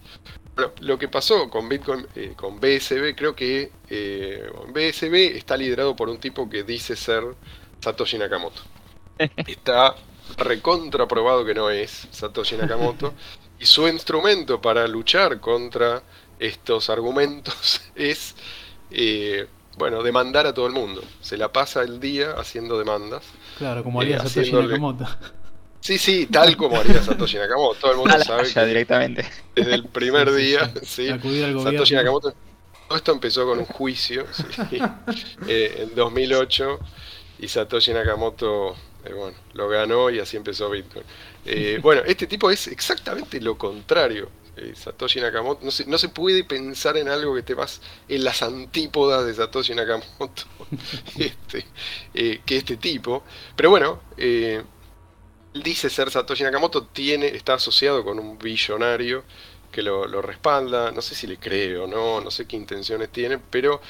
Bueno, 0.54 0.72
lo 0.80 0.98
que 0.98 1.08
pasó 1.08 1.48
con 1.48 1.68
Bitcoin, 1.68 2.06
eh, 2.14 2.34
con 2.36 2.60
BSB, 2.60 3.14
creo 3.16 3.34
que 3.34 3.72
eh, 3.88 4.50
BSB 4.68 5.36
está 5.36 5.56
liderado 5.56 5.96
por 5.96 6.08
un 6.08 6.18
tipo 6.18 6.50
que 6.50 6.64
dice 6.64 6.96
ser 6.96 7.22
Satoshi 7.80 8.18
Nakamoto. 8.18 8.60
Está 9.46 9.94
recontra 10.36 11.06
probado 11.08 11.44
que 11.44 11.54
no 11.54 11.70
es 11.70 12.06
Satoshi 12.10 12.56
Nakamoto. 12.56 13.12
y 13.58 13.66
su 13.66 13.86
instrumento 13.88 14.60
para 14.60 14.86
luchar 14.88 15.40
contra 15.40 16.02
estos 16.38 16.88
argumentos 16.88 17.80
es, 17.94 18.34
eh, 18.90 19.46
bueno, 19.76 20.02
demandar 20.02 20.46
a 20.46 20.54
todo 20.54 20.66
el 20.66 20.72
mundo. 20.72 21.02
Se 21.20 21.36
la 21.36 21.52
pasa 21.52 21.82
el 21.82 22.00
día 22.00 22.32
haciendo 22.32 22.78
demandas. 22.78 23.24
Claro, 23.58 23.82
como 23.84 24.00
eh, 24.02 24.06
haría 24.06 24.18
Satoshi 24.18 24.50
haciéndole- 24.50 24.68
Nakamoto. 24.68 25.06
Sí, 25.80 25.96
sí, 25.98 26.26
tal 26.26 26.56
como 26.56 26.78
haría 26.78 27.02
Satoshi 27.02 27.36
Nakamoto. 27.38 27.80
Todo 27.80 27.92
el 27.92 27.96
mundo 27.98 28.18
sabe 28.24 28.52
que 28.52 28.64
directamente. 28.66 29.26
desde 29.54 29.74
el 29.74 29.84
primer 29.86 30.32
día, 30.32 30.72
sí. 30.82 31.06
sí, 31.06 31.08
Acudir 31.10 31.44
al 31.44 31.54
Satoshi 31.58 31.94
gobierno. 31.94 31.96
Nakamoto. 31.98 32.34
Todo 32.88 32.96
esto 32.96 33.12
empezó 33.12 33.46
con 33.46 33.58
un 33.60 33.66
juicio 33.66 34.26
sí, 34.32 34.78
eh, 35.46 35.86
en 35.88 35.94
2008 35.94 36.78
y 37.38 37.46
Satoshi 37.48 37.92
Nakamoto, 37.92 38.74
eh, 39.04 39.12
bueno, 39.12 39.36
lo 39.54 39.68
ganó 39.68 40.10
y 40.10 40.18
así 40.18 40.36
empezó 40.36 40.70
Bitcoin. 40.70 41.04
Eh, 41.44 41.78
bueno, 41.82 42.02
este 42.04 42.26
tipo 42.26 42.50
es 42.50 42.66
exactamente 42.68 43.40
lo 43.40 43.56
contrario. 43.56 44.28
Eh, 44.56 44.72
Satoshi 44.74 45.20
Nakamoto, 45.20 45.64
no 45.64 45.98
se, 45.98 46.08
puede 46.08 46.44
pensar 46.44 46.96
en 46.96 47.08
algo 47.08 47.34
que 47.34 47.40
esté 47.40 47.54
más 47.54 47.80
en 48.08 48.24
las 48.24 48.42
antípodas 48.42 49.24
de 49.24 49.34
Satoshi 49.34 49.74
Nakamoto 49.74 50.42
este, 51.18 51.66
que 52.12 52.56
este 52.56 52.76
tipo. 52.76 53.22
Pero 53.56 53.70
bueno, 53.70 54.00
dice 55.54 55.88
ser 55.88 56.10
Satoshi 56.10 56.42
Nakamoto, 56.42 56.86
tiene, 56.86 57.28
está 57.28 57.54
asociado 57.54 58.04
con 58.04 58.18
un 58.18 58.38
billonario 58.38 59.24
que 59.70 59.82
lo, 59.82 60.06
lo 60.08 60.20
respalda, 60.20 60.90
no 60.90 61.00
sé 61.00 61.14
si 61.14 61.28
le 61.28 61.38
cree 61.38 61.76
o 61.76 61.86
no, 61.86 62.20
no 62.20 62.30
sé 62.32 62.46
qué 62.46 62.56
intenciones 62.56 63.10
tiene, 63.10 63.38
pero 63.38 63.80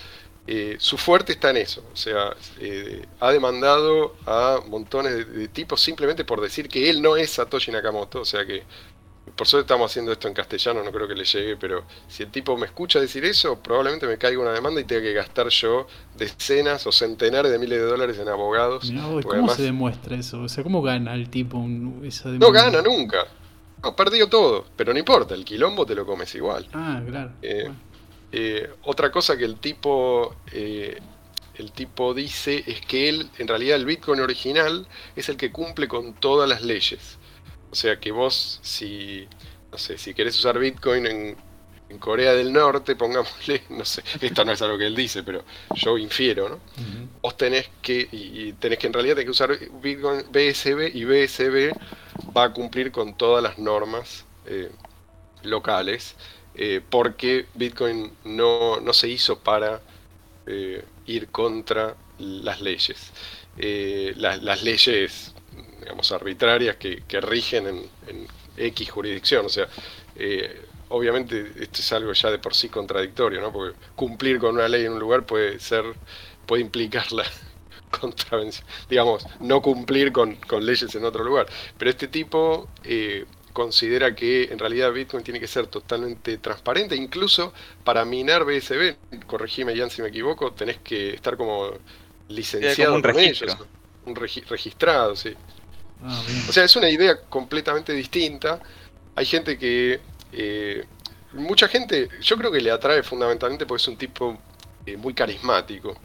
eh, 0.52 0.76
su 0.80 0.98
fuerte 0.98 1.32
está 1.32 1.50
en 1.50 1.58
eso, 1.58 1.82
o 1.92 1.96
sea, 1.96 2.34
eh, 2.58 3.06
ha 3.20 3.30
demandado 3.30 4.16
a 4.26 4.58
montones 4.68 5.14
de, 5.14 5.24
de 5.24 5.46
tipos 5.48 5.80
simplemente 5.80 6.24
por 6.24 6.40
decir 6.40 6.68
que 6.68 6.90
él 6.90 7.00
no 7.00 7.16
es 7.16 7.30
Satoshi 7.30 7.70
Nakamoto, 7.70 8.20
o 8.22 8.24
sea 8.24 8.44
que 8.44 8.64
por 9.36 9.46
suerte 9.46 9.66
estamos 9.66 9.88
haciendo 9.90 10.10
esto 10.10 10.26
en 10.26 10.34
castellano, 10.34 10.82
no 10.82 10.90
creo 10.90 11.06
que 11.06 11.14
le 11.14 11.24
llegue, 11.24 11.56
pero 11.56 11.84
si 12.08 12.24
el 12.24 12.30
tipo 12.30 12.56
me 12.56 12.66
escucha 12.66 12.98
decir 12.98 13.24
eso, 13.24 13.60
probablemente 13.62 14.08
me 14.08 14.18
caiga 14.18 14.40
una 14.42 14.50
demanda 14.52 14.80
y 14.80 14.84
tenga 14.84 15.02
que 15.02 15.12
gastar 15.12 15.48
yo 15.50 15.86
decenas 16.16 16.84
o 16.86 16.90
centenares 16.90 17.52
de 17.52 17.58
miles 17.60 17.78
de 17.78 17.84
dólares 17.84 18.18
en 18.18 18.28
abogados. 18.28 18.90
¿Cómo 18.90 19.20
además- 19.34 19.56
se 19.56 19.62
demuestra 19.62 20.16
eso? 20.16 20.42
O 20.42 20.48
sea, 20.48 20.64
¿cómo 20.64 20.82
gana 20.82 21.14
el 21.14 21.30
tipo 21.30 21.58
un- 21.58 22.02
esa 22.04 22.28
no 22.30 22.50
demanda? 22.50 22.64
gana 22.64 22.82
nunca. 22.82 23.18
No, 23.84 23.94
perdió 23.94 24.28
todo, 24.28 24.66
pero 24.76 24.92
no 24.92 24.98
importa, 24.98 25.34
el 25.34 25.44
quilombo 25.44 25.86
te 25.86 25.94
lo 25.94 26.04
comes 26.04 26.34
igual. 26.34 26.66
Ah, 26.72 27.00
claro. 27.06 27.30
Eh, 27.40 27.62
Bueno. 27.66 27.76
Eh, 28.32 28.70
otra 28.82 29.10
cosa 29.10 29.36
que 29.36 29.44
el 29.44 29.58
tipo 29.58 30.36
eh, 30.52 30.98
el 31.60 31.72
tipo 31.72 32.14
dice 32.14 32.64
es 32.66 32.80
que 32.80 33.08
él, 33.08 33.30
en 33.38 33.46
realidad 33.46 33.76
el 33.76 33.84
Bitcoin 33.84 34.20
original 34.20 34.86
es 35.14 35.28
el 35.28 35.36
que 35.36 35.52
cumple 35.52 35.88
con 35.88 36.14
todas 36.14 36.48
las 36.48 36.62
leyes. 36.62 37.18
O 37.70 37.74
sea 37.74 38.00
que 38.00 38.10
vos, 38.10 38.58
si, 38.62 39.28
no 39.70 39.78
sé, 39.78 39.98
si 39.98 40.14
querés 40.14 40.38
usar 40.38 40.58
Bitcoin 40.58 41.06
en, 41.06 41.36
en 41.88 41.98
Corea 41.98 42.32
del 42.32 42.52
Norte, 42.52 42.96
pongámosle, 42.96 43.62
no 43.70 43.84
sé, 43.84 44.02
esto 44.20 44.44
no 44.44 44.52
es 44.52 44.62
algo 44.62 44.78
que 44.78 44.86
él 44.86 44.96
dice, 44.96 45.22
pero 45.22 45.44
yo 45.74 45.98
infiero, 45.98 46.48
¿no? 46.48 46.54
Ujú. 46.54 47.08
vos 47.20 47.36
tenés 47.36 47.68
que, 47.82 48.08
y, 48.10 48.48
y 48.48 48.52
tenés 48.54 48.78
que 48.78 48.86
en 48.86 48.92
realidad 48.94 49.16
tenés 49.16 49.26
que 49.26 49.30
usar 49.30 49.58
Bitcoin 49.82 50.22
BSB 50.32 50.96
y 50.96 51.04
BSB 51.04 51.72
va 52.36 52.44
a 52.44 52.52
cumplir 52.52 52.90
con 52.90 53.16
todas 53.16 53.42
las 53.42 53.58
normas 53.58 54.24
eh, 54.46 54.70
locales, 55.42 56.16
eh, 56.54 56.80
porque 56.88 57.46
Bitcoin 57.54 58.12
no, 58.24 58.80
no 58.80 58.92
se 58.92 59.08
hizo 59.08 59.38
para 59.38 59.80
eh, 60.46 60.84
ir 61.06 61.28
contra 61.28 61.94
las 62.18 62.60
leyes. 62.60 63.12
Eh, 63.58 64.14
las, 64.16 64.62
leyes, 64.62 65.34
digamos, 65.80 66.12
arbitrarias 66.12 66.76
que, 66.76 67.02
que 67.06 67.20
rigen 67.20 67.66
en, 67.66 67.88
en 68.06 68.26
X 68.56 68.90
jurisdicción. 68.90 69.46
O 69.46 69.48
sea, 69.48 69.68
eh, 70.16 70.66
obviamente 70.88 71.52
esto 71.60 71.80
es 71.80 71.92
algo 71.92 72.12
ya 72.12 72.30
de 72.30 72.38
por 72.38 72.54
sí 72.54 72.68
contradictorio, 72.68 73.40
¿no? 73.40 73.52
Porque 73.52 73.76
cumplir 73.96 74.38
con 74.38 74.54
una 74.56 74.68
ley 74.68 74.84
en 74.84 74.92
un 74.92 75.00
lugar 75.00 75.24
puede 75.24 75.58
ser, 75.58 75.84
puede 76.46 76.62
implicar 76.62 77.10
la 77.12 77.24
contravención, 78.00 78.66
digamos, 78.88 79.26
no 79.40 79.62
cumplir 79.62 80.12
con, 80.12 80.38
leyes 80.60 80.94
en 80.94 81.04
otro 81.04 81.24
lugar. 81.24 81.46
Pero 81.78 81.90
este 81.90 82.08
tipo 82.08 82.68
considera 83.52 84.14
que 84.14 84.44
en 84.44 84.58
realidad 84.58 84.92
Bitcoin 84.92 85.24
tiene 85.24 85.40
que 85.40 85.46
ser 85.46 85.66
totalmente 85.66 86.38
transparente, 86.38 86.96
incluso 86.96 87.52
para 87.84 88.04
minar 88.04 88.44
BSB, 88.44 88.96
corregime 89.26 89.76
Jan 89.76 89.90
si 89.90 90.02
me 90.02 90.08
equivoco, 90.08 90.52
tenés 90.52 90.78
que 90.78 91.14
estar 91.14 91.36
como 91.36 91.70
licenciado 92.28 92.94
un 92.94 93.02
registro. 93.02 93.66
un 94.06 94.14
registrado, 94.14 95.16
sí. 95.16 95.34
Ah, 96.02 96.22
o 96.48 96.52
sea, 96.52 96.64
es 96.64 96.76
una 96.76 96.88
idea 96.88 97.20
completamente 97.28 97.92
distinta. 97.92 98.60
Hay 99.14 99.26
gente 99.26 99.58
que 99.58 100.00
eh, 100.32 100.84
mucha 101.32 101.68
gente, 101.68 102.08
yo 102.20 102.36
creo 102.36 102.50
que 102.50 102.60
le 102.60 102.70
atrae 102.70 103.02
fundamentalmente 103.02 103.66
porque 103.66 103.82
es 103.82 103.88
un 103.88 103.96
tipo 103.96 104.38
eh, 104.86 104.96
muy 104.96 105.14
carismático. 105.14 105.96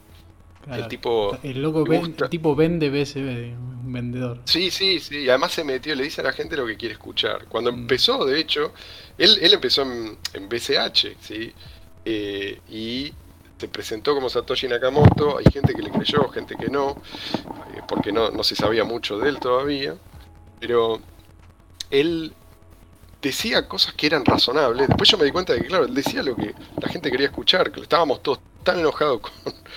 El 0.70 0.88
tipo. 0.88 1.38
El 1.42 1.62
loco 1.62 1.84
tipo 2.28 2.54
vende 2.54 2.90
BSB, 2.90 3.54
un 3.84 3.92
vendedor. 3.92 4.40
Sí, 4.44 4.70
sí, 4.70 5.00
sí. 5.00 5.18
Y 5.18 5.28
además 5.28 5.52
se 5.52 5.64
metió, 5.64 5.94
le 5.94 6.04
dice 6.04 6.20
a 6.20 6.24
la 6.24 6.32
gente 6.32 6.56
lo 6.56 6.66
que 6.66 6.76
quiere 6.76 6.94
escuchar. 6.94 7.46
Cuando 7.46 7.72
mm. 7.72 7.78
empezó, 7.78 8.24
de 8.24 8.40
hecho, 8.40 8.72
él, 9.18 9.38
él 9.40 9.54
empezó 9.54 9.82
en, 9.82 10.18
en 10.34 10.48
BCH, 10.48 11.16
¿sí? 11.20 11.52
Eh, 12.04 12.60
y 12.68 13.12
se 13.58 13.68
presentó 13.68 14.14
como 14.14 14.28
Satoshi 14.28 14.68
Nakamoto. 14.68 15.38
Hay 15.38 15.44
gente 15.52 15.74
que 15.74 15.82
le 15.82 15.90
creyó, 15.90 16.28
gente 16.28 16.56
que 16.56 16.68
no, 16.68 17.00
porque 17.88 18.12
no, 18.12 18.30
no 18.30 18.42
se 18.42 18.54
sabía 18.54 18.84
mucho 18.84 19.18
de 19.18 19.28
él 19.28 19.38
todavía. 19.38 19.94
Pero 20.60 21.00
él 21.90 22.32
decía 23.26 23.68
cosas 23.68 23.94
que 23.94 24.06
eran 24.06 24.24
razonables. 24.24 24.88
Después 24.88 25.08
yo 25.08 25.18
me 25.18 25.24
di 25.24 25.30
cuenta 25.30 25.52
de 25.52 25.60
que, 25.60 25.66
claro, 25.66 25.84
él 25.84 25.94
decía 25.94 26.22
lo 26.22 26.36
que 26.36 26.54
la 26.80 26.88
gente 26.88 27.10
quería 27.10 27.26
escuchar, 27.26 27.70
que 27.70 27.80
estábamos 27.80 28.22
todos 28.22 28.40
tan 28.62 28.78
enojados 28.78 29.20
con, 29.20 29.32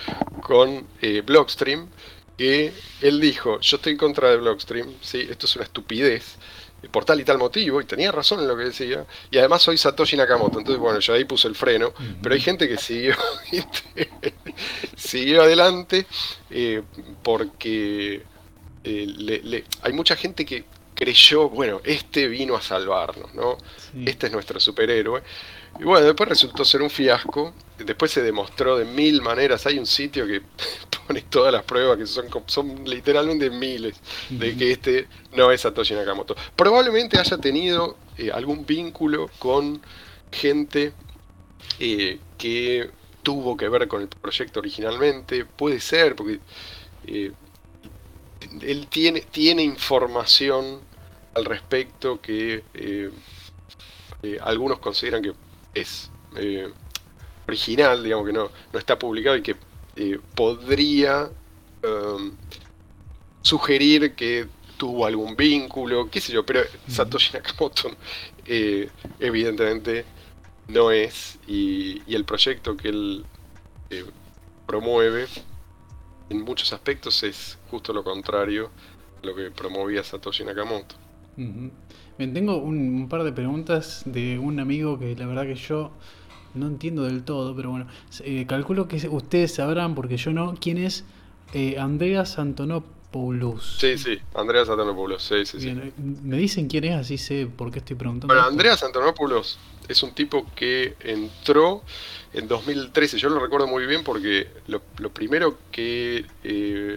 con 0.42 0.86
eh, 1.00 1.22
Blockstream, 1.24 1.88
que 2.36 2.72
él 3.02 3.20
dijo, 3.20 3.60
yo 3.60 3.76
estoy 3.76 3.92
en 3.92 3.98
contra 3.98 4.30
de 4.30 4.36
Blockstream, 4.38 4.88
¿sí? 5.02 5.26
esto 5.30 5.46
es 5.46 5.56
una 5.56 5.64
estupidez, 5.64 6.36
por 6.90 7.04
tal 7.04 7.20
y 7.20 7.24
tal 7.24 7.36
motivo, 7.36 7.80
y 7.80 7.84
tenía 7.84 8.10
razón 8.10 8.40
en 8.40 8.48
lo 8.48 8.56
que 8.56 8.64
decía, 8.64 9.04
y 9.30 9.36
además 9.36 9.60
soy 9.60 9.76
Satoshi 9.76 10.16
Nakamoto, 10.16 10.58
entonces 10.58 10.80
bueno, 10.80 10.98
yo 11.00 11.12
ahí 11.12 11.24
puse 11.24 11.48
el 11.48 11.54
freno, 11.54 11.92
pero 12.22 12.34
hay 12.34 12.40
gente 12.40 12.66
que 12.66 12.78
siguió, 12.78 13.14
siguió 14.96 15.42
adelante, 15.42 16.06
eh, 16.48 16.82
porque 17.22 18.22
eh, 18.84 19.64
hay 19.82 19.92
mucha 19.92 20.16
gente 20.16 20.46
que 20.46 20.64
creyó, 21.00 21.48
bueno, 21.48 21.80
este 21.82 22.28
vino 22.28 22.54
a 22.54 22.60
salvarnos, 22.60 23.34
¿no? 23.34 23.56
Este 24.04 24.26
es 24.26 24.32
nuestro 24.32 24.60
superhéroe. 24.60 25.22
Y 25.78 25.84
bueno, 25.84 26.04
después 26.04 26.28
resultó 26.28 26.62
ser 26.62 26.82
un 26.82 26.90
fiasco. 26.90 27.54
Después 27.78 28.10
se 28.10 28.22
demostró 28.22 28.76
de 28.76 28.84
mil 28.84 29.22
maneras. 29.22 29.64
Hay 29.64 29.78
un 29.78 29.86
sitio 29.86 30.26
que 30.26 30.42
pone 31.06 31.22
todas 31.22 31.54
las 31.54 31.62
pruebas, 31.64 31.96
que 31.96 32.06
son, 32.06 32.26
son 32.44 32.84
literalmente 32.84 33.48
miles, 33.48 33.98
de 34.28 34.54
que 34.54 34.72
este 34.72 35.08
no 35.32 35.50
es 35.50 35.62
Satoshi 35.62 35.94
Nakamoto. 35.94 36.36
Probablemente 36.54 37.18
haya 37.18 37.38
tenido 37.38 37.96
eh, 38.18 38.30
algún 38.30 38.66
vínculo 38.66 39.30
con 39.38 39.80
gente 40.30 40.92
eh, 41.78 42.18
que 42.36 42.90
tuvo 43.22 43.56
que 43.56 43.70
ver 43.70 43.88
con 43.88 44.02
el 44.02 44.08
proyecto 44.08 44.60
originalmente. 44.60 45.46
Puede 45.46 45.80
ser, 45.80 46.14
porque 46.14 46.40
eh, 47.06 47.32
él 48.60 48.86
tiene, 48.88 49.22
tiene 49.22 49.62
información 49.62 50.89
al 51.34 51.44
respecto 51.44 52.20
que 52.20 52.64
eh, 52.74 53.10
eh, 54.22 54.38
algunos 54.42 54.78
consideran 54.78 55.22
que 55.22 55.32
es 55.74 56.10
eh, 56.36 56.68
original, 57.46 58.02
digamos 58.02 58.26
que 58.26 58.32
no, 58.32 58.50
no 58.72 58.78
está 58.78 58.98
publicado 58.98 59.36
y 59.36 59.42
que 59.42 59.56
podría 60.34 61.28
um, 61.84 62.32
sugerir 63.42 64.14
que 64.14 64.46
tuvo 64.78 65.04
algún 65.04 65.36
vínculo, 65.36 66.08
qué 66.08 66.20
sé 66.20 66.32
yo, 66.32 66.46
pero 66.46 66.62
Satoshi 66.88 67.34
Nakamoto 67.34 67.90
evidentemente 69.18 70.06
no 70.68 70.90
es 70.90 71.38
y, 71.46 72.00
y, 72.06 72.14
el 72.14 72.24
proyecto 72.24 72.76
que 72.76 72.88
él 72.88 73.26
promueve 74.66 75.26
en 76.30 76.42
muchos 76.42 76.72
aspectos 76.72 77.22
es 77.24 77.58
justo 77.70 77.92
lo 77.92 78.02
contrario 78.02 78.70
a 79.22 79.26
lo 79.26 79.34
que 79.34 79.50
promovía 79.50 80.02
Satoshi 80.02 80.44
Nakamoto. 80.44 80.99
Tengo 82.18 82.58
un, 82.58 83.08
par 83.08 83.24
de 83.24 83.32
preguntas 83.32 84.02
de 84.04 84.38
un 84.38 84.60
amigo 84.60 84.98
que 84.98 85.16
la 85.16 85.26
verdad 85.26 85.44
que 85.44 85.54
yo 85.54 85.90
no 86.54 86.66
entiendo 86.66 87.04
del 87.04 87.22
todo, 87.22 87.56
pero 87.56 87.70
bueno, 87.70 87.86
eh, 88.24 88.44
calculo 88.46 88.88
que 88.88 88.96
ustedes 89.08 89.54
sabrán, 89.54 89.94
porque 89.94 90.16
yo 90.16 90.32
no, 90.32 90.54
quién 90.60 90.78
es 90.78 91.04
eh, 91.54 91.78
Andreas 91.78 92.38
Antonopoulos. 92.38 93.78
Sí, 93.80 93.96
sí, 93.96 94.18
Andreas 94.34 94.68
Antonopoulos, 94.68 95.22
sí, 95.22 95.46
sí, 95.46 95.60
sí. 95.60 95.68
Eh, 95.68 95.92
me 95.96 96.36
dicen 96.36 96.68
quién 96.68 96.84
es, 96.84 96.96
así 96.96 97.16
sé 97.16 97.46
por 97.46 97.70
qué 97.70 97.78
estoy 97.78 97.96
preguntando. 97.96 98.34
Bueno, 98.34 98.46
Andreas 98.46 98.82
Antonopoulos 98.82 99.58
es 99.88 100.02
un 100.02 100.12
tipo 100.12 100.44
que 100.54 100.94
entró 101.00 101.82
en 102.34 102.48
2013, 102.48 103.16
yo 103.18 103.30
lo 103.30 103.40
recuerdo 103.40 103.66
muy 103.66 103.86
bien 103.86 104.04
porque 104.04 104.48
lo, 104.66 104.82
primero 105.10 105.56
que... 105.72 106.26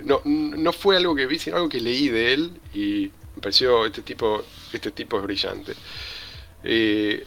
no, 0.04 0.22
no 0.26 0.74
fue 0.74 0.98
algo 0.98 1.16
que 1.16 1.28
vi, 1.28 1.40
sino 1.40 1.56
algo 1.56 1.70
que 1.70 1.80
leí 1.80 2.10
de 2.10 2.34
él 2.34 2.60
y 2.74 3.12
pareció, 3.44 3.86
este 3.86 4.02
tipo, 4.02 4.42
este 4.72 4.92
tipo 4.92 5.18
es 5.18 5.24
brillante. 5.24 5.74
Eh, 6.64 7.26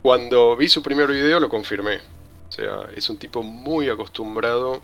cuando 0.00 0.56
vi 0.56 0.66
su 0.66 0.82
primer 0.82 1.10
video 1.10 1.38
lo 1.38 1.50
confirmé. 1.50 1.98
O 2.48 2.52
sea, 2.52 2.88
es 2.96 3.08
un 3.10 3.18
tipo 3.18 3.42
muy 3.42 3.90
acostumbrado 3.90 4.80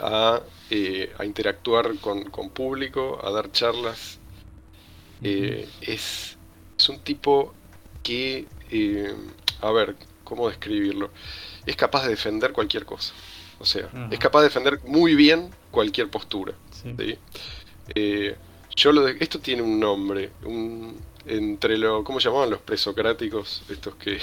a, 0.00 0.40
eh, 0.70 1.12
interactuar 1.24 1.96
con, 2.00 2.50
público, 2.50 3.20
a 3.24 3.30
dar 3.30 3.52
charlas. 3.52 4.18
Eh, 5.22 5.68
es, 5.80 6.36
es, 6.76 6.88
un 6.88 6.98
tipo 6.98 7.54
que, 8.02 8.46
a 9.60 9.70
ver, 9.70 9.94
¿cómo 10.24 10.48
describirlo? 10.48 11.10
Es 11.64 11.76
capaz 11.76 12.02
de 12.02 12.10
defender 12.10 12.52
cualquier 12.52 12.84
cosa. 12.84 13.14
O 13.60 13.64
sea, 13.64 13.88
es 14.10 14.18
capaz 14.18 14.40
de 14.40 14.48
defender 14.48 14.80
muy 14.84 15.14
bien 15.14 15.50
cualquier 15.70 16.10
postura. 16.10 16.54
¿sí? 16.72 17.16
Yo 18.74 18.92
lo 18.92 19.02
de, 19.02 19.16
esto 19.20 19.38
tiene 19.38 19.62
un 19.62 19.78
nombre, 19.78 20.30
un, 20.44 20.98
entre 21.26 21.76
lo, 21.76 22.02
¿cómo 22.02 22.18
llamaban 22.18 22.50
los 22.50 22.60
presocráticos? 22.60 23.62
Estos 23.68 23.94
que 23.96 24.18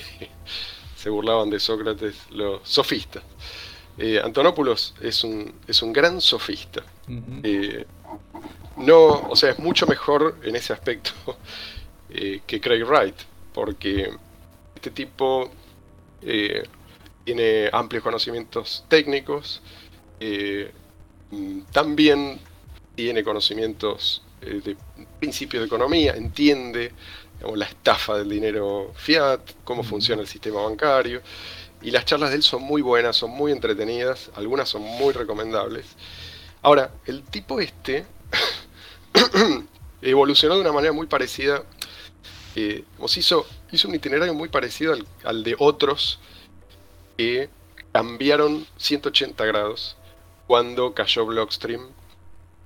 se 0.95 1.09
burlaban 1.09 1.49
de 1.49 1.59
Sócrates, 1.59 2.15
los 2.31 2.67
sofistas. 2.67 3.23
Eh, 3.97 4.19
Antonopoulos 4.23 4.95
es 5.01 5.23
un, 5.23 5.53
es 5.67 5.81
un 5.81 5.91
gran 5.93 6.21
sofista. 6.21 6.81
Eh, 7.43 7.85
no, 8.77 9.29
o 9.29 9.35
sea, 9.35 9.51
es 9.51 9.59
mucho 9.59 9.85
mejor 9.87 10.37
en 10.43 10.55
ese 10.55 10.73
aspecto 10.73 11.11
eh, 12.09 12.41
que 12.47 12.61
Craig 12.61 12.83
Wright, 12.85 13.15
porque 13.53 14.09
este 14.75 14.91
tipo 14.91 15.51
tiene 17.23 17.69
amplios 17.71 18.03
conocimientos 18.03 18.83
técnicos, 18.89 19.61
también 21.71 22.39
tiene 22.95 23.23
conocimientos 23.23 24.21
eh, 24.41 24.61
de 24.63 24.77
principios 25.19 25.61
de 25.61 25.67
economía, 25.67 26.13
entiende 26.13 26.91
la 27.55 27.65
estafa 27.65 28.17
del 28.17 28.29
dinero 28.29 28.91
fiat, 28.95 29.39
cómo 29.63 29.83
funciona 29.83 30.21
el 30.21 30.27
sistema 30.27 30.61
bancario. 30.61 31.21
Y 31.81 31.91
las 31.91 32.03
charlas 32.05 32.31
de 32.31 32.37
él 32.37 32.43
son 32.43 32.61
muy 32.61 32.81
buenas, 32.81 33.15
son 33.15 33.31
muy 33.31 33.51
entretenidas, 33.53 34.29
algunas 34.35 34.67
son 34.67 34.81
muy 34.81 35.13
recomendables. 35.13 35.85
Ahora, 36.61 36.91
el 37.05 37.23
tipo 37.23 37.61
este 37.61 38.05
evolucionó 40.01 40.55
de 40.55 40.61
una 40.61 40.73
manera 40.73 40.91
muy 40.91 41.07
parecida, 41.07 41.63
eh, 42.55 42.83
hizo, 43.15 43.45
hizo 43.71 43.87
un 43.87 43.95
itinerario 43.95 44.33
muy 44.33 44.49
parecido 44.49 44.95
al, 45.23 45.43
de 45.43 45.55
otros 45.57 46.19
que 47.17 47.49
cambiaron 47.93 48.67
180 48.77 49.45
grados 49.45 49.95
cuando 50.47 50.93
cayó 50.93 51.25
Blockstream. 51.25 51.87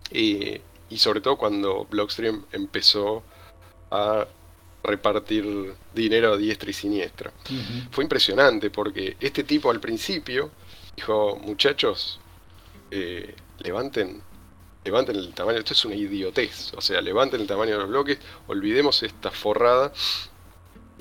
Eh, 0.10 0.62
y 0.94 1.00
sobre 1.00 1.22
todo 1.22 1.38
cuando 1.38 1.86
Blockstream 1.90 2.46
empezó 2.52 3.24
a 3.90 4.28
repartir 4.84 5.74
dinero 5.96 6.34
a 6.34 6.38
diestra 6.38 6.70
y 6.70 6.74
siniestra. 6.74 7.34
Fue 7.90 8.04
impresionante 8.04 8.70
porque 8.70 9.18
este 9.20 9.44
tipo 9.44 9.72
al 9.72 9.80
principio 9.80 10.52
dijo, 10.96 11.36
muchachos, 11.38 12.20
eh, 12.92 13.34
levanten, 13.60 14.22
levanten 14.84 15.16
el 15.16 15.34
tamaño, 15.34 15.58
esto 15.58 15.74
es 15.74 15.84
una 15.86 15.96
idiotez, 15.96 16.74
o 16.76 16.82
sea, 16.82 17.02
levanten 17.02 17.42
el 17.42 17.48
tamaño 17.48 17.72
de 17.72 17.80
los 17.80 17.90
bloques, 17.90 18.20
olvidemos 18.46 19.02
esta 19.02 19.32
forrada, 19.32 19.92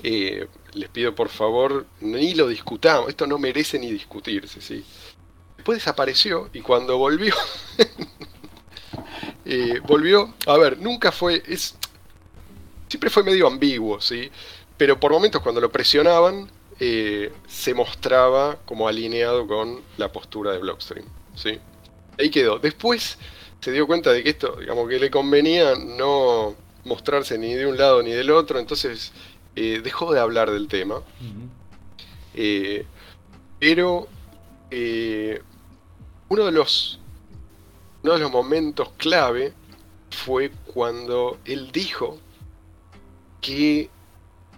eh, 0.01 0.47
les 0.73 0.89
pido 0.89 1.13
por 1.13 1.29
favor, 1.29 1.85
ni 2.01 2.33
lo 2.33 2.47
discutamos, 2.47 3.09
esto 3.09 3.27
no 3.27 3.37
merece 3.37 3.77
ni 3.77 3.91
discutirse, 3.91 4.59
¿sí? 4.59 4.83
Después 5.55 5.77
desapareció 5.77 6.49
y 6.51 6.61
cuando 6.61 6.97
volvió 6.97 7.35
volvió, 9.87 10.33
a 10.45 10.57
ver, 10.57 10.79
nunca 10.79 11.11
fue, 11.11 11.43
es, 11.47 11.75
siempre 12.87 13.09
fue 13.09 13.23
medio 13.23 13.47
ambiguo, 13.47 13.99
¿sí? 13.99 14.29
Pero 14.77 14.99
por 14.99 15.11
momentos 15.11 15.41
cuando 15.41 15.59
lo 15.59 15.71
presionaban, 15.71 16.49
eh, 16.79 17.31
se 17.47 17.73
mostraba 17.73 18.57
como 18.65 18.87
alineado 18.87 19.47
con 19.47 19.81
la 19.97 20.11
postura 20.11 20.51
de 20.51 20.59
Blockstream, 20.59 21.05
¿sí? 21.35 21.59
Ahí 22.19 22.29
quedó. 22.29 22.59
Después 22.59 23.17
se 23.61 23.71
dio 23.71 23.87
cuenta 23.87 24.11
de 24.11 24.23
que 24.23 24.29
esto, 24.29 24.57
digamos, 24.59 24.89
que 24.89 24.99
le 24.99 25.09
convenía 25.09 25.75
no 25.75 26.55
mostrarse 26.83 27.37
ni 27.37 27.53
de 27.53 27.65
un 27.65 27.77
lado 27.77 28.03
ni 28.03 28.11
del 28.11 28.31
otro, 28.31 28.59
entonces 28.59 29.11
eh, 29.55 29.81
dejó 29.83 30.13
de 30.13 30.19
hablar 30.19 30.51
del 30.51 30.67
tema. 30.67 31.01
Eh, 32.33 32.85
pero 33.59 34.07
uno 36.29 36.45
de 36.45 36.51
los 36.51 36.99
uno 38.03 38.13
de 38.13 38.19
los 38.19 38.31
momentos 38.31 38.89
clave 38.97 39.53
fue 40.09 40.51
cuando 40.65 41.39
él 41.45 41.71
dijo 41.71 42.19
que 43.41 43.89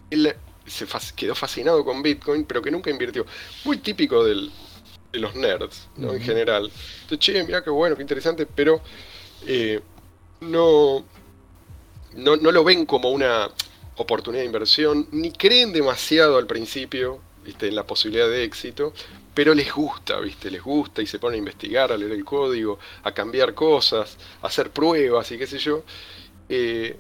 él 0.10 0.36
se 0.66 0.86
quedó 1.16 1.36
fascinado 1.36 1.86
con 1.86 2.02
Bitcoin, 2.02 2.46
pero 2.46 2.62
que 2.62 2.72
nunca 2.72 2.90
invirtió. 2.90 3.26
Muy 3.64 3.78
típico 3.78 4.24
de 4.24 4.50
los 5.14 5.36
nerds, 5.36 5.88
¿no? 5.96 6.14
En 6.14 6.22
general. 6.22 6.72
Entonces, 7.02 7.20
che, 7.20 7.44
mira 7.44 7.64
qué 7.64 7.70
bueno, 7.70 7.96
qué 7.96 8.02
interesante, 8.02 8.46
pero 8.46 8.82
eh, 9.46 9.80
no, 10.42 11.06
no, 12.16 12.36
no 12.36 12.52
lo 12.52 12.64
ven 12.64 12.86
como 12.86 13.12
una 13.12 13.50
oportunidad 13.98 14.42
de 14.42 14.48
inversión, 14.48 15.08
ni 15.12 15.32
creen 15.32 15.72
demasiado 15.72 16.38
al 16.38 16.48
principio 16.48 17.22
en 17.46 17.76
la 17.76 17.86
posibilidad 17.86 18.28
de 18.28 18.44
éxito, 18.44 18.94
pero 19.36 19.54
les 19.54 19.72
gusta, 19.72 20.20
¿viste? 20.22 20.50
Les 20.50 20.64
gusta 20.64 21.02
y 21.02 21.08
se 21.08 21.20
ponen 21.20 21.36
a 21.36 21.40
investigar, 21.40 21.92
a 21.92 21.98
leer 21.98 22.14
el 22.14 22.24
código, 22.24 22.80
a 23.04 23.12
cambiar 23.12 23.54
cosas, 23.54 24.18
a 24.42 24.48
hacer 24.48 24.72
pruebas 24.72 25.30
y 25.32 25.38
qué 25.38 25.46
sé 25.46 25.60
yo. 25.60 25.84
Eh, 26.48 26.98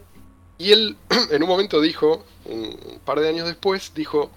y 0.57 0.71
él 0.71 0.97
en 1.31 1.41
un 1.41 1.49
momento 1.49 1.79
dijo, 1.79 2.25
un 2.43 2.99
par 3.05 3.21
de 3.21 3.29
años 3.29 3.47
después, 3.47 3.93
dijo, 3.95 4.31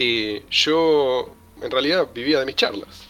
eh, 0.00 0.44
yo 0.50 1.32
en 1.62 1.70
realidad 1.70 2.08
vivía 2.12 2.40
de 2.40 2.46
mis 2.46 2.56
charlas. 2.56 3.04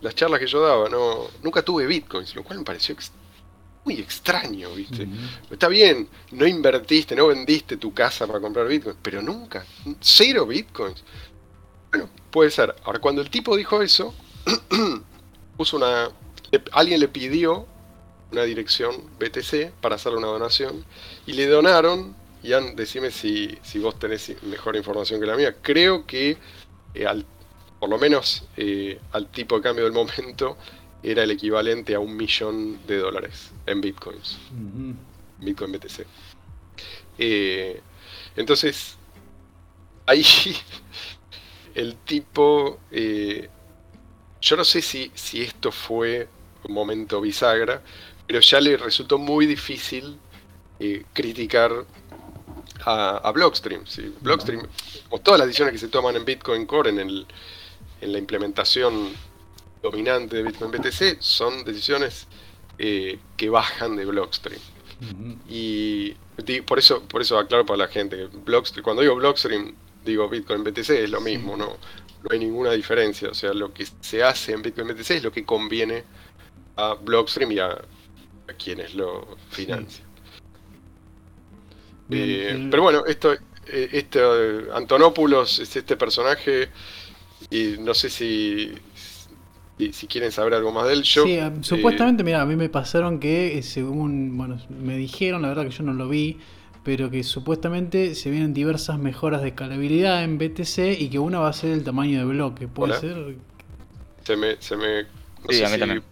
Las 0.00 0.14
charlas 0.14 0.38
que 0.38 0.46
yo 0.46 0.60
daba, 0.60 0.88
no, 0.88 1.26
nunca 1.42 1.62
tuve 1.62 1.86
bitcoins, 1.86 2.36
lo 2.36 2.44
cual 2.44 2.60
me 2.60 2.64
pareció 2.64 2.94
muy 3.84 3.98
extraño, 3.98 4.72
¿viste? 4.74 5.08
Está 5.50 5.66
bien, 5.68 6.08
no 6.30 6.46
invertiste, 6.46 7.16
no 7.16 7.26
vendiste 7.26 7.78
tu 7.78 7.92
casa 7.92 8.26
para 8.28 8.40
comprar 8.40 8.68
bitcoins, 8.68 8.98
pero 9.02 9.20
nunca, 9.20 9.64
cero 10.00 10.46
bitcoins. 10.46 11.02
Bueno, 11.94 12.10
puede 12.32 12.50
ser. 12.50 12.74
Ahora, 12.82 12.98
cuando 12.98 13.22
el 13.22 13.30
tipo 13.30 13.56
dijo 13.56 13.80
eso, 13.80 14.12
puso 15.56 15.76
una... 15.76 16.10
alguien 16.72 16.98
le 16.98 17.06
pidió 17.06 17.68
una 18.32 18.42
dirección 18.42 18.96
BTC 19.20 19.70
para 19.80 19.94
hacerle 19.94 20.18
una 20.18 20.26
donación 20.26 20.84
y 21.24 21.34
le 21.34 21.46
donaron, 21.46 22.16
Ian, 22.42 22.74
decime 22.74 23.12
si, 23.12 23.56
si 23.62 23.78
vos 23.78 23.96
tenés 23.96 24.42
mejor 24.42 24.74
información 24.74 25.20
que 25.20 25.26
la 25.26 25.36
mía, 25.36 25.54
creo 25.62 26.04
que 26.04 26.36
eh, 26.94 27.06
al, 27.06 27.24
por 27.78 27.88
lo 27.88 27.96
menos 27.96 28.42
eh, 28.56 28.98
al 29.12 29.28
tipo 29.28 29.54
de 29.54 29.62
cambio 29.62 29.84
del 29.84 29.92
momento 29.92 30.58
era 31.00 31.22
el 31.22 31.30
equivalente 31.30 31.94
a 31.94 32.00
un 32.00 32.16
millón 32.16 32.84
de 32.88 32.98
dólares 32.98 33.52
en 33.66 33.80
bitcoins. 33.80 34.36
Bitcoin 35.38 35.70
BTC. 35.70 36.06
Eh, 37.18 37.80
entonces, 38.34 38.96
ahí 40.06 40.24
el 41.74 41.96
tipo, 41.96 42.78
yo 42.90 44.56
no 44.56 44.64
sé 44.64 44.82
si, 44.82 45.10
si 45.14 45.42
esto 45.42 45.72
fue 45.72 46.28
un 46.64 46.74
momento 46.74 47.20
bisagra, 47.20 47.82
pero 48.26 48.40
ya 48.40 48.60
le 48.60 48.76
resultó 48.76 49.18
muy 49.18 49.46
difícil 49.46 50.18
eh, 50.80 51.04
criticar 51.12 51.84
a, 52.84 53.32
Blockstream. 53.32 53.86
¿sí? 53.86 54.14
Blockstream, 54.20 54.66
o 55.10 55.18
todas 55.18 55.38
las 55.38 55.46
decisiones 55.46 55.72
que 55.72 55.78
se 55.78 55.88
toman 55.88 56.16
en 56.16 56.24
Bitcoin 56.24 56.66
Core, 56.66 56.90
en, 56.90 57.00
el, 57.00 57.26
en 58.00 58.12
la 58.12 58.18
implementación 58.18 59.12
dominante 59.82 60.36
de 60.36 60.42
Bitcoin 60.44 60.70
BTC, 60.70 61.20
son 61.20 61.64
decisiones 61.64 62.26
eh, 62.78 63.18
que 63.36 63.48
bajan 63.50 63.96
de 63.96 64.04
Blockstream. 64.06 64.60
Y 65.48 66.12
por 66.66 66.78
eso, 66.78 67.02
por 67.02 67.20
eso 67.20 67.38
aclaro 67.38 67.66
para 67.66 67.78
la 67.78 67.88
gente, 67.88 68.26
Blockstream, 68.26 68.82
cuando 68.82 69.02
digo 69.02 69.14
Blockstream, 69.16 69.74
digo 70.04 70.28
Bitcoin 70.28 70.62
BTC, 70.64 70.90
es 70.90 71.10
lo 71.10 71.20
mismo, 71.20 71.56
no, 71.56 71.66
no 71.66 72.28
hay 72.30 72.38
ninguna 72.38 72.72
diferencia. 72.72 73.30
O 73.30 73.34
sea, 73.34 73.52
lo 73.54 73.72
que 73.72 73.86
se 74.00 74.22
hace 74.22 74.52
en 74.52 74.62
Bitcoin 74.62 74.88
BTC 74.88 75.10
es 75.10 75.22
lo 75.22 75.32
que 75.32 75.44
conviene 75.44 76.04
a 76.76 76.94
Blockstream 76.94 77.52
y 77.52 77.58
a 77.58 77.78
a 78.48 78.52
quienes 78.52 78.94
lo 78.94 79.36
financian. 79.50 80.06
Eh, 82.10 82.68
pero 82.70 82.82
bueno, 82.82 83.04
esto, 83.06 83.32
eh, 83.32 83.88
este 83.92 84.20
Antonopoulos 84.74 85.58
es 85.58 85.74
este 85.74 85.96
personaje 85.96 86.68
y 87.50 87.76
no 87.78 87.94
sé 87.94 88.10
si, 88.10 88.72
si, 89.78 90.06
quieren 90.06 90.30
saber 90.30 90.54
algo 90.54 90.70
más 90.70 90.86
de 90.86 90.92
él. 90.92 91.02
Yo, 91.02 91.24
sí, 91.24 91.38
supuestamente, 91.62 92.22
mira, 92.22 92.42
a 92.42 92.46
mí 92.46 92.56
me 92.56 92.68
pasaron 92.68 93.18
que 93.18 93.62
según, 93.62 94.36
bueno, 94.36 94.60
me 94.68 94.96
dijeron, 94.96 95.42
la 95.42 95.48
verdad 95.48 95.64
que 95.64 95.70
yo 95.70 95.82
no 95.82 95.94
lo 95.94 96.08
vi, 96.08 96.38
pero 96.84 97.10
que 97.10 97.24
supuestamente 97.24 98.14
se 98.14 98.30
vienen 98.30 98.54
diversas 98.54 98.98
mejoras 98.98 99.42
de 99.42 99.48
escalabilidad 99.48 100.22
en 100.22 100.38
BTC 100.38 101.00
y 101.00 101.08
que 101.08 101.18
una 101.18 101.40
va 101.40 101.48
a 101.48 101.52
ser 101.52 101.72
el 101.72 101.82
tamaño 101.82 102.18
de 102.18 102.24
bloque, 102.26 102.68
¿puede 102.68 103.00
ser? 103.00 103.36
Se 104.22 104.36
me... 104.36 104.56
Se 104.60 104.76
me 104.76 105.06
sí, 105.48 105.64
a 105.64 105.68
mí 105.70 105.78
también 105.78 106.02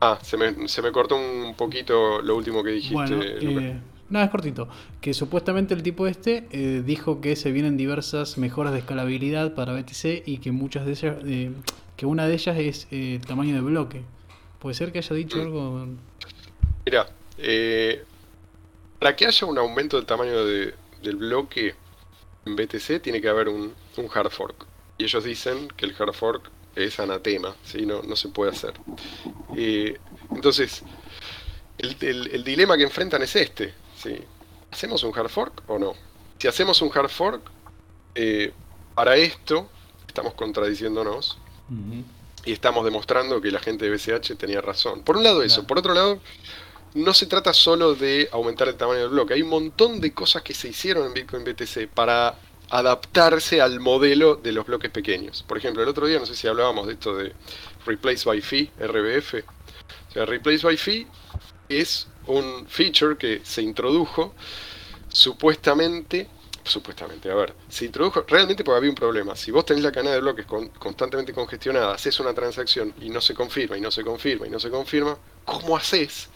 Ah, 0.00 0.18
se 0.22 0.36
me, 0.36 0.68
se 0.68 0.80
me 0.80 0.92
cortó 0.92 1.16
un 1.16 1.54
poquito 1.56 2.22
lo 2.22 2.36
último 2.36 2.62
que 2.62 2.70
dijiste. 2.70 2.94
Bueno, 2.94 3.20
eh, 3.20 3.80
nada, 4.08 4.26
es 4.26 4.30
cortito. 4.30 4.68
Que 5.00 5.12
supuestamente 5.12 5.74
el 5.74 5.82
tipo 5.82 6.06
este 6.06 6.46
eh, 6.52 6.82
dijo 6.86 7.20
que 7.20 7.34
se 7.34 7.50
vienen 7.50 7.76
diversas 7.76 8.38
mejoras 8.38 8.72
de 8.72 8.78
escalabilidad 8.80 9.54
para 9.54 9.72
BTC 9.72 10.22
y 10.24 10.38
que 10.38 10.52
muchas 10.52 10.86
de 10.86 10.92
ellas, 10.92 11.16
eh, 11.26 11.50
que 11.96 12.06
una 12.06 12.28
de 12.28 12.34
ellas 12.34 12.56
es 12.58 12.86
el 12.92 13.26
tamaño 13.26 13.54
de 13.56 13.60
bloque. 13.60 14.02
¿Puede 14.60 14.74
ser 14.74 14.92
que 14.92 14.98
haya 14.98 15.16
dicho 15.16 15.38
mm. 15.38 15.40
algo? 15.40 15.86
Mira, 16.86 17.08
para 18.98 19.16
que 19.16 19.26
haya 19.26 19.46
un 19.46 19.58
aumento 19.58 19.96
del 19.96 20.06
tamaño 20.06 20.44
de, 20.44 20.74
del 21.02 21.16
bloque 21.16 21.74
en 22.44 22.56
BTC 22.56 23.00
tiene 23.02 23.20
que 23.20 23.28
haber 23.28 23.48
un, 23.48 23.74
un 23.96 24.08
hard 24.12 24.30
fork. 24.30 24.66
Y 24.96 25.04
ellos 25.04 25.24
dicen 25.24 25.68
que 25.76 25.86
el 25.86 25.94
hard 25.98 26.14
fork 26.14 26.50
es 26.74 26.98
anatema, 27.00 27.54
¿sí? 27.64 27.84
no, 27.86 28.02
no 28.02 28.16
se 28.16 28.28
puede 28.28 28.52
hacer. 28.52 28.74
Eh, 29.56 29.98
entonces, 30.30 30.82
el, 31.78 32.44
dilema 32.44 32.76
que 32.76 32.84
enfrentan 32.84 33.22
es 33.22 33.34
este. 33.36 33.74
¿sí? 33.96 34.16
¿Hacemos 34.70 35.02
un 35.02 35.16
hard 35.16 35.28
fork 35.28 35.62
o 35.66 35.78
no? 35.78 35.94
Si 36.38 36.48
hacemos 36.48 36.80
un 36.82 36.90
hard 36.94 37.10
fork, 37.10 37.42
eh, 38.14 38.52
para 38.94 39.16
esto 39.16 39.68
estamos 40.06 40.34
contradiciéndonos 40.34 41.38
y 42.44 42.52
estamos 42.52 42.84
demostrando 42.84 43.40
que 43.40 43.50
la 43.50 43.60
gente 43.60 43.88
de 43.88 43.96
BCH 43.96 44.36
tenía 44.36 44.60
razón. 44.60 45.02
Por 45.02 45.16
un 45.16 45.22
lado 45.22 45.42
eso, 45.42 45.66
por 45.66 45.78
otro 45.78 45.94
lado, 45.94 46.20
no 46.94 47.14
se 47.14 47.26
trata 47.26 47.52
solo 47.52 47.94
de 47.94 48.28
aumentar 48.32 48.68
el 48.68 48.76
tamaño 48.76 49.00
del 49.00 49.10
bloque, 49.10 49.34
hay 49.34 49.42
un 49.42 49.50
montón 49.50 50.00
de 50.00 50.12
cosas 50.12 50.42
que 50.42 50.54
se 50.54 50.68
hicieron 50.68 51.06
en 51.06 51.14
Bitcoin 51.14 51.44
BTC 51.44 51.88
para 51.88 52.36
adaptarse 52.70 53.60
al 53.60 53.80
modelo 53.80 54.36
de 54.36 54.52
los 54.52 54.66
bloques 54.66 54.90
pequeños. 54.90 55.42
Por 55.42 55.58
ejemplo, 55.58 55.82
el 55.82 55.88
otro 55.88 56.06
día, 56.06 56.18
no 56.18 56.26
sé 56.26 56.34
si 56.34 56.46
hablábamos 56.46 56.86
de 56.86 56.94
esto 56.94 57.16
de 57.16 57.32
Replace 57.86 58.24
by 58.24 58.40
Fee, 58.40 58.70
RBF. 58.78 59.34
O 60.08 60.12
sea, 60.12 60.26
Replace 60.26 60.66
by 60.66 60.76
Fee 60.76 61.06
es 61.68 62.08
un 62.26 62.66
feature 62.68 63.16
que 63.16 63.40
se 63.42 63.62
introdujo 63.62 64.34
supuestamente, 65.08 66.28
supuestamente, 66.62 67.30
a 67.30 67.34
ver, 67.34 67.54
se 67.68 67.86
introdujo 67.86 68.24
realmente 68.28 68.64
porque 68.64 68.76
había 68.76 68.90
un 68.90 68.96
problema. 68.96 69.34
Si 69.34 69.50
vos 69.50 69.64
tenés 69.64 69.82
la 69.82 69.92
cadena 69.92 70.12
de 70.12 70.20
bloques 70.20 70.46
constantemente 70.78 71.32
congestionada, 71.32 71.94
haces 71.94 72.20
una 72.20 72.34
transacción 72.34 72.92
y 73.00 73.08
no 73.08 73.22
se 73.22 73.34
confirma, 73.34 73.78
y 73.78 73.80
no 73.80 73.90
se 73.90 74.04
confirma, 74.04 74.46
y 74.46 74.50
no 74.50 74.60
se 74.60 74.70
confirma, 74.70 75.16
¿cómo 75.46 75.76
haces 75.76 76.28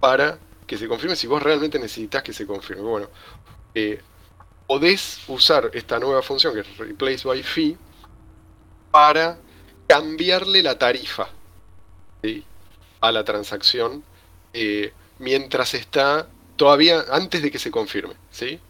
para 0.00 0.38
que 0.66 0.76
se 0.76 0.86
confirme 0.86 1.16
si 1.16 1.26
vos 1.26 1.42
realmente 1.42 1.78
necesitas 1.78 2.22
que 2.22 2.32
se 2.32 2.46
confirme? 2.46 2.82
Bueno, 2.82 3.08
eh, 3.74 4.00
podés 4.66 5.20
usar 5.28 5.70
esta 5.72 5.98
nueva 5.98 6.22
función 6.22 6.54
que 6.54 6.60
es 6.60 6.76
Replace 6.76 7.26
by 7.26 7.42
Fee 7.42 7.76
para 8.90 9.38
cambiarle 9.86 10.62
la 10.62 10.78
tarifa 10.78 11.28
a 13.00 13.12
la 13.12 13.24
transacción 13.24 14.02
eh, 14.52 14.92
mientras 15.18 15.74
está 15.74 16.28
todavía 16.56 17.04
antes 17.10 17.42
de 17.42 17.50
que 17.50 17.58
se 17.58 17.70
confirme. 17.70 18.14
¿sí? 18.30 18.60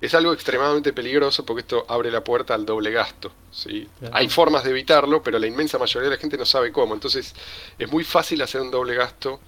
Es 0.00 0.14
algo 0.14 0.32
extremadamente 0.32 0.92
peligroso 0.92 1.44
porque 1.44 1.62
esto 1.62 1.86
abre 1.88 2.10
la 2.10 2.22
puerta 2.22 2.54
al 2.54 2.64
doble 2.64 2.92
gasto. 2.92 3.32
¿sí? 3.50 3.88
Hay 4.12 4.28
formas 4.28 4.62
de 4.62 4.70
evitarlo, 4.70 5.22
pero 5.22 5.38
la 5.38 5.46
inmensa 5.46 5.78
mayoría 5.78 6.10
de 6.10 6.16
la 6.16 6.20
gente 6.20 6.36
no 6.36 6.44
sabe 6.44 6.70
cómo. 6.70 6.94
Entonces 6.94 7.34
es 7.78 7.90
muy 7.90 8.04
fácil 8.04 8.42
hacer 8.42 8.60
un 8.60 8.70
doble 8.70 8.94
gasto 8.94 9.40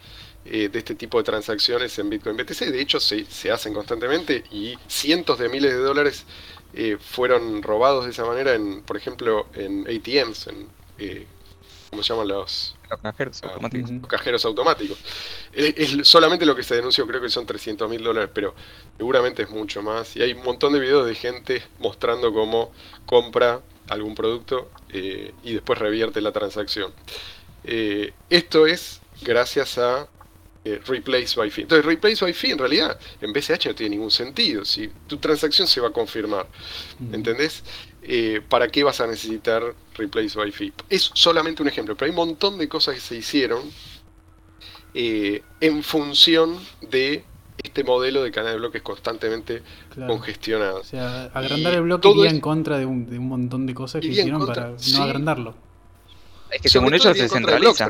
eh, 0.45 0.69
de 0.69 0.79
este 0.79 0.95
tipo 0.95 1.19
de 1.19 1.25
transacciones 1.25 1.99
en 1.99 2.11
Bitcoin 2.11 2.37
BTC. 2.37 2.67
De 2.71 2.81
hecho, 2.81 3.01
se, 3.01 3.25
se 3.27 3.51
hacen 3.51 3.75
constantemente 3.75 4.45
y 4.51 4.79
cientos 4.87 5.39
de 5.39 5.49
miles 5.49 5.73
de 5.73 5.79
dólares 5.79 6.27
eh, 6.73 6.99
fueron 7.01 7.63
robados 7.63 8.05
de 8.05 8.11
esa 8.11 8.25
manera, 8.25 8.55
en, 8.55 8.83
por 8.83 8.97
ejemplo, 8.97 9.49
en 9.55 9.87
ATMs, 9.89 10.49
en 10.49 10.69
eh, 10.99 11.27
¿cómo 11.91 12.03
se 12.03 12.13
llaman 12.13 12.29
los, 12.29 12.77
Los 12.91 13.01
cajeros 13.01 13.43
Ah, 13.43 13.49
automáticos. 13.49 13.93
Cajeros 14.09 14.45
automáticos. 14.45 14.99
Es, 15.53 15.75
es 15.77 16.09
solamente 16.09 16.45
lo 16.47 16.57
que 16.57 16.63
se 16.63 16.75
denunció, 16.77 17.07
creo 17.07 17.21
que 17.21 17.29
son 17.31 17.47
300 17.47 17.89
mil 17.89 18.03
dólares, 18.03 18.31
pero 18.35 18.55
seguramente 18.97 19.43
es 19.45 19.51
mucho 19.51 19.83
más. 19.83 20.17
Y 20.17 20.23
hay 20.23 20.33
un 20.33 20.43
montón 20.45 20.73
de 20.73 20.81
videos 20.81 21.07
de 21.07 21.15
gente 21.15 21.63
mostrando 21.79 22.33
cómo 22.33 22.73
compra 23.07 23.63
algún 23.89 24.15
producto 24.15 24.71
eh, 24.89 25.33
y 25.43 25.55
después 25.55 25.79
revierte 25.79 26.21
la 26.21 26.33
transacción. 26.33 26.93
Esto 28.29 28.67
es 28.67 29.01
gracias 29.23 29.79
a 29.79 30.09
eh, 30.65 30.81
Replace 30.87 31.37
by 31.37 31.51
Fee. 31.51 31.63
Entonces, 31.63 31.85
Replace 31.85 32.25
by 32.25 32.33
Fee 32.33 32.53
en 32.53 32.59
realidad 32.59 32.99
en 33.21 33.33
BCH 33.33 33.67
no 33.67 33.75
tiene 33.75 33.91
ningún 33.97 34.11
sentido. 34.11 34.65
Si 34.65 34.91
tu 35.07 35.19
transacción 35.19 35.67
se 35.69 35.81
va 35.81 35.89
a 35.89 35.93
confirmar. 35.93 36.47
¿entendés? 37.13 37.63
Eh, 38.03 38.41
¿Para 38.49 38.69
qué 38.69 38.83
vas 38.85 39.01
a 39.01 39.07
necesitar 39.07 39.75
Replace 39.97 40.39
by 40.39 40.51
Fee? 40.53 40.73
Es 40.89 41.11
solamente 41.15 41.63
un 41.63 41.69
ejemplo, 41.69 41.95
pero 41.97 42.07
hay 42.07 42.11
un 42.11 42.17
montón 42.29 42.59
de 42.59 42.69
cosas 42.69 42.95
que 42.95 43.01
se 43.01 43.17
hicieron 43.17 43.63
eh, 44.95 45.43
en 45.61 45.83
función 45.83 46.57
de 46.83 47.25
este 47.63 47.83
modelo 47.85 48.23
de 48.23 48.31
cadena 48.31 48.53
de 48.53 48.59
bloques 48.59 48.83
constantemente 48.83 49.63
Claro. 49.93 50.13
congestionado. 50.15 50.81
O 50.81 50.85
sea, 50.85 51.25
agrandar 51.35 51.73
Y 51.73 51.77
el 51.77 51.83
bloque 51.83 52.09
iría 52.11 52.27
es- 52.27 52.33
en 52.33 52.41
contra 52.41 52.79
de 52.79 52.87
un, 52.87 53.09
de 53.09 53.19
un 53.19 53.29
montón 53.29 53.67
de 53.67 53.75
cosas 53.75 54.01
que 54.01 54.09
hicieron 54.09 54.41
contra, 54.41 54.65
para 54.67 54.79
sí. 54.79 54.93
no 54.97 55.03
agrandarlo. 55.03 55.55
Es 56.51 56.61
que 56.63 56.69
Sobre 56.69 56.85
según 56.87 56.95
ellos 56.95 57.17
se 57.17 57.29
centraliza. 57.29 57.89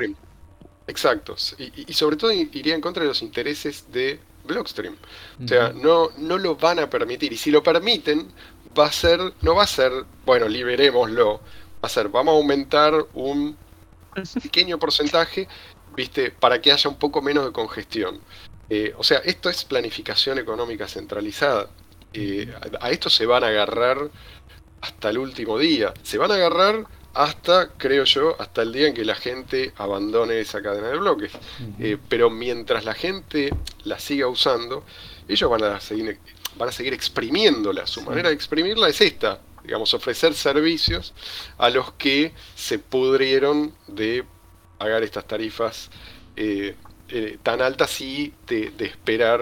Exacto. 0.86 1.36
Y, 1.58 1.90
y- 1.90 1.94
sobre 1.94 2.16
todo 2.16 2.30
iría 2.32 2.74
en 2.74 2.80
contra 2.80 3.02
de 3.02 3.08
los 3.08 3.22
intereses 3.22 3.90
de 3.90 4.20
Blockstream. 4.44 4.96
O 5.42 5.48
sea, 5.48 5.72
no, 5.72 6.10
no 6.18 6.36
lo 6.38 6.56
van 6.56 6.78
a 6.78 6.90
permitir. 6.90 7.32
Y 7.32 7.36
si 7.38 7.50
lo 7.50 7.62
permiten, 7.62 8.28
va 8.78 8.86
a 8.86 8.92
ser, 8.92 9.20
no 9.40 9.54
va 9.54 9.64
a 9.64 9.66
ser, 9.66 9.92
bueno, 10.26 10.46
liberémoslo. 10.48 11.36
Va 11.82 11.86
a 11.86 11.88
ser, 11.88 12.08
vamos 12.08 12.32
a 12.34 12.36
aumentar 12.36 12.94
un 13.14 13.56
pequeño 14.42 14.78
porcentaje, 14.78 15.48
viste, 15.96 16.30
para 16.30 16.60
que 16.60 16.72
haya 16.72 16.90
un 16.90 16.96
poco 16.96 17.22
menos 17.22 17.44
de 17.46 17.52
congestión. 17.52 18.20
Eh, 18.68 18.94
o 18.96 19.04
sea, 19.04 19.18
esto 19.18 19.48
es 19.50 19.64
planificación 19.64 20.38
económica 20.38 20.86
centralizada. 20.88 21.68
Eh, 22.12 22.52
a, 22.80 22.86
a 22.86 22.90
esto 22.90 23.08
se 23.10 23.26
van 23.26 23.44
a 23.44 23.48
agarrar 23.48 24.10
hasta 24.82 25.08
el 25.10 25.18
último 25.18 25.58
día. 25.58 25.94
Se 26.02 26.18
van 26.18 26.30
a 26.30 26.34
agarrar 26.34 26.84
hasta, 27.14 27.68
creo 27.76 28.04
yo, 28.04 28.36
hasta 28.40 28.62
el 28.62 28.72
día 28.72 28.88
en 28.88 28.94
que 28.94 29.04
la 29.04 29.14
gente 29.14 29.72
abandone 29.76 30.40
esa 30.40 30.60
cadena 30.62 30.88
de 30.88 30.98
bloques. 30.98 31.32
Eh, 31.78 31.96
pero 32.08 32.28
mientras 32.30 32.84
la 32.84 32.94
gente 32.94 33.50
la 33.84 33.98
siga 33.98 34.26
usando, 34.28 34.84
ellos 35.28 35.48
van 35.50 35.64
a 35.64 35.80
seguir, 35.80 36.18
van 36.58 36.68
a 36.68 36.72
seguir 36.72 36.92
exprimiéndola. 36.92 37.86
Su 37.86 38.00
Sí. 38.00 38.06
manera 38.06 38.28
de 38.28 38.34
exprimirla 38.34 38.88
es 38.88 39.00
esta, 39.00 39.40
digamos, 39.62 39.94
ofrecer 39.94 40.34
servicios 40.34 41.14
a 41.58 41.70
los 41.70 41.92
que 41.92 42.32
se 42.54 42.78
pudrieron 42.78 43.72
de 43.86 44.24
pagar 44.78 45.02
estas 45.02 45.26
tarifas 45.26 45.90
eh, 46.36 46.74
eh, 47.08 47.38
tan 47.42 47.62
altas 47.62 48.00
y 48.00 48.32
de, 48.46 48.70
de 48.76 48.86
esperar 48.86 49.40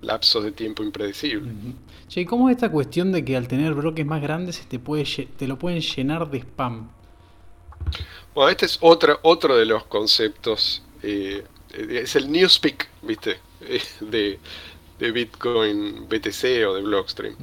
lapsos 0.00 0.44
de 0.44 0.52
tiempo 0.52 0.82
impredecibles. 0.82 1.52
Ujú. 1.52 1.74
Che, 2.08 2.20
¿y 2.22 2.24
cómo 2.24 2.48
es 2.48 2.56
esta 2.56 2.70
cuestión 2.70 3.12
de 3.12 3.24
que 3.24 3.36
al 3.36 3.46
tener 3.48 3.74
bloques 3.74 4.04
más 4.06 4.22
grandes 4.22 4.56
se 4.56 4.64
te, 4.64 4.78
puede, 4.78 5.04
te 5.36 5.46
lo 5.46 5.58
pueden 5.58 5.80
llenar 5.80 6.30
de 6.30 6.38
spam? 6.38 6.88
Bueno, 8.34 8.50
este 8.50 8.66
es 8.66 8.78
otra, 8.80 9.18
otro 9.22 9.56
de 9.56 9.66
los 9.66 9.84
conceptos, 9.86 10.82
eh, 11.02 11.44
es 11.72 12.16
el 12.16 12.30
newspeak, 12.30 12.88
¿viste? 13.02 13.40
De, 14.00 14.38
de 14.98 15.12
Bitcoin 15.12 16.08
BTC 16.08 16.66
o 16.68 16.74
de 16.74 16.82
Blockstream. 16.82 17.36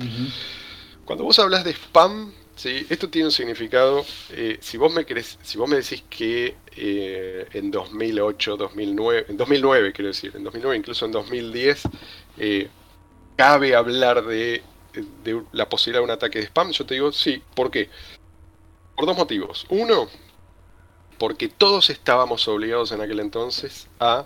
Cuando 1.06 1.24
vos 1.24 1.40
hablas 1.40 1.64
de 1.64 1.72
spam, 1.74 2.34
¿sí? 2.56 2.86
esto 2.90 3.10
tiene 3.10 3.28
un 3.28 3.32
significado. 3.32 4.06
eh, 4.30 4.58
si 4.62 4.78
vos 4.78 4.94
me 4.94 5.06
querés, 5.06 5.40
si 5.42 5.58
vos 5.58 5.70
me 5.70 5.78
decís 5.78 6.04
que 6.10 6.58
eh, 6.76 7.48
en 7.54 7.72
2008, 7.72 8.58
2009, 8.58 9.26
en 9.30 9.38
2009 9.38 9.94
quiero 9.94 10.08
decir, 10.10 10.34
en 10.36 10.44
2009, 10.44 10.78
incluso 10.78 11.06
en 11.06 11.12
2010, 11.12 11.84
eh, 12.38 12.70
cabe 13.36 13.76
hablar 13.76 14.26
de, 14.26 14.64
de 15.24 15.44
la 15.52 15.70
posibilidad 15.70 16.02
de 16.02 16.06
un 16.06 16.12
ataque 16.12 16.40
de 16.40 16.46
spam, 16.48 16.72
yo 16.72 16.86
te 16.86 16.96
digo 16.96 17.12
sí. 17.12 17.42
¿Por 17.56 17.72
qué? 17.72 17.90
Por 18.96 19.06
dos 19.06 19.18
motivos. 19.18 19.66
Uno, 19.70 20.10
porque 21.18 21.48
todos 21.48 21.90
estábamos 21.90 22.48
obligados 22.48 22.92
en 22.92 23.02
aquel 23.02 23.20
entonces 23.20 23.88
a 24.00 24.26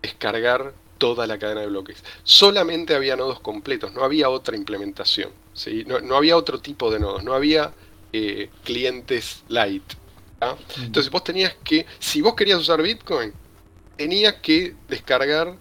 descargar 0.00 0.72
toda 0.98 1.26
la 1.26 1.38
cadena 1.38 1.62
de 1.62 1.66
bloques. 1.66 2.02
Solamente 2.22 2.94
había 2.94 3.16
nodos 3.16 3.40
completos, 3.40 3.92
no 3.92 4.04
había 4.04 4.28
otra 4.28 4.56
implementación. 4.56 5.30
¿sí? 5.52 5.84
No, 5.86 6.00
no 6.00 6.16
había 6.16 6.36
otro 6.36 6.60
tipo 6.60 6.90
de 6.90 7.00
nodos, 7.00 7.24
no 7.24 7.34
había 7.34 7.72
eh, 8.12 8.50
clientes 8.64 9.42
light. 9.48 9.82
¿ah? 10.40 10.56
Entonces 10.78 11.10
vos 11.10 11.24
tenías 11.24 11.54
que, 11.64 11.86
si 11.98 12.20
vos 12.20 12.34
querías 12.34 12.60
usar 12.60 12.82
Bitcoin, 12.82 13.32
tenías 13.96 14.34
que 14.34 14.74
descargar 14.88 15.56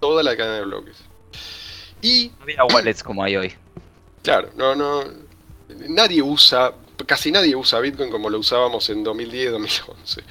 toda 0.00 0.22
la 0.22 0.36
cadena 0.36 0.56
de 0.56 0.64
bloques. 0.64 0.96
Y 2.00 2.30
No 2.38 2.42
había 2.44 2.64
wallets 2.64 3.02
como 3.02 3.22
hay 3.22 3.36
hoy. 3.36 3.52
Claro, 4.22 4.50
no, 4.56 4.74
no. 4.74 5.04
Nadie 5.88 6.22
usa, 6.22 6.72
casi 7.06 7.30
nadie 7.30 7.54
usa 7.56 7.80
Bitcoin 7.80 8.10
como 8.10 8.30
lo 8.30 8.38
usábamos 8.38 8.88
en 8.90 9.04
2010, 9.04 9.52
2011. 9.52 10.22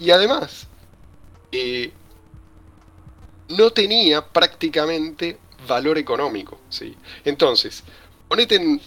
Y 0.00 0.10
además, 0.10 0.66
eh, 1.52 1.92
no 3.48 3.70
tenía 3.70 4.26
prácticamente 4.26 5.38
valor 5.66 5.98
económico. 5.98 6.60
¿sí? 6.68 6.96
Entonces, 7.24 7.84
ponete 8.28 8.56
en 8.56 8.80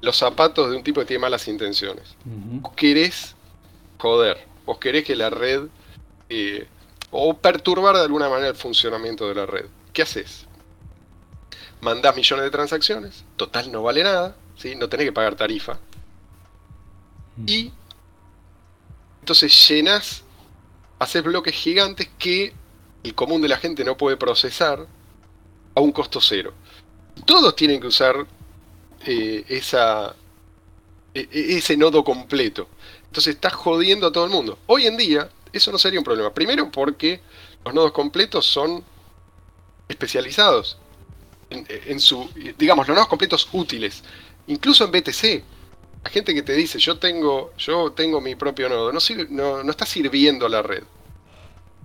los 0.00 0.16
zapatos 0.16 0.70
de 0.70 0.76
un 0.76 0.82
tipo 0.82 1.00
que 1.00 1.06
tiene 1.06 1.20
malas 1.20 1.48
intenciones. 1.48 2.14
Vos 2.24 2.72
querés 2.74 3.34
joder, 3.98 4.38
vos 4.64 4.78
querés 4.78 5.04
que 5.04 5.16
la 5.16 5.30
red, 5.30 5.64
eh, 6.28 6.66
o 7.10 7.36
perturbar 7.36 7.96
de 7.96 8.02
alguna 8.02 8.28
manera 8.28 8.48
el 8.48 8.56
funcionamiento 8.56 9.28
de 9.28 9.34
la 9.34 9.46
red. 9.46 9.66
¿Qué 9.92 10.02
haces? 10.02 10.46
Mandás 11.80 12.16
millones 12.16 12.44
de 12.44 12.50
transacciones, 12.50 13.24
total 13.36 13.70
no 13.70 13.82
vale 13.82 14.02
nada, 14.02 14.36
¿sí? 14.56 14.74
no 14.74 14.88
tenés 14.88 15.06
que 15.06 15.12
pagar 15.12 15.36
tarifa. 15.36 15.78
Y 17.46 17.72
entonces 19.20 19.68
llenas, 19.68 20.22
haces 20.98 21.22
bloques 21.22 21.54
gigantes 21.54 22.08
que 22.18 22.52
el 23.02 23.14
común 23.14 23.40
de 23.42 23.48
la 23.48 23.58
gente 23.58 23.84
no 23.84 23.96
puede 23.96 24.16
procesar 24.16 24.86
a 25.74 25.80
un 25.80 25.92
costo 25.92 26.20
cero. 26.20 26.52
Todos 27.26 27.54
tienen 27.56 27.80
que 27.80 27.86
usar 27.88 28.26
eh, 29.06 29.44
esa, 29.48 30.14
e- 31.14 31.28
e- 31.30 31.58
ese 31.58 31.76
nodo 31.76 32.04
completo. 32.04 32.68
Entonces 33.06 33.34
estás 33.34 33.54
jodiendo 33.54 34.06
a 34.06 34.12
todo 34.12 34.24
el 34.24 34.30
mundo. 34.30 34.58
Hoy 34.66 34.86
en 34.86 34.96
día 34.96 35.28
eso 35.52 35.72
no 35.72 35.78
sería 35.78 36.00
un 36.00 36.04
problema. 36.04 36.32
Primero 36.32 36.70
porque 36.70 37.20
los 37.64 37.74
nodos 37.74 37.92
completos 37.92 38.46
son 38.46 38.84
especializados 39.88 40.78
en, 41.50 41.66
en 41.68 42.00
su, 42.00 42.28
digamos, 42.58 42.86
los 42.86 42.94
nodos 42.94 43.08
completos 43.08 43.48
útiles. 43.52 44.02
Incluso 44.46 44.84
en 44.84 44.92
BTC, 44.92 45.44
la 46.04 46.10
gente 46.10 46.34
que 46.34 46.42
te 46.42 46.52
dice 46.54 46.78
yo 46.78 46.98
tengo, 46.98 47.52
yo 47.58 47.92
tengo 47.92 48.20
mi 48.20 48.34
propio 48.34 48.68
nodo, 48.68 48.92
no, 48.92 49.00
sirve- 49.00 49.28
no, 49.28 49.62
no 49.62 49.70
está 49.70 49.84
sirviendo 49.86 50.46
a 50.46 50.48
la 50.48 50.62
red. 50.62 50.82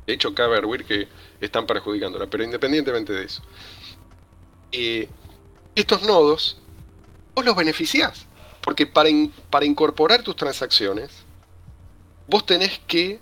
De 0.06 0.14
hecho, 0.14 0.34
cabe 0.35 0.57
arguir 0.57 0.85
que 0.85 1.07
están 1.40 1.65
perjudicándola, 1.65 2.27
pero 2.27 2.44
independientemente 2.44 3.14
de 3.14 3.26
eso. 3.26 3.41
eh, 4.72 5.07
estos 5.76 6.03
nodos, 6.03 6.57
vos 7.35 7.45
los 7.45 7.56
beneficiás. 7.56 8.26
Porque 8.61 8.88
para, 8.88 9.10
in- 9.10 9.31
para 9.49 9.65
incorporar 9.65 10.23
tus 10.23 10.35
transacciones, 10.35 11.11
vos 12.27 12.45
tenés 12.45 12.80
que 12.88 13.19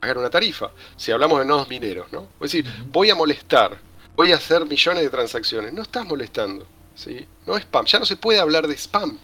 pagar 0.00 0.18
una 0.18 0.30
tarifa. 0.30 0.70
Si 0.96 1.10
hablamos 1.12 1.38
de 1.40 1.44
nodos 1.44 1.68
mineros, 1.68 2.12
¿no? 2.12 2.22
Es 2.40 2.52
decir, 2.52 2.64
voy 2.86 3.10
a 3.10 3.14
molestar, 3.14 3.78
voy 4.16 4.32
a 4.32 4.36
hacer 4.36 4.64
millones 4.66 5.02
de 5.02 5.10
transacciones. 5.10 5.72
No 5.72 5.82
estás 5.82 6.04
molestando, 6.06 6.66
¿sí? 6.94 7.26
No 7.46 7.56
es 7.56 7.62
spam. 7.64 7.84
Ya 7.86 7.98
no 7.98 8.06
se 8.06 8.16
puede 8.16 8.38
hablar 8.40 8.66
de 8.68 8.74
spam. 8.76 9.18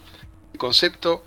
El 0.53 0.59
concepto 0.59 1.23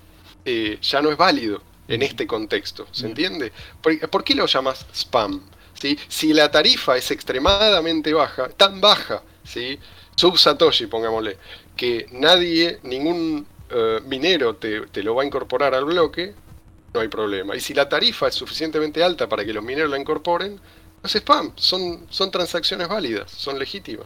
eh, 0.45 0.77
ya 0.81 1.01
no 1.01 1.11
es 1.11 1.17
válido 1.17 1.61
en 1.87 2.01
este 2.01 2.25
contexto. 2.25 2.87
¿Se 2.91 3.05
entiende? 3.05 3.51
¿Por, 3.81 4.09
por 4.09 4.23
qué 4.23 4.35
lo 4.35 4.45
llamas 4.45 4.85
spam? 4.93 5.41
¿Sí? 5.73 5.97
Si 6.07 6.33
la 6.33 6.51
tarifa 6.51 6.97
es 6.97 7.09
extremadamente 7.11 8.13
baja, 8.13 8.49
tan 8.49 8.79
baja, 8.79 9.23
¿sí? 9.43 9.79
sub 10.15 10.37
Satoshi, 10.37 10.85
pongámosle, 10.85 11.37
que 11.75 12.07
nadie, 12.11 12.79
ningún 12.83 13.47
eh, 13.69 13.99
minero 14.05 14.55
te, 14.55 14.81
te 14.87 15.01
lo 15.01 15.15
va 15.15 15.23
a 15.23 15.25
incorporar 15.25 15.73
al 15.73 15.85
bloque, 15.85 16.35
no 16.93 16.99
hay 16.99 17.07
problema. 17.07 17.55
Y 17.55 17.59
si 17.59 17.73
la 17.73 17.89
tarifa 17.89 18.27
es 18.27 18.35
suficientemente 18.35 19.03
alta 19.03 19.27
para 19.27 19.43
que 19.45 19.53
los 19.53 19.63
mineros 19.63 19.89
la 19.89 19.97
incorporen, 19.97 20.55
no 20.55 21.07
es 21.07 21.15
spam, 21.15 21.53
son, 21.55 22.05
son 22.09 22.29
transacciones 22.29 22.87
válidas, 22.87 23.31
son 23.31 23.57
legítimas. 23.57 24.05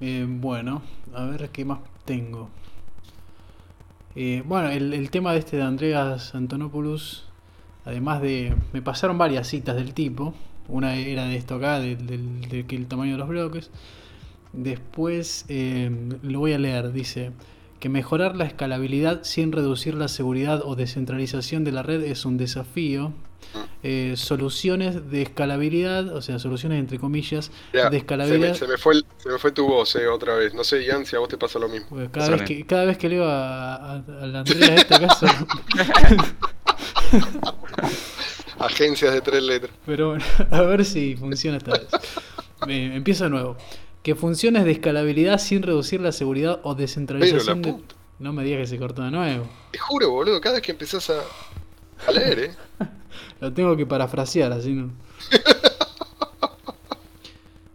Eh, 0.00 0.26
bueno, 0.28 0.82
a 1.14 1.24
ver 1.26 1.50
qué 1.50 1.64
más 1.64 1.80
tengo. 2.04 2.50
Eh, 4.14 4.42
bueno, 4.46 4.68
el, 4.68 5.10
tema 5.10 5.32
de 5.32 5.38
este 5.38 5.56
de 5.56 5.62
Andreas 5.62 6.34
Antonopoulos, 6.34 7.26
además 7.84 8.20
de... 8.20 8.54
Me 8.72 8.82
pasaron 8.82 9.18
varias 9.18 9.48
citas 9.48 9.76
del 9.76 9.94
tipo. 9.94 10.34
Una 10.68 10.96
era 10.96 11.26
de 11.26 11.36
esto 11.36 11.56
acá, 11.56 11.80
del, 11.80 12.06
de 12.06 12.66
el 12.68 12.86
tamaño 12.86 13.12
de 13.12 13.18
los 13.18 13.28
bloques. 13.28 13.70
Después, 14.52 15.46
eh, 15.48 15.90
lo 16.22 16.40
voy 16.40 16.52
a 16.52 16.58
leer, 16.58 16.92
dice... 16.92 17.32
que 17.82 17.88
mejorar 17.90 18.36
la 18.36 18.44
escalabilidad 18.44 19.24
sin 19.24 19.50
reducir 19.52 19.94
la 19.94 20.06
seguridad 20.08 20.62
o 20.64 20.76
descentralización 20.76 21.64
de 21.64 21.72
la 21.72 21.82
red 21.82 22.02
es 22.04 22.24
un 22.24 22.38
desafío. 22.38 23.12
Eh, 23.82 24.14
soluciones 24.16 25.10
de 25.10 25.22
escalabilidad, 25.22 26.14
o 26.14 26.22
sea, 26.22 26.38
soluciones 26.38 26.78
entre 26.78 26.98
comillas, 27.00 27.50
Mirá, 27.72 27.86
de 27.90 27.92
se, 27.96 27.96
escalabilidad. 27.98 28.50
me, 28.52 28.54
se 28.54 28.68
me 28.68 28.78
fue 28.78 28.94
el- 28.94 29.04
se 29.18 29.28
me 29.28 29.38
fue 29.38 29.50
tu 29.50 29.66
voz 29.66 29.94
eh, 29.96 30.06
otra 30.06 30.36
vez. 30.36 30.54
No 30.54 30.62
sé, 30.62 30.84
Ian, 30.84 31.04
si 31.04 31.16
a 31.16 31.18
vos 31.18 31.28
te 31.28 31.36
pasa 31.36 31.58
lo 31.58 31.68
mismo. 31.68 31.88
Cada, 32.12 32.30
vez 32.30 32.42
que, 32.42 32.64
cada 32.64 32.84
vez 32.84 32.96
que 32.96 33.08
leo 33.08 33.24
a, 33.26 33.74
a, 33.74 33.94
a 33.96 34.26
la 34.26 34.38
Andrea 34.40 34.76
esta 34.76 35.00
caso. 35.00 35.26
Agencias 38.58 39.12
de 39.12 39.20
tres 39.20 39.42
letras. 39.42 39.72
Pero 39.84 40.10
bueno, 40.10 40.24
a 40.50 40.62
ver 40.62 40.84
si 40.84 41.16
funciona 41.16 41.58
esta 41.58 41.72
vez. 41.72 41.88
Eh, 42.68 42.92
empiezo 42.94 43.24
de 43.24 43.30
nuevo. 43.30 43.56
Que 44.02 44.14
funciones 44.14 44.64
de 44.64 44.72
escalabilidad 44.72 45.38
sin 45.38 45.62
reducir 45.62 46.00
la 46.00 46.12
seguridad 46.12 46.60
o 46.64 46.74
descentralización. 46.74 47.62
Pero 47.62 47.72
la 47.72 47.76
de- 47.78 47.82
puta. 47.84 47.94
No 48.18 48.32
me 48.32 48.44
digas 48.44 48.60
que 48.62 48.66
se 48.66 48.78
cortó 48.78 49.02
de 49.02 49.10
nuevo. 49.10 49.46
Te 49.72 49.78
juro, 49.78 50.10
boludo, 50.10 50.40
cada 50.40 50.54
vez 50.56 50.62
que 50.62 50.72
empezás 50.72 51.10
a, 51.10 51.20
a 52.06 52.12
leer, 52.12 52.38
¿eh? 52.38 52.50
Lo 53.40 53.52
tengo 53.52 53.76
que 53.76 53.84
parafrasear, 53.86 54.52
así 54.52 54.72
no. 54.72 54.90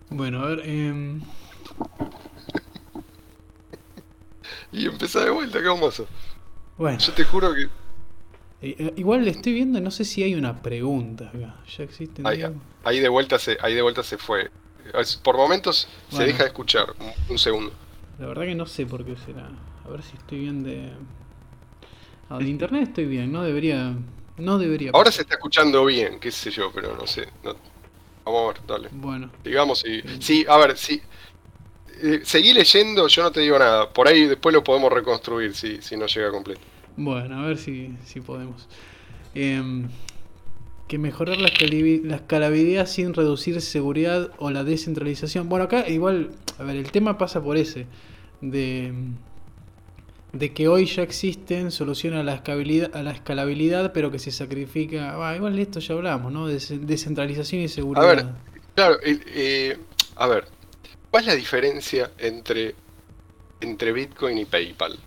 Bueno, 0.10 0.42
a 0.44 0.48
ver. 0.48 0.62
em, 0.68 1.22
Y 4.72 4.86
empezás 4.86 5.26
de 5.26 5.30
vuelta, 5.32 5.60
¿qué 5.62 5.68
hacer? 5.88 6.06
bueno, 6.78 6.98
Yo 7.00 7.14
te 7.14 7.24
juro 7.24 7.54
que. 7.54 7.64
eh, 7.64 7.70
eh, 8.80 8.94
igual 8.98 9.24
le 9.26 9.32
estoy 9.32 9.54
viendo, 9.54 9.80
no 9.82 9.92
sé 9.92 10.06
si 10.06 10.24
hay 10.24 10.34
una 10.36 10.62
pregunta 10.62 11.30
acá. 11.30 11.56
Ya 11.78 11.84
existe. 11.84 12.22
Ahí, 12.26 12.44
ahí 12.84 13.00
de 13.00 13.10
vuelta 13.10 13.38
se, 13.40 13.58
ahí 13.62 13.74
de 13.76 13.82
vuelta 13.82 14.02
se 14.04 14.18
fue. 14.18 14.50
Por 15.24 15.38
momentos 15.38 15.88
se 16.10 16.24
deja 16.26 16.44
de 16.44 16.50
escuchar. 16.50 16.94
Un, 17.00 17.12
un 17.30 17.40
segundo. 17.40 17.72
La 18.20 18.28
verdad 18.28 18.44
que 18.44 18.56
no 18.56 18.66
sé 18.66 18.86
por 18.86 19.06
qué 19.06 19.16
será. 19.18 19.50
A 19.86 19.90
ver 19.90 20.02
si 20.04 20.18
estoy 20.18 20.40
bien 20.40 20.64
de. 20.64 20.92
Ah, 22.30 22.38
de 22.40 22.50
internet 22.50 22.90
estoy 22.90 23.06
bien, 23.06 23.32
no 23.32 23.44
debería. 23.44 23.96
No 24.38 24.58
debería. 24.58 24.92
Ahora 24.94 25.12
se 25.12 25.22
está 25.22 25.36
escuchando 25.36 25.86
bien, 25.86 26.20
qué 26.20 26.32
sé 26.32 26.52
yo, 26.52 26.72
pero 26.74 26.96
no 26.96 27.08
sé. 27.08 27.28
no- 27.44 27.56
Vamos 28.26 28.44
a 28.44 28.48
ver, 28.54 28.68
dale. 28.68 28.90
Bueno, 28.92 29.30
Digamos, 29.44 29.86
y, 29.86 30.04
sí, 30.20 30.46
a 30.50 30.58
ver, 30.58 30.78
sí. 30.78 31.02
Eh, 32.02 32.22
seguí 32.24 32.54
leyendo, 32.54 33.08
yo 33.08 33.24
no 33.24 33.32
te 33.32 33.40
digo 33.40 33.58
nada. 33.58 33.92
Por 33.92 34.08
ahí 34.08 34.26
después 34.28 34.54
lo 34.54 34.64
podemos 34.64 34.92
reconstruir 34.92 35.56
si, 35.56 35.82
si 35.82 35.96
no 35.98 36.06
llega 36.08 36.30
completo. 36.32 36.62
bueno, 36.96 37.40
a 37.40 37.48
ver 37.48 37.58
si, 37.58 37.96
si 38.06 38.22
podemos. 38.22 38.68
Em, 39.34 39.88
que 40.88 40.98
mejorar 40.98 41.38
la, 41.38 41.50
la 42.04 42.16
escalabilidad 42.16 42.86
sin 42.88 43.14
reducir 43.14 43.62
seguridad 43.62 44.32
o 44.38 44.52
la 44.52 44.64
descentralización. 44.64 45.50
Bueno, 45.50 45.66
acá 45.66 45.88
igual, 45.90 46.32
a 46.60 46.64
ver, 46.64 46.78
el 46.78 46.92
tema 46.92 47.18
pasa 47.18 47.42
por 47.44 47.58
ese. 47.58 47.86
De, 48.42 48.94
de 50.34 50.54
que 50.54 50.68
hoy 50.68 50.86
ya 50.86 51.04
existen 51.04 51.72
soluciones 51.72 52.20
a 52.20 52.24
la 52.24 52.36
escalabilidad, 52.36 52.96
a 52.96 53.02
la 53.02 53.12
escalabilidad 53.12 53.92
pero 53.94 54.12
que 54.12 54.20
se 54.20 54.32
sacrifica. 54.32 55.36
Igual 55.36 55.56
de 55.56 55.62
esto 55.62 55.80
ya 55.80 55.94
hablamos, 55.96 56.32
¿no? 56.32 56.48
Des- 56.48 56.86
descentralización 56.86 57.62
y 57.62 57.68
seguridad. 57.68 58.08
ver, 58.08 58.26
Claro, 58.76 58.98
eh, 59.04 59.78
a 60.16 60.28
ver, 60.28 60.46
¿cuál 61.10 61.24
es 61.24 61.28
la 61.28 61.36
diferencia 61.36 62.12
entre, 62.20 62.76
entre 63.62 63.92
Bitcoin 63.92 64.38
y 64.38 64.46
PayPal? 64.46 64.98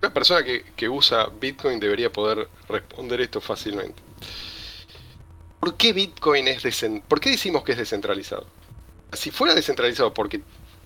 Una 0.00 0.14
persona 0.14 0.44
que, 0.44 0.64
que 0.76 0.88
usa 0.88 1.28
Bitcoin 1.40 1.80
debería 1.80 2.12
poder 2.12 2.48
responder 2.68 3.20
esto 3.20 3.40
fácilmente. 3.40 4.00
¿Por 5.60 5.76
qué 5.76 5.92
Bitcoin 5.92 6.48
es 6.48 6.62
descen- 6.64 7.02
¿Por 7.02 7.20
qué 7.20 7.30
decimos 7.30 7.64
que 7.64 7.72
es 7.72 7.78
descentralizado? 7.78 8.46
Si 9.12 9.30
fuera 9.30 9.54
descentralizado 9.54 10.14
porque 10.14 10.40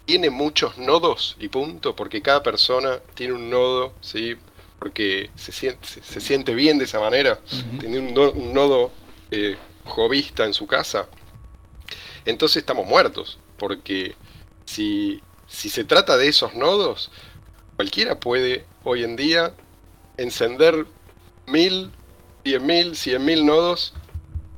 tiene 0.07 0.31
muchos 0.31 0.79
nodos 0.79 1.37
y 1.39 1.49
punto, 1.49 1.95
porque 1.95 2.23
cada 2.23 2.43
persona 2.43 2.99
tiene 3.15 3.35
un 3.35 3.51
nodo, 3.51 3.93
¿sí? 4.01 4.37
porque 4.79 5.31
se 5.37 5.53
siente, 5.53 5.87
se, 5.87 6.03
se 6.03 6.21
siente 6.21 6.55
bien 6.55 6.77
de 6.79 6.85
esa 6.87 6.99
manera, 6.99 7.39
tiene 7.79 8.01
un, 8.01 8.15
no- 8.15 8.33
un 8.33 8.53
nodo 8.53 8.91
eh, 9.31 9.57
jovista 9.85 10.45
en 10.45 10.55
su 10.55 10.67
casa, 10.67 11.07
entonces 12.25 12.57
estamos 12.59 12.87
muertos, 12.87 13.39
porque 13.59 14.17
si, 14.65 15.23
si 15.47 15.69
se 15.69 15.85
trata 15.85 16.17
de 16.17 16.27
esos 16.29 16.55
nodos, 16.55 17.13
cualquiera 17.77 18.19
puede 18.19 18.65
hoy 18.83 19.05
en 19.05 19.15
día 19.15 19.55
encender 20.17 20.85
mil, 21.47 21.93
diez 22.45 22.61
mil, 22.61 22.97
cien 22.97 23.25
mil 23.25 23.45
nodos 23.45 23.95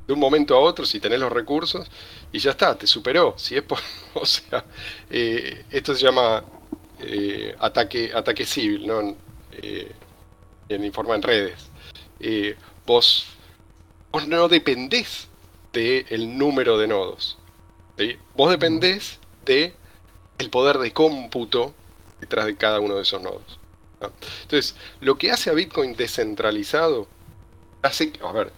de 0.07 0.13
un 0.13 0.19
momento 0.19 0.55
a 0.55 0.59
otro 0.59 0.85
si 0.85 0.99
tenés 0.99 1.19
los 1.19 1.31
recursos 1.31 1.87
y 2.31 2.39
ya 2.39 2.51
está, 2.51 2.77
te 2.77 2.87
superó. 2.87 3.33
Si 3.37 3.55
es 3.55 3.63
o 4.13 4.25
sea, 4.25 4.65
eh, 5.09 5.65
esto 5.71 5.95
se 5.95 6.03
llama 6.03 6.43
eh, 6.99 7.55
ataque, 7.59 8.11
ataque 8.13 8.45
civil, 8.45 8.87
¿no? 8.87 9.15
Eh, 9.51 9.91
en 10.67 10.83
informa 10.83 11.15
en 11.15 11.21
redes. 11.21 11.69
Vos, 12.85 13.27
vos 14.11 14.27
no 14.27 14.47
dependés 14.47 15.27
del 15.71 16.37
número 16.37 16.77
de 16.77 16.87
nodos. 16.87 17.37
Vos 18.35 18.49
dependés 18.49 19.19
de 19.45 19.73
el 20.37 20.49
poder 20.49 20.79
de 20.79 20.91
cómputo 20.91 21.73
detrás 22.19 22.45
de 22.45 22.55
cada 22.55 22.79
uno 22.79 22.95
de 22.95 23.03
esos 23.03 23.21
nodos. 23.21 23.59
¿no? 24.01 24.11
Entonces, 24.41 24.75
lo 25.01 25.17
que 25.17 25.31
hace 25.31 25.49
a 25.49 25.53
Bitcoin 25.53 25.95
descentralizado, 25.95 27.07
hace, 27.85 28.13
a 28.21 28.31
ver, 28.31 28.51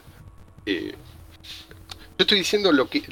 eh, 0.65 0.91
yo 0.91 2.23
estoy 2.23 2.39
diciendo 2.39 2.71
lo 2.71 2.89
que 2.89 3.03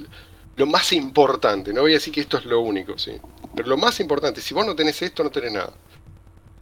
lo 0.57 0.65
más 0.65 0.93
importante, 0.93 1.73
no 1.73 1.81
voy 1.81 1.91
a 1.91 1.95
decir 1.95 2.13
que 2.13 2.21
esto 2.21 2.37
es 2.37 2.45
lo 2.45 2.61
único, 2.61 2.97
¿sí? 2.97 3.19
Pero 3.55 3.67
lo 3.67 3.77
más 3.77 3.99
importante, 3.99 4.41
si 4.41 4.53
vos 4.53 4.65
no 4.65 4.75
tenés 4.75 5.01
esto, 5.01 5.23
no 5.23 5.29
tenés 5.29 5.51
nada. 5.51 5.73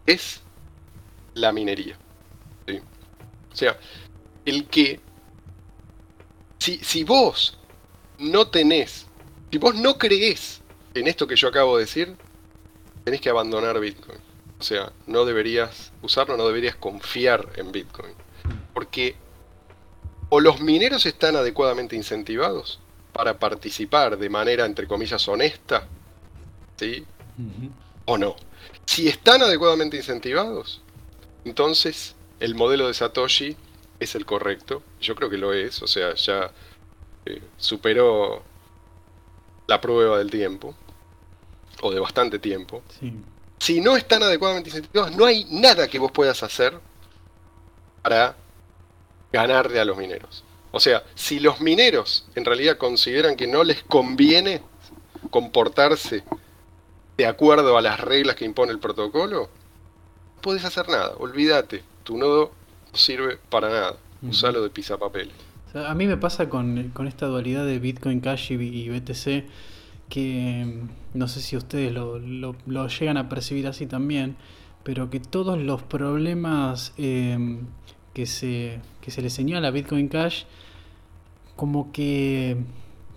Es 0.05 0.41
la 1.35 1.51
minería. 1.51 1.97
O 2.67 3.55
sea, 3.55 3.77
el 4.45 4.65
que 4.65 4.99
si, 6.57 6.79
si 6.79 7.03
vos 7.03 7.57
no 8.17 8.47
tenés, 8.47 9.05
si 9.51 9.57
vos 9.59 9.75
no 9.75 9.97
creés 9.97 10.61
en 10.95 11.07
esto 11.07 11.27
que 11.27 11.35
yo 11.35 11.47
acabo 11.47 11.77
de 11.77 11.83
decir, 11.83 12.15
tenés 13.03 13.21
que 13.21 13.29
abandonar 13.29 13.79
Bitcoin. 13.79 14.19
O 14.59 14.63
sea, 14.63 14.91
no 15.07 15.25
deberías 15.25 15.91
usarlo, 16.01 16.37
no 16.37 16.47
deberías 16.47 16.75
confiar 16.75 17.49
en 17.57 17.71
Bitcoin. 17.71 18.13
Porque 18.73 19.15
o 20.35 20.39
los 20.39 20.61
mineros 20.61 21.05
están 21.05 21.35
adecuadamente 21.35 21.95
incentivados 21.95 22.79
para 23.11 23.37
participar 23.37 24.17
de 24.17 24.29
manera, 24.31 24.65
entre 24.65 24.87
comillas, 24.87 25.27
honesta, 25.27 25.87
¿sí? 26.75 27.05
O 28.05 28.17
no. 28.17 28.35
Si 28.83 29.07
están 29.07 29.43
adecuadamente 29.43 29.95
incentivados, 29.95 30.81
entonces 31.45 32.15
el 32.39 32.55
modelo 32.55 32.87
de 32.87 32.95
Satoshi 32.95 33.55
es 33.99 34.15
el 34.15 34.25
correcto. 34.25 34.81
Yo 34.99 35.13
creo 35.13 35.29
que 35.29 35.37
lo 35.37 35.53
es, 35.53 35.83
o 35.83 35.87
sea, 35.87 36.15
ya 36.15 36.49
eh, 37.27 37.43
superó 37.57 38.41
la 39.67 39.79
prueba 39.79 40.17
del 40.17 40.31
tiempo, 40.31 40.73
o 41.83 41.91
de 41.91 41.99
bastante 41.99 42.39
tiempo. 42.39 42.81
Sí. 42.99 43.13
Si 43.59 43.81
no 43.81 43.95
están 43.95 44.23
adecuadamente 44.23 44.71
incentivados, 44.71 45.15
no 45.15 45.25
hay 45.25 45.45
nada 45.51 45.87
que 45.87 45.99
vos 45.99 46.11
puedas 46.11 46.41
hacer 46.41 46.73
para 48.01 48.35
ganarle 49.33 49.79
a 49.81 49.85
los 49.85 49.97
mineros. 49.97 50.45
O 50.71 50.79
sea, 50.79 51.03
si 51.15 51.39
los 51.41 51.59
mineros 51.59 52.25
en 52.35 52.45
realidad 52.45 52.77
consideran 52.77 53.35
que 53.35 53.47
no 53.47 53.63
les 53.65 53.83
conviene 53.83 54.61
comportarse 55.29 56.23
de 57.17 57.25
acuerdo 57.25 57.77
a 57.77 57.81
las 57.81 57.99
reglas 57.99 58.35
que 58.35 58.45
impone 58.45 58.71
el 58.71 58.79
protocolo, 58.79 59.49
no 60.35 60.41
podés 60.41 60.65
hacer 60.65 60.87
nada, 60.89 61.13
olvídate, 61.19 61.83
tu 62.03 62.17
nodo 62.17 62.51
no 62.91 62.97
sirve 62.97 63.37
para 63.49 63.69
nada, 63.69 63.97
usalo 64.27 64.61
de 64.63 64.69
sea, 65.71 65.89
a 65.91 65.95
mí 65.95 66.07
me 66.07 66.17
pasa 66.17 66.49
con, 66.49 66.89
con 66.89 67.07
esta 67.07 67.25
dualidad 67.27 67.65
de 67.65 67.79
Bitcoin 67.79 68.19
Cash 68.19 68.51
y, 68.51 68.55
y 68.55 68.89
BTC 68.89 69.45
que 70.09 70.65
mm, 70.65 71.17
no 71.17 71.27
sé 71.27 71.41
si 71.41 71.57
ustedes 71.57 71.91
lo, 71.93 72.19
lo- 72.19 72.55
lo 72.65 72.87
llegan 72.87 73.17
a 73.17 73.29
percibir 73.29 73.67
así 73.67 73.87
también, 73.87 74.35
pero 74.83 75.09
que 75.09 75.19
todos 75.19 75.57
los 75.57 75.81
problemas 75.83 76.93
eh, 76.97 77.37
que, 78.13 78.25
se, 78.25 78.81
que 79.01 79.11
se 79.11 79.21
le 79.21 79.29
señala 79.29 79.69
a 79.69 79.71
Bitcoin 79.71 80.07
Cash 80.09 80.43
como 81.55 81.91
que 81.91 82.57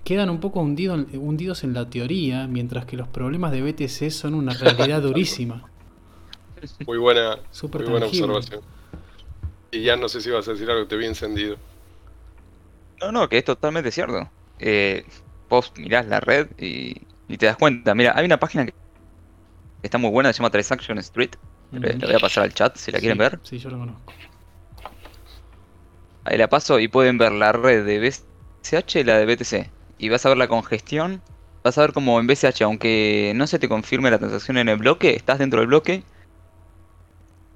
quedan 0.05 0.31
un 0.31 0.41
poco 0.41 0.61
hundido- 0.61 1.07
hundidos 1.19 1.65
en 1.65 1.75
la 1.75 1.91
teoría, 1.91 2.47
mientras 2.47 2.87
que 2.87 2.97
los 2.97 3.09
problemas 3.09 3.53
de 3.53 3.63
BTC 3.63 4.11
son 4.11 4.35
una 4.35 4.55
realidad 4.55 5.03
durísima. 5.03 5.65
Muy 6.87 6.99
buena, 6.99 7.37
muy 7.77 7.87
buena 7.87 8.07
observación. 8.07 8.63
Y 9.71 9.85
ya 9.85 9.97
no 9.97 10.09
sé 10.09 10.21
si 10.21 10.31
vas 10.31 10.49
a 10.49 10.53
decir 10.53 10.69
algo, 10.71 10.89
te 10.89 10.97
vi 10.97 11.07
encendido. 11.07 11.61
No, 13.01 13.13
no, 13.13 13.29
que 13.29 13.39
es 13.39 13.45
totalmente 13.45 13.91
cierto. 13.93 14.33
Eh, 14.59 15.05
vos 15.49 15.73
mirás 15.77 16.07
la 16.07 16.21
red 16.21 16.51
y, 16.59 17.09
y 17.27 17.39
te 17.39 17.47
das 17.47 17.57
cuenta. 17.57 17.95
Mira, 17.95 18.13
hay 18.17 18.25
una 18.27 18.39
página 18.39 18.65
que 18.67 18.75
está 19.83 19.97
muy 19.99 20.11
buena, 20.11 20.33
se 20.33 20.39
llama 20.39 20.51
Transaction 20.51 20.99
Street. 20.99 21.31
Le 21.71 21.95
voy 22.07 22.15
a 22.15 22.21
pasar 22.21 22.45
al 22.45 22.55
chat 22.55 22.77
si 22.77 22.93
la 22.93 23.01
quieren 23.01 23.19
Sí, 23.19 23.19
ver. 23.19 23.41
Sí, 23.43 23.59
yo 23.59 23.71
lo 23.71 23.79
conozco. 23.79 24.15
Ahí 26.27 26.39
la 26.39 26.49
paso 26.49 26.79
y 26.81 26.89
pueden 26.89 27.19
ver 27.19 27.33
la 27.33 27.53
red 27.53 27.85
de 27.87 27.99
BCH 28.01 28.97
y 28.97 29.05
la 29.05 29.19
de 29.19 29.27
BTC. 29.27 29.71
Y 29.99 30.09
vas 30.09 30.27
a 30.27 30.31
ver 30.31 30.39
la 30.39 30.49
congestión. 30.49 31.23
Vas 31.65 31.79
a 31.79 31.83
ver 31.83 31.93
como 31.93 32.19
en 32.21 32.27
BCH, 32.27 32.63
aunque 32.63 33.33
no 33.35 33.47
se 33.47 33.59
te 33.59 33.69
confirme 33.69 34.11
la 34.11 34.19
transacción 34.19 34.59
en 34.59 34.69
el 34.69 34.79
bloque, 34.79 35.15
estás 35.15 35.39
dentro 35.39 35.61
del 35.61 35.69
bloque. 35.69 36.05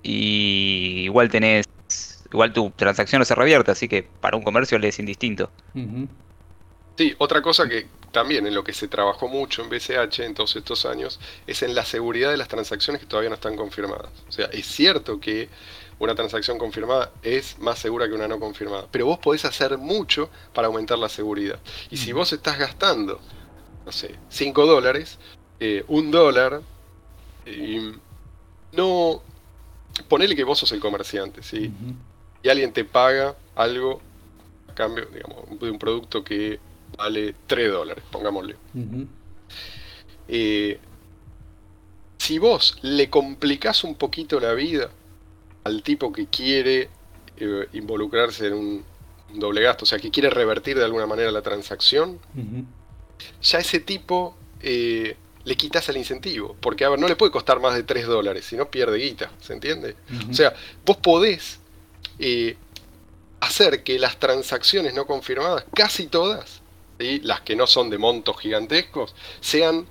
y 0.02 1.02
igual 1.04 1.30
tenés, 1.30 1.66
igual 2.32 2.52
tu 2.52 2.70
transacción 2.70 3.20
no 3.20 3.24
se 3.24 3.34
revierte, 3.34 3.70
así 3.70 3.88
que 3.88 4.02
para 4.02 4.36
un 4.36 4.42
comercio 4.42 4.78
le 4.78 4.88
es 4.88 4.98
indistinto. 4.98 5.50
Sí, 6.96 7.14
otra 7.18 7.40
cosa 7.42 7.68
que 7.68 7.88
también 8.12 8.46
en 8.46 8.54
lo 8.54 8.64
que 8.64 8.72
se 8.72 8.88
trabajó 8.88 9.28
mucho 9.28 9.62
en 9.62 9.70
BCH 9.70 10.20
en 10.20 10.34
todos 10.34 10.56
estos 10.56 10.84
años 10.84 11.20
es 11.46 11.62
en 11.62 11.74
la 11.74 11.84
seguridad 11.84 12.30
de 12.30 12.36
las 12.36 12.48
transacciones 12.48 13.00
que 13.00 13.06
todavía 13.06 13.30
no 13.30 13.36
están 13.36 13.56
confirmadas. 13.56 14.10
O 14.28 14.32
sea, 14.32 14.46
es 14.46 14.66
cierto 14.66 15.20
que 15.20 15.48
una 16.00 16.14
transacción 16.14 16.58
confirmada 16.58 17.12
es 17.22 17.58
más 17.58 17.78
segura 17.78 18.08
que 18.08 18.14
una 18.14 18.26
no 18.26 18.40
confirmada, 18.40 18.86
pero 18.90 19.04
vos 19.06 19.18
podés 19.18 19.44
hacer 19.44 19.76
mucho 19.78 20.30
para 20.54 20.66
aumentar 20.66 20.98
la 20.98 21.10
seguridad. 21.10 21.60
Y 21.90 21.98
si 21.98 22.12
vos 22.12 22.32
estás 22.32 22.58
gastando, 22.58 23.20
no 23.84 23.92
sé, 23.92 24.16
5 24.30 24.66
dólares, 24.66 25.18
eh, 25.60 25.84
un 25.88 26.10
dólar, 26.10 26.62
no... 28.72 29.22
Ponele 30.08 30.34
que 30.34 30.44
vos 30.44 30.58
sos 30.58 30.72
el 30.72 30.80
comerciante, 30.80 31.42
¿sí? 31.42 31.70
Y 32.42 32.48
alguien 32.48 32.72
te 32.72 32.84
paga 32.84 33.36
algo 33.54 34.00
a 34.68 34.74
cambio, 34.74 35.06
digamos, 35.12 35.60
de 35.60 35.70
un 35.70 35.78
producto 35.78 36.24
que 36.24 36.58
vale 36.96 37.34
3 37.46 37.70
dólares, 37.70 38.02
pongámosle. 38.10 38.56
Eh, 40.28 40.78
si 42.16 42.38
vos 42.38 42.78
le 42.80 43.10
complicás 43.10 43.84
un 43.84 43.96
poquito 43.96 44.40
la 44.40 44.54
vida 44.54 44.90
al 45.64 45.82
tipo 45.82 46.12
que 46.12 46.26
quiere 46.26 46.88
eh, 47.36 47.68
involucrarse 47.72 48.46
en 48.46 48.54
un, 48.54 48.84
un 49.32 49.38
doble 49.40 49.62
gasto, 49.62 49.84
o 49.84 49.86
sea, 49.86 49.98
que 49.98 50.10
quiere 50.10 50.30
revertir 50.30 50.76
de 50.76 50.84
alguna 50.84 51.06
manera 51.06 51.30
la 51.30 51.42
transacción, 51.42 52.18
ya 53.42 53.58
ese 53.58 53.80
tipo 53.80 54.36
eh, 54.62 55.16
le 55.44 55.56
quitas 55.56 55.88
el 55.88 55.96
incentivo. 55.96 56.56
Porque, 56.60 56.84
a 56.84 56.88
ver, 56.88 56.98
no 56.98 57.08
le 57.08 57.16
puede 57.16 57.32
costar 57.32 57.60
más 57.60 57.74
de 57.74 57.82
3 57.82 58.06
dólares, 58.06 58.44
si 58.44 58.56
no 58.56 58.70
pierde 58.70 58.98
guita, 58.98 59.30
¿se 59.40 59.52
entiende? 59.52 59.96
O 60.30 60.34
sea, 60.34 60.54
vos 60.84 60.96
podés 60.98 61.60
eh, 62.18 62.56
hacer 63.40 63.82
que 63.82 63.98
las 63.98 64.18
transacciones 64.18 64.94
no 64.94 65.06
confirmadas, 65.06 65.64
casi 65.74 66.06
todas, 66.06 66.60
¿sí? 66.98 67.20
las 67.22 67.40
que 67.40 67.56
no 67.56 67.66
son 67.66 67.90
de 67.90 67.98
montos 67.98 68.38
gigantescos, 68.40 69.14
sean 69.40 69.86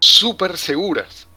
súper 0.00 0.56
seguras. 0.58 1.27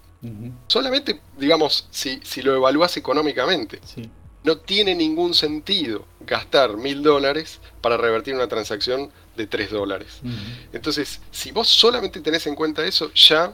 Solamente, 0.67 1.19
digamos, 1.37 1.87
si, 1.89 2.19
si 2.23 2.41
lo 2.41 2.55
evalúas 2.55 2.95
económicamente. 2.97 3.79
Sí. 3.83 4.09
No 4.43 4.57
tiene 4.57 4.95
ningún 4.95 5.33
sentido 5.33 6.05
gastar 6.21 6.77
mil 6.77 7.03
dólares 7.03 7.59
para 7.81 7.97
revertir 7.97 8.33
una 8.33 8.47
transacción 8.47 9.11
de 9.35 9.47
3 9.47 9.71
dólares. 9.71 10.21
Entonces, 10.73 11.21
si 11.31 11.51
vos 11.51 11.67
solamente 11.67 12.21
tenés 12.21 12.47
en 12.47 12.55
cuenta 12.55 12.85
eso, 12.85 13.11
ya 13.13 13.53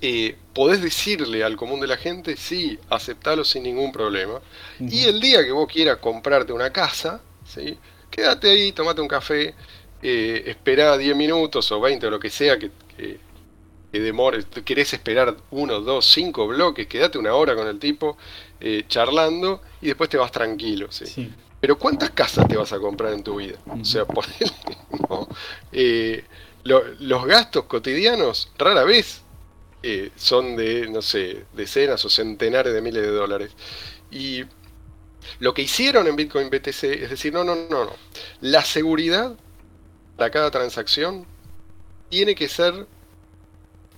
eh, 0.00 0.36
podés 0.52 0.82
decirle 0.82 1.42
al 1.42 1.56
común 1.56 1.80
de 1.80 1.86
la 1.86 1.96
gente, 1.96 2.36
sí, 2.36 2.78
aceptalo 2.90 3.44
sin 3.44 3.62
ningún 3.62 3.92
problema. 3.92 4.40
Y 4.78 5.04
el 5.04 5.20
día 5.20 5.44
que 5.44 5.52
vos 5.52 5.66
quieras 5.70 5.98
comprarte 5.98 6.52
una 6.52 6.70
casa, 6.70 7.20
¿sí? 7.46 7.78
quédate 8.10 8.50
ahí, 8.50 8.72
tomate 8.72 9.00
un 9.00 9.08
café, 9.08 9.54
eh, 10.02 10.44
esperá 10.46 10.96
10 10.98 11.16
minutos 11.16 11.72
o 11.72 11.80
20 11.80 12.06
o 12.06 12.10
lo 12.10 12.20
que 12.20 12.30
sea 12.30 12.58
que, 12.58 12.70
que, 12.96 13.18
que. 14.00 14.46
Tú 14.46 14.62
querés 14.64 14.92
esperar 14.92 15.36
uno, 15.50 15.80
dos, 15.80 16.06
cinco 16.06 16.46
bloques, 16.46 16.86
quédate 16.86 17.18
una 17.18 17.34
hora 17.34 17.54
con 17.54 17.66
el 17.68 17.78
tipo 17.78 18.16
eh, 18.60 18.84
charlando 18.88 19.62
y 19.80 19.88
después 19.88 20.10
te 20.10 20.16
vas 20.16 20.32
tranquilo. 20.32 20.88
¿sí? 20.90 21.06
Sí. 21.06 21.32
Pero 21.60 21.78
¿cuántas 21.78 22.10
casas 22.10 22.46
te 22.48 22.56
vas 22.56 22.72
a 22.72 22.78
comprar 22.78 23.12
en 23.12 23.22
tu 23.22 23.36
vida? 23.36 23.58
O 23.66 23.84
sea, 23.84 24.04
ponele, 24.06 24.52
no. 25.08 25.28
Eh, 25.72 26.24
lo- 26.64 26.84
los 27.00 27.26
gastos 27.26 27.64
cotidianos 27.64 28.50
rara 28.58 28.84
vez 28.84 29.22
eh, 29.82 30.10
son 30.16 30.56
de, 30.56 30.88
no 30.88 31.02
sé, 31.02 31.44
decenas 31.54 32.04
o 32.04 32.08
centenares 32.10 32.72
de 32.74 32.80
miles 32.82 33.02
de 33.02 33.10
dólares. 33.10 33.52
Y 34.10 34.44
lo 35.38 35.54
que 35.54 35.62
hicieron 35.62 36.06
en 36.06 36.16
Bitcoin 36.16 36.50
BTC 36.50 36.84
es 36.84 37.10
decir, 37.10 37.32
no, 37.32 37.44
no, 37.44 37.54
no, 37.56 37.84
no. 37.86 37.92
La 38.40 38.62
seguridad 38.64 39.34
para 40.16 40.30
cada 40.30 40.50
transacción 40.50 41.26
tiene 42.08 42.34
que 42.34 42.48
ser 42.48 42.86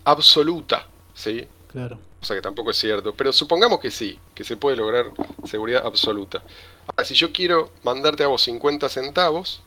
absoluta, 0.07 0.87
¿sí? 1.15 1.47
Claro. 1.69 1.99
O 2.23 2.24
sea 2.24 2.37
que 2.37 2.43
tampoco 2.43 2.70
es 2.70 2.78
cierto, 2.78 3.15
pero 3.15 3.33
supongamos 3.33 3.81
que 3.81 3.91
sí, 3.91 4.19
que 4.35 4.45
se 4.45 4.57
puede 4.57 4.77
lograr 4.77 5.12
seguridad 5.45 5.85
absoluta. 5.85 6.43
Ahora, 6.87 7.05
si 7.05 7.15
yo 7.15 7.33
quiero 7.33 7.70
mandarte 7.83 8.24
a 8.24 8.28
vos 8.28 8.43
50 8.43 8.89
centavos, 8.89 9.62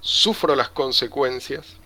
sufro 0.00 0.54
las 0.54 0.68
consecuencias, 0.68 1.76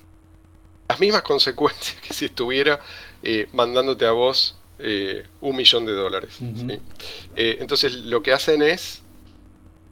las 0.88 1.00
mismas 1.00 1.22
consecuencias 1.32 2.00
que 2.02 2.12
si 2.12 2.26
estuviera 2.26 2.80
eh, 3.22 3.48
mandándote 3.52 4.04
a 4.06 4.10
vos 4.10 4.56
eh, 4.80 5.24
un 5.40 5.56
millón 5.56 5.86
de 5.86 5.92
dólares. 5.92 6.38
Eh, 7.36 7.58
entonces 7.60 7.94
lo 7.94 8.22
que 8.22 8.32
hacen 8.32 8.60
es 8.60 9.02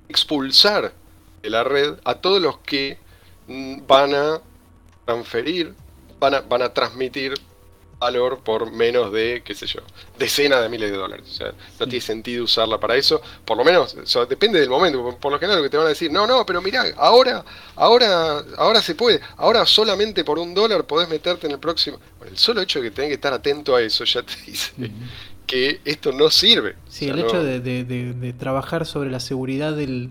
expulsar 0.08 0.92
de 1.40 1.50
la 1.50 1.62
red 1.62 1.94
a 2.04 2.16
todos 2.16 2.42
los 2.42 2.58
que 2.58 2.98
mm, 3.46 3.86
van 3.86 4.14
a 4.14 4.40
transferir, 5.04 5.74
van 6.18 6.34
a, 6.34 6.40
van 6.40 6.62
a 6.62 6.74
transmitir 6.74 7.34
valor 8.02 8.40
por 8.44 8.70
menos 8.72 9.12
de, 9.12 9.42
qué 9.44 9.54
sé 9.54 9.66
yo, 9.66 9.80
decenas 10.18 10.60
de 10.62 10.68
miles 10.68 10.90
de 10.90 10.96
dólares. 10.96 11.26
O 11.30 11.34
sea, 11.34 11.52
no 11.80 11.86
tiene 11.86 12.00
sentido 12.00 12.44
usarla 12.44 12.78
para 12.78 12.96
eso. 12.96 13.20
Por 13.44 13.56
lo 13.56 13.64
menos, 13.64 13.94
o 13.94 14.06
sea, 14.06 14.26
depende 14.26 14.60
del 14.60 14.68
momento. 14.70 15.16
Por, 15.18 15.32
lo 15.32 15.38
general 15.38 15.58
lo 15.58 15.62
que 15.64 15.70
te 15.70 15.76
van 15.76 15.86
a 15.86 15.90
decir, 15.90 16.10
no, 16.12 16.26
no, 16.26 16.44
pero 16.46 16.60
mirá, 16.60 16.84
ahora, 16.96 17.44
ahora, 17.76 18.42
ahora 18.58 18.82
se 18.82 18.94
puede. 18.94 19.20
Ahora 19.36 19.64
solamente 19.66 20.24
por 20.24 20.38
un 20.38 20.54
dólar 20.54 20.84
podés 20.84 21.08
meterte 21.08 21.46
en 21.46 21.52
el 21.52 21.58
próximo. 21.58 21.98
Bueno, 22.18 22.32
el 22.32 22.38
solo 22.38 22.60
hecho 22.60 22.80
de 22.80 22.86
que 22.88 22.94
tenés 22.94 23.08
que 23.08 23.14
estar 23.14 23.32
atento 23.32 23.74
a 23.76 23.82
eso 23.82 24.04
ya 24.04 24.22
te 24.22 24.34
dice 24.46 24.72
que 25.46 25.80
esto 25.84 26.12
no 26.12 26.30
sirve. 26.30 26.76
Sí, 26.88 27.10
O 27.10 27.14
sea, 27.14 27.14
el 27.14 27.28
hecho 27.28 27.36
no- 27.36 27.44
de, 27.44 27.60
de- 27.60 27.84
de- 27.84 28.12
de 28.14 28.32
trabajar 28.32 28.86
sobre 28.86 29.10
la 29.10 29.20
seguridad 29.20 29.74
del- 29.74 30.10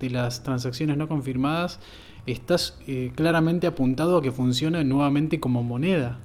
de 0.00 0.10
las 0.10 0.42
transacciones 0.42 0.96
no 0.96 1.08
confirmadas 1.08 1.78
estás 2.26 2.74
eh, 2.86 3.12
claramente 3.14 3.66
apuntado 3.66 4.16
a 4.18 4.22
que 4.22 4.32
funcione 4.32 4.82
nuevamente 4.84 5.40
como 5.40 5.62
moneda. 5.62 6.18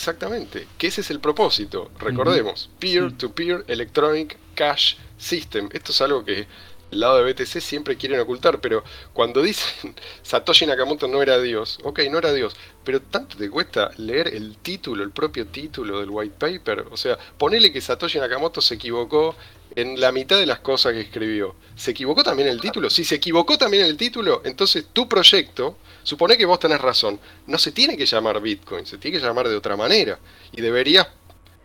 Exactamente, 0.00 0.66
que 0.78 0.86
ese 0.86 1.02
es 1.02 1.10
el 1.10 1.20
propósito. 1.20 1.90
Recordemos, 1.98 2.70
Peer-to-Peer 2.78 3.66
Electronic 3.68 4.38
Cash 4.54 4.94
System. 5.18 5.68
Esto 5.74 5.92
es 5.92 6.00
algo 6.00 6.24
que 6.24 6.46
el 6.90 7.00
lado 7.00 7.22
de 7.22 7.30
BTC 7.30 7.60
siempre 7.60 7.98
quieren 7.98 8.18
ocultar, 8.18 8.62
pero 8.62 8.82
cuando 9.12 9.42
dicen 9.42 9.94
Satoshi 10.22 10.64
Nakamoto 10.64 11.06
no 11.06 11.20
era 11.20 11.38
Dios, 11.38 11.78
ok, 11.82 12.00
no 12.10 12.16
era 12.16 12.32
Dios, 12.32 12.56
pero 12.82 13.02
tanto 13.02 13.36
te 13.36 13.50
cuesta 13.50 13.90
leer 13.98 14.28
el 14.28 14.56
título, 14.56 15.04
el 15.04 15.10
propio 15.10 15.46
título 15.48 16.00
del 16.00 16.08
white 16.08 16.34
paper. 16.38 16.86
O 16.90 16.96
sea, 16.96 17.18
ponele 17.36 17.70
que 17.70 17.82
Satoshi 17.82 18.18
Nakamoto 18.20 18.62
se 18.62 18.76
equivocó 18.76 19.36
en 19.76 20.00
la 20.00 20.12
mitad 20.12 20.38
de 20.38 20.46
las 20.46 20.60
cosas 20.60 20.94
que 20.94 21.00
escribió. 21.00 21.54
¿Se 21.76 21.90
equivocó 21.90 22.22
también 22.22 22.48
el 22.48 22.58
título? 22.58 22.88
Si 22.88 23.04
se 23.04 23.16
equivocó 23.16 23.58
también 23.58 23.84
el 23.84 23.98
título, 23.98 24.40
entonces 24.46 24.86
tu 24.94 25.06
proyecto, 25.10 25.76
supone 26.10 26.36
que 26.36 26.44
vos 26.44 26.58
tenés 26.58 26.80
razón, 26.80 27.18
no 27.46 27.56
se 27.58 27.72
tiene 27.72 27.96
que 27.96 28.04
llamar 28.04 28.40
Bitcoin, 28.40 28.84
se 28.84 28.98
tiene 28.98 29.18
que 29.18 29.24
llamar 29.24 29.48
de 29.48 29.56
otra 29.56 29.76
manera. 29.76 30.18
Y 30.52 30.60
deberías, 30.60 31.06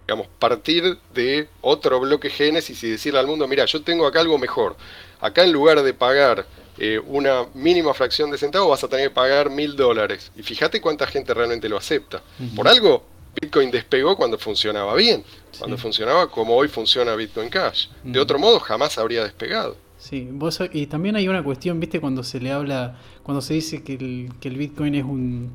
digamos, 0.07 0.27
partir 0.39 0.97
de 1.13 1.49
otro 1.61 1.99
bloque 1.99 2.29
Génesis 2.29 2.81
y 2.83 2.91
decirle 2.91 3.19
al 3.19 3.27
mundo, 3.27 3.47
mira, 3.47 3.65
yo 3.65 3.81
tengo 3.81 4.05
acá 4.07 4.19
algo 4.21 4.37
mejor. 4.37 4.75
Acá 5.19 5.43
en 5.43 5.51
lugar 5.51 5.81
de 5.81 5.93
pagar 5.93 6.45
eh, 6.77 6.99
una 7.05 7.45
mínima 7.53 7.93
fracción 7.93 8.31
de 8.31 8.37
centavo, 8.37 8.69
vas 8.69 8.83
a 8.83 8.87
tener 8.87 9.09
que 9.09 9.13
pagar 9.15 9.49
mil 9.49 9.75
dólares. 9.75 10.31
Y 10.35 10.43
fíjate 10.43 10.79
cuánta 10.81 11.07
gente 11.07 11.33
realmente 11.33 11.67
lo 11.69 11.77
acepta. 11.77 12.21
Por 12.55 12.67
algo, 12.67 13.03
Bitcoin 13.41 13.71
despegó 13.71 14.15
cuando 14.15 14.37
funcionaba 14.37 14.93
bien, 14.95 15.23
cuando 15.57 15.75
Sí. 15.77 15.81
funcionaba 15.83 16.29
como 16.29 16.55
hoy 16.55 16.67
funciona 16.67 17.15
Bitcoin 17.15 17.49
Cash. 17.49 17.87
De 18.03 18.19
otro 18.19 18.37
modo, 18.39 18.59
jamás 18.59 18.97
habría 18.97 19.23
despegado. 19.23 19.75
Sí, 20.07 20.29
vos, 20.31 20.59
y 20.71 20.85
también 20.85 21.15
hay 21.15 21.27
una 21.27 21.43
cuestión, 21.43 21.79
viste, 21.79 21.99
cuando 21.99 22.21
se 22.21 22.39
le 22.39 22.51
habla, 22.51 22.95
cuando 23.23 23.41
se 23.41 23.55
dice 23.55 23.81
que 23.81 23.93
el, 23.93 24.29
que 24.39 24.49
el 24.49 24.55
Bitcoin 24.55 24.93
es 24.93 25.03
un, 25.03 25.53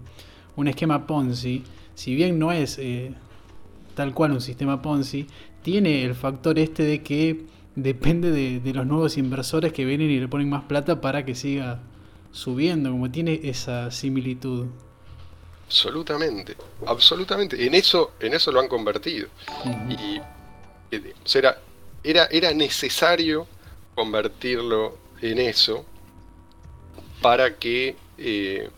un 0.56 0.66
esquema 0.66 1.06
Ponzi, 1.06 1.62
si 1.94 2.16
bien 2.16 2.36
no 2.36 2.51
es 2.51 2.77
eh, 2.81 3.14
tal 3.94 4.12
cual 4.12 4.32
un 4.32 4.40
sistema 4.40 4.82
Ponzi, 4.82 5.28
tiene 5.62 6.05
el 6.05 6.16
factor 6.16 6.59
este 6.59 6.82
de 6.82 7.01
que 7.01 7.44
depende 7.77 8.32
de, 8.32 8.59
de 8.59 8.74
los 8.74 8.85
nuevos 8.89 9.18
inversores 9.18 9.72
que 9.72 9.85
vienen 9.85 10.10
y 10.10 10.18
le 10.18 10.27
ponen 10.27 10.51
más 10.51 10.64
plata 10.64 11.01
para 11.01 11.24
que 11.24 11.36
siga 11.36 11.78
subiendo, 12.32 12.90
como 12.90 13.09
tiene 13.09 13.39
esa 13.44 13.93
similitud. 13.93 14.66
Absolutamente, 15.66 16.56
absolutamente. 16.89 17.64
En 17.64 17.77
eso, 17.77 18.14
en 18.18 18.35
eso 18.35 18.51
lo 18.51 18.59
han 18.59 18.66
convertido. 18.66 19.28
Y 19.89 20.20
eh, 20.90 21.14
era, 21.36 21.56
era, 22.02 22.24
era 22.32 22.52
necesario 22.52 23.47
convertirlo 24.01 24.98
en 25.20 25.39
eso 25.39 25.85
para 27.20 27.56
que 27.59 27.97
eh, 28.18 28.68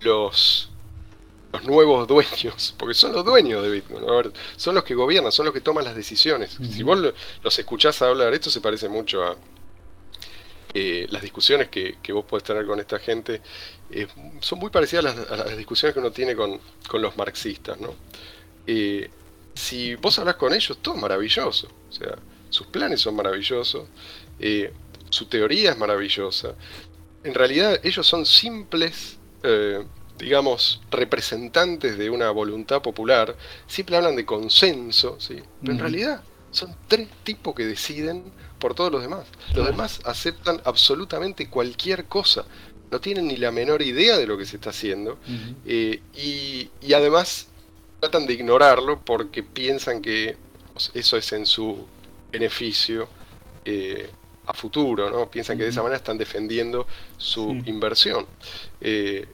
los, 0.00 0.70
los 1.52 1.64
nuevos 1.64 2.08
dueños, 2.08 2.74
porque 2.78 2.94
son 2.94 3.12
los 3.12 3.24
dueños 3.24 3.62
de 3.62 3.70
Bitcoin, 3.70 4.08
a 4.08 4.12
ver, 4.12 4.32
son 4.56 4.74
los 4.74 4.84
que 4.84 4.94
gobiernan, 4.94 5.32
son 5.32 5.46
los 5.46 5.54
que 5.54 5.60
toman 5.60 5.84
las 5.84 5.96
decisiones. 5.96 6.58
Si 6.70 6.82
vos 6.82 6.98
lo- 6.98 7.14
los 7.42 7.58
escuchás 7.58 8.00
hablar, 8.02 8.34
esto 8.34 8.50
se 8.50 8.60
parece 8.62 8.88
mucho 8.88 9.24
a 9.24 9.36
eh, 10.74 11.06
las 11.10 11.22
discusiones 11.22 11.68
que, 11.68 11.98
que 12.02 12.12
vos 12.12 12.24
podés 12.24 12.44
tener 12.44 12.64
con 12.66 12.78
esta 12.78 12.98
gente, 12.98 13.40
eh, 13.90 14.06
son 14.40 14.58
muy 14.60 14.70
parecidas 14.70 15.04
a 15.04 15.08
las, 15.14 15.30
a 15.30 15.36
las 15.46 15.56
discusiones 15.56 15.94
que 15.94 16.00
uno 16.00 16.12
tiene 16.12 16.36
con, 16.36 16.60
con 16.88 17.02
los 17.02 17.16
marxistas, 17.16 17.80
¿no? 17.80 17.94
Si 19.54 19.94
vos 19.96 20.18
hablas 20.18 20.36
con 20.36 20.52
ellos, 20.54 20.78
todo 20.80 20.94
es 20.94 21.00
maravilloso. 21.00 21.68
O 21.88 21.92
sea, 21.92 22.16
sus 22.50 22.66
planes 22.66 23.00
son 23.00 23.16
maravillosos, 23.16 23.88
eh, 24.38 24.72
su 25.08 25.26
teoría 25.26 25.70
es 25.70 25.78
maravillosa. 25.78 26.54
En 27.24 27.34
realidad 27.34 27.80
ellos 27.82 28.06
son 28.06 28.26
simples, 28.26 29.18
eh, 29.42 29.84
digamos, 30.18 30.80
representantes 30.90 31.96
de 31.96 32.10
una 32.10 32.30
voluntad 32.30 32.82
popular. 32.82 33.36
Siempre 33.66 33.96
hablan 33.96 34.16
de 34.16 34.26
consenso, 34.26 35.18
¿sí? 35.18 35.36
pero 35.60 35.72
en 35.72 35.78
realidad 35.78 36.22
son 36.50 36.74
tres 36.88 37.08
tipos 37.22 37.54
que 37.54 37.64
deciden 37.64 38.24
por 38.58 38.74
todos 38.74 38.92
los 38.92 39.02
demás. 39.02 39.26
Los 39.54 39.66
demás 39.66 40.00
aceptan 40.04 40.60
absolutamente 40.64 41.48
cualquier 41.48 42.06
cosa. 42.06 42.44
No 42.90 43.00
tienen 43.00 43.28
ni 43.28 43.36
la 43.36 43.50
menor 43.52 43.82
idea 43.82 44.18
de 44.18 44.26
lo 44.26 44.36
que 44.36 44.44
se 44.44 44.56
está 44.56 44.70
haciendo. 44.70 45.18
Eh, 45.64 46.02
y, 46.14 46.70
y 46.82 46.92
además 46.92 47.46
tratan 48.00 48.26
de 48.26 48.34
ignorarlo 48.34 49.00
porque 49.04 49.42
piensan 49.42 50.02
que 50.02 50.36
eso 50.94 51.16
es 51.16 51.32
en 51.32 51.46
su 51.46 51.86
beneficio 52.30 53.08
eh, 53.64 54.10
a 54.46 54.54
futuro, 54.54 55.10
¿no? 55.10 55.30
Piensan 55.30 55.56
que 55.58 55.64
de 55.64 55.70
esa 55.70 55.82
manera 55.82 55.98
están 55.98 56.18
defendiendo 56.18 56.86
su 57.16 57.50
Sí. 57.64 57.70
inversión. 57.70 58.26
Eh, 58.80 59.26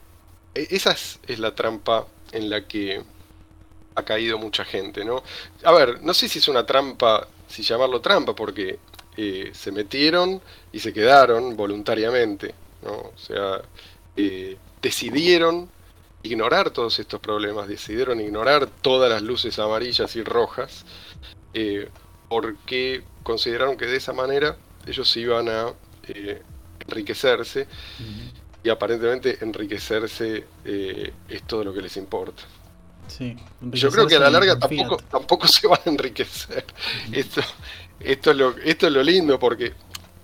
e- 0.53 0.67
esa 0.71 0.91
es, 0.91 1.19
es 1.27 1.39
la 1.39 1.55
trampa 1.55 2.05
en 2.31 2.49
la 2.49 2.67
que 2.67 3.01
ha 3.95 4.03
caído 4.03 4.37
mucha 4.37 4.63
gente, 4.65 5.03
¿no? 5.05 5.23
A 5.63 5.71
ver, 5.71 6.01
no 6.03 6.13
sé 6.13 6.29
si 6.29 6.39
es 6.39 6.47
una 6.47 6.65
trampa, 6.65 7.27
si 7.47 7.63
llamarlo 7.63 7.99
trampa, 8.01 8.35
porque 8.35 8.79
eh, 9.15 9.51
se 9.53 9.71
metieron 9.71 10.39
y 10.71 10.79
se 10.79 10.93
quedaron 10.93 11.55
voluntariamente, 11.57 12.53
¿no? 12.83 12.91
O 12.93 13.13
sea, 13.17 13.61
decidieron 14.81 15.69
ignorar 16.23 16.71
todos 16.71 16.99
estos 16.99 17.19
problemas, 17.19 17.67
decidieron 17.67 18.19
ignorar 18.19 18.67
todas 18.81 19.09
las 19.09 19.21
luces 19.21 19.57
amarillas 19.59 20.15
y 20.15 20.23
rojas, 20.23 20.85
eh, 21.53 21.89
porque 22.29 23.03
consideraron 23.23 23.77
que 23.77 23.85
de 23.85 23.97
esa 23.97 24.13
manera 24.13 24.57
ellos 24.85 25.15
iban 25.17 25.49
a 25.49 25.73
eh, 26.07 26.41
enriquecerse 26.79 27.67
y 28.63 28.69
aparentemente 28.69 29.37
enriquecerse 29.41 30.45
eh, 30.65 31.13
es 31.29 31.43
todo 31.43 31.63
lo 31.63 31.73
que 31.73 31.81
les 31.81 31.97
importa. 31.97 32.43
Sí, 33.07 33.37
Yo 33.61 33.89
creo 33.89 34.05
que 34.05 34.15
a 34.15 34.19
la 34.19 34.29
larga 34.29 34.59
tampoco, 34.59 34.97
tampoco 34.97 35.47
se 35.47 35.67
van 35.67 35.79
a 35.85 35.89
enriquecer. 35.89 36.65
Esto, 37.11 37.41
esto, 37.99 38.31
es 38.31 38.37
lo, 38.37 38.57
esto 38.57 38.87
es 38.87 38.93
lo 38.93 39.03
lindo 39.03 39.39
porque, 39.39 39.73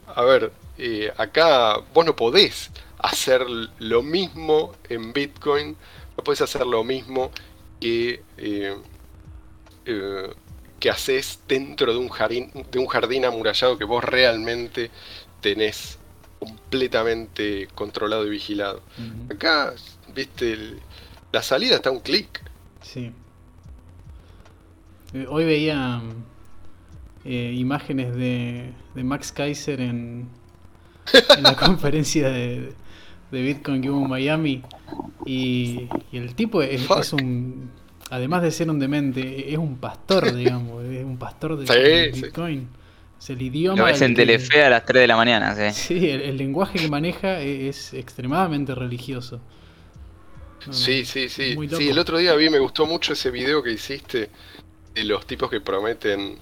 a 0.07 0.23
ver, 0.23 0.51
eh, 0.77 1.11
acá 1.17 1.77
vos 1.93 2.05
no 2.05 2.15
podés 2.15 2.71
hacer 2.99 3.45
lo 3.79 4.03
mismo 4.03 4.73
en 4.89 5.13
Bitcoin, 5.13 5.77
no 6.17 6.23
podés 6.23 6.41
hacer 6.41 6.65
lo 6.65 6.83
mismo 6.83 7.31
que, 7.79 8.23
eh, 8.37 8.75
que 10.83 10.89
haces 10.89 11.39
dentro 11.47 11.93
de 11.93 11.97
un, 11.97 12.09
jardín, 12.09 12.51
de 12.69 12.77
un 12.77 12.87
jardín 12.87 13.23
amurallado 13.23 13.77
que 13.77 13.85
vos 13.85 14.03
realmente 14.03 14.91
tenés 15.39 15.97
completamente 16.39 17.69
controlado 17.73 18.27
y 18.27 18.31
vigilado. 18.31 18.81
Acá, 19.33 19.73
viste, 20.13 20.51
el- 20.51 20.81
la 21.31 21.41
salida 21.41 21.77
está 21.77 21.87
a 21.87 21.93
un 21.93 22.01
clic. 22.01 22.43
Sí. 22.81 23.13
Eh, 25.13 25.25
Hoy 25.29 25.45
veía 25.45 26.01
eh, 27.23 27.53
imágenes 27.55 28.13
de, 28.17 28.73
de 28.93 29.03
Max 29.05 29.31
Kaiser 29.31 29.79
en, 29.79 30.27
en 31.37 31.43
la 31.43 31.55
conferencia 31.65 32.27
de, 32.27 32.73
de 33.31 33.41
Bitcoin 33.41 33.81
que 33.81 33.89
hubo 33.89 34.03
en 34.03 34.09
Miami 34.09 34.63
y, 35.25 35.87
y 36.11 36.17
el 36.17 36.35
tipo 36.35 36.61
es 36.61 37.13
un, 37.13 37.71
además 38.09 38.41
de 38.43 38.51
ser 38.51 38.69
un 38.69 38.79
demente, 38.79 39.51
es 39.51 39.57
un 39.57 39.77
pastor, 39.77 40.33
digamos, 40.35 40.83
es 40.85 41.03
un 41.03 41.17
pastor 41.17 41.57
de, 41.57 41.67
Sí, 41.67 41.73
de 41.73 42.11
sí. 42.13 42.21
Bitcoin. 42.23 42.69
Es 43.19 43.29
el 43.29 43.41
idioma. 43.41 43.77
Lo 43.77 43.85
ves 43.85 44.01
el 44.01 44.11
en 44.11 44.15
Telefe 44.15 44.63
a 44.63 44.69
las 44.69 44.85
3 44.85 45.01
de 45.01 45.07
la 45.07 45.15
mañana, 45.15 45.55
sí. 45.55 45.71
Sí, 45.99 46.09
el, 46.09 46.21
el 46.21 46.37
lenguaje 46.37 46.79
que 46.79 46.87
maneja 46.89 47.39
es, 47.41 47.93
extremadamente 47.93 48.75
religioso. 48.75 49.41
No, 50.65 50.73
Sí, 50.73 51.05
sí, 51.05 51.29
sí. 51.29 51.55
Sí, 51.77 51.89
el 51.89 51.99
otro 51.99 52.17
día 52.17 52.33
vi, 52.35 52.49
me 52.49 52.59
gustó 52.59 52.85
mucho 52.85 53.13
ese 53.13 53.31
video 53.31 53.61
que 53.61 53.71
hiciste 53.71 54.31
de 54.93 55.03
los 55.03 55.25
tipos 55.27 55.49
que 55.49 55.61
prometen 55.61 56.39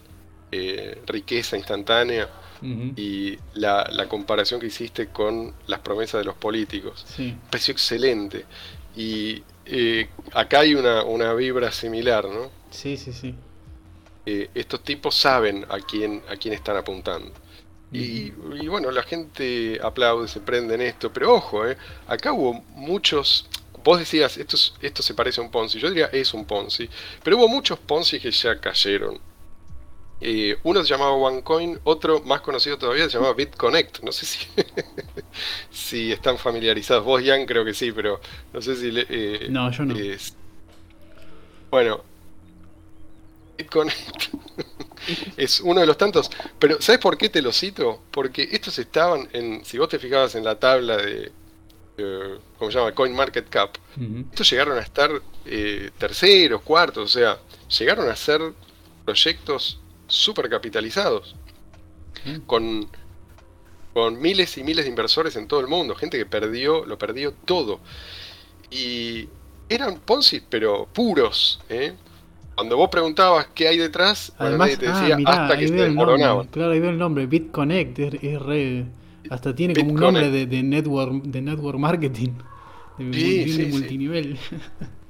eh, 0.52 1.02
riqueza 1.08 1.58
instantánea 1.58 2.30
y 2.96 3.40
la, 3.54 3.88
la 3.92 4.08
comparación 4.08 4.60
que 4.60 4.68
hiciste 4.68 5.08
con 5.10 5.56
las 5.66 5.80
promesas 5.80 6.20
de 6.22 6.26
los 6.26 6.36
políticos. 6.36 7.08
Sí, 7.08 7.40
Me 7.44 7.50
pareció 7.50 7.72
excelente. 7.72 8.46
Y 8.96 9.44
eh, 9.66 10.10
acá 10.34 10.60
hay 10.62 10.76
una, 10.76 11.04
una 11.04 11.34
vibra 11.34 11.72
similar, 11.72 12.26
¿no? 12.26 12.50
sí, 12.72 12.98
sí, 12.98 13.12
sí. 13.14 13.36
Eh, 14.26 14.50
estos 14.54 14.84
tipos 14.84 15.16
saben 15.16 15.66
a 15.70 15.80
quién, 15.80 16.22
a 16.30 16.36
quién 16.36 16.54
están 16.54 16.78
apuntando. 16.78 17.32
Y, 17.94 18.32
y 18.62 18.68
bueno, 18.70 18.90
la 18.92 19.04
gente 19.04 19.80
aplaude, 19.84 20.28
se 20.28 20.40
prende 20.40 20.76
en 20.76 20.82
esto, 20.82 21.12
pero 21.12 21.34
ojo, 21.34 21.68
eh, 21.68 21.76
acá 22.08 22.32
hubo 22.32 22.64
muchos, 22.76 23.48
vos 23.84 24.00
decías, 24.00 24.38
esto, 24.38 24.56
es- 24.56 24.74
esto 24.82 25.04
se 25.04 25.14
parece 25.14 25.42
a 25.42 25.44
un 25.44 25.52
Ponzi, 25.52 25.78
yo 25.80 25.90
diría 25.90 26.06
es 26.14 26.34
un 26.34 26.46
Ponzi, 26.46 26.90
pero 27.24 27.36
hubo 27.38 27.50
muchos 27.50 27.80
Ponzi 27.80 28.20
que 28.20 28.32
ya 28.32 28.60
cayeron. 28.62 29.20
Eh, 30.22 30.58
uno 30.64 30.84
se 30.84 30.90
llamaba 30.90 31.14
OneCoin, 31.14 31.80
otro 31.84 32.22
más 32.22 32.42
conocido 32.42 32.78
todavía 32.78 33.06
se 33.06 33.18
llamaba 33.18 33.34
BitConnect, 33.34 34.02
no 34.04 34.12
sé 34.12 34.26
si, 34.28 34.48
si 35.72 36.12
están 36.12 36.38
familiarizados, 36.38 37.04
vos 37.04 37.22
Jan 37.26 37.46
creo 37.46 37.66
que 37.66 37.74
sí, 37.74 37.92
pero 37.92 38.22
no 38.54 38.62
sé 38.62 38.76
si... 38.76 38.92
le- 38.92 39.08
eh, 39.10 39.50
No, 39.50 39.72
yo 39.72 39.86
no. 39.86 39.96
Bueno, 41.70 42.04
BitConnect 43.58 44.34
es 45.38 45.60
uno 45.62 45.82
de 45.82 45.86
los 45.88 45.98
tantos. 45.98 46.30
Pero 46.60 46.82
¿sabes 46.82 47.00
por 47.02 47.18
qué 47.18 47.30
te 47.30 47.42
lo 47.42 47.52
cito? 47.52 48.04
Porque 48.12 48.50
estos 48.52 48.78
estaban 48.80 49.30
en, 49.34 49.66
si 49.66 49.78
vos 49.78 49.90
te 49.90 50.00
fijabas 50.00 50.36
en 50.36 50.44
la 50.44 50.60
tabla 50.60 50.98
de, 50.98 51.34
eh, 51.98 52.40
¿cómo 52.60 52.72
se 52.72 52.80
llama? 52.80 52.94
Coin 52.94 53.16
Market 53.16 53.50
Cap, 53.50 53.78
Ujú, 53.98 54.26
estos 54.32 54.50
llegaron 54.52 54.78
a 54.80 54.82
estar 54.82 55.12
terceros, 56.00 56.62
cuartos, 56.64 57.06
o 57.16 57.20
sea, 57.20 57.40
llegaron 57.80 58.10
a 58.10 58.18
ser 58.18 58.42
proyectos 59.06 59.81
súper 60.12 60.50
capitalizados, 60.50 61.36
sí. 62.24 62.42
con, 62.46 62.88
con 63.94 64.22
miles 64.22 64.58
y 64.58 64.64
miles 64.64 64.86
de 64.86 64.90
inversores 64.90 65.36
en 65.36 65.48
todo 65.48 65.60
el 65.62 65.68
mundo, 65.68 65.96
gente 65.96 66.18
que 66.18 66.26
perdió, 66.26 66.86
lo 66.86 66.98
perdió 66.98 67.34
todo. 67.46 67.80
Y 68.70 69.28
eran 69.70 70.00
Ponzi, 70.00 70.42
pero 70.42 70.88
puros, 70.94 71.60
¿eh? 71.70 71.94
Cuando 72.56 72.78
vos 72.78 72.90
preguntabas 72.90 73.48
qué 73.56 73.70
hay 73.70 73.78
detrás, 73.78 74.34
Además, 74.38 74.60
nadie 74.68 74.78
te 74.78 74.88
ah, 74.88 75.00
decía 75.00 75.18
mirá, 75.18 75.32
hasta 75.32 75.58
que 75.58 75.68
se 75.68 75.74
desmoronaban. 75.74 76.48
Claro, 76.48 76.72
ahí 76.74 76.80
veo 76.80 76.90
el 76.92 76.98
nombre, 76.98 77.26
BitConnect, 77.26 78.00
es, 78.00 78.14
es 78.22 78.42
re... 78.42 78.86
Hasta 79.30 79.56
tiene 79.56 79.74
como 79.74 79.94
un 79.94 80.00
nombre 80.00 80.30
de, 80.30 80.46
de 80.46 80.62
network, 80.64 81.24
de 81.24 81.42
network 81.42 81.80
marketing. 81.80 82.32
De, 82.98 83.06
mul- 83.06 83.14
Sí, 83.14 83.38
de 83.40 83.46
sí, 83.46 83.72
sí. 83.72 84.56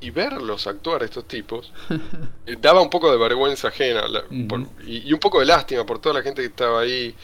y 0.00 0.10
verlos 0.10 0.66
actuar 0.66 1.02
estos 1.02 1.26
tipos 1.26 1.72
eh, 2.46 2.56
daba 2.60 2.82
un 2.82 2.90
poco 2.90 3.10
de 3.10 3.16
vergüenza 3.16 3.68
ajena 3.68 4.06
la- 4.08 4.24
Ujú. 4.24 4.48
por- 4.48 4.66
y, 4.86 5.08
y 5.08 5.12
un 5.12 5.18
poco 5.20 5.40
de 5.40 5.46
lástima 5.46 5.84
por 5.86 5.98
toda 6.00 6.14
la 6.16 6.22
gente 6.22 6.42
que 6.42 6.48
estaba 6.48 6.80
ahí 6.80 7.14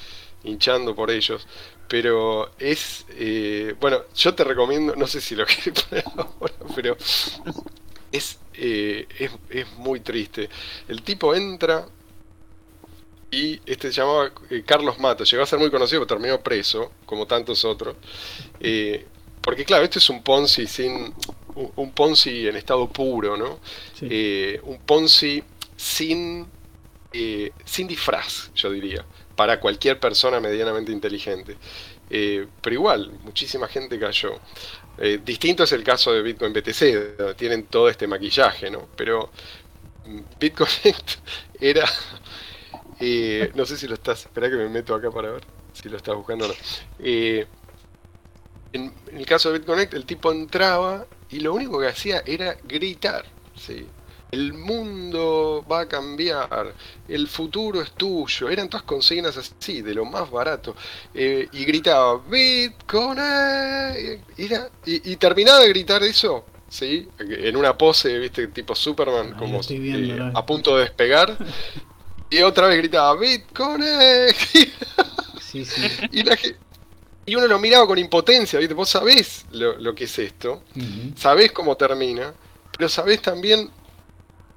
hinchando 0.45 0.95
por 0.95 1.11
ellos. 1.11 1.47
Pero 1.89 2.51
es, 2.59 3.05
eh, 3.11 3.75
bueno, 3.79 3.99
yo 4.17 4.35
te 4.35 4.45
recomiendo, 4.45 4.97
no 4.97 5.07
sé 5.07 5.21
si 5.21 5.35
lo 5.37 5.45
quieres 5.47 5.85
poner 5.85 6.05
ahora, 6.17 6.55
pero 6.75 6.97
es, 8.11 8.39
eh, 8.55 9.07
es, 9.19 9.31
es 9.51 9.71
muy 9.77 10.01
triste. 10.01 10.49
El 10.89 11.03
tipo 11.03 11.35
entra 11.35 11.87
y 13.31 13.61
este 13.67 13.89
se 13.93 14.01
llamaba 14.01 14.31
Carlos 14.67 14.99
Mato, 14.99 15.25
llegó 15.25 15.43
a 15.43 15.47
ser 15.47 15.59
muy 15.59 15.71
conocido, 15.71 16.01
pero 16.07 16.19
terminó 16.19 16.41
preso, 16.43 16.93
como 17.07 17.27
tantos 17.27 17.65
otros. 17.65 17.97
Porque 19.41 19.65
claro, 19.65 19.85
este 19.85 19.99
es 19.99 20.09
un 20.11 20.23
Ponzi 20.23 20.67
sin 20.67 21.13
un, 21.55 21.73
un 21.77 21.93
Ponzi 21.93 22.49
en 22.49 22.57
estado 22.57 22.89
puro, 22.89 23.37
¿no? 23.37 23.61
Sí. 23.95 24.07
Eh, 24.11 24.61
un 24.65 24.79
Ponzi 24.79 25.43
sin 25.77 26.47
eh, 27.13 27.53
sin 27.65 27.87
disfraz, 27.87 28.51
yo 28.55 28.71
diría, 28.71 29.05
para 29.37 29.61
cualquier 29.61 30.01
persona 30.01 30.41
medianamente 30.41 30.93
inteligente. 30.93 31.57
Eh, 32.09 32.47
pero 32.61 32.75
igual, 32.75 33.13
muchísima 33.25 33.69
gente 33.69 33.99
cayó. 33.99 34.39
Distinto 35.25 35.65
es 35.65 35.73
el 35.73 35.83
caso 35.83 36.13
de 36.13 36.23
Bitcoin 36.23 36.53
BTC, 36.53 37.17
donde 37.19 37.35
tienen 37.35 37.65
todo 37.65 37.89
este 37.89 38.07
maquillaje, 38.07 38.71
¿no? 38.71 38.89
Pero 38.97 39.31
mm, 40.07 40.21
Bitcoin 40.39 40.71
era. 41.61 41.85
no 43.55 43.67
sé 43.67 43.77
si 43.77 43.87
lo 43.89 43.95
estás. 43.95 44.21
Espera 44.27 44.49
que 44.49 44.57
me 44.57 44.69
meto 44.69 44.95
acá 44.95 45.11
para 45.11 45.33
ver 45.33 45.43
si 45.73 45.89
lo 45.89 45.97
estás 45.97 46.15
buscando 46.15 46.45
o 46.47 46.49
no. 46.49 46.55
En, 48.73 48.93
en 49.07 49.19
el 49.19 49.27
caso 49.27 49.51
de 49.51 49.59
BitConnect, 49.59 49.95
el 49.95 50.07
tipo 50.07 50.33
entraba 50.33 51.07
y 51.33 51.41
lo 51.41 51.55
único 51.55 51.81
que 51.81 51.89
hacía 51.89 52.23
era 52.27 52.57
gritar. 52.65 53.25
¿sí? 53.57 53.87
El 54.31 54.53
mundo 54.55 55.65
va 55.71 55.81
a 55.81 55.89
cambiar, 55.89 56.73
el 57.09 57.29
futuro 57.29 57.83
es 57.83 57.93
tuyo. 57.93 58.49
Eran 58.49 58.69
todas 58.69 58.85
consignas 58.85 59.37
así, 59.37 59.83
de 59.83 59.95
lo 59.95 60.05
más 60.05 60.31
barato. 60.31 60.75
Eh, 61.13 61.49
y 61.53 61.65
gritaba. 61.65 62.21
Era, 64.39 64.71
y, 64.87 65.13
y 65.13 65.17
terminaba 65.17 65.61
de 65.61 65.69
gritar 65.69 66.03
eso 66.03 66.47
¿sí? 66.73 67.07
En 67.19 67.55
una 67.57 67.77
pose, 67.77 68.19
viste, 68.19 68.47
tipo 68.49 68.75
Superman, 68.75 69.35
como 69.35 69.59
viendo, 69.79 70.15
eh, 70.15 70.31
¿no? 70.33 70.39
a 70.39 70.47
punto 70.47 70.77
de 70.77 70.85
despegar. 70.85 71.37
y 72.31 72.41
otra 72.41 72.67
vez 72.69 72.79
gritaba. 72.79 73.19
Sí, 75.41 75.67
sí. 75.67 75.83
y, 76.13 76.23
la 76.23 76.35
ge- 76.35 76.57
y 77.25 77.35
uno 77.35 77.47
lo 77.47 77.59
miraba 77.59 77.87
con 77.87 77.99
impotencia, 77.99 78.59
¿viste? 78.59 78.75
Vos 78.75 78.89
sabés 78.89 79.47
lo, 79.53 79.79
lo 79.79 79.95
que 79.95 80.05
es 80.05 80.19
esto, 80.19 80.63
sabés 81.17 81.53
cómo 81.53 81.77
termina, 81.77 82.33
pero 82.77 82.89
sabés 82.89 83.23
también... 83.23 83.71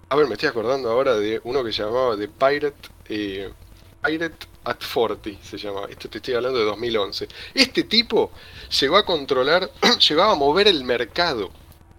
A 0.07 0.15
ver, 0.15 0.27
me 0.27 0.33
estoy 0.33 0.49
acordando 0.49 0.89
ahora 0.89 1.15
de 1.15 1.41
uno 1.43 1.63
que 1.63 1.71
se 1.73 1.83
llamaba 1.83 2.15
The 2.15 2.27
Pirate... 2.27 2.89
eh, 3.09 3.51
Pirate 4.05 4.47
at 4.65 4.77
40 4.93 5.31
se 5.43 5.57
llamaba. 5.57 5.87
Esto 5.89 6.09
te 6.09 6.17
estoy 6.17 6.35
hablando 6.35 6.59
de 6.59 6.65
2011. 6.65 7.27
Este 7.53 7.83
tipo 7.83 8.31
llegó 8.79 8.97
a 8.97 9.05
controlar, 9.05 9.69
llegaba 10.09 10.33
a 10.33 10.35
mover 10.35 10.67
el 10.67 10.83
mercado. 10.83 11.51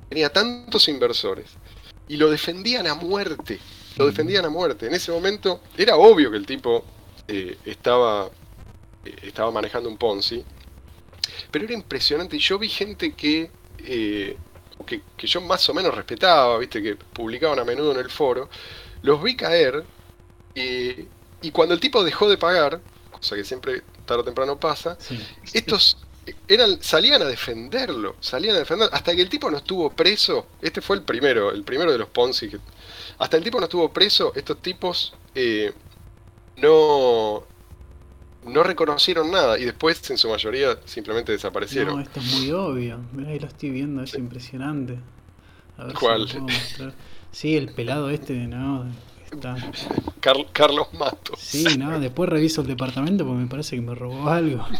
Tenía 0.08 0.32
tantos 0.32 0.88
inversores. 0.88 1.46
Y 2.08 2.16
lo 2.16 2.30
defendían 2.30 2.86
a 2.86 2.94
muerte. 2.94 3.58
Lo 3.96 4.06
defendían 4.06 4.44
a 4.44 4.50
muerte. 4.50 4.86
En 4.86 4.94
ese 4.94 5.10
momento 5.10 5.60
era 5.76 5.96
obvio 5.96 6.30
que 6.30 6.36
el 6.36 6.46
tipo 6.46 6.84
eh, 7.26 7.58
estaba, 7.64 8.28
eh, 9.04 9.16
estaba 9.22 9.50
manejando 9.50 9.88
un 9.88 9.96
Ponzi. 9.96 10.44
Pero 11.50 11.64
era 11.64 11.74
impresionante. 11.74 12.36
Y 12.36 12.40
yo 12.40 12.58
vi 12.58 12.68
gente 12.68 13.12
que, 13.14 13.50
eh, 13.78 14.36
que, 14.86 15.02
que 15.16 15.26
yo 15.26 15.40
más 15.40 15.68
o 15.68 15.74
menos 15.74 15.94
respetaba, 15.94 16.58
viste, 16.58 16.82
que 16.82 16.96
publicaban 16.96 17.58
a 17.58 17.64
menudo 17.64 17.92
en 17.92 17.98
el 17.98 18.10
foro. 18.10 18.48
Los 19.02 19.22
vi 19.22 19.36
caer. 19.36 19.84
eh, 20.54 21.06
y 21.42 21.50
cuando 21.50 21.74
el 21.74 21.80
tipo 21.80 22.02
dejó 22.02 22.28
de 22.28 22.38
pagar, 22.38 22.80
cosa 23.10 23.36
que 23.36 23.44
siempre 23.44 23.82
tarde 24.06 24.22
o 24.22 24.24
temprano 24.24 24.58
pasa, 24.58 24.96
Sí. 25.00 25.18
estos 25.52 25.98
eran 26.48 26.82
salían 26.82 27.22
a 27.22 27.26
defenderlo, 27.26 28.16
salían 28.20 28.56
a 28.56 28.60
defenderlo, 28.60 28.92
hasta 28.94 29.14
que 29.14 29.22
el 29.22 29.28
tipo 29.28 29.50
no 29.50 29.58
estuvo 29.58 29.90
preso, 29.90 30.46
este 30.62 30.80
fue 30.80 30.96
el 30.96 31.02
primero, 31.02 31.52
el 31.52 31.62
primero 31.62 31.92
de 31.92 31.98
los 31.98 32.08
Ponzi, 32.08 32.48
que- 32.48 32.58
hasta 33.18 33.36
el 33.36 33.44
tipo 33.44 33.58
no 33.60 33.64
estuvo 33.64 33.92
preso, 33.92 34.32
estos 34.34 34.60
tipos 34.62 35.14
eh, 35.34 35.72
no, 36.56 37.44
no 38.46 38.62
reconocieron 38.62 39.30
nada 39.30 39.58
y 39.58 39.64
después 39.64 40.08
en 40.10 40.18
su 40.18 40.28
mayoría 40.28 40.78
simplemente 40.84 41.32
desaparecieron. 41.32 41.96
No, 41.96 42.00
esto 42.00 42.20
es 42.20 42.34
muy 42.38 42.50
obvio. 42.52 42.98
Mirá, 43.12 43.30
ahí 43.30 43.38
lo 43.38 43.46
estoy 43.46 43.70
viendo, 43.70 44.02
es 44.02 44.14
impresionante. 44.14 44.98
A 45.78 45.84
ver 45.84 45.94
¿Cuál? 45.94 46.26
si 46.28 46.34
lo 46.38 46.44
puedo 46.46 46.58
mostrar. 46.58 46.92
Sí, 47.32 47.56
el 47.56 47.68
pelado 47.74 48.08
este, 48.10 48.34
no. 48.46 48.86
Está. 49.30 49.56
Car- 50.20 50.46
Carlos 50.52 50.88
Matos. 50.98 51.38
Sí, 51.40 51.64
no, 51.78 51.98
después 52.00 52.30
reviso 52.30 52.62
el 52.62 52.68
departamento 52.68 53.24
porque 53.26 53.40
me 53.42 53.46
parece 53.48 53.76
que 53.76 53.82
me 53.82 53.94
robó 53.94 54.28
algo. 54.28 54.64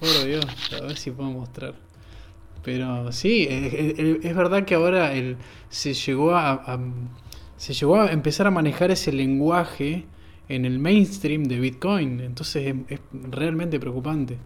Por 0.00 0.24
Dios, 0.26 0.44
a 0.76 0.82
ver 0.86 0.96
si 0.96 1.10
puedo 1.10 1.30
mostrar. 1.30 1.74
Pero 2.62 3.10
sí, 3.12 3.46
es, 3.48 3.72
es- 3.98 4.24
es 4.24 4.36
verdad 4.36 4.64
que 4.64 4.74
ahora 4.74 5.12
el, 5.12 5.36
se 5.70 5.94
llegó 5.94 6.34
a, 6.36 6.52
a- 6.52 6.78
se 7.56 7.72
llegó 7.74 8.00
a 8.00 8.12
empezar 8.12 8.46
a 8.46 8.50
manejar 8.50 8.90
ese 8.90 9.10
lenguaje 9.12 10.04
en 10.48 10.64
el 10.64 10.78
mainstream 10.78 11.44
de 11.44 11.60
Bitcoin. 11.60 12.20
Entonces 12.20 12.66
es, 12.66 12.74
es 12.88 13.00
realmente 13.12 13.78
preocupante. 13.80 14.38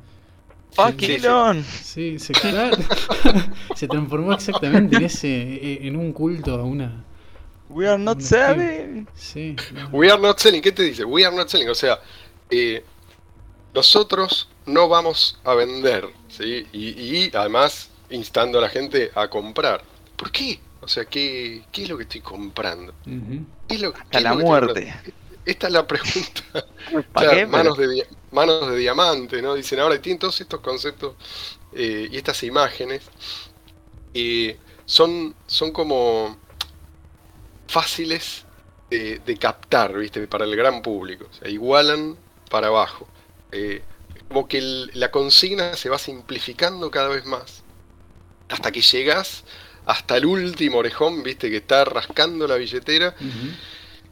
Fuck 0.73 1.01
sí, 1.01 1.19
sí. 1.19 1.27
Elon. 1.27 1.65
Sí, 1.83 2.19
se, 2.19 2.33
claro, 2.33 2.77
se 3.75 3.89
transformó 3.89 4.33
exactamente 4.33 4.97
en 4.97 5.03
ese, 5.05 5.87
en 5.87 5.97
un 5.97 6.13
culto 6.13 6.55
a 6.55 6.65
una. 6.65 7.05
We 7.69 7.89
are 7.89 7.99
not 8.03 8.21
saving. 8.21 9.09
Sí, 9.15 9.63
no. 9.71 9.89
We 9.93 10.11
are 10.11 10.21
not 10.21 10.39
selling, 10.39 10.63
¿qué 10.63 10.73
te 10.73 10.83
dice? 10.83 11.05
We 11.05 11.25
are 11.25 11.35
not 11.35 11.49
selling, 11.49 11.69
o 11.71 11.75
sea, 11.75 12.01
eh, 12.51 12.85
nosotros 13.75 14.49
no 14.67 14.89
vamos 14.89 15.41
a 15.45 15.55
vender, 15.55 16.09
¿sí? 16.29 16.67
Y, 16.73 16.89
y 17.27 17.31
además 17.35 17.91
instando 18.11 18.59
a 18.59 18.63
la 18.63 18.69
gente 18.69 19.11
a 19.15 19.29
comprar. 19.29 19.83
¿Por 20.17 20.31
qué? 20.31 20.61
O 20.81 20.89
sea, 20.89 21.05
¿qué, 21.07 21.67
qué 21.73 21.83
es 21.85 21.89
lo 21.89 21.97
que 21.97 22.05
estoy 22.05 22.21
comprando? 22.21 22.95
¿Qué 23.69 23.75
es 23.77 23.81
lo, 23.81 23.95
Hasta 23.95 24.05
qué 24.11 24.25
es 24.25 24.25
la 24.25 24.35
lo 24.35 24.39
que 24.39 24.45
estoy 24.45 24.49
muerte. 24.49 24.81
comprando? 24.81 25.22
Esta 25.45 25.67
es 25.67 25.73
la 25.73 25.87
pregunta. 25.87 26.43
¿Para 27.13 27.27
Claro, 27.27 27.29
qué? 27.29 27.47
manos, 27.47 27.77
de, 27.79 27.89
dia- 27.89 28.07
manos 28.31 28.71
de 28.71 28.77
diamante, 28.79 29.43
¿no? 29.43 29.55
Dicen 29.55 29.81
ahora, 29.81 30.01
tienen 30.01 30.19
todos 30.19 30.41
estos 30.41 30.61
conceptos 30.61 31.17
eh, 31.73 32.09
y 32.11 32.17
estas 32.17 32.43
imágenes. 32.45 33.03
eh, 34.15 34.59
son, 34.85 35.35
son 35.47 35.73
como 35.73 36.37
fáciles 37.67 38.45
de, 38.91 39.21
de 39.21 39.37
captar, 39.39 39.95
¿viste? 39.97 40.27
Para 40.29 40.45
el 40.45 40.57
gran 40.57 40.83
público. 40.83 41.27
O 41.31 41.35
sea, 41.35 41.49
igualan 41.49 42.17
para 42.51 42.69
abajo. 42.69 43.09
Eh, 43.53 43.85
como 44.29 44.49
que 44.49 44.59
el- 44.59 44.91
la 44.95 45.11
consigna 45.11 45.75
se 45.77 45.89
va 45.89 45.99
simplificando 45.99 46.91
cada 46.91 47.09
vez 47.09 47.25
más. 47.27 47.65
Hasta 48.49 48.73
que 48.73 48.83
llegas 48.83 49.45
hasta 49.87 50.17
el 50.17 50.27
último 50.27 50.79
orejón, 50.79 51.23
¿viste? 51.23 51.51
Que 51.51 51.59
está 51.59 51.85
rascando 51.85 52.47
la 52.49 52.57
billetera. 52.57 53.17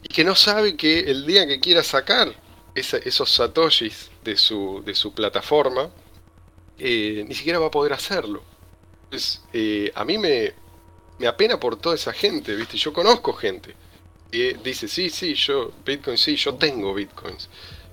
Y 0.03 0.09
que 0.09 0.25
no 0.25 0.35
sabe 0.35 0.77
que 0.77 1.01
el 1.01 1.27
día 1.27 1.47
que 1.47 1.61
quiera 1.61 1.83
sacar 1.83 2.35
esos 2.75 3.31
satoshis 3.31 4.11
de 4.25 4.37
su, 4.37 4.83
de 4.85 4.95
su 4.95 5.13
plataforma, 5.15 5.91
eh, 6.79 7.25
ni 7.27 7.35
siquiera 7.35 7.59
va 7.59 7.67
a 7.67 7.71
poder 7.71 7.93
hacerlo. 7.93 8.43
Entonces, 9.05 9.43
eh, 9.53 9.93
a 9.95 10.05
mí 10.05 10.19
me, 10.19 10.55
me 11.19 11.27
apena 11.29 11.59
por 11.61 11.77
toda 11.77 11.95
esa 11.97 12.13
gente, 12.13 12.55
¿viste? 12.57 12.77
Yo 12.79 12.93
conozco 12.93 13.33
gente 13.35 13.77
que 14.31 14.59
dice, 14.65 14.89
sí, 14.89 15.11
sí, 15.11 15.35
yo, 15.35 15.73
Bitcoin, 15.85 16.19
sí, 16.19 16.37
yo 16.37 16.55
tengo 16.57 16.95
Bitcoins. 16.95 17.49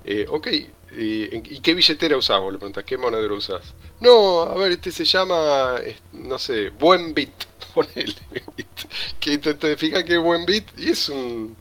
Eh, 0.05 0.25
ok, 0.29 0.47
eh, 0.47 1.29
¿en- 1.31 1.43
¿y 1.45 1.59
qué 1.61 1.73
billetera 1.73 2.17
usás? 2.17 2.39
Vos 2.41 2.53
le 2.53 2.59
preguntás, 2.59 2.84
¿qué 2.85 2.97
monedero 2.97 3.35
usás? 3.35 3.73
No, 3.99 4.41
a 4.43 4.55
ver, 4.55 4.73
este 4.73 4.91
se 4.91 5.05
llama, 5.05 5.75
no 6.13 6.39
sé, 6.39 6.69
Buen 6.69 7.13
Bit, 7.13 7.34
ponele. 7.73 8.15
Que 9.19 9.38
te, 9.38 9.53
te 9.55 9.77
fijas 9.77 10.03
que 10.03 10.15
es 10.15 10.21
Buen 10.21 10.45
Bit 10.45 10.67
y 10.77 10.89
es 10.91 11.09
un... 11.09 11.57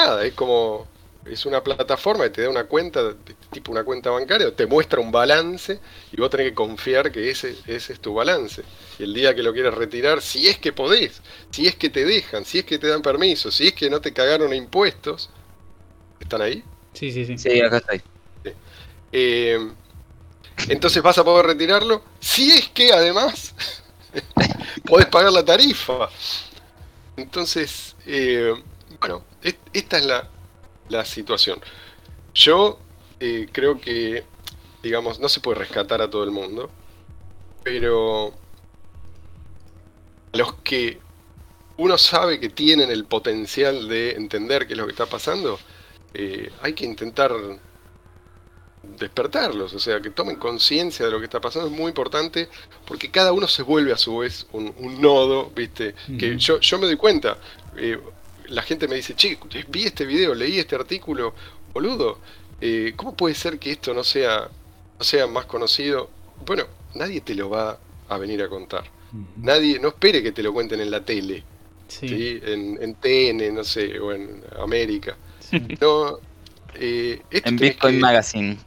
Nada, 0.00 0.24
es 0.24 0.34
como... 0.34 0.88
Es 1.26 1.44
una 1.44 1.62
plataforma 1.62 2.24
que 2.24 2.30
te 2.30 2.42
da 2.42 2.48
una 2.50 2.64
cuenta, 2.64 3.02
de- 3.04 3.14
tipo 3.52 3.70
una 3.70 3.84
cuenta 3.84 4.08
bancaria, 4.10 4.56
te 4.56 4.66
muestra 4.66 5.00
un 5.00 5.12
balance 5.12 5.78
y 6.12 6.16
vos 6.18 6.30
tenés 6.30 6.48
que 6.48 6.54
confiar 6.54 7.12
que 7.12 7.30
ese, 7.30 7.62
ese 7.66 7.92
es 7.92 8.00
tu 8.00 8.14
balance. 8.14 8.64
Y 8.98 9.02
el 9.04 9.12
día 9.12 9.34
que 9.34 9.42
lo 9.42 9.52
quieras 9.52 9.74
retirar, 9.74 10.22
si 10.22 10.48
es 10.48 10.58
que 10.58 10.72
podés, 10.72 11.20
si 11.50 11.66
es 11.66 11.76
que 11.76 11.90
te 11.90 12.06
dejan, 12.06 12.46
si 12.46 12.60
es 12.60 12.64
que 12.64 12.78
te 12.78 12.88
dan 12.88 13.02
permiso, 13.02 13.50
si 13.50 13.68
es 13.68 13.74
que 13.74 13.90
no 13.90 14.00
te 14.00 14.14
cagaron 14.14 14.54
impuestos, 14.54 15.30
¿están 16.20 16.42
ahí? 16.42 16.64
Sí, 16.94 17.10
sí, 17.12 17.24
sí. 17.26 17.36
Sí, 17.36 17.60
acá 17.62 17.78
estoy. 17.78 18.02
Eh, 19.12 19.58
entonces 20.68 21.02
vas 21.02 21.18
a 21.18 21.24
poder 21.24 21.46
retirarlo 21.46 22.02
si 22.20 22.50
es 22.52 22.68
que 22.68 22.92
además 22.92 23.54
podés 24.86 25.06
pagar 25.06 25.32
la 25.32 25.44
tarifa. 25.44 26.08
Entonces, 27.16 27.96
eh, 28.06 28.54
bueno, 29.00 29.24
esta 29.42 29.98
es 29.98 30.04
la, 30.04 30.28
la 30.88 31.04
situación. 31.04 31.60
Yo 32.34 32.78
eh, 33.18 33.48
creo 33.52 33.80
que, 33.80 34.24
digamos, 34.82 35.20
no 35.20 35.28
se 35.28 35.40
puede 35.40 35.58
rescatar 35.58 36.02
a 36.02 36.10
todo 36.10 36.24
el 36.24 36.30
mundo, 36.30 36.70
pero 37.62 38.32
a 40.32 40.36
los 40.36 40.54
que 40.56 40.98
uno 41.76 41.96
sabe 41.96 42.38
que 42.38 42.50
tienen 42.50 42.90
el 42.90 43.04
potencial 43.04 43.88
de 43.88 44.12
entender 44.12 44.66
qué 44.66 44.74
es 44.74 44.78
lo 44.78 44.86
que 44.86 44.92
está 44.92 45.06
pasando, 45.06 45.58
eh, 46.12 46.50
hay 46.60 46.74
que 46.74 46.84
intentar 46.84 47.32
despertarlos, 48.82 49.74
o 49.74 49.78
sea, 49.78 50.00
que 50.00 50.10
tomen 50.10 50.36
conciencia 50.36 51.04
de 51.04 51.12
lo 51.12 51.18
que 51.18 51.24
está 51.24 51.40
pasando 51.40 51.68
es 51.68 51.74
muy 51.74 51.88
importante 51.88 52.48
porque 52.86 53.10
cada 53.10 53.32
uno 53.32 53.46
se 53.46 53.62
vuelve 53.62 53.92
a 53.92 53.96
su 53.96 54.18
vez 54.18 54.46
un, 54.52 54.74
un 54.78 55.00
nodo, 55.00 55.50
¿viste? 55.54 55.94
Que 56.18 56.36
yo, 56.38 56.60
yo 56.60 56.78
me 56.78 56.86
doy 56.86 56.96
cuenta, 56.96 57.38
eh, 57.76 57.98
la 58.50 58.62
gente 58.62 58.86
me 58.88 58.96
dice, 58.96 59.14
che, 59.14 59.38
vi 59.68 59.84
este 59.84 60.04
video, 60.04 60.34
leí 60.34 60.58
este 60.58 60.74
artículo, 60.76 61.34
boludo, 61.72 62.18
eh, 62.60 62.92
¿cómo 62.96 63.14
puede 63.14 63.34
ser 63.34 63.58
que 63.58 63.70
esto 63.72 63.94
no 63.94 64.04
sea, 64.04 64.48
no 64.98 65.04
sea 65.04 65.26
más 65.26 65.46
conocido? 65.46 66.10
Bueno, 66.44 66.64
nadie 66.94 67.20
te 67.20 67.34
lo 67.34 67.48
va 67.50 67.78
a 68.08 68.18
venir 68.18 68.42
a 68.42 68.48
contar. 68.48 68.84
Nadie, 69.38 69.78
no 69.80 69.88
espere 69.88 70.22
que 70.22 70.30
te 70.32 70.42
lo 70.42 70.52
cuenten 70.52 70.80
en 70.80 70.90
la 70.90 71.04
tele, 71.04 71.42
Sí, 71.88 72.06
¿sí? 72.08 72.40
En, 72.44 72.78
en 72.80 72.94
TN, 72.94 73.52
no 73.54 73.64
sé, 73.64 73.98
o 73.98 74.12
en 74.12 74.42
América. 74.60 75.16
sí. 75.40 75.60
No, 75.80 76.18
eh, 76.74 77.20
esto 77.30 77.48
En 77.48 77.56
Bitcoin 77.56 77.94
que- 77.96 78.00
Magazine. 78.00 78.58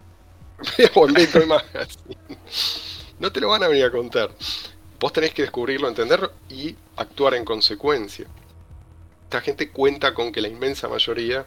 o 0.95 1.07
en 1.07 1.13
Bitcoin 1.13 1.47
Magazine. 1.47 2.17
No 3.19 3.31
te 3.31 3.39
lo 3.39 3.47
van 3.49 3.63
a 3.63 3.67
venir 3.69 3.85
a 3.85 3.91
contar. 3.91 4.29
Vos 4.99 5.13
tenés 5.13 5.33
que 5.33 5.41
descubrirlo, 5.43 5.87
entenderlo 5.87 6.31
y 6.49 6.75
actuar 6.97 7.35
en 7.35 7.45
consecuencia. 7.45 8.25
Esta 9.33 9.41
gente 9.41 9.69
cuenta 9.69 10.13
con 10.13 10.31
que 10.31 10.41
la 10.41 10.47
inmensa 10.47 10.87
mayoría 10.87 11.43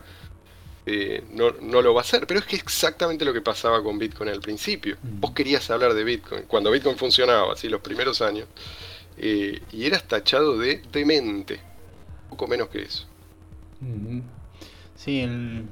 eh, 0.86 1.22
no, 1.32 1.52
no 1.62 1.82
lo 1.82 1.94
va 1.94 2.00
a 2.00 2.02
hacer, 2.02 2.26
pero 2.26 2.40
es 2.40 2.46
que 2.46 2.56
es 2.56 2.62
exactamente 2.62 3.24
lo 3.24 3.32
que 3.32 3.40
pasaba 3.40 3.80
con 3.80 3.96
Bitcoin 3.96 4.28
al 4.28 4.40
principio. 4.40 4.96
Vos 5.20 5.30
querías 5.30 5.70
hablar 5.70 5.94
de 5.94 6.02
Bitcoin, 6.02 6.42
cuando 6.48 6.72
Bitcoin 6.72 6.96
funcionaba, 6.96 7.52
así 7.52 7.68
los 7.68 7.80
primeros 7.82 8.20
años, 8.22 8.48
eh, 9.18 9.60
y 9.70 9.84
eras 9.86 10.02
tachado 10.02 10.58
de 10.58 10.82
demente. 10.90 11.60
Poco 12.28 12.48
menos 12.48 12.70
que 12.70 12.82
eso. 12.82 13.06
Sí, 14.96 15.20
el, 15.20 15.66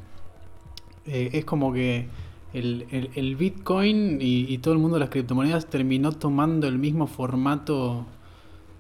eh, 1.07 1.31
es 1.33 1.45
como 1.45 1.73
que 1.73 2.07
el, 2.53 2.87
el- 2.93 3.11
el 3.17 3.35
Bitcoin 3.35 4.21
y, 4.23 4.53
y 4.55 4.59
todo 4.59 4.73
el 4.73 4.79
mundo 4.79 4.99
de 4.99 5.01
las 5.01 5.11
criptomonedas 5.11 5.67
terminó 5.67 6.13
tomando 6.13 6.69
el 6.69 6.79
mismo 6.79 7.09
formato 7.09 8.07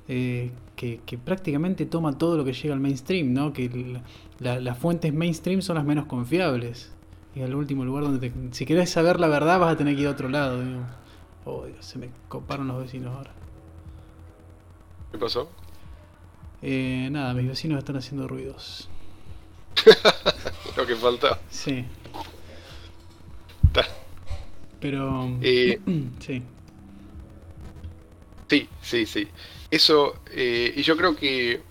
eh, 0.06 0.52
que, 0.76 1.00
que 1.06 1.18
prácticamente 1.18 1.86
toma 1.86 2.18
todo 2.18 2.36
lo 2.36 2.44
que 2.44 2.52
llega 2.52 2.74
al 2.74 2.80
mainstream, 2.80 3.32
¿no? 3.32 3.52
Que 3.52 3.66
el- 3.66 4.00
la- 4.40 4.58
las 4.60 4.76
fuentes 4.78 5.12
mainstream 5.14 5.62
son 5.62 5.76
las 5.76 5.84
menos 5.84 6.06
confiables. 6.06 6.90
Y 7.34 7.42
al 7.42 7.54
último 7.54 7.84
lugar 7.84 8.04
donde 8.04 8.30
te- 8.30 8.34
si 8.52 8.64
querés 8.66 8.90
saber 8.90 9.18
la 9.20 9.28
verdad 9.28 9.58
vas 9.58 9.72
a 9.72 9.76
tener 9.76 9.94
que 9.96 10.02
ir 10.02 10.08
a 10.08 10.12
otro 10.12 10.28
lado, 10.28 10.60
digamos. 10.62 10.90
Oh, 11.44 11.64
Dios, 11.66 11.84
se 11.84 11.98
me 11.98 12.08
coparon 12.28 12.68
los 12.68 12.80
vecinos 12.82 13.14
ahora. 13.16 13.30
¿Qué 15.12 15.18
pasó? 15.18 15.48
Eh, 16.62 17.08
nada, 17.10 17.34
mis 17.34 17.46
vecinos 17.46 17.78
están 17.78 17.96
haciendo 17.96 18.26
ruidos. 18.26 18.88
Lo 20.76 20.86
que 20.86 20.96
falta. 20.96 21.38
Sí, 21.50 21.84
Ta. 23.72 23.84
pero... 24.80 25.36
Eh, 25.42 25.78
sí. 26.20 26.42
Sí, 28.48 28.68
sí, 28.82 29.06
sí. 29.06 29.28
Eso, 29.78 30.14
eh, 30.30 30.72
y 30.76 30.82
yo 30.82 30.96
creo 30.96 31.16
que 31.16 31.62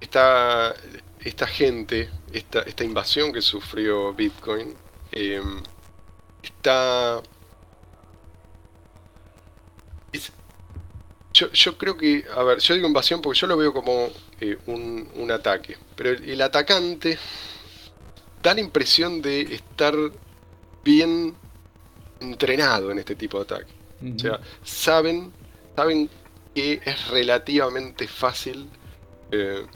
esta, 0.00 0.74
esta 1.20 1.46
gente, 1.46 2.10
esta, 2.32 2.60
esta 2.62 2.84
invasión 2.84 3.32
que 3.32 3.42
sufrió 3.42 4.14
Bitcoin, 4.14 4.74
eh, 5.12 5.40
está... 6.42 7.22
es- 10.12 10.32
yo, 11.32 11.50
yo 11.52 11.76
creo 11.78 11.96
que, 11.96 12.24
a 12.34 12.42
ver, 12.42 12.58
yo 12.60 12.74
digo 12.74 12.86
invasión 12.86 13.20
porque 13.20 13.38
yo 13.38 13.46
lo 13.46 13.56
veo 13.56 13.72
como 13.72 14.08
eh, 14.40 14.58
un, 14.66 15.08
un 15.14 15.30
ataque, 15.30 15.76
pero 15.94 16.10
el, 16.10 16.28
el 16.30 16.40
atacante 16.42 17.18
da 18.42 18.54
la 18.54 18.60
impresión 18.60 19.20
de 19.22 19.40
estar 19.42 19.94
bien 20.84 21.36
entrenado 22.20 22.90
en 22.90 22.98
este 22.98 23.16
tipo 23.16 23.38
de 23.38 23.44
ataque. 23.44 23.72
O 24.18 24.20
sea, 24.20 24.40
saben, 24.62 25.32
saben 25.76 26.10
que 26.56 26.80
es 26.86 27.08
relativamente 27.08 28.08
fácil 28.08 28.66
eh, 29.30 29.66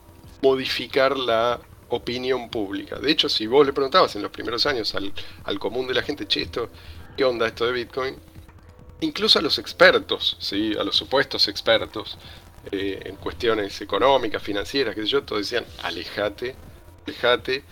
modificar 0.40 1.14
la 1.14 1.60
opinión 1.90 2.48
pública. 2.48 2.98
De 2.98 3.10
hecho, 3.10 3.28
si 3.28 3.46
vos 3.46 3.66
le 3.66 3.74
preguntabas 3.74 4.16
en 4.16 4.22
los 4.22 4.30
primeros 4.30 4.64
años 4.64 4.94
al, 4.94 5.12
al 5.44 5.58
común 5.58 5.86
de 5.86 5.92
la 5.92 6.00
gente, 6.00 6.26
che, 6.26 6.40
esto, 6.40 6.70
¿qué 7.18 7.24
onda 7.26 7.46
esto 7.46 7.66
de 7.66 7.72
Bitcoin? 7.72 8.16
Incluso 9.02 9.38
a 9.38 9.42
los 9.42 9.58
expertos, 9.58 10.38
¿sí? 10.40 10.72
a 10.74 10.82
los 10.82 10.96
supuestos 10.96 11.48
expertos 11.48 12.16
eh, 12.72 12.98
en 13.04 13.16
cuestiones 13.16 13.78
económicas, 13.82 14.42
financieras, 14.42 14.94
que 14.94 15.04
yo, 15.04 15.22
todos 15.22 15.42
decían, 15.42 15.66
alejate, 15.82 16.56
alejate, 17.06 17.62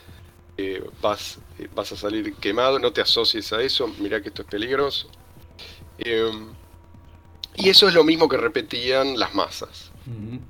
eh, 0.58 0.84
vas, 1.00 1.38
vas 1.74 1.92
a 1.92 1.96
salir 1.96 2.34
quemado, 2.34 2.78
no 2.78 2.92
te 2.92 3.00
asocies 3.00 3.54
a 3.54 3.62
eso, 3.62 3.88
mirá 4.00 4.20
que 4.20 4.28
esto 4.28 4.42
es 4.42 4.48
peligroso. 4.48 5.08
Eh, 5.98 6.30
y 7.58 7.68
eso 7.70 7.88
es 7.88 7.94
lo 7.94 8.04
mismo 8.04 8.28
que 8.28 8.36
repetían 8.36 9.18
las 9.18 9.34
masas. 9.34 9.90
Ujú. 10.06 10.40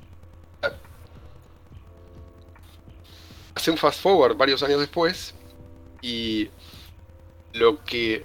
Hace 3.55 3.71
un 3.73 3.77
fast 3.77 4.01
forward 4.01 4.37
varios 4.37 4.63
años 4.63 4.79
después 4.81 5.35
y 6.01 6.49
lo 7.55 7.85
que 7.85 8.25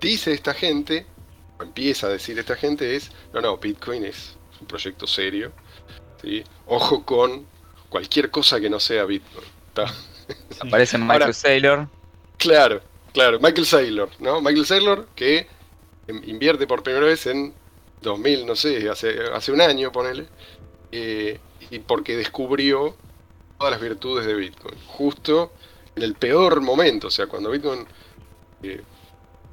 dice 0.00 0.32
esta 0.32 0.52
gente, 0.52 1.06
o 1.58 1.62
empieza 1.62 2.08
a 2.08 2.10
decir 2.10 2.38
esta 2.38 2.56
gente 2.56 2.94
es, 2.94 3.10
no, 3.32 3.40
no, 3.40 3.56
Bitcoin 3.56 4.04
es 4.04 4.36
un 4.60 4.66
proyecto 4.66 5.06
serio, 5.06 5.52
¿sí? 6.20 6.44
ojo 6.66 7.04
con 7.04 7.46
cualquier 7.88 8.30
cosa 8.30 8.60
que 8.60 8.68
no 8.68 8.80
sea 8.80 9.04
Bitcoin. 9.04 9.46
¿tá? 9.74 9.86
Sí. 10.50 10.58
Aparece 10.60 10.96
Michael 10.96 11.22
Ahora- 11.22 11.32
Saylor. 11.32 11.88
Claro, 12.36 12.80
claro, 13.12 13.40
Michael 13.40 13.66
Saylor, 13.66 14.10
¿no? 14.20 14.40
Michael 14.40 14.64
Saylor 14.64 15.08
que 15.16 15.48
em, 16.06 16.22
invierte 16.24 16.68
por 16.68 16.84
primera 16.84 17.04
vez 17.06 17.26
en 17.26 17.52
2000, 18.02 18.46
no 18.46 18.56
sé, 18.56 18.88
hace, 18.88 19.20
hace 19.32 19.52
un 19.52 19.60
año, 19.60 19.92
ponele, 19.92 20.26
eh, 20.92 21.38
y 21.70 21.78
porque 21.80 22.16
descubrió 22.16 22.96
todas 23.58 23.72
las 23.72 23.80
virtudes 23.80 24.26
de 24.26 24.34
Bitcoin, 24.34 24.78
justo 24.86 25.52
en 25.96 26.02
el 26.04 26.14
peor 26.14 26.60
momento, 26.60 27.08
o 27.08 27.10
sea, 27.10 27.26
cuando 27.26 27.50
Bitcoin 27.50 27.86
eh, 28.62 28.82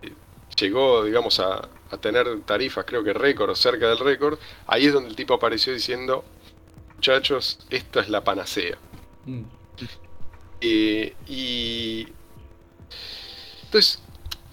eh, 0.02 0.14
llegó, 0.60 1.04
digamos, 1.04 1.40
a, 1.40 1.70
a 1.92 1.98
tener 1.98 2.42
tarifas, 2.44 2.86
creo 2.86 3.04
que 3.04 3.14
récord 3.14 3.50
o 3.52 3.56
cerca 3.56 3.90
del 3.90 4.00
récord, 4.00 4.40
ahí 4.68 4.88
es 4.88 4.94
donde 4.94 5.10
el 5.10 5.16
tipo 5.16 5.34
apareció 5.34 5.74
diciendo, 5.74 6.24
muchachos, 6.96 7.60
esta 7.70 8.02
es 8.02 8.10
la 8.10 8.24
panacea. 8.24 8.78
Mm. 9.26 9.44
Eh, 10.62 11.14
y. 11.28 12.08
Entonces, 13.66 14.00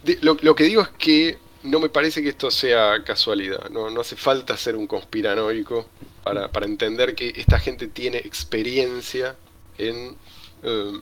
de- 0.03 0.19
lo, 0.23 0.37
lo 0.43 0.55
que 0.55 0.65
digo 0.65 0.83
es 0.83 0.89
que 0.99 1.39
no 1.65 1.81
me 1.81 1.89
parece 1.89 2.23
que 2.23 2.28
esto 2.28 2.51
sea 2.51 3.03
casualidad. 3.05 3.70
No, 3.70 3.91
no 3.91 4.03
hace 4.03 4.16
falta 4.16 4.57
ser 4.57 4.77
un 4.77 4.86
conspiranoico 4.86 5.86
para, 6.23 6.49
para 6.53 6.66
entender 6.66 7.15
que 7.15 7.32
esta 7.36 7.59
gente 7.59 7.89
tiene 7.89 8.19
experiencia 8.19 9.35
en, 9.78 10.16
eh, 10.62 10.93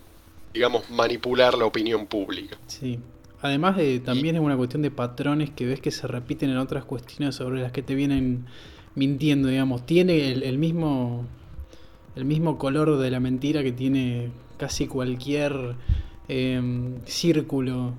digamos, 0.54 0.88
manipular 0.90 1.58
la 1.58 1.66
opinión 1.66 2.06
pública. 2.06 2.56
Sí. 2.68 3.00
Además 3.40 3.76
de, 3.76 3.98
también 3.98 4.36
es 4.36 4.40
una 4.40 4.56
cuestión 4.56 4.82
de 4.82 4.92
patrones 4.92 5.50
que 5.50 5.66
ves 5.66 5.80
que 5.80 5.90
se 5.90 6.06
repiten 6.06 6.48
en 6.50 6.58
otras 6.58 6.84
cuestiones 6.84 7.34
sobre 7.34 7.60
las 7.60 7.72
que 7.72 7.82
te 7.82 7.96
vienen 7.96 8.46
mintiendo, 8.94 9.48
digamos. 9.48 9.84
Tiene 9.84 10.30
el, 10.30 10.58
mismo 10.58 11.26
el 12.14 12.24
mismo 12.24 12.56
color 12.56 12.98
de 12.98 13.10
la 13.10 13.18
mentira 13.18 13.64
que 13.64 13.72
tiene 13.72 14.30
casi 14.58 14.86
cualquier 14.86 15.74
em, 16.28 17.04
círculo 17.04 17.94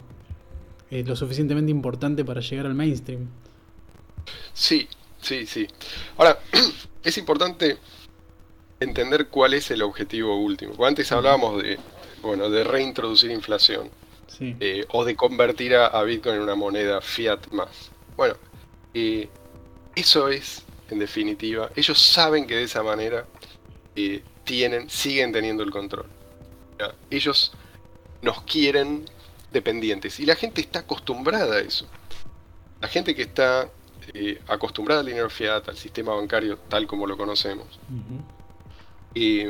eh, 0.94 1.04
lo 1.04 1.16
suficientemente 1.16 1.72
importante 1.72 2.24
para 2.24 2.42
llegar 2.42 2.68
al 2.68 2.76
mainstream. 2.76 3.28
Sí, 4.54 4.88
sí, 5.22 5.46
sí. 5.48 5.68
Ahora, 6.18 6.40
es 7.04 7.18
importante 7.18 7.78
entender 8.80 9.28
cuál 9.30 9.54
es 9.56 9.72
el 9.72 9.82
objetivo 9.82 10.38
último. 10.38 10.74
Porque 10.74 10.88
antes 10.90 11.12
hablábamos 11.12 11.64
de, 11.64 11.80
bueno, 12.22 12.50
de 12.50 12.64
reintroducir 12.64 13.32
inflación. 13.32 13.90
Sí. 14.28 14.56
eh, 14.60 14.86
o 14.90 15.06
de 15.06 15.16
convertir 15.16 15.76
a, 15.76 15.88
a 15.88 16.04
Bitcoin 16.04 16.38
en 16.38 16.42
una 16.42 16.56
moneda 16.56 17.02
fiat 17.02 17.52
más. 17.52 17.92
Bueno, 18.18 18.36
eh, 18.94 19.30
eso 19.96 20.28
es, 20.30 20.64
en 20.90 21.00
definitiva, 21.00 21.70
ellos 21.76 22.00
saben 22.00 22.48
que 22.48 22.56
de 22.56 22.64
esa 22.64 22.82
manera 22.82 23.26
eh, 23.96 24.24
tienen, 24.44 24.90
siguen 24.90 25.32
teniendo 25.32 25.64
el 25.64 25.72
control. 25.72 26.06
Ellos 27.10 27.54
nos 28.22 28.42
quieren 28.42 29.06
dependientes 29.54 30.20
y 30.20 30.26
la 30.26 30.36
gente 30.36 30.60
está 30.62 30.80
acostumbrada 30.80 31.56
a 31.56 31.60
eso. 31.60 31.88
La 32.82 32.88
gente 32.90 33.16
que 33.16 33.22
está 33.22 33.70
eh, 34.14 34.42
acostumbrada 34.48 35.00
al 35.02 35.06
dinero 35.08 35.30
fiat, 35.30 35.70
al 35.70 35.78
sistema 35.78 36.14
bancario 36.14 36.58
tal 36.68 36.86
como 36.88 37.08
lo 37.08 37.16
conocemos, 37.16 37.68
Ujú. 37.90 38.22
eh, 39.16 39.50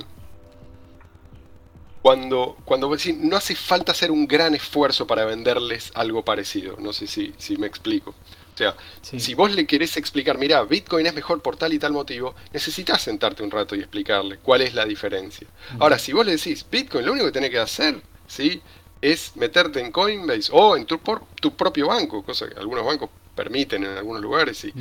cuando, 2.02 2.58
cuando 2.66 2.90
decís, 2.90 3.16
no 3.18 3.38
hace 3.38 3.56
falta 3.56 3.94
hacer 3.94 4.12
un 4.12 4.28
gran 4.28 4.54
esfuerzo 4.54 5.08
para 5.08 5.24
venderles 5.24 5.90
algo 5.96 6.24
parecido. 6.26 6.76
No 6.78 6.92
sé 6.92 7.08
si, 7.08 7.34
si 7.38 7.56
me 7.56 7.66
explico. 7.66 8.10
O 8.12 8.58
sea, 8.58 8.76
Sí. 9.02 9.20
si 9.22 9.34
vos 9.34 9.52
le 9.56 9.66
querés 9.66 9.96
explicar, 9.98 10.38
mira, 10.38 10.62
Bitcoin 10.64 11.06
es 11.08 11.14
mejor 11.16 11.42
por 11.42 11.56
tal 11.56 11.72
y 11.74 11.80
tal 11.80 11.94
motivo, 11.94 12.36
necesitas 12.52 13.02
sentarte 13.02 13.42
un 13.42 13.50
rato 13.50 13.74
y 13.76 13.80
explicarle 13.80 14.38
cuál 14.38 14.62
es 14.62 14.74
la 14.76 14.86
diferencia. 14.86 15.48
Ahora, 15.80 15.98
si 15.98 16.12
vos 16.12 16.26
le 16.26 16.34
decís, 16.34 16.66
Bitcoin, 16.70 17.06
lo 17.06 17.14
único 17.14 17.26
que 17.28 17.32
tenés 17.32 17.50
que 17.52 17.60
hacer, 17.60 18.02
¿sí? 18.28 18.62
Es 19.04 19.36
meterte 19.36 19.82
en 19.82 19.92
Coinbase 19.92 20.50
o 20.54 20.78
en 20.78 20.86
tu, 20.86 20.98
por, 21.00 21.26
tu 21.42 21.54
propio 21.56 21.88
banco, 21.88 22.24
cosa 22.24 22.48
que 22.48 22.58
algunos 22.58 22.86
bancos 22.86 23.10
permiten 23.36 23.84
en 23.84 23.98
algunos 23.98 24.22
lugares 24.22 24.64
y 24.64 24.72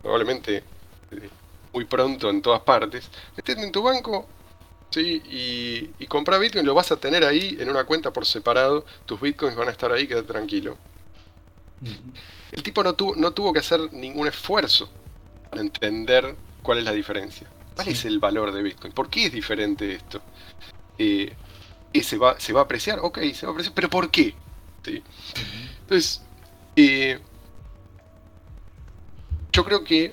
probablemente 0.00 0.58
eh, 1.10 1.28
muy 1.72 1.84
pronto 1.86 2.30
en 2.30 2.40
todas 2.42 2.60
partes, 2.60 3.08
metete 3.36 3.60
en 3.62 3.72
tu 3.72 3.82
banco 3.82 4.26
¿sí? 4.90 5.20
y, 5.28 5.90
y 6.04 6.06
compra 6.06 6.38
Bitcoin, 6.38 6.64
lo 6.64 6.74
vas 6.74 6.92
a 6.92 6.96
tener 6.96 7.24
ahí 7.24 7.56
en 7.58 7.70
una 7.70 7.82
cuenta 7.84 8.12
por 8.12 8.24
separado, 8.24 8.84
tus 9.04 9.20
Bitcoins 9.20 9.56
van 9.56 9.66
a 9.68 9.72
estar 9.72 9.90
ahí, 9.90 10.06
quédate 10.06 10.28
tranquilo. 10.28 10.76
El 12.52 12.62
tipo 12.62 12.84
no, 12.84 12.94
tuvo 12.94 13.16
no 13.16 13.32
tuvo 13.32 13.52
que 13.52 13.58
hacer 13.58 13.92
ningún 13.92 14.28
esfuerzo 14.28 14.88
para 15.50 15.62
entender 15.62 16.36
cuál 16.62 16.78
es 16.78 16.84
la 16.84 16.92
diferencia. 16.92 17.48
¿Cuál 17.74 17.86
Sí. 17.86 17.92
es 17.94 18.04
el 18.04 18.18
valor 18.20 18.52
de 18.52 18.62
Bitcoin? 18.62 18.92
¿Por 18.92 19.08
qué 19.10 19.26
es 19.26 19.32
diferente 19.32 19.92
esto? 19.94 20.20
Eh, 20.98 21.32
¿qué 21.32 21.34
se, 22.00 22.16
va, 22.16 22.38
¿Se 22.40 22.52
va 22.52 22.60
a 22.60 22.64
apreciar? 22.64 23.00
Ok, 23.02 23.18
se 23.34 23.46
va 23.46 23.50
a 23.50 23.52
apreciar, 23.52 23.74
pero 23.74 23.90
¿por 23.90 24.10
qué? 24.10 24.34
¿Sí? 24.84 25.02
Entonces, 25.82 26.22
eh, 26.76 27.20
yo 29.52 29.64
creo 29.64 29.84
que 29.84 30.12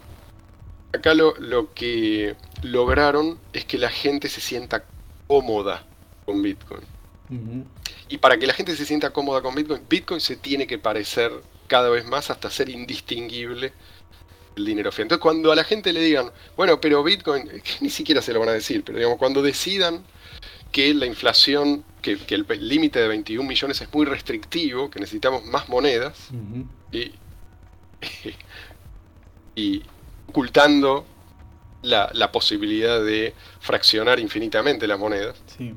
acá 0.93 1.13
lo, 1.13 1.35
lo 1.39 1.73
que 1.73 2.35
lograron 2.61 3.39
es 3.53 3.65
que 3.65 3.77
la 3.77 3.89
gente 3.89 4.29
se 4.29 4.41
sienta 4.41 4.83
cómoda 5.27 5.85
con 6.25 6.41
Bitcoin. 6.41 6.81
Y 8.07 8.17
para 8.17 8.37
que 8.37 8.47
la 8.47 8.53
gente 8.53 8.75
se 8.75 8.85
sienta 8.85 9.11
cómoda 9.11 9.41
con 9.41 9.53
Bitcoin, 9.53 9.83
Bitcoin 9.87 10.19
se 10.19 10.35
tiene 10.35 10.65
que 10.65 10.79
parecer 10.79 11.31
cada 11.67 11.89
vez 11.89 12.05
más 12.05 12.31
hasta 12.31 12.49
ser 12.49 12.69
indistinguible 12.69 13.71
el 14.55 14.65
dinero 14.65 14.91
fiat. 14.91 15.03
Entonces, 15.03 15.21
cuando 15.21 15.51
a 15.51 15.55
la 15.55 15.63
gente 15.63 15.93
le 15.93 16.01
digan, 16.01 16.31
bueno, 16.57 16.81
pero 16.81 17.03
Bitcoin, 17.03 17.47
que 17.47 17.71
ni 17.81 17.89
siquiera 17.89 18.21
se 18.21 18.33
lo 18.33 18.39
van 18.39 18.49
a 18.49 18.53
decir, 18.53 18.83
pero 18.83 18.97
digamos, 18.97 19.19
cuando 19.19 19.41
decidan 19.41 20.03
que 20.71 20.93
la 20.93 21.05
inflación 21.05 21.83
que, 22.01 22.17
que 22.17 22.35
el 22.35 22.45
límite 22.59 22.99
de 22.99 23.07
21 23.07 23.47
millones 23.47 23.81
es 23.81 23.93
muy 23.93 24.05
restrictivo, 24.05 24.89
que 24.89 24.99
necesitamos 24.99 25.45
más 25.45 25.67
monedas 25.69 26.29
y, 26.91 27.11
y 29.55 29.83
ocultando 30.27 31.05
la, 31.81 32.09
la 32.13 32.31
posibilidad 32.31 33.03
de 33.03 33.33
fraccionar 33.59 34.19
infinitamente 34.19 34.87
las 34.87 34.99
monedas, 34.99 35.35
Sí. 35.57 35.73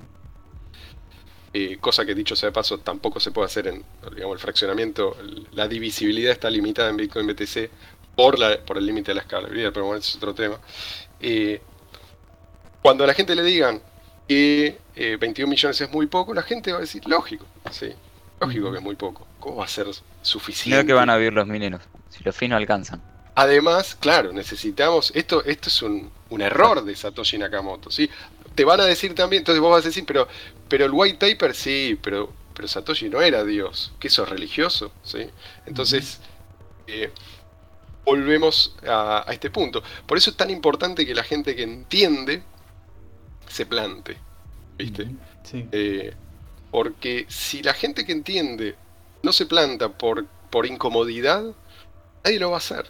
eh, 1.55 1.79
cosa 1.81 2.05
que 2.05 2.15
dicho 2.15 2.35
sea 2.37 2.49
de 2.49 2.53
paso 2.53 2.79
tampoco 2.79 3.21
se 3.21 3.31
puede 3.31 3.47
hacer 3.47 3.67
en 3.69 3.85
digamos, 4.15 4.35
el 4.35 4.41
fraccionamiento, 4.41 5.17
la 5.53 5.69
divisibilidad 5.69 6.33
está 6.33 6.51
limitada 6.51 6.91
en 6.91 6.97
Bitcoin 6.97 7.27
BTC 7.27 7.71
por, 8.17 8.39
la, 8.39 8.59
por 8.65 8.79
el 8.79 8.87
límite 8.87 9.11
de 9.13 9.17
la 9.17 9.21
escalabilidad, 9.23 9.73
pero 9.73 9.87
bueno, 9.87 10.01
ese 10.01 10.11
es 10.11 10.17
otro 10.17 10.35
tema. 10.35 10.59
Eh, 11.21 11.61
cuando 12.83 13.05
a 13.05 13.07
la 13.07 13.15
gente 13.15 13.35
le 13.35 13.43
digan 13.43 13.81
que 14.29 14.79
eh, 14.95 15.17
21 15.19 15.51
millones 15.51 15.81
es 15.81 15.91
muy 15.91 16.07
poco, 16.07 16.35
la 16.35 16.43
gente 16.43 16.73
va 16.73 16.79
a 16.79 16.83
decir, 16.83 17.03
lógico, 17.07 17.47
sí, 17.71 17.93
lógico 18.41 18.71
que 18.71 18.79
es 18.79 18.83
muy 18.83 18.97
poco. 18.97 19.27
¿Cómo 19.41 19.57
va 19.57 19.65
a 19.65 19.69
ser 19.69 19.87
suficiente? 20.23 20.83
no, 20.83 20.87
que 20.87 20.93
van 20.93 21.11
a 21.11 21.17
vivir 21.17 21.33
los 21.33 21.47
mineros. 21.47 21.81
Si 22.11 22.23
los 22.23 22.41
no 22.43 22.57
alcanzan. 22.57 23.03
Además, 23.35 23.97
claro, 23.99 24.33
necesitamos, 24.33 25.11
esto, 25.15 25.43
esto 25.45 25.69
es 25.69 25.83
un, 25.83 26.11
un 26.29 26.43
error 26.43 26.85
de 26.85 26.95
Satoshi 26.95 27.39
Nakamoto, 27.39 27.91
¿sí? 27.91 28.11
Te 28.55 28.65
van 28.65 28.81
a 28.81 28.85
decir 28.85 29.15
también, 29.15 29.41
entonces 29.41 29.61
vos 29.61 29.71
vas 29.71 29.85
a 29.85 29.89
decir, 29.89 30.05
pero, 30.07 30.29
pero 30.69 30.85
el 30.85 30.91
white 30.93 31.17
paper 31.19 31.55
sí, 31.55 31.99
pero, 32.03 32.31
pero 32.55 32.69
Satoshi 32.69 33.09
no 33.09 33.23
era 33.23 33.43
Dios, 33.45 33.93
que 33.99 34.09
eso 34.09 34.25
es 34.25 34.29
religioso, 34.29 34.93
¿sí? 35.03 35.31
Entonces, 35.65 36.21
eh, 36.87 37.11
volvemos 38.05 38.77
a, 38.87 39.25
a 39.27 39.33
este 39.33 39.51
punto. 39.51 39.83
Por 40.07 40.19
eso 40.19 40.29
es 40.29 40.37
tan 40.37 40.51
importante 40.51 41.07
que 41.07 41.15
la 41.15 41.25
gente 41.25 41.57
que 41.57 41.63
entiende 41.63 42.43
se 43.49 43.65
plante, 43.65 44.19
¿viste? 44.79 45.09
Sí. 45.45 45.67
Eh, 45.73 46.15
porque 46.71 47.27
si 47.29 47.63
la 47.63 47.75
gente 47.75 48.05
que 48.05 48.13
entiende 48.13 48.77
no 49.23 49.33
se 49.33 49.47
planta 49.47 49.91
por, 49.91 50.27
por 50.51 50.67
incomodidad, 50.67 51.45
nadie 52.25 52.39
lo 52.39 52.51
va 52.51 52.57
a 52.57 52.59
hacer. 52.59 52.87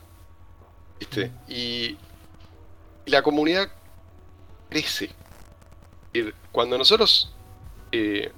¿Viste? 1.01 1.31
Y, 1.49 1.97
la 3.07 3.23
comunidad 3.23 3.69
crece. 4.71 5.11
Cuando 6.53 6.79
nosotros... 6.79 7.33
eh, 7.91 8.31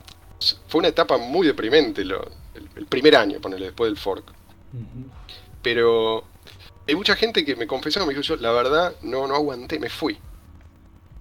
fue 0.68 0.80
una 0.80 0.88
etapa 0.88 1.16
muy 1.16 1.46
deprimente 1.46 2.04
lo- 2.04 2.30
el, 2.54 2.68
el 2.76 2.86
primer 2.86 3.16
año, 3.16 3.40
ponerle 3.40 3.66
después 3.66 3.88
del 3.90 3.96
fork. 3.98 4.32
Pero 5.62 6.24
hay 6.86 6.94
mucha 6.94 7.16
gente 7.16 7.44
que 7.44 7.56
me 7.56 7.66
confesó, 7.66 8.04
me 8.04 8.12
dijo 8.12 8.22
yo, 8.22 8.36
la 8.36 8.52
verdad, 8.52 8.94
no, 9.02 9.26
no 9.26 9.34
aguanté, 9.34 9.78
me 9.78 9.88
fui. 9.88 10.18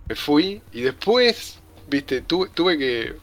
Me 0.09 0.15
fui 0.15 0.61
y 0.73 0.81
después, 0.81 1.59
viste, 1.87 2.21
tuve, 2.21 2.49
tuve 2.49 2.77
que, 2.77 3.15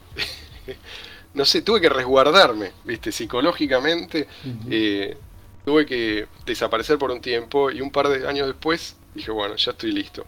no 1.33 1.45
sé, 1.45 1.61
tuve 1.61 1.81
que 1.81 1.89
resguardarme, 1.89 2.71
viste, 2.83 3.11
psicológicamente, 3.11 4.27
eh, 4.69 5.17
tuve 5.65 5.85
que 5.85 6.27
desaparecer 6.45 6.97
por 6.97 7.11
un 7.11 7.21
tiempo 7.21 7.71
y 7.71 7.81
un 7.81 7.91
par 7.91 8.09
de 8.09 8.27
años 8.27 8.47
después 8.47 8.95
dije, 9.13 9.31
bueno, 9.31 9.55
ya 9.55 9.71
estoy 9.71 9.91
listo. 9.91 10.25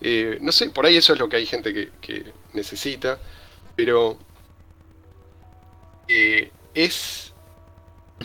Eh, 0.00 0.38
no 0.40 0.52
sé, 0.52 0.70
por 0.70 0.86
ahí 0.86 0.96
eso 0.96 1.12
es 1.12 1.18
lo 1.18 1.28
que 1.28 1.36
hay 1.36 1.46
gente 1.46 1.72
que, 1.72 1.90
que 2.00 2.32
necesita, 2.52 3.18
pero 3.76 4.18
eh, 6.08 6.50
es 6.74 7.32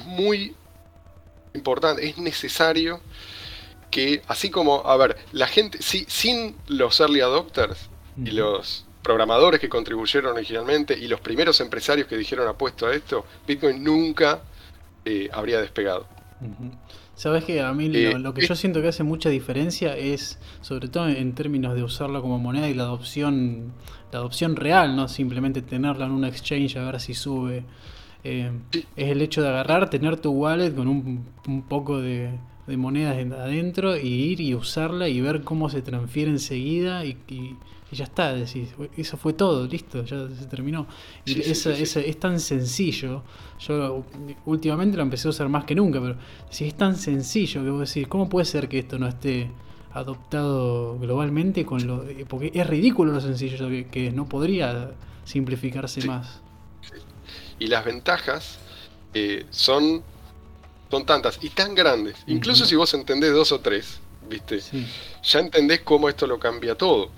muy 0.05 0.55
importante, 1.53 2.07
es 2.07 2.17
necesario 2.17 3.01
que, 3.91 4.21
así 4.27 4.49
como, 4.49 4.85
a 4.85 4.97
ver, 4.97 5.17
la 5.31 5.47
gente, 5.47 5.81
si, 5.81 6.05
sin 6.07 6.55
los 6.67 6.99
early 6.99 7.21
adopters 7.21 7.89
y 8.23 8.31
los 8.31 8.85
programadores 9.03 9.59
que 9.59 9.69
contribuyeron 9.69 10.33
originalmente 10.35 10.97
y 10.97 11.07
los 11.07 11.19
primeros 11.21 11.59
empresarios 11.61 12.07
que 12.07 12.17
dijeron 12.17 12.47
apuesto 12.47 12.87
a 12.87 12.93
esto, 12.93 13.25
Bitcoin 13.47 13.83
nunca 13.83 14.41
eh, 15.05 15.29
habría 15.31 15.61
despegado. 15.61 16.05
Sabes 17.15 17.43
que 17.43 17.61
a 17.61 17.73
mí 17.73 17.89
Eh, 17.93 18.11
lo, 18.13 18.19
lo 18.19 18.33
que 18.33 18.45
yo 18.47 18.55
siento 18.55 18.81
que 18.81 18.87
hace 18.89 19.03
mucha 19.03 19.29
diferencia 19.29 19.95
es, 19.97 20.39
sobre 20.61 20.87
todo 20.87 21.09
en 21.09 21.33
términos 21.33 21.75
de 21.75 21.83
usarla 21.83 22.21
como 22.21 22.39
moneda 22.39 22.69
y 22.69 22.73
la 22.73 22.83
adopción, 22.83 23.73
la 24.11 24.19
adopción 24.19 24.55
real, 24.55 24.95
no 24.95 25.07
simplemente 25.09 25.61
tenerla 25.61 26.05
en 26.05 26.11
un 26.11 26.23
exchange 26.23 26.77
a 26.77 26.85
ver 26.85 26.99
si 27.01 27.13
sube. 27.13 27.65
Eh, 28.23 28.51
Sí. 28.71 28.85
es 28.97 29.09
el 29.11 29.21
hecho 29.21 29.41
de 29.41 29.49
agarrar, 29.49 29.89
tener 29.89 30.17
tu 30.17 30.31
wallet 30.31 30.71
con 30.75 30.87
un, 30.89 31.25
un 31.47 31.61
poco 31.63 31.99
de, 31.99 32.31
de 32.67 32.77
monedas 32.77 33.17
en- 33.17 33.31
adentro 33.33 33.97
y 33.97 34.07
ir 34.07 34.41
y 34.41 34.55
usarla 34.55 35.07
y 35.09 35.19
ver 35.21 35.43
cómo 35.43 35.69
se 35.69 35.81
transfiere 35.81 36.29
enseguida 36.31 37.03
y, 37.05 37.17
y- 37.29 37.55
y 37.91 37.95
ya 37.95 38.03
está, 38.05 38.33
decís, 38.33 38.69
eso 38.97 39.17
fue 39.17 39.33
todo, 39.33 39.65
listo, 39.67 40.03
ya 40.05 40.27
se 40.29 40.45
terminó. 40.45 40.87
Y 41.25 41.33
Sí, 41.33 41.41
esa- 41.51 41.99
es 41.99 42.19
tan 42.19 42.39
sencillo. 42.39 43.23
Yo 43.59 44.05
últimamente 44.45 44.97
lo 44.97 45.03
empecé 45.03 45.27
a 45.27 45.31
usar 45.31 45.49
más 45.49 45.65
que 45.65 45.75
nunca, 45.75 45.99
pero 45.99 46.15
si 46.49 46.65
es 46.65 46.75
tan 46.75 46.95
sencillo 46.95 47.63
que 47.63 47.69
vos 47.69 47.87
decís, 47.93 48.07
¿cómo 48.07 48.29
puede 48.29 48.45
ser 48.45 48.69
que 48.69 48.79
esto 48.79 48.99
no 48.99 49.07
esté 49.07 49.49
adoptado 49.91 50.99
globalmente 50.99 51.65
con 51.65 51.85
lo 51.87 52.03
eh, 52.07 52.25
porque 52.27 52.51
es 52.53 52.67
ridículo 52.67 53.11
lo 53.11 53.21
sencillo 53.21 53.67
que, 53.69 53.87
que 53.87 54.11
no 54.11 54.29
podría 54.29 54.91
simplificarse 55.25 56.05
más. 56.05 56.41
Y 57.57 57.67
las 57.67 57.83
ventajas 57.85 58.59
eh, 59.13 59.45
son, 59.49 60.01
son 60.89 61.05
tantas 61.05 61.39
y 61.41 61.49
tan 61.49 61.75
grandes. 61.75 62.15
Incluso 62.27 62.65
si 62.65 62.75
vos 62.75 62.93
entendés 62.93 63.33
dos 63.33 63.51
o 63.51 63.59
tres, 63.59 63.99
¿viste? 64.29 64.59
Ya 65.23 65.39
entendés 65.39 65.81
cómo 65.81 66.07
esto 66.07 66.25
lo 66.27 66.39
cambia 66.39 66.75
todo. 66.75 67.09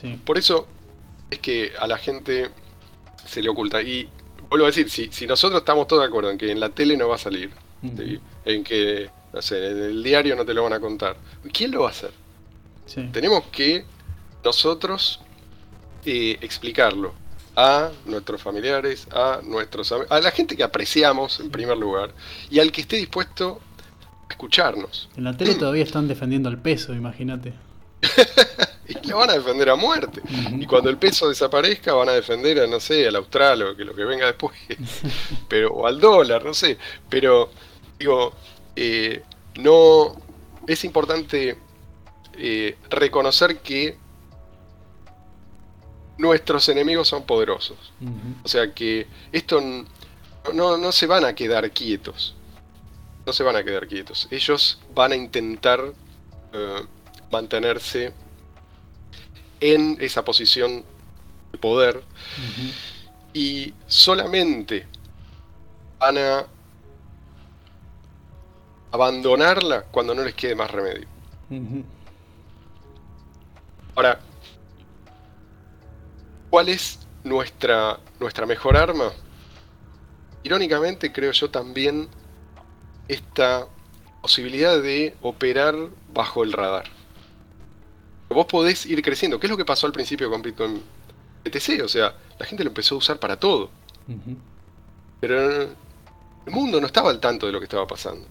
Sí. 0.00 0.18
Por 0.24 0.38
eso 0.38 0.66
es 1.30 1.38
que 1.38 1.72
a 1.78 1.86
la 1.86 1.98
gente 1.98 2.50
se 3.26 3.42
le 3.42 3.48
oculta. 3.48 3.82
Y 3.82 4.08
vuelvo 4.48 4.66
a 4.66 4.68
decir, 4.68 4.90
si, 4.90 5.08
si 5.12 5.26
nosotros 5.26 5.60
estamos 5.60 5.86
todos 5.86 6.02
de 6.02 6.08
acuerdo 6.08 6.30
en 6.30 6.38
que 6.38 6.50
en 6.50 6.60
la 6.60 6.68
tele 6.68 6.96
no 6.96 7.08
va 7.08 7.16
a 7.16 7.18
salir, 7.18 7.50
en 8.44 8.64
que, 8.64 9.10
no 9.32 9.42
sé, 9.42 9.70
en 9.70 9.78
el 9.78 10.02
diario 10.02 10.36
no 10.36 10.44
te 10.44 10.54
lo 10.54 10.62
van 10.62 10.74
a 10.74 10.80
contar, 10.80 11.16
¿quién 11.52 11.70
lo 11.70 11.82
va 11.82 11.88
a 11.88 11.90
hacer? 11.90 12.10
Sí. 12.86 13.08
Tenemos 13.12 13.44
que 13.44 13.84
nosotros 14.44 15.20
eh, 16.04 16.36
explicarlo 16.40 17.14
a 17.56 17.90
nuestros 18.06 18.42
familiares, 18.42 19.06
a 19.12 19.40
nuestros 19.44 19.92
a 19.92 20.20
la 20.20 20.30
gente 20.30 20.56
que 20.56 20.62
apreciamos 20.62 21.38
en 21.40 21.50
primer 21.50 21.76
lugar 21.76 22.12
y 22.50 22.60
al 22.60 22.72
que 22.72 22.80
esté 22.80 22.96
dispuesto 22.96 23.60
a 24.28 24.32
escucharnos. 24.32 25.08
En 25.16 25.24
la 25.24 25.36
tele 25.36 25.54
todavía 25.58 25.84
están 25.84 26.08
defendiendo 26.08 26.48
el 26.48 26.58
peso, 26.58 26.94
imagínate. 26.94 27.52
Y 28.88 29.08
lo 29.08 29.18
van 29.18 29.30
a 29.30 29.34
defender 29.34 29.70
a 29.70 29.76
muerte. 29.76 30.20
Y 30.58 30.66
cuando 30.66 30.90
el 30.90 30.98
peso 30.98 31.28
desaparezca 31.28 31.94
van 31.94 32.08
a 32.08 32.12
defender 32.12 32.60
a, 32.60 32.66
no 32.66 32.80
sé, 32.80 33.06
al 33.06 33.16
austral 33.16 33.62
o 33.62 33.76
que 33.76 33.84
lo 33.84 33.94
que 33.94 34.04
venga 34.04 34.26
después. 34.26 34.58
Pero, 35.48 35.72
o 35.72 35.86
al 35.86 36.00
dólar, 36.00 36.44
no 36.44 36.52
sé. 36.52 36.76
Pero, 37.08 37.50
digo, 37.98 38.34
eh, 38.76 39.22
no. 39.56 40.16
Es 40.66 40.84
importante 40.84 41.58
eh, 42.38 42.76
reconocer 42.90 43.58
que 43.58 43.96
nuestros 46.18 46.68
enemigos 46.68 47.08
son 47.08 47.24
poderosos. 47.24 47.92
O 48.44 48.48
sea 48.48 48.72
que 48.72 49.06
esto 49.32 49.60
no, 50.54 50.76
no 50.76 50.92
se 50.92 51.06
van 51.06 51.24
a 51.24 51.34
quedar 51.34 51.70
quietos. 51.70 52.34
No 53.26 53.32
se 53.32 53.42
van 53.42 53.56
a 53.56 53.64
quedar 53.64 53.86
quietos. 53.88 54.28
Ellos 54.30 54.80
van 54.94 55.12
a 55.12 55.16
intentar 55.16 55.92
eh, 56.52 56.82
mantenerse 57.32 58.12
en 59.60 59.96
esa 60.00 60.24
posición 60.24 60.84
de 61.50 61.58
poder 61.58 62.02
y 63.32 63.72
solamente 63.86 64.86
van 65.98 66.18
a 66.18 66.46
abandonarla 68.90 69.84
cuando 69.84 70.14
no 70.14 70.22
les 70.22 70.34
quede 70.34 70.54
más 70.54 70.70
remedio. 70.70 71.08
Ahora, 73.94 74.20
¿cuál 76.50 76.68
es 76.68 76.98
nuestra, 77.24 77.98
nuestra 78.20 78.46
mejor 78.46 78.76
arma? 78.76 79.10
Irónicamente, 80.42 81.12
creo 81.12 81.32
yo 81.32 81.50
también 81.50 82.08
esta 83.08 83.66
posibilidad 84.20 84.80
de 84.82 85.14
operar 85.22 85.74
bajo 86.12 86.42
el 86.42 86.52
radar. 86.52 87.01
Vos 88.32 88.46
podés 88.46 88.86
ir 88.86 89.02
creciendo. 89.02 89.38
¿Qué 89.38 89.46
es 89.46 89.50
lo 89.50 89.56
que 89.56 89.64
pasó 89.64 89.86
al 89.86 89.92
principio 89.92 90.30
con 90.30 90.42
Bitcoin 90.42 90.82
BTC? 91.44 91.82
O 91.84 91.88
sea, 91.88 92.14
la 92.38 92.46
gente 92.46 92.64
lo 92.64 92.70
empezó 92.70 92.94
a 92.94 92.98
usar 92.98 93.18
para 93.18 93.38
todo. 93.38 93.70
Pero 95.20 95.62
el 95.62 96.52
mundo 96.52 96.80
no 96.80 96.86
estaba 96.86 97.10
al 97.10 97.20
tanto 97.20 97.46
de 97.46 97.52
lo 97.52 97.58
que 97.58 97.64
estaba 97.64 97.86
pasando. 97.86 98.26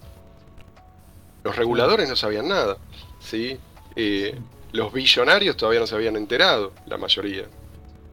Los 1.44 1.56
reguladores 1.56 2.08
no 2.08 2.16
sabían 2.16 2.48
nada. 2.48 2.76
¿sí? 3.20 3.58
Eh, 3.96 4.38
los 4.72 4.92
billonarios 4.92 5.56
todavía 5.56 5.80
no 5.80 5.86
se 5.86 5.94
habían 5.94 6.16
enterado, 6.16 6.72
la 6.86 6.98
mayoría. 6.98 7.44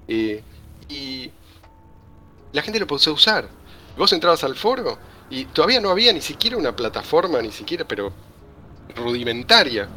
Eh, 0.07 0.41
y 0.87 1.31
la 2.51 2.61
gente 2.61 2.79
lo 2.79 2.83
empezó 2.83 3.11
a 3.11 3.13
usar. 3.13 3.47
Vos 3.97 4.11
entrabas 4.13 4.43
al 4.43 4.55
foro 4.55 4.97
y 5.29 5.45
todavía 5.45 5.79
no 5.79 5.89
había 5.89 6.11
ni 6.13 6.21
siquiera 6.21 6.57
una 6.57 6.75
plataforma, 6.75 7.41
ni 7.41 7.51
siquiera, 7.51 7.85
pero 7.85 8.11
rudimentaria. 8.95 9.87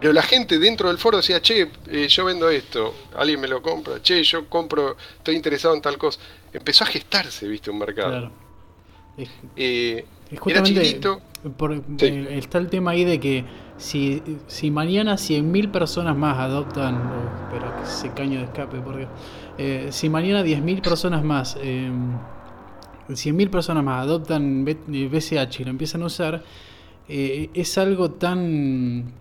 Pero 0.00 0.12
la 0.14 0.22
gente 0.22 0.58
dentro 0.58 0.88
del 0.88 0.96
foro 0.98 1.18
decía, 1.18 1.40
che, 1.42 1.70
eh, 1.88 2.08
yo 2.08 2.24
vendo 2.24 2.48
esto, 2.48 2.94
alguien 3.16 3.40
me 3.40 3.48
lo 3.48 3.60
compra, 3.60 4.00
che, 4.02 4.22
yo 4.22 4.48
compro, 4.48 4.96
estoy 5.18 5.36
interesado 5.36 5.74
en 5.74 5.82
tal 5.82 5.98
cosa. 5.98 6.18
Empezó 6.52 6.84
a 6.84 6.86
gestarse, 6.86 7.46
viste, 7.46 7.70
un 7.70 7.78
mercado. 7.78 8.08
Claro. 8.10 8.30
Es- 9.18 9.30
Eh, 9.56 10.04
era 10.46 10.60
por- 11.56 11.74
Sí. 11.98 12.06
eh, 12.06 12.38
está 12.38 12.58
el 12.58 12.68
tema 12.68 12.92
ahí 12.92 13.04
de 13.04 13.18
que 13.20 13.44
si, 13.76 14.22
si 14.46 14.70
mañana 14.70 15.16
100.000 15.18 15.70
personas 15.70 16.16
más 16.16 16.38
adoptan, 16.38 16.94
oh, 16.96 17.44
espera 17.54 17.76
que 17.80 17.86
se 17.86 18.10
caño 18.14 18.38
de 18.38 18.44
escape, 18.44 18.78
por 18.80 18.96
Dios. 18.96 19.08
Eh, 19.58 19.88
si 19.90 20.08
mañana 20.08 20.42
10.000 20.42 20.80
personas 20.80 21.22
más, 21.24 21.58
eh, 21.60 21.90
100.000 23.12 23.50
personas 23.50 23.82
más 23.84 24.02
adoptan 24.04 24.64
B- 24.64 24.78
eh, 24.92 25.08
BCH 25.12 25.60
y 25.60 25.64
lo 25.64 25.70
empiezan 25.70 26.02
a 26.02 26.06
usar, 26.06 26.42
eh, 27.08 27.50
es 27.54 27.76
algo 27.76 28.12
tan. 28.12 29.12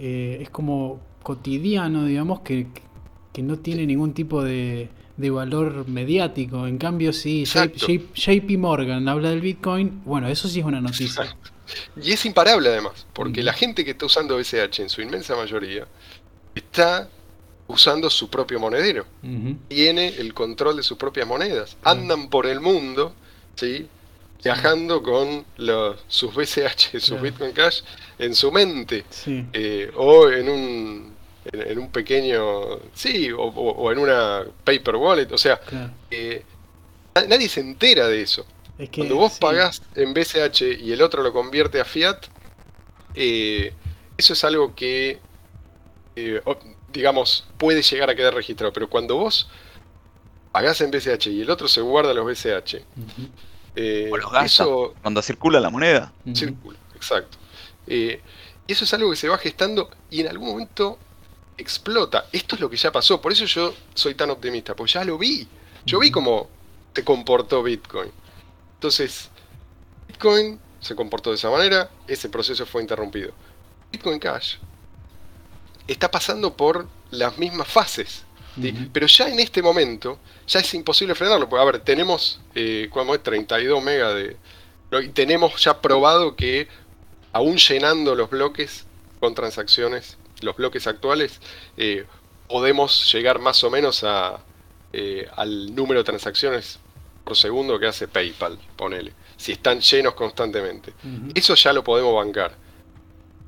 Eh, 0.00 0.38
es 0.40 0.50
como 0.50 0.98
cotidiano, 1.22 2.04
digamos, 2.06 2.40
que, 2.40 2.66
que 3.32 3.42
no 3.42 3.58
tiene 3.58 3.86
ningún 3.86 4.14
tipo 4.14 4.42
de, 4.42 4.88
de 5.16 5.30
valor 5.30 5.86
mediático. 5.88 6.66
En 6.66 6.78
cambio, 6.78 7.12
si. 7.12 7.44
J- 7.78 8.40
JP 8.40 8.58
Morgan 8.58 9.08
habla 9.08 9.30
del 9.30 9.40
Bitcoin, 9.42 10.02
bueno, 10.04 10.26
eso 10.28 10.48
sí 10.48 10.60
es 10.60 10.64
una 10.64 10.80
noticia. 10.80 11.36
Y 12.02 12.10
es 12.12 12.24
imparable 12.26 12.68
además, 12.68 13.06
porque 13.12 13.42
la 13.44 13.52
gente 13.52 13.84
que 13.84 13.92
está 13.92 14.06
usando 14.06 14.36
BCH 14.36 14.80
en 14.80 14.88
su 14.88 15.02
inmensa 15.02 15.36
mayoría 15.36 15.86
está 16.54 17.08
usando 17.68 18.10
su 18.10 18.28
propio 18.28 18.58
monedero. 18.58 19.06
Tiene 19.68 20.08
el 20.08 20.34
control 20.34 20.76
de 20.78 20.82
sus 20.82 20.96
propias 20.98 21.28
monedas. 21.28 21.76
Andan 21.84 22.28
por 22.28 22.46
el 22.46 22.60
mundo, 22.60 23.14
¿sí? 23.54 23.86
Viajando 24.42 25.02
con 25.02 25.44
los, 25.58 25.96
sus 26.08 26.34
BCH, 26.34 26.92
sus 26.92 27.04
Claro. 27.08 27.22
Bitcoin 27.22 27.52
Cash 27.52 27.82
en 28.18 28.34
su 28.34 28.50
mente. 28.50 29.04
Sí, 29.10 29.44
eh, 29.52 29.90
o 29.96 30.28
en 30.30 30.48
un, 30.48 31.14
en, 31.52 31.60
en 31.72 31.78
un 31.78 31.90
pequeño, 31.90 32.78
sí, 32.94 33.30
o, 33.32 33.42
o- 33.42 33.72
o 33.72 33.92
en 33.92 33.98
una 33.98 34.44
paper 34.64 34.96
wallet, 34.96 35.30
o 35.32 35.38
sea, 35.38 35.58
claro. 35.58 35.92
eh, 36.10 36.42
na- 37.14 37.26
nadie 37.26 37.48
se 37.48 37.60
entera 37.60 38.08
de 38.08 38.22
eso. 38.22 38.46
Es 38.78 38.88
que, 38.88 39.00
Cuando 39.02 39.16
vos 39.16 39.34
sí, 39.34 39.38
pagás 39.40 39.82
en 39.94 40.14
BCH 40.14 40.62
y 40.80 40.92
el 40.92 41.02
otro 41.02 41.22
lo 41.22 41.32
convierte 41.34 41.78
a 41.80 41.84
fiat, 41.84 42.18
eh, 43.14 43.74
eso 44.16 44.32
es 44.32 44.44
algo 44.44 44.74
que, 44.74 45.18
digamos, 46.92 47.46
puede 47.58 47.82
llegar 47.82 48.10
a 48.10 48.14
quedar 48.14 48.34
registrado, 48.34 48.72
pero 48.72 48.88
cuando 48.88 49.16
vos 49.16 49.48
pagás 50.52 50.80
en 50.80 50.90
BCH 50.90 51.26
y 51.28 51.42
el 51.42 51.50
otro 51.50 51.68
se 51.68 51.80
guarda 51.80 52.12
los 52.14 52.26
BCH. 52.26 52.76
Ujú, 52.96 53.28
eh, 53.76 54.08
O 54.12 54.16
los 54.16 54.30
gasta. 54.32 54.46
eso 54.64 54.94
Cuando 55.02 55.22
circula 55.22 55.60
la 55.60 55.70
moneda. 55.70 56.12
ujú. 56.26 56.36
Círculo, 56.36 56.78
exacto. 56.94 57.38
Eh, 57.86 58.20
y 58.66 58.72
eso 58.72 58.84
es 58.84 58.94
algo 58.94 59.10
que 59.10 59.16
se 59.16 59.28
va 59.28 59.38
gestando 59.38 59.90
y 60.10 60.20
en 60.20 60.28
algún 60.28 60.48
momento 60.50 60.98
explota. 61.58 62.26
Esto 62.32 62.54
es 62.54 62.60
lo 62.60 62.70
que 62.70 62.76
ya 62.76 62.90
pasó, 62.92 63.20
por 63.20 63.32
eso 63.32 63.44
yo 63.44 63.74
soy 63.94 64.14
tan 64.14 64.30
optimista, 64.30 64.74
porque 64.74 64.92
ya 64.92 65.04
lo 65.04 65.18
vi. 65.18 65.46
Yo 65.84 65.98
vi 65.98 66.10
cómo 66.10 66.48
se 66.94 67.04
comportó 67.04 67.62
Bitcoin. 67.62 68.10
Entonces, 68.74 69.28
Bitcoin 70.08 70.58
se 70.80 70.94
comportó 70.94 71.30
de 71.30 71.36
esa 71.36 71.50
manera, 71.50 71.90
ese 72.06 72.28
proceso 72.28 72.64
fue 72.66 72.82
interrumpido. 72.82 73.32
Bitcoin 73.92 74.18
Cash 74.18 74.56
está 75.88 76.10
pasando 76.10 76.54
por 76.56 76.86
las 77.10 77.36
mismas 77.38 77.66
fases. 77.68 78.24
Pero 78.92 79.06
ya 79.06 79.28
en 79.28 79.40
este 79.40 79.62
momento, 79.62 80.18
ya 80.46 80.60
es 80.60 80.74
imposible 80.74 81.14
frenarlo. 81.14 81.48
Porque, 81.48 81.62
a 81.62 81.64
ver, 81.66 81.80
tenemos, 81.80 82.40
eh, 82.54 82.88
¿cómo 82.90 83.14
es? 83.14 83.22
32 83.22 83.82
megas 83.82 84.14
de... 84.14 84.36
¿no? 84.90 85.00
Y 85.00 85.08
tenemos 85.10 85.62
ya 85.62 85.80
probado 85.80 86.34
que, 86.36 86.68
aún 87.32 87.56
llenando 87.56 88.14
los 88.14 88.30
bloques 88.30 88.86
con 89.20 89.34
transacciones, 89.34 90.16
los 90.40 90.56
bloques 90.56 90.86
actuales, 90.86 91.40
eh, 91.76 92.04
podemos 92.48 93.12
llegar 93.12 93.38
más 93.38 93.62
o 93.62 93.70
menos 93.70 94.02
a, 94.02 94.40
eh, 94.92 95.28
al 95.36 95.74
número 95.74 96.00
de 96.00 96.04
transacciones 96.04 96.80
por 97.24 97.36
segundo 97.36 97.78
que 97.78 97.86
hace 97.86 98.08
PayPal, 98.08 98.58
ponele. 98.76 99.12
Si 99.36 99.52
están 99.52 99.80
llenos 99.80 100.14
constantemente. 100.14 100.92
Eso 101.34 101.54
ya 101.54 101.72
lo 101.72 101.84
podemos 101.84 102.14
bancar. 102.14 102.54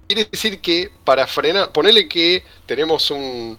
Quiere 0.06 0.24
decir 0.30 0.60
que 0.60 0.90
para 1.04 1.26
frenar, 1.26 1.72
ponele 1.72 2.08
que 2.08 2.44
tenemos 2.64 3.10
un, 3.10 3.58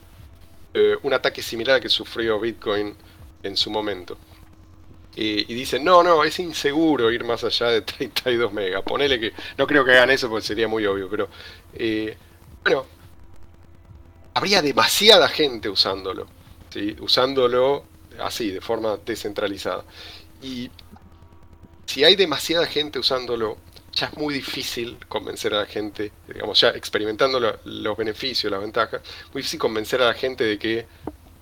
eh, 0.73 0.97
un 1.03 1.13
ataque 1.13 1.41
similar 1.41 1.75
al 1.75 1.81
que 1.81 1.89
sufrió 1.89 2.39
Bitcoin 2.39 2.95
en 3.43 3.57
su 3.57 3.69
momento. 3.69 4.17
Y 5.15 5.43
dicen, 5.53 5.83
no, 5.83 6.01
no, 6.01 6.23
es 6.23 6.39
inseguro 6.39 7.11
ir 7.11 7.23
más 7.23 7.43
allá 7.43 7.67
de 7.67 7.81
32 7.83 8.51
megas. 8.51 8.81
Ponele 8.83 9.19
que, 9.19 9.33
no 9.57 9.67
creo 9.67 9.85
que 9.85 9.91
hagan 9.91 10.09
eso 10.09 10.27
porque 10.29 10.45
sería 10.45 10.67
muy 10.67 10.85
obvio, 10.85 11.07
pero 11.09 11.29
eh, 11.73 12.17
bueno, 12.63 12.85
habría 14.33 14.61
demasiada 14.61 15.27
gente 15.27 15.69
usándolo, 15.69 16.27
¿sí? 16.71 16.95
usándolo 16.99 17.85
así, 18.19 18.49
de 18.49 18.61
forma 18.61 18.97
descentralizada. 19.05 19.83
Y 20.41 20.71
si 21.85 22.03
hay 22.03 22.15
demasiada 22.15 22.65
gente 22.65 22.97
usándolo, 22.97 23.57
ya 23.95 24.07
es 24.07 24.18
muy 24.18 24.34
difícil 24.34 24.98
convencer 25.07 25.53
a 25.53 25.60
la 25.60 25.65
gente, 25.65 26.11
digamos, 26.28 26.60
ya 26.60 26.70
experimentando 26.70 27.40
lo- 27.40 27.60
los 27.65 27.95
beneficios, 27.98 28.52
las 28.52 28.61
ventajas, 28.61 29.02
muy 29.34 29.41
difícil 29.41 29.60
convencer 29.60 30.02
a 30.02 30.07
la 30.07 30.14
gente 30.14 30.44
de 30.44 30.57
que 30.57 30.86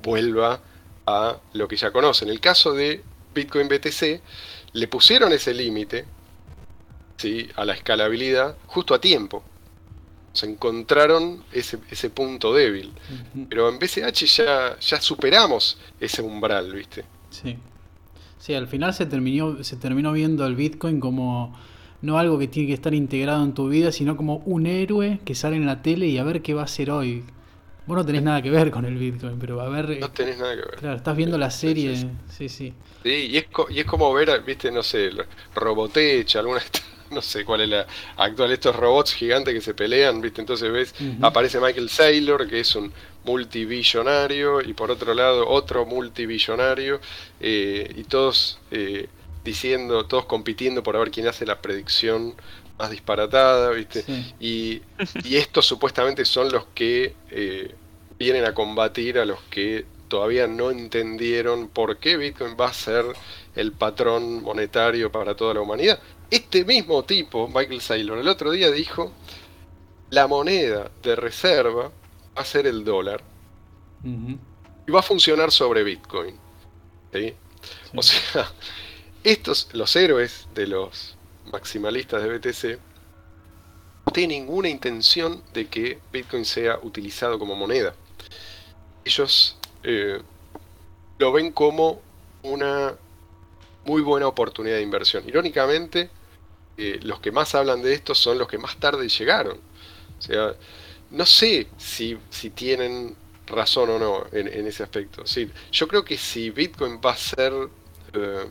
vuelva 0.03 0.59
a 1.05 1.37
lo 1.53 1.67
que 1.67 1.75
ya 1.77 1.91
conoce. 1.91 2.25
En 2.25 2.31
el 2.31 2.39
caso 2.39 2.73
de 2.73 3.03
Bitcoin 3.33 3.67
BTC, 3.69 4.21
le 4.73 4.87
pusieron 4.87 5.31
ese 5.31 5.53
límite 5.53 6.05
¿sí? 7.17 7.47
a 7.55 7.65
la 7.65 7.73
escalabilidad 7.73 8.57
justo 8.67 8.93
a 8.93 8.99
tiempo. 9.01 9.43
Se 10.33 10.45
encontraron 10.45 11.43
ese, 11.51 11.77
ese 11.89 12.09
punto 12.09 12.53
débil. 12.53 12.93
Pero 13.49 13.67
en 13.69 13.79
BCH 13.79 14.25
ya, 14.37 14.77
ya 14.79 15.01
superamos 15.01 15.77
ese 15.99 16.21
umbral, 16.21 16.71
¿viste? 16.73 17.03
Sí. 17.29 17.57
Sí, 18.39 18.53
al 18.55 18.67
final 18.67 18.93
se 18.93 19.05
terminó, 19.05 19.63
se 19.63 19.75
terminó 19.75 20.13
viendo 20.13 20.45
al 20.45 20.55
Bitcoin 20.55 20.99
como 20.99 21.55
no 22.01 22.17
algo 22.17 22.39
que 22.39 22.47
tiene 22.47 22.67
que 22.67 22.73
estar 22.73 22.93
integrado 22.93 23.43
en 23.43 23.53
tu 23.53 23.69
vida, 23.69 23.91
sino 23.91 24.17
como 24.17 24.37
un 24.45 24.65
héroe 24.65 25.19
que 25.25 25.35
sale 25.35 25.55
en 25.55 25.65
la 25.65 25.81
tele 25.81 26.07
y 26.07 26.17
a 26.17 26.23
ver 26.23 26.41
qué 26.41 26.53
va 26.53 26.61
a 26.61 26.65
hacer 26.65 26.91
hoy. 26.91 27.23
Vos 27.87 27.97
no 27.97 28.05
tenés 28.05 28.23
nada 28.23 28.41
que 28.41 28.49
ver 28.51 28.71
con 28.71 28.85
el 28.85 28.95
Bitcoin, 28.95 29.37
pero 29.39 29.59
a 29.61 29.67
ver. 29.69 29.97
No 29.99 30.11
tenés 30.11 30.37
nada 30.37 30.55
que 30.55 30.61
ver. 30.61 30.75
Claro, 30.79 30.95
estás 30.97 31.15
viendo 31.17 31.37
la 31.37 31.49
serie. 31.51 31.95
sí, 31.95 32.07
Sí, 32.29 32.49
sí. 32.49 32.73
Sí, 33.03 33.09
y 33.31 33.37
es, 33.37 33.47
co- 33.47 33.67
y 33.69 33.79
es 33.79 33.85
como 33.85 34.13
ver, 34.13 34.41
viste, 34.43 34.71
no 34.71 34.83
sé, 34.83 35.09
Robotech, 35.55 36.35
alguna, 36.35 36.59
de 36.59 36.65
estas- 36.65 36.85
no 37.11 37.21
sé 37.21 37.43
cuál 37.43 37.61
es 37.61 37.69
la 37.69 37.87
actual, 38.17 38.51
estos 38.51 38.75
robots 38.75 39.13
gigantes 39.13 39.53
que 39.53 39.59
se 39.61 39.73
pelean, 39.73 40.21
viste, 40.21 40.39
entonces 40.41 40.71
ves, 40.71 40.95
aparece 41.21 41.59
Michael 41.59 41.89
Saylor, 41.89 42.47
que 42.47 42.59
es 42.61 42.75
un 42.75 42.91
multibillonario, 43.25 44.61
y 44.61 44.73
por 44.73 44.91
otro 44.91 45.13
lado 45.13 45.47
otro 45.47 45.85
multibillonario, 45.85 46.99
eh, 47.39 47.91
y 47.97 48.03
todos 48.03 48.59
eh, 48.71 49.07
diciendo, 49.43 50.05
todos 50.05 50.25
compitiendo 50.25 50.83
por 50.83 50.97
ver 50.97 51.11
quién 51.11 51.27
hace 51.27 51.45
la 51.45 51.61
predicción 51.61 52.35
más 52.77 52.89
disparatada, 52.91 53.69
viste, 53.71 54.03
Sí. 54.03 54.33
y, 54.39 54.81
y 55.23 55.35
estos 55.37 55.65
supuestamente 55.65 56.25
son 56.25 56.51
los 56.51 56.65
que 56.73 57.15
eh, 57.29 57.75
vienen 58.17 58.45
a 58.45 58.53
combatir 58.53 59.19
a 59.19 59.25
los 59.25 59.39
que 59.49 59.85
todavía 60.07 60.47
no 60.47 60.71
entendieron 60.71 61.69
por 61.69 61.97
qué 61.97 62.17
Bitcoin 62.17 62.55
va 62.59 62.67
a 62.67 62.73
ser 62.73 63.05
el 63.55 63.71
patrón 63.71 64.43
monetario 64.43 65.11
para 65.11 65.35
toda 65.35 65.53
la 65.53 65.61
humanidad. 65.61 65.99
Este 66.29 66.65
mismo 66.65 67.03
tipo, 67.03 67.47
Michael 67.47 67.81
Saylor, 67.81 68.17
el 68.17 68.27
otro 68.27 68.51
día 68.51 68.71
dijo, 68.71 69.11
la 70.09 70.27
moneda 70.27 70.91
de 71.01 71.15
reserva 71.15 71.91
va 72.37 72.41
a 72.41 72.45
ser 72.45 72.67
el 72.67 72.83
dólar 72.83 73.23
y 74.87 74.91
va 74.91 74.99
a 74.99 75.03
funcionar 75.03 75.51
sobre 75.51 75.83
Bitcoin. 75.83 76.35
¿sí? 77.13 77.19
Sí. 77.29 77.35
O 77.95 78.01
sea, 78.03 78.51
estos, 79.23 79.69
los 79.73 79.95
héroes 79.95 80.47
de 80.55 80.67
los 80.67 81.15
maximalistas 81.51 82.23
de 82.23 82.37
BTC, 82.37 82.79
no 84.05 84.11
tienen 84.13 84.39
ninguna 84.39 84.69
intención 84.69 85.43
de 85.53 85.67
que 85.67 85.99
Bitcoin 86.11 86.45
sea 86.45 86.79
utilizado 86.81 87.37
como 87.37 87.55
moneda. 87.55 87.93
Ellos 89.05 89.57
eh, 89.83 90.19
lo 91.19 91.31
ven 91.31 91.51
como 91.51 92.01
una 92.43 92.95
muy 93.85 94.01
buena 94.01 94.27
oportunidad 94.27 94.77
de 94.77 94.81
inversión. 94.81 95.23
Irónicamente, 95.27 96.09
eh, 96.77 96.99
los 97.03 97.19
que 97.19 97.31
más 97.31 97.53
hablan 97.55 97.81
de 97.81 97.93
esto 97.93 98.15
son 98.15 98.37
los 98.37 98.47
que 98.47 98.57
más 98.57 98.77
tarde 98.77 99.07
llegaron. 99.07 99.59
O 100.17 100.21
sea, 100.21 100.55
no 101.11 101.25
sé 101.25 101.67
si, 101.77 102.17
si 102.29 102.49
tienen 102.51 103.15
razón 103.47 103.89
o 103.89 103.99
no 103.99 104.25
en, 104.31 104.47
ese 104.65 104.83
aspecto. 104.83 105.23
Yo 105.71 105.87
creo 105.87 106.05
que 106.05 106.17
si 106.17 106.49
Bitcoin 106.49 106.99
va 107.03 107.11
a 107.11 107.17
ser 107.17 107.53
eh, 108.13 108.45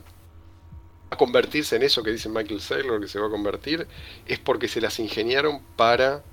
a 1.11 1.17
convertirse 1.17 1.75
en 1.75 1.83
eso 1.83 2.01
que 2.01 2.11
dice 2.11 2.29
Michael 2.29 2.61
Saylor 2.61 2.99
que 2.99 3.07
se 3.07 3.19
va 3.19 3.27
a 3.27 3.29
convertir, 3.29 3.85
es 4.25 4.39
porque 4.39 4.67
se 4.67 4.81
las 4.81 4.97
ingeniaron 4.97 5.61
para 5.75 6.23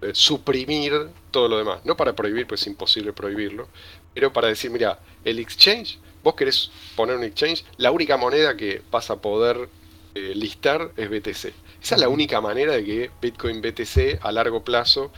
eh, 0.00 0.12
suprimir 0.14 0.92
todo 1.32 1.48
lo 1.48 1.58
demás. 1.58 1.84
No 1.84 1.96
para 1.96 2.14
prohibir, 2.14 2.46
pues 2.46 2.62
es 2.62 2.68
imposible 2.68 3.12
prohibirlo, 3.12 3.68
pero 4.14 4.32
para 4.32 4.48
decir, 4.48 4.70
mira, 4.70 5.00
el 5.24 5.40
exchange, 5.40 5.98
vos 6.22 6.36
querés 6.36 6.70
poner 6.94 7.16
un 7.16 7.24
exchange, 7.24 7.64
la 7.76 7.90
única 7.90 8.16
moneda 8.16 8.56
que 8.56 8.80
vas 8.92 9.10
a 9.10 9.16
poder 9.16 9.68
eh, 10.14 10.32
listar 10.36 10.92
es 10.96 11.10
BTC. 11.10 11.52
Esa 11.82 11.94
es 11.96 12.00
la 12.00 12.08
única 12.08 12.40
manera 12.40 12.72
de 12.72 12.84
que 12.84 13.10
Bitcoin 13.20 13.60
BTC 13.60 14.20
a 14.20 14.30
largo 14.30 14.62
plazo 14.62 15.12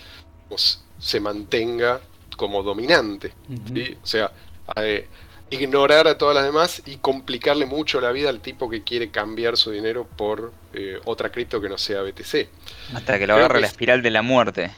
pues, 0.48 0.82
se 0.98 1.20
mantenga 1.20 2.00
como 2.38 2.62
dominante. 2.62 3.34
¿sí? 3.74 3.98
O 4.02 4.06
sea, 4.06 4.32
eh, 4.76 5.06
ignorar 5.50 6.06
a 6.08 6.16
todas 6.18 6.34
las 6.36 6.44
demás 6.44 6.82
y 6.86 6.96
complicarle 6.98 7.66
mucho 7.66 8.00
la 8.00 8.12
vida 8.12 8.28
al 8.30 8.40
tipo 8.40 8.70
que 8.70 8.82
quiere 8.84 9.10
cambiar 9.10 9.56
su 9.56 9.70
dinero 9.72 10.06
por 10.16 10.52
eh, 10.74 11.00
otra 11.04 11.30
cripto 11.32 11.60
que 11.60 11.68
no 11.68 11.76
sea 11.78 12.02
BTC. 12.02 12.48
Hasta 12.94 13.18
que 13.18 13.26
lo 13.26 13.34
agarre 13.34 13.54
que 13.54 13.60
la 13.60 13.66
es- 13.66 13.72
espiral 13.72 14.02
de 14.02 14.10
la 14.10 14.22
muerte. 14.22 14.70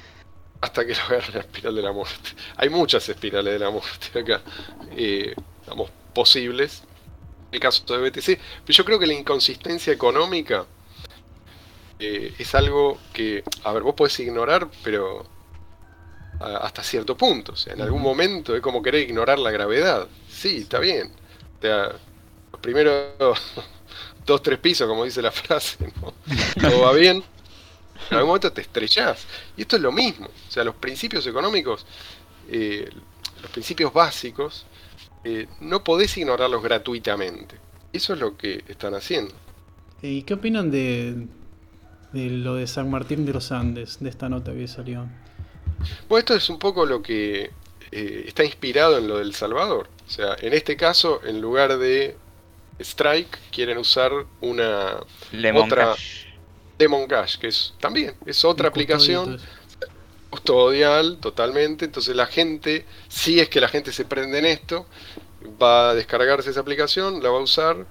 Hasta 0.60 0.86
que 0.86 0.94
lo 0.94 1.00
agarre 1.02 1.32
la 1.34 1.40
espiral 1.40 1.74
de 1.74 1.82
la 1.82 1.92
muerte. 1.92 2.30
Hay 2.56 2.68
muchas 2.70 3.08
espirales 3.08 3.52
de 3.52 3.58
la 3.58 3.70
muerte 3.70 4.18
acá, 4.18 4.42
eh, 4.96 5.34
digamos, 5.62 5.90
posibles. 6.14 6.84
El 7.50 7.60
caso 7.60 7.84
de 7.84 8.08
BTC. 8.10 8.26
Pero 8.64 8.76
yo 8.78 8.84
creo 8.86 8.98
que 8.98 9.06
la 9.06 9.12
inconsistencia 9.12 9.92
económica 9.92 10.64
eh, 11.98 12.34
es 12.38 12.54
algo 12.54 12.98
que, 13.12 13.44
a 13.64 13.72
ver, 13.72 13.82
vos 13.82 13.94
podés 13.94 14.18
ignorar, 14.20 14.68
pero 14.82 15.26
hasta 16.40 16.82
cierto 16.82 17.16
punto. 17.16 17.52
O 17.52 17.56
sea, 17.56 17.74
en 17.74 17.82
algún 17.82 18.02
momento 18.02 18.54
es 18.54 18.60
como 18.60 18.82
querer 18.82 19.08
ignorar 19.08 19.38
la 19.38 19.50
gravedad. 19.50 20.08
Sí, 20.28 20.58
está 20.58 20.78
bien. 20.78 21.12
O 21.58 21.62
sea, 21.62 21.92
los 22.52 22.60
primeros 22.60 23.12
dos, 24.26 24.42
tres 24.42 24.58
pisos, 24.58 24.88
como 24.88 25.04
dice 25.04 25.22
la 25.22 25.32
frase, 25.32 25.92
¿no? 26.00 26.12
todo 26.60 26.82
va 26.82 26.92
bien. 26.92 27.22
En 28.10 28.16
algún 28.16 28.28
momento 28.28 28.52
te 28.52 28.62
estrellás. 28.62 29.26
Y 29.56 29.62
esto 29.62 29.76
es 29.76 29.82
lo 29.82 29.92
mismo. 29.92 30.26
O 30.26 30.50
sea, 30.50 30.64
los 30.64 30.74
principios 30.74 31.26
económicos, 31.26 31.86
eh, 32.48 32.90
los 33.40 33.50
principios 33.50 33.92
básicos, 33.92 34.66
eh, 35.24 35.46
no 35.60 35.84
podés 35.84 36.16
ignorarlos 36.16 36.62
gratuitamente. 36.62 37.56
Eso 37.92 38.14
es 38.14 38.20
lo 38.20 38.36
que 38.36 38.64
están 38.66 38.94
haciendo. 38.94 39.34
¿Y 40.00 40.22
qué 40.22 40.34
opinan 40.34 40.70
de, 40.70 41.28
de 42.12 42.30
lo 42.30 42.56
de 42.56 42.66
San 42.66 42.90
Martín 42.90 43.24
de 43.24 43.32
los 43.32 43.52
Andes, 43.52 43.98
de 44.00 44.08
esta 44.08 44.28
nota 44.28 44.52
que 44.52 44.66
salió? 44.66 45.06
Bueno, 46.08 46.18
esto 46.20 46.34
es 46.34 46.48
un 46.48 46.58
poco 46.58 46.84
lo 46.86 47.02
que 47.02 47.50
eh, 47.90 48.24
está 48.26 48.44
inspirado 48.44 48.98
en 48.98 49.08
lo 49.08 49.18
del 49.18 49.34
Salvador. 49.34 49.88
O 50.06 50.10
sea, 50.10 50.36
en 50.40 50.52
este 50.54 50.76
caso, 50.76 51.20
en 51.24 51.40
lugar 51.40 51.78
de 51.78 52.16
Strike, 52.80 53.38
quieren 53.50 53.78
usar 53.78 54.12
una 54.40 54.96
Lemon 55.32 55.64
Otra- 55.66 55.92
Cash. 55.92 56.26
Demon 56.78 57.06
Cash, 57.06 57.38
que 57.38 57.48
es 57.48 57.74
también, 57.78 58.14
es 58.26 58.44
otra 58.44 58.68
aplicación 58.68 59.38
custodial 60.30 61.18
totalmente. 61.18 61.84
Entonces 61.84 62.16
la 62.16 62.26
gente, 62.26 62.86
si 63.08 63.38
es 63.40 63.48
que 63.48 63.60
la 63.60 63.68
gente 63.68 63.92
se 63.92 64.04
prende 64.04 64.38
en 64.38 64.46
esto, 64.46 64.86
va 65.62 65.90
a 65.90 65.94
descargarse 65.94 66.50
esa 66.50 66.60
aplicación, 66.60 67.22
la 67.22 67.30
va 67.30 67.38
a 67.38 67.42
usar 67.42 67.86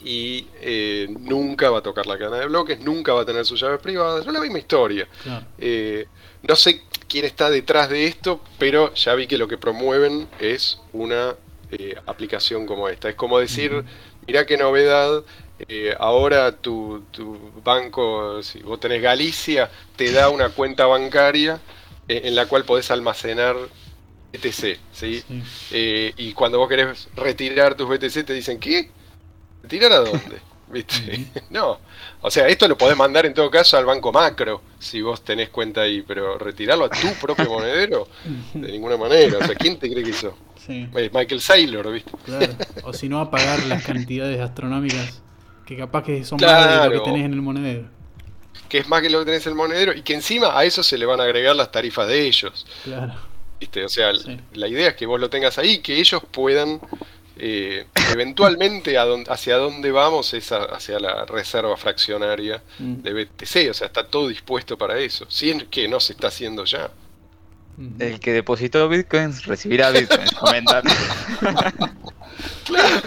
y 0.00 0.46
eh, 0.60 1.06
nunca 1.18 1.70
va 1.70 1.78
a 1.78 1.82
tocar 1.82 2.06
la 2.06 2.16
cadena 2.18 2.38
de 2.38 2.46
bloques, 2.46 2.80
nunca 2.80 3.12
va 3.12 3.22
a 3.22 3.24
tener 3.26 3.44
sus 3.44 3.60
llaves 3.60 3.80
privadas. 3.80 4.26
Es 4.26 4.32
la 4.32 4.40
misma 4.40 4.58
historia. 4.58 5.06
Claro. 5.22 5.46
Eh, 5.58 6.06
no 6.42 6.56
sé 6.56 6.82
quién 7.08 7.24
está 7.24 7.50
detrás 7.50 7.88
de 7.88 8.06
esto, 8.06 8.40
pero 8.58 8.94
ya 8.94 9.14
vi 9.14 9.26
que 9.26 9.38
lo 9.38 9.48
que 9.48 9.58
promueven 9.58 10.28
es 10.38 10.80
una 10.92 11.34
eh, 11.70 11.96
aplicación 12.06 12.66
como 12.66 12.88
esta. 12.88 13.08
Es 13.08 13.14
como 13.14 13.38
decir, 13.38 13.84
mirá 14.26 14.46
qué 14.46 14.56
novedad, 14.56 15.24
eh, 15.68 15.94
ahora 15.98 16.52
tu, 16.52 17.04
tu 17.10 17.38
banco, 17.64 18.42
si 18.42 18.60
vos 18.60 18.78
tenés 18.78 19.02
Galicia, 19.02 19.70
te 19.96 20.12
da 20.12 20.28
una 20.28 20.50
cuenta 20.50 20.86
bancaria 20.86 21.60
eh, 22.06 22.22
en 22.24 22.34
la 22.34 22.46
cual 22.46 22.64
podés 22.64 22.90
almacenar 22.90 23.56
BTC, 24.32 24.78
¿sí? 24.92 25.24
Sí. 25.68 26.12
Y 26.16 26.32
cuando 26.34 26.58
vos 26.58 26.68
querés 26.68 27.08
retirar 27.16 27.74
tus 27.74 27.88
BTC 27.88 28.26
te 28.26 28.34
dicen, 28.34 28.60
¿qué? 28.60 28.90
¿Retirar 29.62 29.92
a 29.92 29.98
dónde? 29.98 30.38
¿Viste? 30.70 31.26
no. 31.50 31.78
O 32.20 32.30
sea, 32.30 32.46
esto 32.48 32.68
lo 32.68 32.76
podés 32.76 32.96
mandar 32.96 33.24
en 33.26 33.34
todo 33.34 33.50
caso 33.50 33.76
al 33.78 33.86
banco 33.86 34.12
macro, 34.12 34.62
si 34.78 35.00
vos 35.00 35.22
tenés 35.24 35.48
cuenta 35.48 35.82
ahí, 35.82 36.02
pero 36.02 36.36
retirarlo 36.38 36.84
a 36.86 36.90
tu 36.90 37.08
propio 37.20 37.46
monedero, 37.46 38.08
de 38.54 38.72
ninguna 38.72 38.96
manera. 38.96 39.38
O 39.38 39.44
sea, 39.46 39.54
¿quién 39.58 39.78
te 39.78 39.90
cree 39.90 40.04
que 40.04 40.10
hizo? 40.10 40.36
Sí, 40.66 40.88
Eh, 40.94 41.10
Michael 41.14 41.40
Saylor, 41.40 41.90
¿viste? 41.92 42.10
claro. 42.24 42.52
O 42.84 42.92
si 42.92 43.08
no, 43.08 43.20
a 43.20 43.30
pagar 43.30 43.62
las 43.66 43.82
cantidades 43.86 44.40
astronómicas 44.40 45.22
que 45.66 45.76
capaz 45.76 46.02
que 46.04 46.24
son 46.24 46.38
más 46.40 46.82
de 46.82 46.96
lo 46.96 47.02
que 47.04 47.10
tenés 47.10 47.24
en 47.26 47.32
el 47.34 47.42
monedero. 47.42 47.84
Que 48.68 48.78
es 48.78 48.88
más 48.88 49.00
que 49.00 49.08
lo 49.08 49.20
que 49.20 49.26
tenés 49.26 49.46
en 49.46 49.52
el 49.52 49.56
monedero 49.56 49.92
y 49.94 50.02
que 50.02 50.14
encima 50.14 50.58
a 50.58 50.64
eso 50.64 50.82
se 50.82 50.98
le 50.98 51.06
van 51.06 51.20
a 51.20 51.24
agregar 51.24 51.56
las 51.56 51.70
tarifas 51.72 52.06
de 52.08 52.26
ellos. 52.26 52.66
Claro. 52.84 53.14
¿viste? 53.60 53.84
O 53.84 53.88
sea, 53.88 54.14
Sí. 54.14 54.38
la 54.54 54.68
idea 54.68 54.88
es 54.90 54.94
que 54.94 55.06
vos 55.06 55.18
lo 55.18 55.28
tengas 55.30 55.58
ahí, 55.58 55.78
que 55.78 55.96
ellos 55.98 56.22
puedan 56.30 56.80
eh, 57.38 57.86
eventualmente 58.12 58.98
a 58.98 59.04
hacia 59.28 59.56
dónde 59.56 59.90
vamos 59.92 60.34
es 60.34 60.50
a- 60.52 60.64
hacia 60.64 60.98
la 61.00 61.24
reserva 61.24 61.76
fraccionaria 61.76 62.62
Mm. 62.78 63.02
de 63.02 63.12
BTC, 63.12 63.70
o 63.70 63.74
sea, 63.74 63.86
está 63.88 64.06
todo 64.06 64.28
dispuesto 64.28 64.76
para 64.76 64.98
eso, 64.98 65.26
si 65.30 65.50
es 65.50 65.64
que 65.64 65.88
no 65.88 66.00
se 66.00 66.12
está 66.14 66.28
haciendo 66.28 66.64
ya. 66.64 66.90
Ujú. 67.78 67.92
El 68.00 68.18
que 68.18 68.32
depositó 68.32 68.88
bitcoins 68.88 69.46
recibirá 69.46 69.90
bitcoins. 69.90 70.32
Comentan. 70.40 70.82
Claro, 72.64 73.02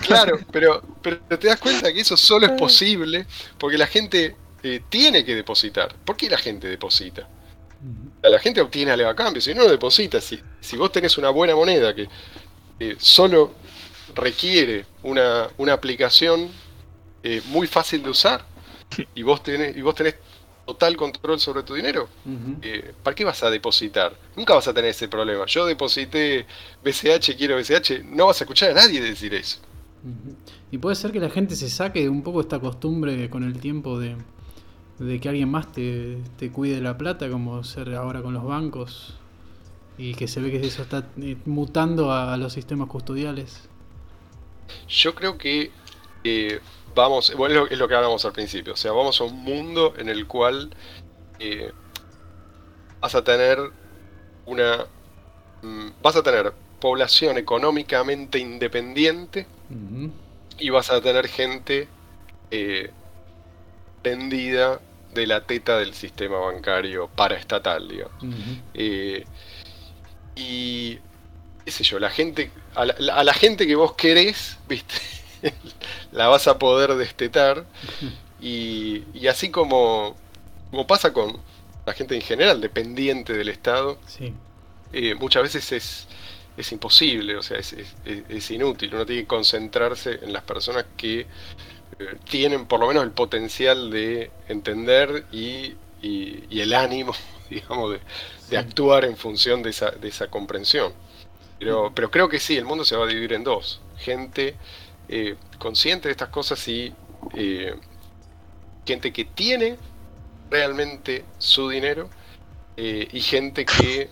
claro, 0.00 0.40
pero, 0.52 0.82
pero 1.02 1.18
te 1.38 1.48
das 1.48 1.58
cuenta 1.58 1.92
que 1.92 2.00
eso 2.00 2.16
solo 2.16 2.46
es 2.46 2.52
posible 2.52 3.26
porque 3.58 3.78
la 3.78 3.86
gente 3.86 4.36
eh, 4.62 4.82
tiene 4.88 5.24
que 5.24 5.34
depositar. 5.34 5.94
¿Por 6.04 6.16
qué 6.16 6.28
la 6.28 6.38
gente 6.38 6.68
deposita? 6.68 7.22
Ujú. 7.22 8.10
La 8.30 8.38
gente 8.38 8.60
obtiene 8.60 8.92
algo 8.92 9.08
a 9.08 9.16
cambio, 9.16 9.40
si 9.40 9.54
no, 9.54 9.62
no 9.64 9.70
deposita. 9.70 10.20
Si, 10.20 10.38
si 10.60 10.76
vos 10.76 10.92
tenés 10.92 11.16
una 11.16 11.30
buena 11.30 11.54
moneda 11.56 11.94
que 11.94 12.06
eh, 12.80 12.96
solo 12.98 13.52
requiere 14.14 14.86
una, 15.02 15.48
una 15.58 15.74
aplicación 15.74 16.48
eh, 17.22 17.42
muy 17.46 17.66
fácil 17.66 18.02
de 18.02 18.10
usar 18.10 18.44
y 19.14 19.22
vos 19.22 19.42
tenés, 19.42 19.76
y 19.76 19.82
vos 19.82 19.94
tenés 19.94 20.16
total 20.66 20.96
control 20.96 21.40
sobre 21.40 21.62
tu 21.62 21.74
dinero, 21.74 22.08
eh, 22.62 22.92
¿para 23.02 23.14
qué 23.14 23.24
vas 23.24 23.42
a 23.42 23.50
depositar? 23.50 24.16
Nunca 24.36 24.54
vas 24.54 24.68
a 24.68 24.72
tener 24.72 24.90
ese 24.90 25.08
problema. 25.08 25.44
Yo 25.46 25.66
deposité 25.66 26.46
BCH, 26.84 27.36
quiero 27.36 27.56
BCH, 27.56 28.04
no 28.04 28.26
vas 28.26 28.40
a 28.40 28.44
escuchar 28.44 28.70
a 28.70 28.74
nadie 28.74 29.00
decir 29.00 29.34
eso. 29.34 29.58
Y 30.70 30.78
puede 30.78 30.94
ser 30.96 31.10
que 31.12 31.20
la 31.20 31.28
gente 31.28 31.56
se 31.56 31.68
saque 31.68 32.08
un 32.08 32.22
poco 32.22 32.40
esta 32.40 32.60
costumbre 32.60 33.28
con 33.28 33.42
el 33.42 33.58
tiempo 33.58 33.98
de, 33.98 34.16
de 35.00 35.20
que 35.20 35.28
alguien 35.28 35.50
más 35.50 35.72
te, 35.72 36.18
te 36.38 36.50
cuide 36.50 36.80
la 36.80 36.96
plata, 36.96 37.28
como 37.28 37.64
ser 37.64 37.94
ahora 37.94 38.22
con 38.22 38.32
los 38.32 38.44
bancos, 38.44 39.19
y 40.00 40.14
que 40.14 40.26
se 40.26 40.40
ve 40.40 40.50
que 40.50 40.66
eso 40.66 40.82
está 40.82 41.06
eh, 41.20 41.36
mutando 41.44 42.10
a, 42.10 42.36
los 42.38 42.54
sistemas 42.54 42.88
custodiales. 42.88 43.68
Yo 44.88 45.14
creo 45.14 45.36
que 45.36 45.70
eh, 46.24 46.60
vamos, 46.94 47.34
bueno, 47.36 47.66
es 47.68 47.78
lo, 47.78 47.86
que 47.86 47.94
hablamos 47.94 48.24
al 48.24 48.32
principio, 48.32 48.72
o 48.72 48.76
sea, 48.76 48.92
vamos 48.92 49.20
a 49.20 49.24
un 49.24 49.42
mundo 49.42 49.94
en 49.98 50.08
el 50.08 50.26
cual 50.26 50.70
eh, 51.38 51.72
vas 53.00 53.14
a 53.14 53.22
tener 53.22 53.58
una, 54.46 54.86
mm, 55.62 55.88
vas 56.02 56.16
a 56.16 56.22
tener 56.22 56.52
población 56.80 57.36
económicamente 57.36 58.38
independiente 58.38 59.46
y 60.58 60.70
vas 60.70 60.90
a 60.90 61.00
tener 61.02 61.28
gente 61.28 61.88
eh, 62.50 62.90
prendida 64.02 64.80
de 65.12 65.26
la 65.26 65.42
teta 65.42 65.78
del 65.78 65.92
sistema 65.94 66.38
bancario 66.38 67.08
paraestatal, 67.08 67.88
digamos. 67.88 68.24
Eh, 68.74 69.24
y 70.36 70.98
qué 71.64 71.70
sé 71.70 71.84
yo, 71.84 71.98
la 71.98 72.10
gente, 72.10 72.50
a 72.74 72.84
la, 72.86 72.94
a 73.14 73.24
la 73.24 73.34
gente 73.34 73.66
que 73.66 73.74
vos 73.74 73.94
querés, 73.94 74.58
viste, 74.68 74.94
la 76.12 76.28
vas 76.28 76.46
a 76.48 76.58
poder 76.58 76.94
destetar. 76.94 77.64
Y, 78.42 79.04
y 79.12 79.26
así 79.26 79.50
como, 79.50 80.16
como 80.70 80.86
pasa 80.86 81.12
con 81.12 81.36
la 81.84 81.92
gente 81.92 82.14
en 82.14 82.22
general, 82.22 82.58
dependiente 82.62 83.34
del 83.34 83.50
Estado, 83.50 83.98
Sí. 84.06 84.32
eh, 84.94 85.14
muchas 85.14 85.42
veces 85.42 85.70
es, 85.72 86.06
es 86.56 86.72
imposible, 86.72 87.36
o 87.36 87.42
sea, 87.42 87.58
es, 87.58 87.74
es- 88.30 88.50
inútil. 88.50 88.94
Uno 88.94 89.04
tiene 89.04 89.20
que 89.24 89.28
concentrarse 89.28 90.20
en 90.22 90.32
las 90.32 90.42
personas 90.42 90.86
que 90.96 91.20
eh, 91.20 91.26
tienen 92.30 92.64
por 92.64 92.80
lo 92.80 92.86
menos 92.88 93.04
el 93.04 93.10
potencial 93.10 93.90
de 93.90 94.30
entender 94.48 95.26
y, 95.32 95.74
y- 96.00 96.44
y 96.48 96.60
el 96.62 96.72
ánimo, 96.72 97.12
digamos, 97.54 97.92
de, 97.92 97.98
de 97.98 98.02
Sí. 98.50 98.56
actuar 98.56 99.04
en 99.04 99.16
función 99.16 99.62
de 99.62 99.70
esa, 99.70 99.90
de 99.90 100.08
esa 100.08 100.28
comprensión. 100.28 100.92
Pero, 101.58 101.92
pero 101.94 102.10
creo 102.10 102.28
que 102.28 102.40
sí, 102.40 102.56
el 102.56 102.64
mundo 102.64 102.84
se 102.84 102.96
va 102.96 103.04
a 103.04 103.08
dividir 103.08 103.32
en 103.34 103.44
dos. 103.44 103.80
Gente 103.98 104.54
eh, 105.08 105.36
consciente 105.58 106.08
de 106.08 106.12
estas 106.12 106.30
cosas 106.30 106.66
y 106.68 106.92
eh, 107.34 107.74
gente 108.86 109.12
que 109.12 109.24
tiene 109.26 109.76
realmente 110.50 111.24
su 111.38 111.68
dinero 111.68 112.08
eh, 112.76 113.08
y 113.12 113.20
gente 113.20 113.64
que 113.64 114.08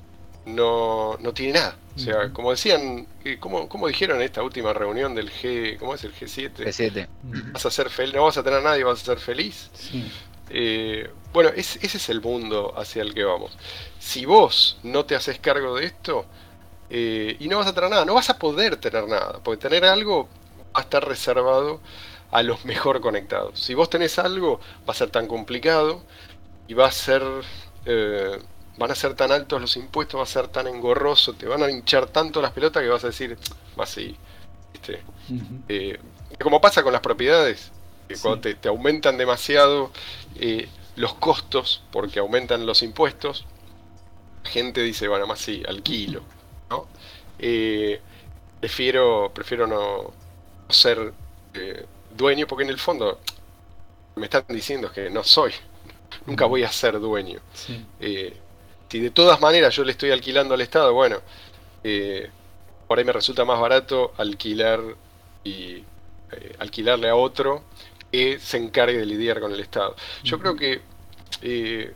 no, 0.46 1.16
no 1.20 1.32
tiene 1.32 1.54
nada. 1.54 1.76
O 1.96 2.00
sea, 2.00 2.32
como 2.32 2.52
decían, 2.52 3.08
como, 3.40 3.68
como 3.68 3.88
dijeron 3.88 4.18
en 4.18 4.22
esta 4.22 4.42
última 4.42 4.72
reunión 4.72 5.16
del 5.16 5.32
G, 5.32 5.78
¿cómo 5.78 5.94
es 5.96 6.04
el 6.04 6.14
G7? 6.14 6.52
P7. 6.64 7.08
Ujú. 7.24 7.52
Vas 7.52 7.66
a 7.66 7.70
ser 7.72 7.90
feliz, 7.90 8.14
no 8.14 8.22
vas 8.24 8.36
a 8.38 8.42
tener 8.44 8.60
a 8.60 8.62
nadie, 8.62 8.84
vas 8.84 9.02
a 9.02 9.04
ser 9.04 9.18
feliz. 9.18 9.68
Sí. 9.74 10.08
Eh, 10.50 11.10
bueno, 11.32 11.50
es- 11.56 11.76
ese 11.82 11.98
es 11.98 12.08
el 12.08 12.20
mundo 12.20 12.74
hacia 12.76 13.02
el 13.02 13.14
que 13.14 13.24
vamos. 13.24 13.56
Si 13.98 14.24
vos 14.26 14.78
no 14.82 15.04
te 15.06 15.14
haces 15.16 15.38
cargo 15.40 15.76
de 15.76 15.86
esto 15.86 16.26
eh, 16.90 17.36
y 17.40 17.48
no 17.48 17.58
vas 17.58 17.66
a 17.68 17.74
tener 17.74 17.90
nada, 17.90 18.04
no 18.04 18.14
vas 18.14 18.30
a 18.30 18.38
poder 18.38 18.76
tener 18.78 19.06
nada, 19.08 19.40
porque 19.42 19.60
tener 19.68 19.84
algo 19.84 20.28
va 20.76 20.80
a 20.80 20.82
estar 20.82 21.06
reservado 21.06 21.80
a 22.30 22.42
los 22.42 22.64
mejor 22.64 23.00
conectados. 23.00 23.60
Si 23.60 23.74
vos 23.74 23.90
tenés 23.90 24.18
algo, 24.18 24.60
va 24.88 24.92
a 24.92 24.94
ser 24.94 25.10
tan 25.10 25.26
complicado 25.26 26.02
y 26.68 26.74
va 26.74 26.86
a 26.86 26.92
ser 26.92 27.22
eh, 27.86 28.38
van 28.76 28.90
a 28.90 28.94
ser 28.94 29.14
tan 29.14 29.32
altos 29.32 29.60
los 29.60 29.76
impuestos, 29.76 30.18
va 30.18 30.24
a 30.24 30.26
ser 30.26 30.48
tan 30.48 30.66
engorroso, 30.68 31.34
te 31.34 31.46
van 31.46 31.62
a 31.62 31.70
hinchar 31.70 32.06
tanto 32.08 32.40
las 32.42 32.52
pelotas 32.52 32.82
que 32.82 32.88
vas 32.88 33.02
a 33.04 33.08
decir, 33.08 33.36
más 33.76 33.90
sí, 33.90 34.16
¿viste? 34.72 35.02
Ujú. 35.28 35.62
Eh, 35.68 35.98
como 36.40 36.60
pasa 36.60 36.82
con 36.82 36.92
las 36.92 37.02
propiedades, 37.02 37.72
que 38.08 38.16
Sí. 38.16 38.22
cuando 38.22 38.40
te, 38.40 38.54
te 38.54 38.68
aumentan 38.68 39.18
demasiado 39.18 39.92
eh, 40.36 40.68
los 40.98 41.14
costos 41.14 41.82
porque 41.92 42.18
aumentan 42.18 42.66
los 42.66 42.82
impuestos, 42.82 43.46
la 44.44 44.50
gente 44.50 44.82
dice, 44.82 45.08
bueno, 45.08 45.26
más 45.26 45.38
sí, 45.38 45.62
alquilo, 45.66 46.22
¿no? 46.68 46.86
Eh, 47.38 48.00
prefiero, 48.60 49.30
prefiero 49.32 49.66
no 49.66 50.12
ser 50.68 51.12
eh, 51.54 51.86
dueño 52.16 52.46
porque 52.46 52.64
en 52.64 52.70
el 52.70 52.78
fondo 52.78 53.20
me 54.16 54.24
están 54.24 54.44
diciendo 54.48 54.90
que 54.90 55.08
no 55.08 55.22
soy, 55.22 55.52
nunca 56.26 56.46
voy 56.46 56.64
a 56.64 56.72
ser 56.72 56.98
dueño. 56.98 57.40
Sí. 57.54 57.84
Eh, 58.00 58.36
si 58.88 58.98
de 58.98 59.10
todas 59.10 59.40
maneras 59.40 59.74
yo 59.76 59.84
le 59.84 59.92
estoy 59.92 60.10
alquilando 60.10 60.54
al 60.54 60.60
Estado, 60.62 60.92
bueno, 60.92 61.18
por 62.88 62.98
ahí 62.98 63.04
me 63.04 63.12
resulta 63.12 63.44
más 63.44 63.60
barato 63.60 64.12
alquilar 64.16 64.80
y 65.44 65.84
alquilarle 66.58 67.08
a 67.08 67.14
otro 67.14 67.62
que 68.12 68.38
se 68.40 68.56
encargue 68.58 68.98
de 68.98 69.06
lidiar 69.06 69.40
con 69.40 69.52
el 69.52 69.60
Estado. 69.60 69.96
Yo 70.24 70.38
creo 70.38 70.56
que, 70.56 70.82
eh, 71.42 71.94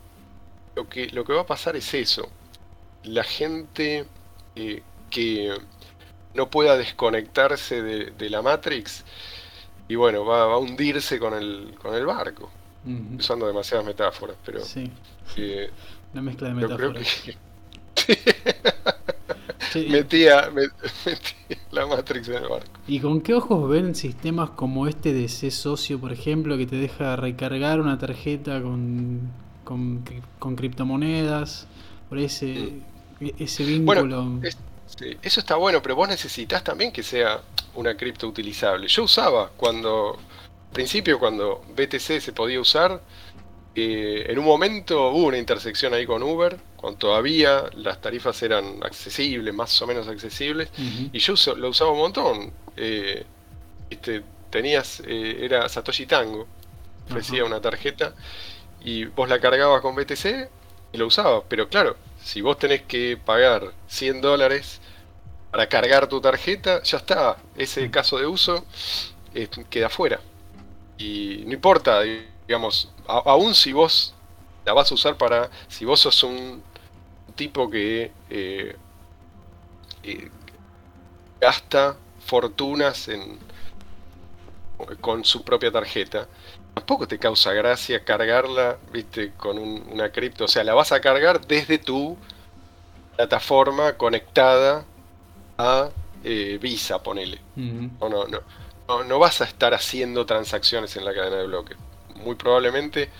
lo 0.76 0.88
que 0.88 1.08
lo 1.10 1.24
que 1.24 1.32
va 1.34 1.42
a 1.42 1.46
pasar 1.46 1.76
es 1.76 1.94
eso. 1.94 2.30
La 3.04 3.24
gente 3.24 4.06
eh, 4.56 4.82
que 5.10 5.56
no 6.34 6.50
pueda 6.50 6.76
desconectarse 6.76 7.82
de, 7.82 8.10
de 8.12 8.30
la 8.30 8.42
Matrix 8.42 9.04
y 9.88 9.96
bueno, 9.96 10.24
va, 10.24 10.46
va 10.46 10.54
a 10.54 10.58
hundirse 10.58 11.18
con 11.18 11.34
el, 11.34 11.74
con 11.80 11.94
el 11.94 12.06
barco. 12.06 12.50
Usando 13.18 13.46
demasiadas 13.46 13.86
metáforas, 13.86 14.36
pero 14.44 14.60
Sí. 14.60 14.90
eh, 15.36 15.70
Una 16.12 16.22
mezcla 16.22 16.48
de 16.48 16.54
yo 16.58 16.72
creo 16.72 16.92
metáforas. 16.92 17.22
que 17.24 17.38
Metía, 19.88 20.50
me- 20.50 20.62
metía 21.06 21.58
la 21.70 21.86
Matrix 21.86 22.28
en 22.28 22.34
el 22.42 22.48
barco. 22.48 22.66
¿Y 22.86 23.00
con 23.00 23.20
qué 23.22 23.34
ojos 23.34 23.68
ven 23.70 23.94
sistemas 23.94 24.50
como 24.50 24.86
este 24.86 25.12
de 25.12 25.28
C 25.28 25.50
socio, 25.50 25.98
por 25.98 26.12
ejemplo, 26.12 26.58
que 26.58 26.66
te 26.66 26.76
deja 26.76 27.16
recargar 27.16 27.80
una 27.80 27.98
tarjeta 27.98 28.60
con, 28.60 29.20
con, 29.64 30.04
cri- 30.04 30.22
con 30.38 30.56
criptomonedas? 30.56 31.66
Por 32.08 32.18
ese, 32.18 32.72
e- 33.20 33.34
ese 33.38 33.64
vínculo. 33.64 34.00
Bueno, 34.00 34.40
es- 34.46 34.58
sí, 34.98 35.16
eso 35.22 35.40
está 35.40 35.56
bueno, 35.56 35.80
pero 35.80 35.96
vos 35.96 36.08
necesitas 36.08 36.62
también 36.62 36.92
que 36.92 37.02
sea 37.02 37.40
una 37.74 37.96
cripto 37.96 38.28
utilizable. 38.28 38.88
Yo 38.88 39.04
usaba 39.04 39.48
cuando, 39.56 40.18
al 40.18 40.72
principio 40.74 41.18
cuando 41.18 41.62
BTC 41.74 42.20
se 42.20 42.32
podía 42.34 42.60
usar, 42.60 43.00
eh, 43.74 44.26
en 44.28 44.38
un 44.38 44.44
momento 44.44 45.08
hubo 45.12 45.28
una 45.28 45.38
intersección 45.38 45.94
ahí 45.94 46.04
con 46.04 46.22
Uber, 46.22 46.58
cuando 46.82 46.98
todavía 46.98 47.64
las 47.76 48.02
tarifas 48.02 48.42
eran 48.44 48.80
accesibles, 48.84 49.54
más 49.54 49.82
o 49.82 49.88
menos 49.88 50.08
accesibles, 50.08 50.70
y 51.12 51.20
yo 51.20 51.34
lo 51.56 51.70
usaba 51.70 51.92
un 51.92 51.98
montón. 52.00 52.54
Eh, 52.76 53.26
este, 53.90 54.24
tenías, 54.50 55.02
eh, 55.06 55.38
era 55.44 55.68
Satoshi 55.68 56.06
Tango, 56.06 56.48
ofrecía 57.06 57.44
una 57.44 57.60
tarjeta 57.60 58.14
y 58.80 59.06
vos 59.06 59.28
la 59.28 59.40
cargabas 59.40 59.82
con 59.82 59.94
BTC 59.94 60.50
y 60.92 60.98
lo 60.98 61.06
usabas. 61.08 61.44
Pero 61.48 61.68
claro, 61.68 61.96
si 62.22 62.40
vos 62.42 62.58
tenés 62.58 62.82
que 62.84 63.18
pagar 63.18 63.72
100 63.88 64.20
dólares 64.20 64.80
para 65.50 65.68
cargar 65.68 66.08
tu 66.08 66.20
tarjeta, 66.20 66.82
ya 66.84 66.98
está. 66.98 67.38
Ese 67.56 67.90
caso 67.90 68.18
de 68.18 68.26
uso 68.26 68.66
eh, 69.34 69.48
queda 69.70 69.88
fuera. 69.90 70.20
Y 70.98 71.44
no 71.46 71.54
importa, 71.54 72.02
digamos, 72.46 72.92
a- 73.08 73.22
aún 73.26 73.54
si 73.54 73.72
vos 73.72 74.14
la 74.64 74.72
vas 74.72 74.90
a 74.92 74.94
usar 74.94 75.16
para, 75.16 75.50
si 75.68 75.84
vos 75.84 76.00
sos 76.00 76.22
un 76.24 76.62
tipo 77.34 77.70
que 77.70 78.12
eh, 78.30 78.76
eh, 80.02 80.30
gasta 81.40 81.98
fortunas 82.20 83.08
en, 83.08 83.38
con 85.00 85.24
su 85.24 85.44
propia 85.44 85.70
tarjeta, 85.70 86.28
tampoco 86.74 87.06
te 87.06 87.18
causa 87.18 87.52
gracia 87.52 88.04
cargarla, 88.04 88.78
viste, 88.92 89.32
con 89.34 89.58
un- 89.58 89.84
una 89.90 90.10
cripto. 90.10 90.44
O 90.44 90.48
sea, 90.48 90.64
la 90.64 90.74
vas 90.74 90.92
a 90.92 91.00
cargar 91.00 91.46
desde 91.46 91.78
tu 91.78 92.16
plataforma 93.16 93.96
conectada 93.96 94.86
a 95.58 95.90
eh, 96.24 96.58
Visa, 96.60 97.02
ponele. 97.02 97.40
No, 98.00 98.08
no, 98.10 98.26
no, 98.28 98.40
no, 98.88 99.04
no 99.04 99.18
vas 99.18 99.40
a 99.42 99.44
estar 99.44 99.74
haciendo 99.74 100.26
transacciones 100.26 100.96
en 100.96 101.04
la 101.04 101.14
cadena 101.14 101.38
de 101.38 101.46
bloques. 101.46 101.78
Muy 102.16 102.36
probablemente 102.36 103.10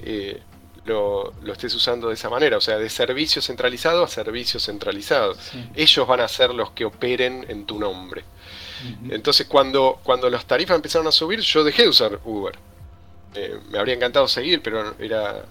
eh, 0.00 0.42
lo, 0.86 1.34
lo 1.42 1.52
estés 1.52 1.74
usando 1.74 2.08
de 2.08 2.14
esa 2.14 2.30
manera, 2.30 2.56
o 2.56 2.60
sea, 2.60 2.78
de 2.78 2.88
servicio 2.88 3.42
centralizado 3.42 4.04
a 4.04 4.08
servicio 4.08 4.60
centralizado. 4.60 5.34
Sí. 5.34 5.68
Ellos 5.74 6.06
van 6.06 6.20
a 6.20 6.28
ser 6.28 6.54
los 6.54 6.70
que 6.70 6.84
operen 6.84 7.44
en 7.48 7.66
tu 7.66 7.78
nombre. 7.78 8.24
Entonces, 9.08 9.46
cuando, 9.46 9.98
cuando 10.02 10.28
las 10.30 10.44
tarifas 10.44 10.76
empezaron 10.76 11.06
a 11.06 11.12
subir, 11.12 11.40
yo 11.40 11.64
dejé 11.64 11.82
de 11.82 11.88
usar 11.88 12.20
Uber. 12.24 12.54
Eh, 13.34 13.58
me 13.70 13.78
habría 13.78 13.94
encantado 13.94 14.28
seguir, 14.28 14.62
pero 14.62 14.94
era 14.98 15.44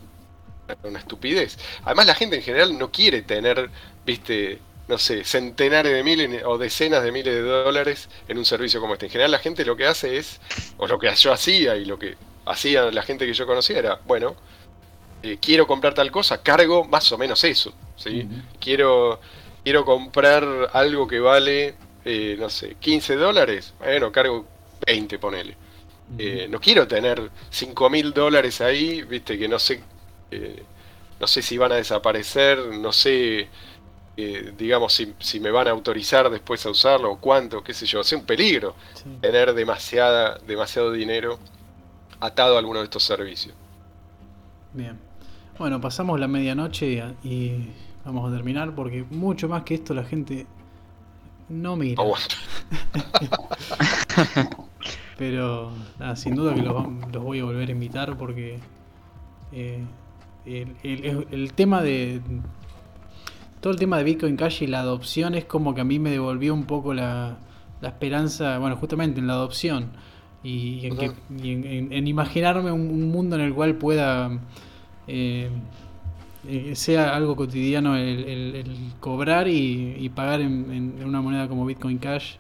una 0.84 1.00
estupidez. 1.00 1.58
Además, 1.84 2.06
la 2.06 2.16
gente 2.16 2.38
en 2.38 2.44
general 2.44 2.78
no 2.78 2.92
quiere 2.92 3.24
tener, 3.24 3.70
viste, 4.06 4.60
no 4.88 4.98
sé, 4.98 5.24
centenares 5.24 5.92
de 5.92 6.04
miles 6.04 6.44
o 6.46 6.58
decenas 6.58 7.04
de 7.04 7.12
miles 7.12 7.34
de 7.34 7.42
dólares 7.42 8.10
en 8.28 8.38
un 8.38 8.46
servicio 8.46 8.80
como 8.80 8.94
este. 8.94 9.08
En 9.08 9.12
general, 9.12 9.32
la 9.32 9.40
gente 9.40 9.66
lo 9.66 9.76
que 9.76 9.88
hace 9.88 10.18
es, 10.18 10.40
o 10.78 10.88
lo 10.88 11.00
que 11.00 11.14
yo 11.16 11.34
hacía 11.34 11.76
y 11.76 11.86
lo 11.86 12.00
que 12.00 12.16
hacía 12.46 12.92
la 12.92 13.02
gente 13.02 13.26
que 13.26 13.34
yo 13.34 13.46
conocía 13.48 13.80
era, 13.80 14.00
bueno, 14.06 14.36
eh, 15.26 15.38
quiero 15.42 15.66
comprar 15.68 15.94
tal 15.94 16.12
cosa, 16.12 16.42
cargo 16.42 16.86
más 16.86 17.12
o 17.12 17.18
menos 17.18 17.44
eso. 17.44 17.74
¿sí? 17.96 18.28
Quiero, 18.60 19.20
quiero 19.64 19.86
comprar 19.86 20.44
algo 20.74 21.08
que 21.08 21.20
vale, 21.20 21.76
eh, 22.04 22.36
no 22.40 22.50
sé, 22.50 22.76
15 22.80 23.16
dólares, 23.16 23.74
bueno, 23.80 24.12
cargo 24.12 24.46
20, 24.86 25.20
ponele. 25.20 25.58
Eh, 26.18 26.48
no 26.50 26.60
quiero 26.60 26.88
tener 26.88 27.32
5 27.50 27.90
mil 27.90 28.14
dólares 28.14 28.62
ahí, 28.62 29.02
viste, 29.04 29.38
que 29.38 29.48
no 29.48 29.58
sé, 29.60 29.82
no 31.20 31.28
sé 31.28 31.42
si 31.42 31.58
van 31.58 31.72
a 31.72 31.76
desaparecer, 31.76 32.58
no 32.60 32.92
sé, 32.92 33.50
eh, 34.18 34.54
digamos, 34.58 34.94
si, 34.94 35.14
si 35.20 35.40
me 35.40 35.52
van 35.52 35.68
a 35.68 35.72
autorizar 35.72 36.30
después 36.30 36.66
a 36.66 36.70
usarlo 36.70 37.12
o 37.14 37.20
cuánto, 37.20 37.64
qué 37.64 37.74
sé 37.74 37.86
yo, 37.86 38.02
es 38.02 38.12
un 38.14 38.26
peligro 38.26 38.76
Sí. 38.94 39.10
tener 39.22 39.54
demasiada, 39.54 40.38
demasiado 40.48 40.92
dinero 40.92 41.40
atado 42.20 42.56
a 42.56 42.60
alguno 42.60 42.80
de 42.80 42.86
estos 42.86 43.04
servicios. 43.04 43.56
Bien. 44.74 45.05
Bueno, 45.58 45.80
pasamos 45.80 46.20
la 46.20 46.28
medianoche 46.28 47.16
y, 47.24 47.28
y 47.30 47.70
vamos 48.06 48.30
a 48.32 48.36
terminar 48.36 48.76
porque 48.76 49.06
mucho 49.10 49.48
más 49.48 49.64
que 49.64 49.76
esto 49.76 49.94
la 49.94 50.04
gente 50.04 50.46
no 51.50 51.76
mira. 51.76 52.02
Aguanta. 52.02 52.36
Pero 55.18 55.72
nada, 55.98 56.16
sin 56.18 56.36
duda 56.36 56.54
que 56.54 56.62
los, 56.62 56.86
los 57.14 57.24
voy 57.24 57.40
a 57.40 57.46
volver 57.46 57.70
a 57.70 57.72
invitar 57.72 58.18
porque 58.18 58.60
eh, 59.54 59.80
el, 60.46 60.76
el- 60.84 61.28
el 61.32 61.54
tema 61.54 61.82
de... 61.82 62.22
Todo 63.62 63.72
el 63.74 63.80
tema 63.80 63.98
de 63.98 64.04
Bitcoin 64.04 64.36
Cash 64.36 64.62
y 64.64 64.68
la 64.68 64.82
adopción 64.82 65.34
es 65.34 65.46
como 65.46 65.74
que 65.74 65.82
a 65.82 65.84
mí 65.86 65.98
me 65.98 66.12
devolvió 66.12 66.54
un 66.54 66.66
poco 66.66 66.94
la, 66.94 67.38
la 67.82 67.88
esperanza, 67.90 68.60
bueno, 68.60 68.76
justamente 68.76 69.20
en 69.20 69.28
la 69.28 69.34
adopción 69.34 69.88
y, 70.44 70.50
y 70.82 70.86
en, 70.88 70.98
que- 70.98 71.10
Ujú. 71.10 71.18
y 71.42 71.52
en- 71.54 71.66
en- 71.66 71.94
en 71.94 72.08
imaginarme 72.08 72.72
un, 72.72 72.82
un 72.82 73.10
mundo 73.10 73.36
en 73.38 73.42
el 73.42 73.54
cual 73.54 73.76
pueda... 73.76 74.30
eh, 75.08 75.50
eh, 76.48 76.76
sea 76.76 77.16
algo 77.16 77.36
cotidiano 77.36 77.96
el, 77.96 78.64
cobrar 79.00 79.48
y, 79.48 80.10
pagar 80.16 80.42
en, 80.42 81.02
una 81.04 81.22
moneda 81.22 81.48
como 81.48 81.66
Bitcoin 81.66 81.98
Cash 81.98 82.36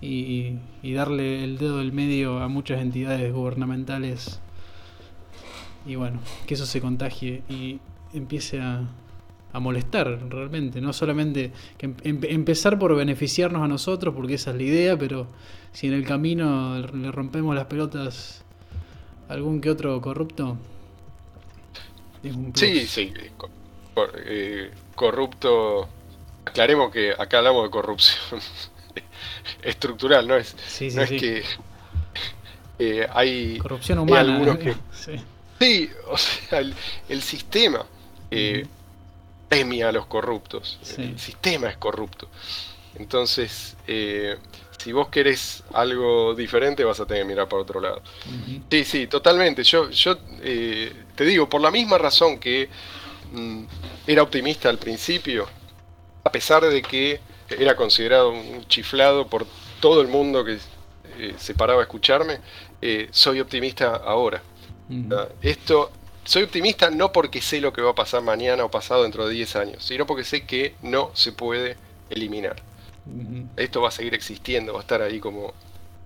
y, 0.00 0.58
darle 0.94 1.44
el 1.44 1.58
dedo 1.58 1.78
del 1.78 1.92
medio 1.92 2.40
a 2.40 2.48
muchas 2.48 2.80
entidades 2.80 3.32
gubernamentales. 3.32 4.40
Y 5.86 5.94
bueno, 5.94 6.20
que 6.46 6.54
eso 6.54 6.66
se 6.66 6.80
contagie 6.80 7.42
y 7.48 7.80
empiece 8.12 8.60
a, 8.60 8.86
a 9.52 9.60
molestar 9.60 10.28
realmente, 10.28 10.80
no 10.80 10.92
solamente 10.92 11.52
em- 11.78 11.94
em- 12.02 12.20
empezar 12.22 12.78
por 12.78 12.94
beneficiarnos 12.94 13.62
a 13.62 13.68
nosotros, 13.68 14.14
porque 14.14 14.34
esa 14.34 14.50
es 14.50 14.56
la 14.56 14.62
idea, 14.62 14.98
pero 14.98 15.26
si 15.72 15.86
en 15.86 15.94
el 15.94 16.04
camino 16.04 16.78
le 16.78 17.10
rompemos 17.10 17.54
las 17.54 17.64
pelotas 17.66 18.44
a 19.28 19.32
algún 19.32 19.60
que 19.60 19.70
otro 19.70 20.00
corrupto, 20.00 20.58
es 22.22 22.34
un 22.34 22.52
plus. 22.52 22.60
Sí, 22.60 22.86
sí, 22.86 23.12
eh, 23.16 23.30
cor- 23.94 24.12
eh, 24.26 24.70
corrupto. 24.94 25.88
Aclaremos 26.44 26.90
que 26.92 27.12
acá 27.12 27.38
hablamos 27.38 27.64
de 27.64 27.70
corrupción 27.70 28.40
estructural, 29.62 30.26
no 30.26 30.36
es, 30.36 30.54
Sí, 30.66 30.90
sí, 30.90 30.96
no 30.96 31.02
es 31.02 31.08
sí. 31.10 31.16
que 31.18 31.42
eh, 32.78 33.06
hay, 33.12 33.58
Corrupción 33.58 33.98
hay 33.98 34.04
humana. 34.04 34.20
algunos 34.34 34.56
¿eh? 34.56 34.58
que 34.58 34.74
Sí. 34.96 35.20
sí, 35.58 35.90
o 36.08 36.16
sea, 36.16 36.58
el, 36.60 36.74
el 37.08 37.22
sistema 37.22 37.84
eh, 38.30 38.66
premia 39.48 39.88
a 39.90 39.92
los 39.92 40.06
corruptos, 40.06 40.78
el 40.98 41.18
sistema 41.18 41.68
es 41.68 41.76
corrupto. 41.76 42.28
Entonces, 42.96 43.76
eh, 43.86 44.36
si 44.78 44.92
vos 44.92 45.08
querés 45.08 45.62
algo 45.74 46.34
diferente, 46.34 46.84
vas 46.84 47.00
a 47.00 47.06
tener 47.06 47.22
que 47.22 47.28
mirar 47.28 47.48
para 47.48 47.62
otro 47.62 47.80
lado. 47.80 48.02
Sí, 48.70 48.84
sí, 48.84 49.06
totalmente. 49.06 49.62
Yo, 49.62 49.90
yo 49.90 50.16
eh, 50.42 50.92
te 51.20 51.26
digo, 51.26 51.50
por 51.50 51.60
la 51.60 51.70
misma 51.70 51.98
razón 51.98 52.38
que 52.38 52.70
mm, 53.34 53.64
era 54.06 54.22
optimista 54.22 54.70
al 54.70 54.78
principio, 54.78 55.46
a 56.24 56.32
pesar 56.32 56.64
de 56.64 56.80
que 56.80 57.20
era 57.50 57.76
considerado 57.76 58.30
un 58.30 58.66
chiflado 58.68 59.26
por 59.26 59.46
todo 59.80 60.00
el 60.00 60.08
mundo 60.08 60.42
que 60.46 60.56
eh, 61.18 61.34
se 61.36 61.54
paraba 61.54 61.80
a 61.80 61.82
escucharme, 61.82 62.38
eh, 62.80 63.08
soy 63.10 63.38
optimista 63.38 63.96
ahora. 63.96 64.42
Ah, 65.12 65.28
Esto, 65.42 65.90
soy 66.24 66.44
optimista 66.44 66.88
no 66.88 67.12
porque 67.12 67.42
sé 67.42 67.60
lo 67.60 67.70
que 67.74 67.82
va 67.82 67.90
a 67.90 67.94
pasar 67.94 68.22
mañana 68.22 68.64
o 68.64 68.70
pasado 68.70 69.02
dentro 69.02 69.28
de 69.28 69.34
10 69.34 69.56
años, 69.56 69.84
sino 69.84 70.06
porque 70.06 70.24
sé 70.24 70.46
que 70.46 70.74
no 70.80 71.10
se 71.12 71.32
puede 71.32 71.76
eliminar. 72.08 72.62
Esto 73.58 73.82
va 73.82 73.88
a 73.88 73.90
seguir 73.90 74.14
existiendo, 74.14 74.72
va 74.72 74.78
a 74.78 74.82
estar 74.82 75.02
ahí 75.02 75.20
como 75.20 75.52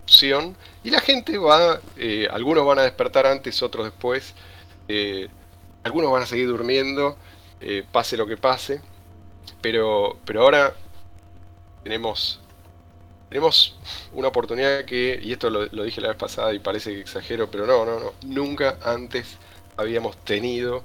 opción. 0.03 0.57
Y 0.83 0.91
la 0.91 1.01
gente 1.01 1.39
va, 1.39 1.81
eh, 1.99 2.27
algunos 2.33 2.67
van 2.67 2.81
a 2.81 2.83
despertar 2.83 3.27
antes, 3.27 3.63
otros 3.63 3.85
después. 3.85 4.35
Eh, 4.89 5.29
algunos 5.83 6.11
van 6.11 6.23
a 6.23 6.27
seguir 6.27 6.49
durmiendo, 6.49 7.17
eh, 7.61 7.85
pase 7.91 8.17
lo 8.17 8.27
que 8.27 8.37
pase. 8.37 8.81
Pero, 9.61 10.19
pero 10.25 10.43
ahora 10.43 10.75
tenemos, 11.83 12.41
tenemos 13.29 13.77
una 14.13 14.29
oportunidad 14.29 14.85
que, 14.85 15.19
y 15.23 15.33
esto 15.33 15.51
lo, 15.51 15.67
lo 15.67 15.85
dije 15.85 16.01
la 16.01 16.09
vez 16.09 16.17
pasada 16.17 16.53
y 16.55 16.59
parece 16.59 16.93
que 16.95 17.01
exagero, 17.01 17.51
pero 17.51 17.67
no, 17.67 17.85
no, 17.85 18.01
no. 18.01 18.13
Nunca 18.23 18.79
antes 18.83 19.39
habíamos 19.77 20.17
tenido 20.19 20.83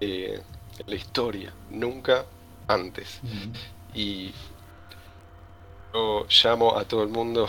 eh, 0.00 0.40
la 0.86 0.94
historia, 0.94 1.52
nunca 1.70 2.24
antes 2.68 3.20
y 3.94 4.32
yo 5.92 6.26
llamo 6.44 6.76
a 6.76 6.84
todo 6.84 7.02
el 7.02 7.08
mundo 7.08 7.46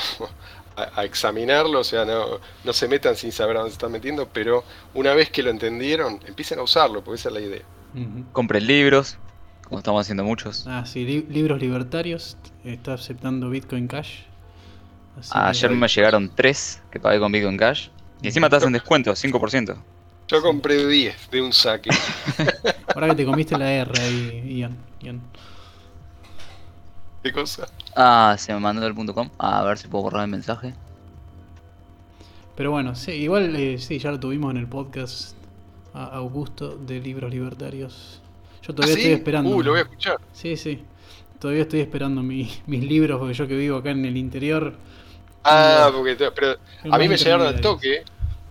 a, 0.84 1.02
a 1.02 1.06
examinarlo, 1.06 1.80
o 1.80 1.84
sea, 1.84 2.06
no, 2.06 2.40
no 2.64 2.74
se 2.74 2.88
metan 2.88 3.16
sin 3.16 3.32
saber 3.32 3.56
a 3.58 3.60
dónde 3.60 3.72
se 3.72 3.76
están 3.76 3.92
metiendo, 3.92 4.28
pero 4.28 4.64
una 4.94 5.14
vez 5.14 5.30
que 5.30 5.44
lo 5.44 5.50
entendieron, 5.50 6.20
empiecen 6.28 6.60
a 6.60 6.64
usarlo, 6.64 7.04
porque 7.04 7.20
esa 7.20 7.30
es 7.30 7.34
la 7.36 7.42
idea. 7.42 7.62
Ujú. 7.94 8.26
Compren 8.32 8.66
libros, 8.68 9.18
como 9.66 9.80
estamos 9.80 10.02
haciendo 10.02 10.24
muchos. 10.24 10.66
Ah, 10.68 10.86
sí, 10.86 11.06
li- 11.06 11.26
libros 11.30 11.60
libertarios. 11.62 12.38
Está 12.64 12.94
aceptando 12.94 13.50
Bitcoin 13.50 13.88
Cash. 13.88 14.20
Así 15.20 15.32
que- 15.32 15.38
Ayer 15.40 15.72
me 15.72 15.88
llegaron 15.88 16.32
tres 16.36 16.82
que 16.92 17.00
pagué 17.00 17.20
con 17.20 17.32
Bitcoin 17.32 17.58
Cash. 17.58 17.90
Y 18.22 18.28
encima 18.28 18.50
te 18.50 18.56
hacen 18.58 18.72
descuento, 18.72 19.12
5%. 19.16 19.76
Yo 20.28 20.42
compré 20.42 20.86
10 20.88 21.30
de 21.32 21.42
un 21.42 21.52
saque. 21.52 21.90
Ahora 22.96 23.10
que 23.10 23.16
te 23.16 23.26
comiste 23.26 23.58
la 23.58 23.70
R 23.72 23.92
ahí, 24.00 24.58
Ian. 24.60 24.78
Ian. 25.02 25.22
¿Qué 27.24 27.32
cosa? 27.32 27.68
Ah, 27.96 28.36
se 28.40 28.54
me 28.54 28.60
mandó 28.60 28.86
el 28.88 28.94
punto 28.94 29.14
.com. 29.14 29.30
A 29.38 29.64
ver 29.64 29.78
si 29.78 29.88
puedo 29.88 30.04
borrar 30.04 30.24
el 30.24 30.30
mensaje. 30.32 30.74
Pero 32.56 32.72
bueno, 32.72 32.96
sí, 32.96 33.12
igual 33.12 33.56
eh, 33.56 33.78
sí, 33.80 33.98
ya 34.00 34.12
lo 34.12 34.20
tuvimos 34.20 34.52
en 34.52 34.58
el 34.58 34.68
podcast 34.68 35.36
a 35.94 36.06
Augusto 36.06 36.76
de 36.78 37.00
Libros 37.00 37.32
Libertarios. 37.32 38.22
Yo 38.62 38.74
todavía 38.76 38.94
¿Ah, 38.96 38.98
sí? 38.98 39.02
estoy 39.04 39.14
esperando. 39.18 39.50
Uh, 39.56 39.64
lo 39.64 39.72
voy 39.72 39.80
a 39.80 39.84
escuchar. 39.84 40.18
Sí, 40.34 40.56
sí. 40.58 40.84
Todavía 41.40 41.64
estoy 41.64 41.80
esperando 41.80 42.22
mi- 42.22 42.52
mis 42.68 42.84
libros 42.84 43.20
porque 43.20 43.34
yo 43.34 43.48
que 43.48 43.56
vivo 43.56 43.78
acá 43.78 43.92
en 43.92 44.06
el 44.06 44.16
interior. 44.18 44.74
Ah, 45.44 45.90
porque 45.94 46.16
te- 46.16 46.32
pero 46.32 46.58
a 46.92 46.98
mí 47.00 47.08
me 47.10 47.18
llegaron 47.18 47.48
al 47.48 47.60
toque 47.62 48.04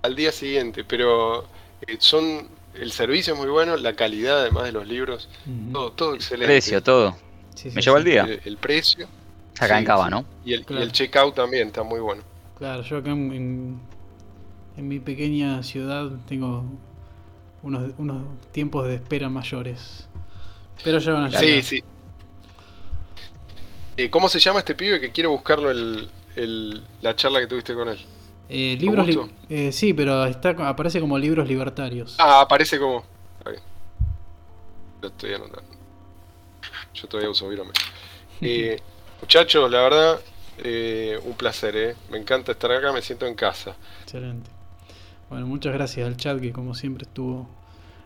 al 0.02 0.16
día 0.16 0.32
siguiente, 0.32 0.82
pero 0.84 1.44
eh, 1.86 1.96
son 2.00 2.48
el 2.74 2.90
servicio 2.90 3.34
es 3.34 3.38
muy 3.38 3.48
bueno, 3.48 3.76
la 3.76 3.94
calidad 3.94 4.40
además 4.40 4.64
de 4.64 4.72
los 4.72 4.86
libros, 4.88 5.28
todo, 5.72 5.92
todo 5.92 6.14
excelente. 6.14 6.46
Precio, 6.46 6.82
todo. 6.82 7.16
Sí, 7.54 7.70
sí, 7.70 7.76
Me 7.76 7.82
llevo 7.82 7.96
sí. 7.96 7.98
al 8.00 8.04
día. 8.04 8.22
El, 8.24 8.40
el 8.44 8.56
precio 8.56 9.06
Acá 9.60 9.74
Sí, 9.74 9.78
en 9.80 9.84
Cava, 9.84 10.04
sí. 10.06 10.10
¿no? 10.10 10.24
y 10.44 10.52
el, 10.54 10.60
y 10.60 10.64
Claro. 10.64 10.82
el 10.82 10.92
checkout 10.92 11.34
también 11.34 11.68
está 11.68 11.82
muy 11.82 12.00
bueno. 12.00 12.22
Claro, 12.58 12.82
yo 12.82 12.96
acá 12.98 13.10
en, 13.10 13.32
en, 13.32 13.80
en 14.76 14.88
mi 14.88 14.98
pequeña 15.00 15.62
ciudad 15.62 16.10
tengo 16.28 16.64
unos, 17.62 17.92
unos 17.98 18.22
tiempos 18.52 18.86
de 18.88 18.94
espera 18.96 19.28
mayores. 19.28 20.08
Pero 20.82 20.98
ya 20.98 21.12
van 21.12 21.24
a 21.24 21.28
llegar. 21.28 21.44
Sí, 21.44 21.62
sí. 21.62 21.82
Eh, 23.96 24.08
¿Cómo 24.10 24.28
se 24.28 24.38
llama 24.38 24.60
este 24.60 24.74
pibe? 24.74 25.00
Que 25.00 25.10
quiero 25.10 25.30
buscarlo 25.30 25.70
el, 25.70 26.08
el- 26.36 26.82
la 27.02 27.14
charla 27.16 27.40
que 27.40 27.46
tuviste 27.46 27.74
con 27.74 27.88
él. 27.88 27.98
Eh, 28.48 28.76
libros 28.80 29.06
li- 29.06 29.20
eh, 29.48 29.72
sí, 29.72 29.92
pero 29.94 30.24
está, 30.24 30.50
aparece 30.68 31.00
como 31.00 31.18
libros 31.18 31.46
libertarios. 31.46 32.16
Ah, 32.18 32.40
aparece 32.40 32.78
como. 32.78 33.04
Bien. 33.44 33.60
Lo 35.02 35.08
estoy 35.08 35.34
anotando. 35.34 35.70
Yo 36.94 37.06
todavía 37.08 37.30
uso 37.30 37.48
Virome. 37.48 37.72
Eh, 38.40 38.80
muchachos, 39.20 39.70
la 39.70 39.82
verdad, 39.82 40.20
eh, 40.58 41.18
un 41.24 41.34
placer, 41.34 41.76
¿eh? 41.76 41.94
Me 42.10 42.18
encanta 42.18 42.52
estar 42.52 42.70
acá, 42.72 42.92
me 42.92 43.02
siento 43.02 43.26
en 43.26 43.34
casa. 43.34 43.74
Excelente. 44.02 44.50
Bueno, 45.28 45.46
muchas 45.46 45.72
gracias 45.72 46.06
al 46.06 46.16
chat 46.16 46.40
que 46.40 46.52
como 46.52 46.74
siempre 46.74 47.04
estuvo... 47.04 47.48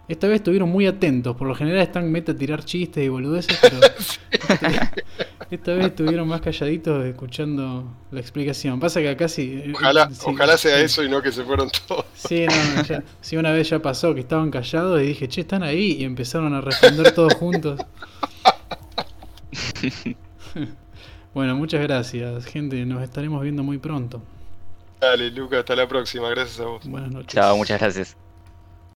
Esta 0.06 0.26
vez 0.26 0.36
estuvieron 0.36 0.68
muy 0.68 0.86
atentos. 0.86 1.34
Por 1.34 1.48
lo 1.48 1.54
general 1.54 1.80
están 1.80 2.12
meta 2.12 2.32
a 2.32 2.36
tirar 2.36 2.62
chistes 2.62 3.02
y 3.02 3.08
boludeces, 3.08 3.58
pero 3.62 3.80
esta, 5.50 5.72
vez 5.72 5.86
estuvieron 5.86 6.28
más 6.28 6.42
calladitos 6.42 7.06
escuchando 7.06 7.90
la 8.10 8.20
explicación. 8.20 8.78
Pasa 8.78 9.00
que 9.00 9.08
acá 9.08 9.28
sí... 9.28 9.72
Ojalá, 9.74 10.10
sí, 10.10 10.20
ojalá 10.26 10.58
sea 10.58 10.76
sí. 10.76 10.84
eso 10.84 11.02
y 11.02 11.08
no 11.08 11.22
que 11.22 11.32
se 11.32 11.42
fueron 11.42 11.70
todos. 11.88 12.04
Sí, 12.14 12.44
no, 12.46 12.74
no, 12.76 12.82
ya- 12.82 13.02
sí, 13.22 13.38
una 13.38 13.52
vez 13.52 13.70
ya 13.70 13.80
pasó 13.80 14.12
que 14.14 14.20
estaban 14.20 14.50
callados 14.50 15.00
y 15.00 15.06
dije, 15.06 15.26
che, 15.26 15.40
están 15.40 15.62
ahí 15.62 15.96
y 15.98 16.04
empezaron 16.04 16.52
a 16.52 16.60
responder 16.60 17.12
todos 17.12 17.32
juntos. 17.34 17.80
Bueno, 21.34 21.56
muchas 21.56 21.82
gracias, 21.82 22.46
gente. 22.46 22.84
Nos 22.86 23.02
estaremos 23.02 23.42
viendo 23.42 23.62
muy 23.62 23.78
pronto. 23.78 24.22
Dale, 25.00 25.30
Luca, 25.30 25.58
hasta 25.58 25.76
la 25.76 25.86
próxima. 25.86 26.30
Gracias 26.30 26.60
a 26.60 26.64
vos. 26.66 26.86
Buenas 26.86 27.10
noches. 27.10 27.34
Chao, 27.34 27.56
muchas 27.56 27.80
gracias. 27.80 28.23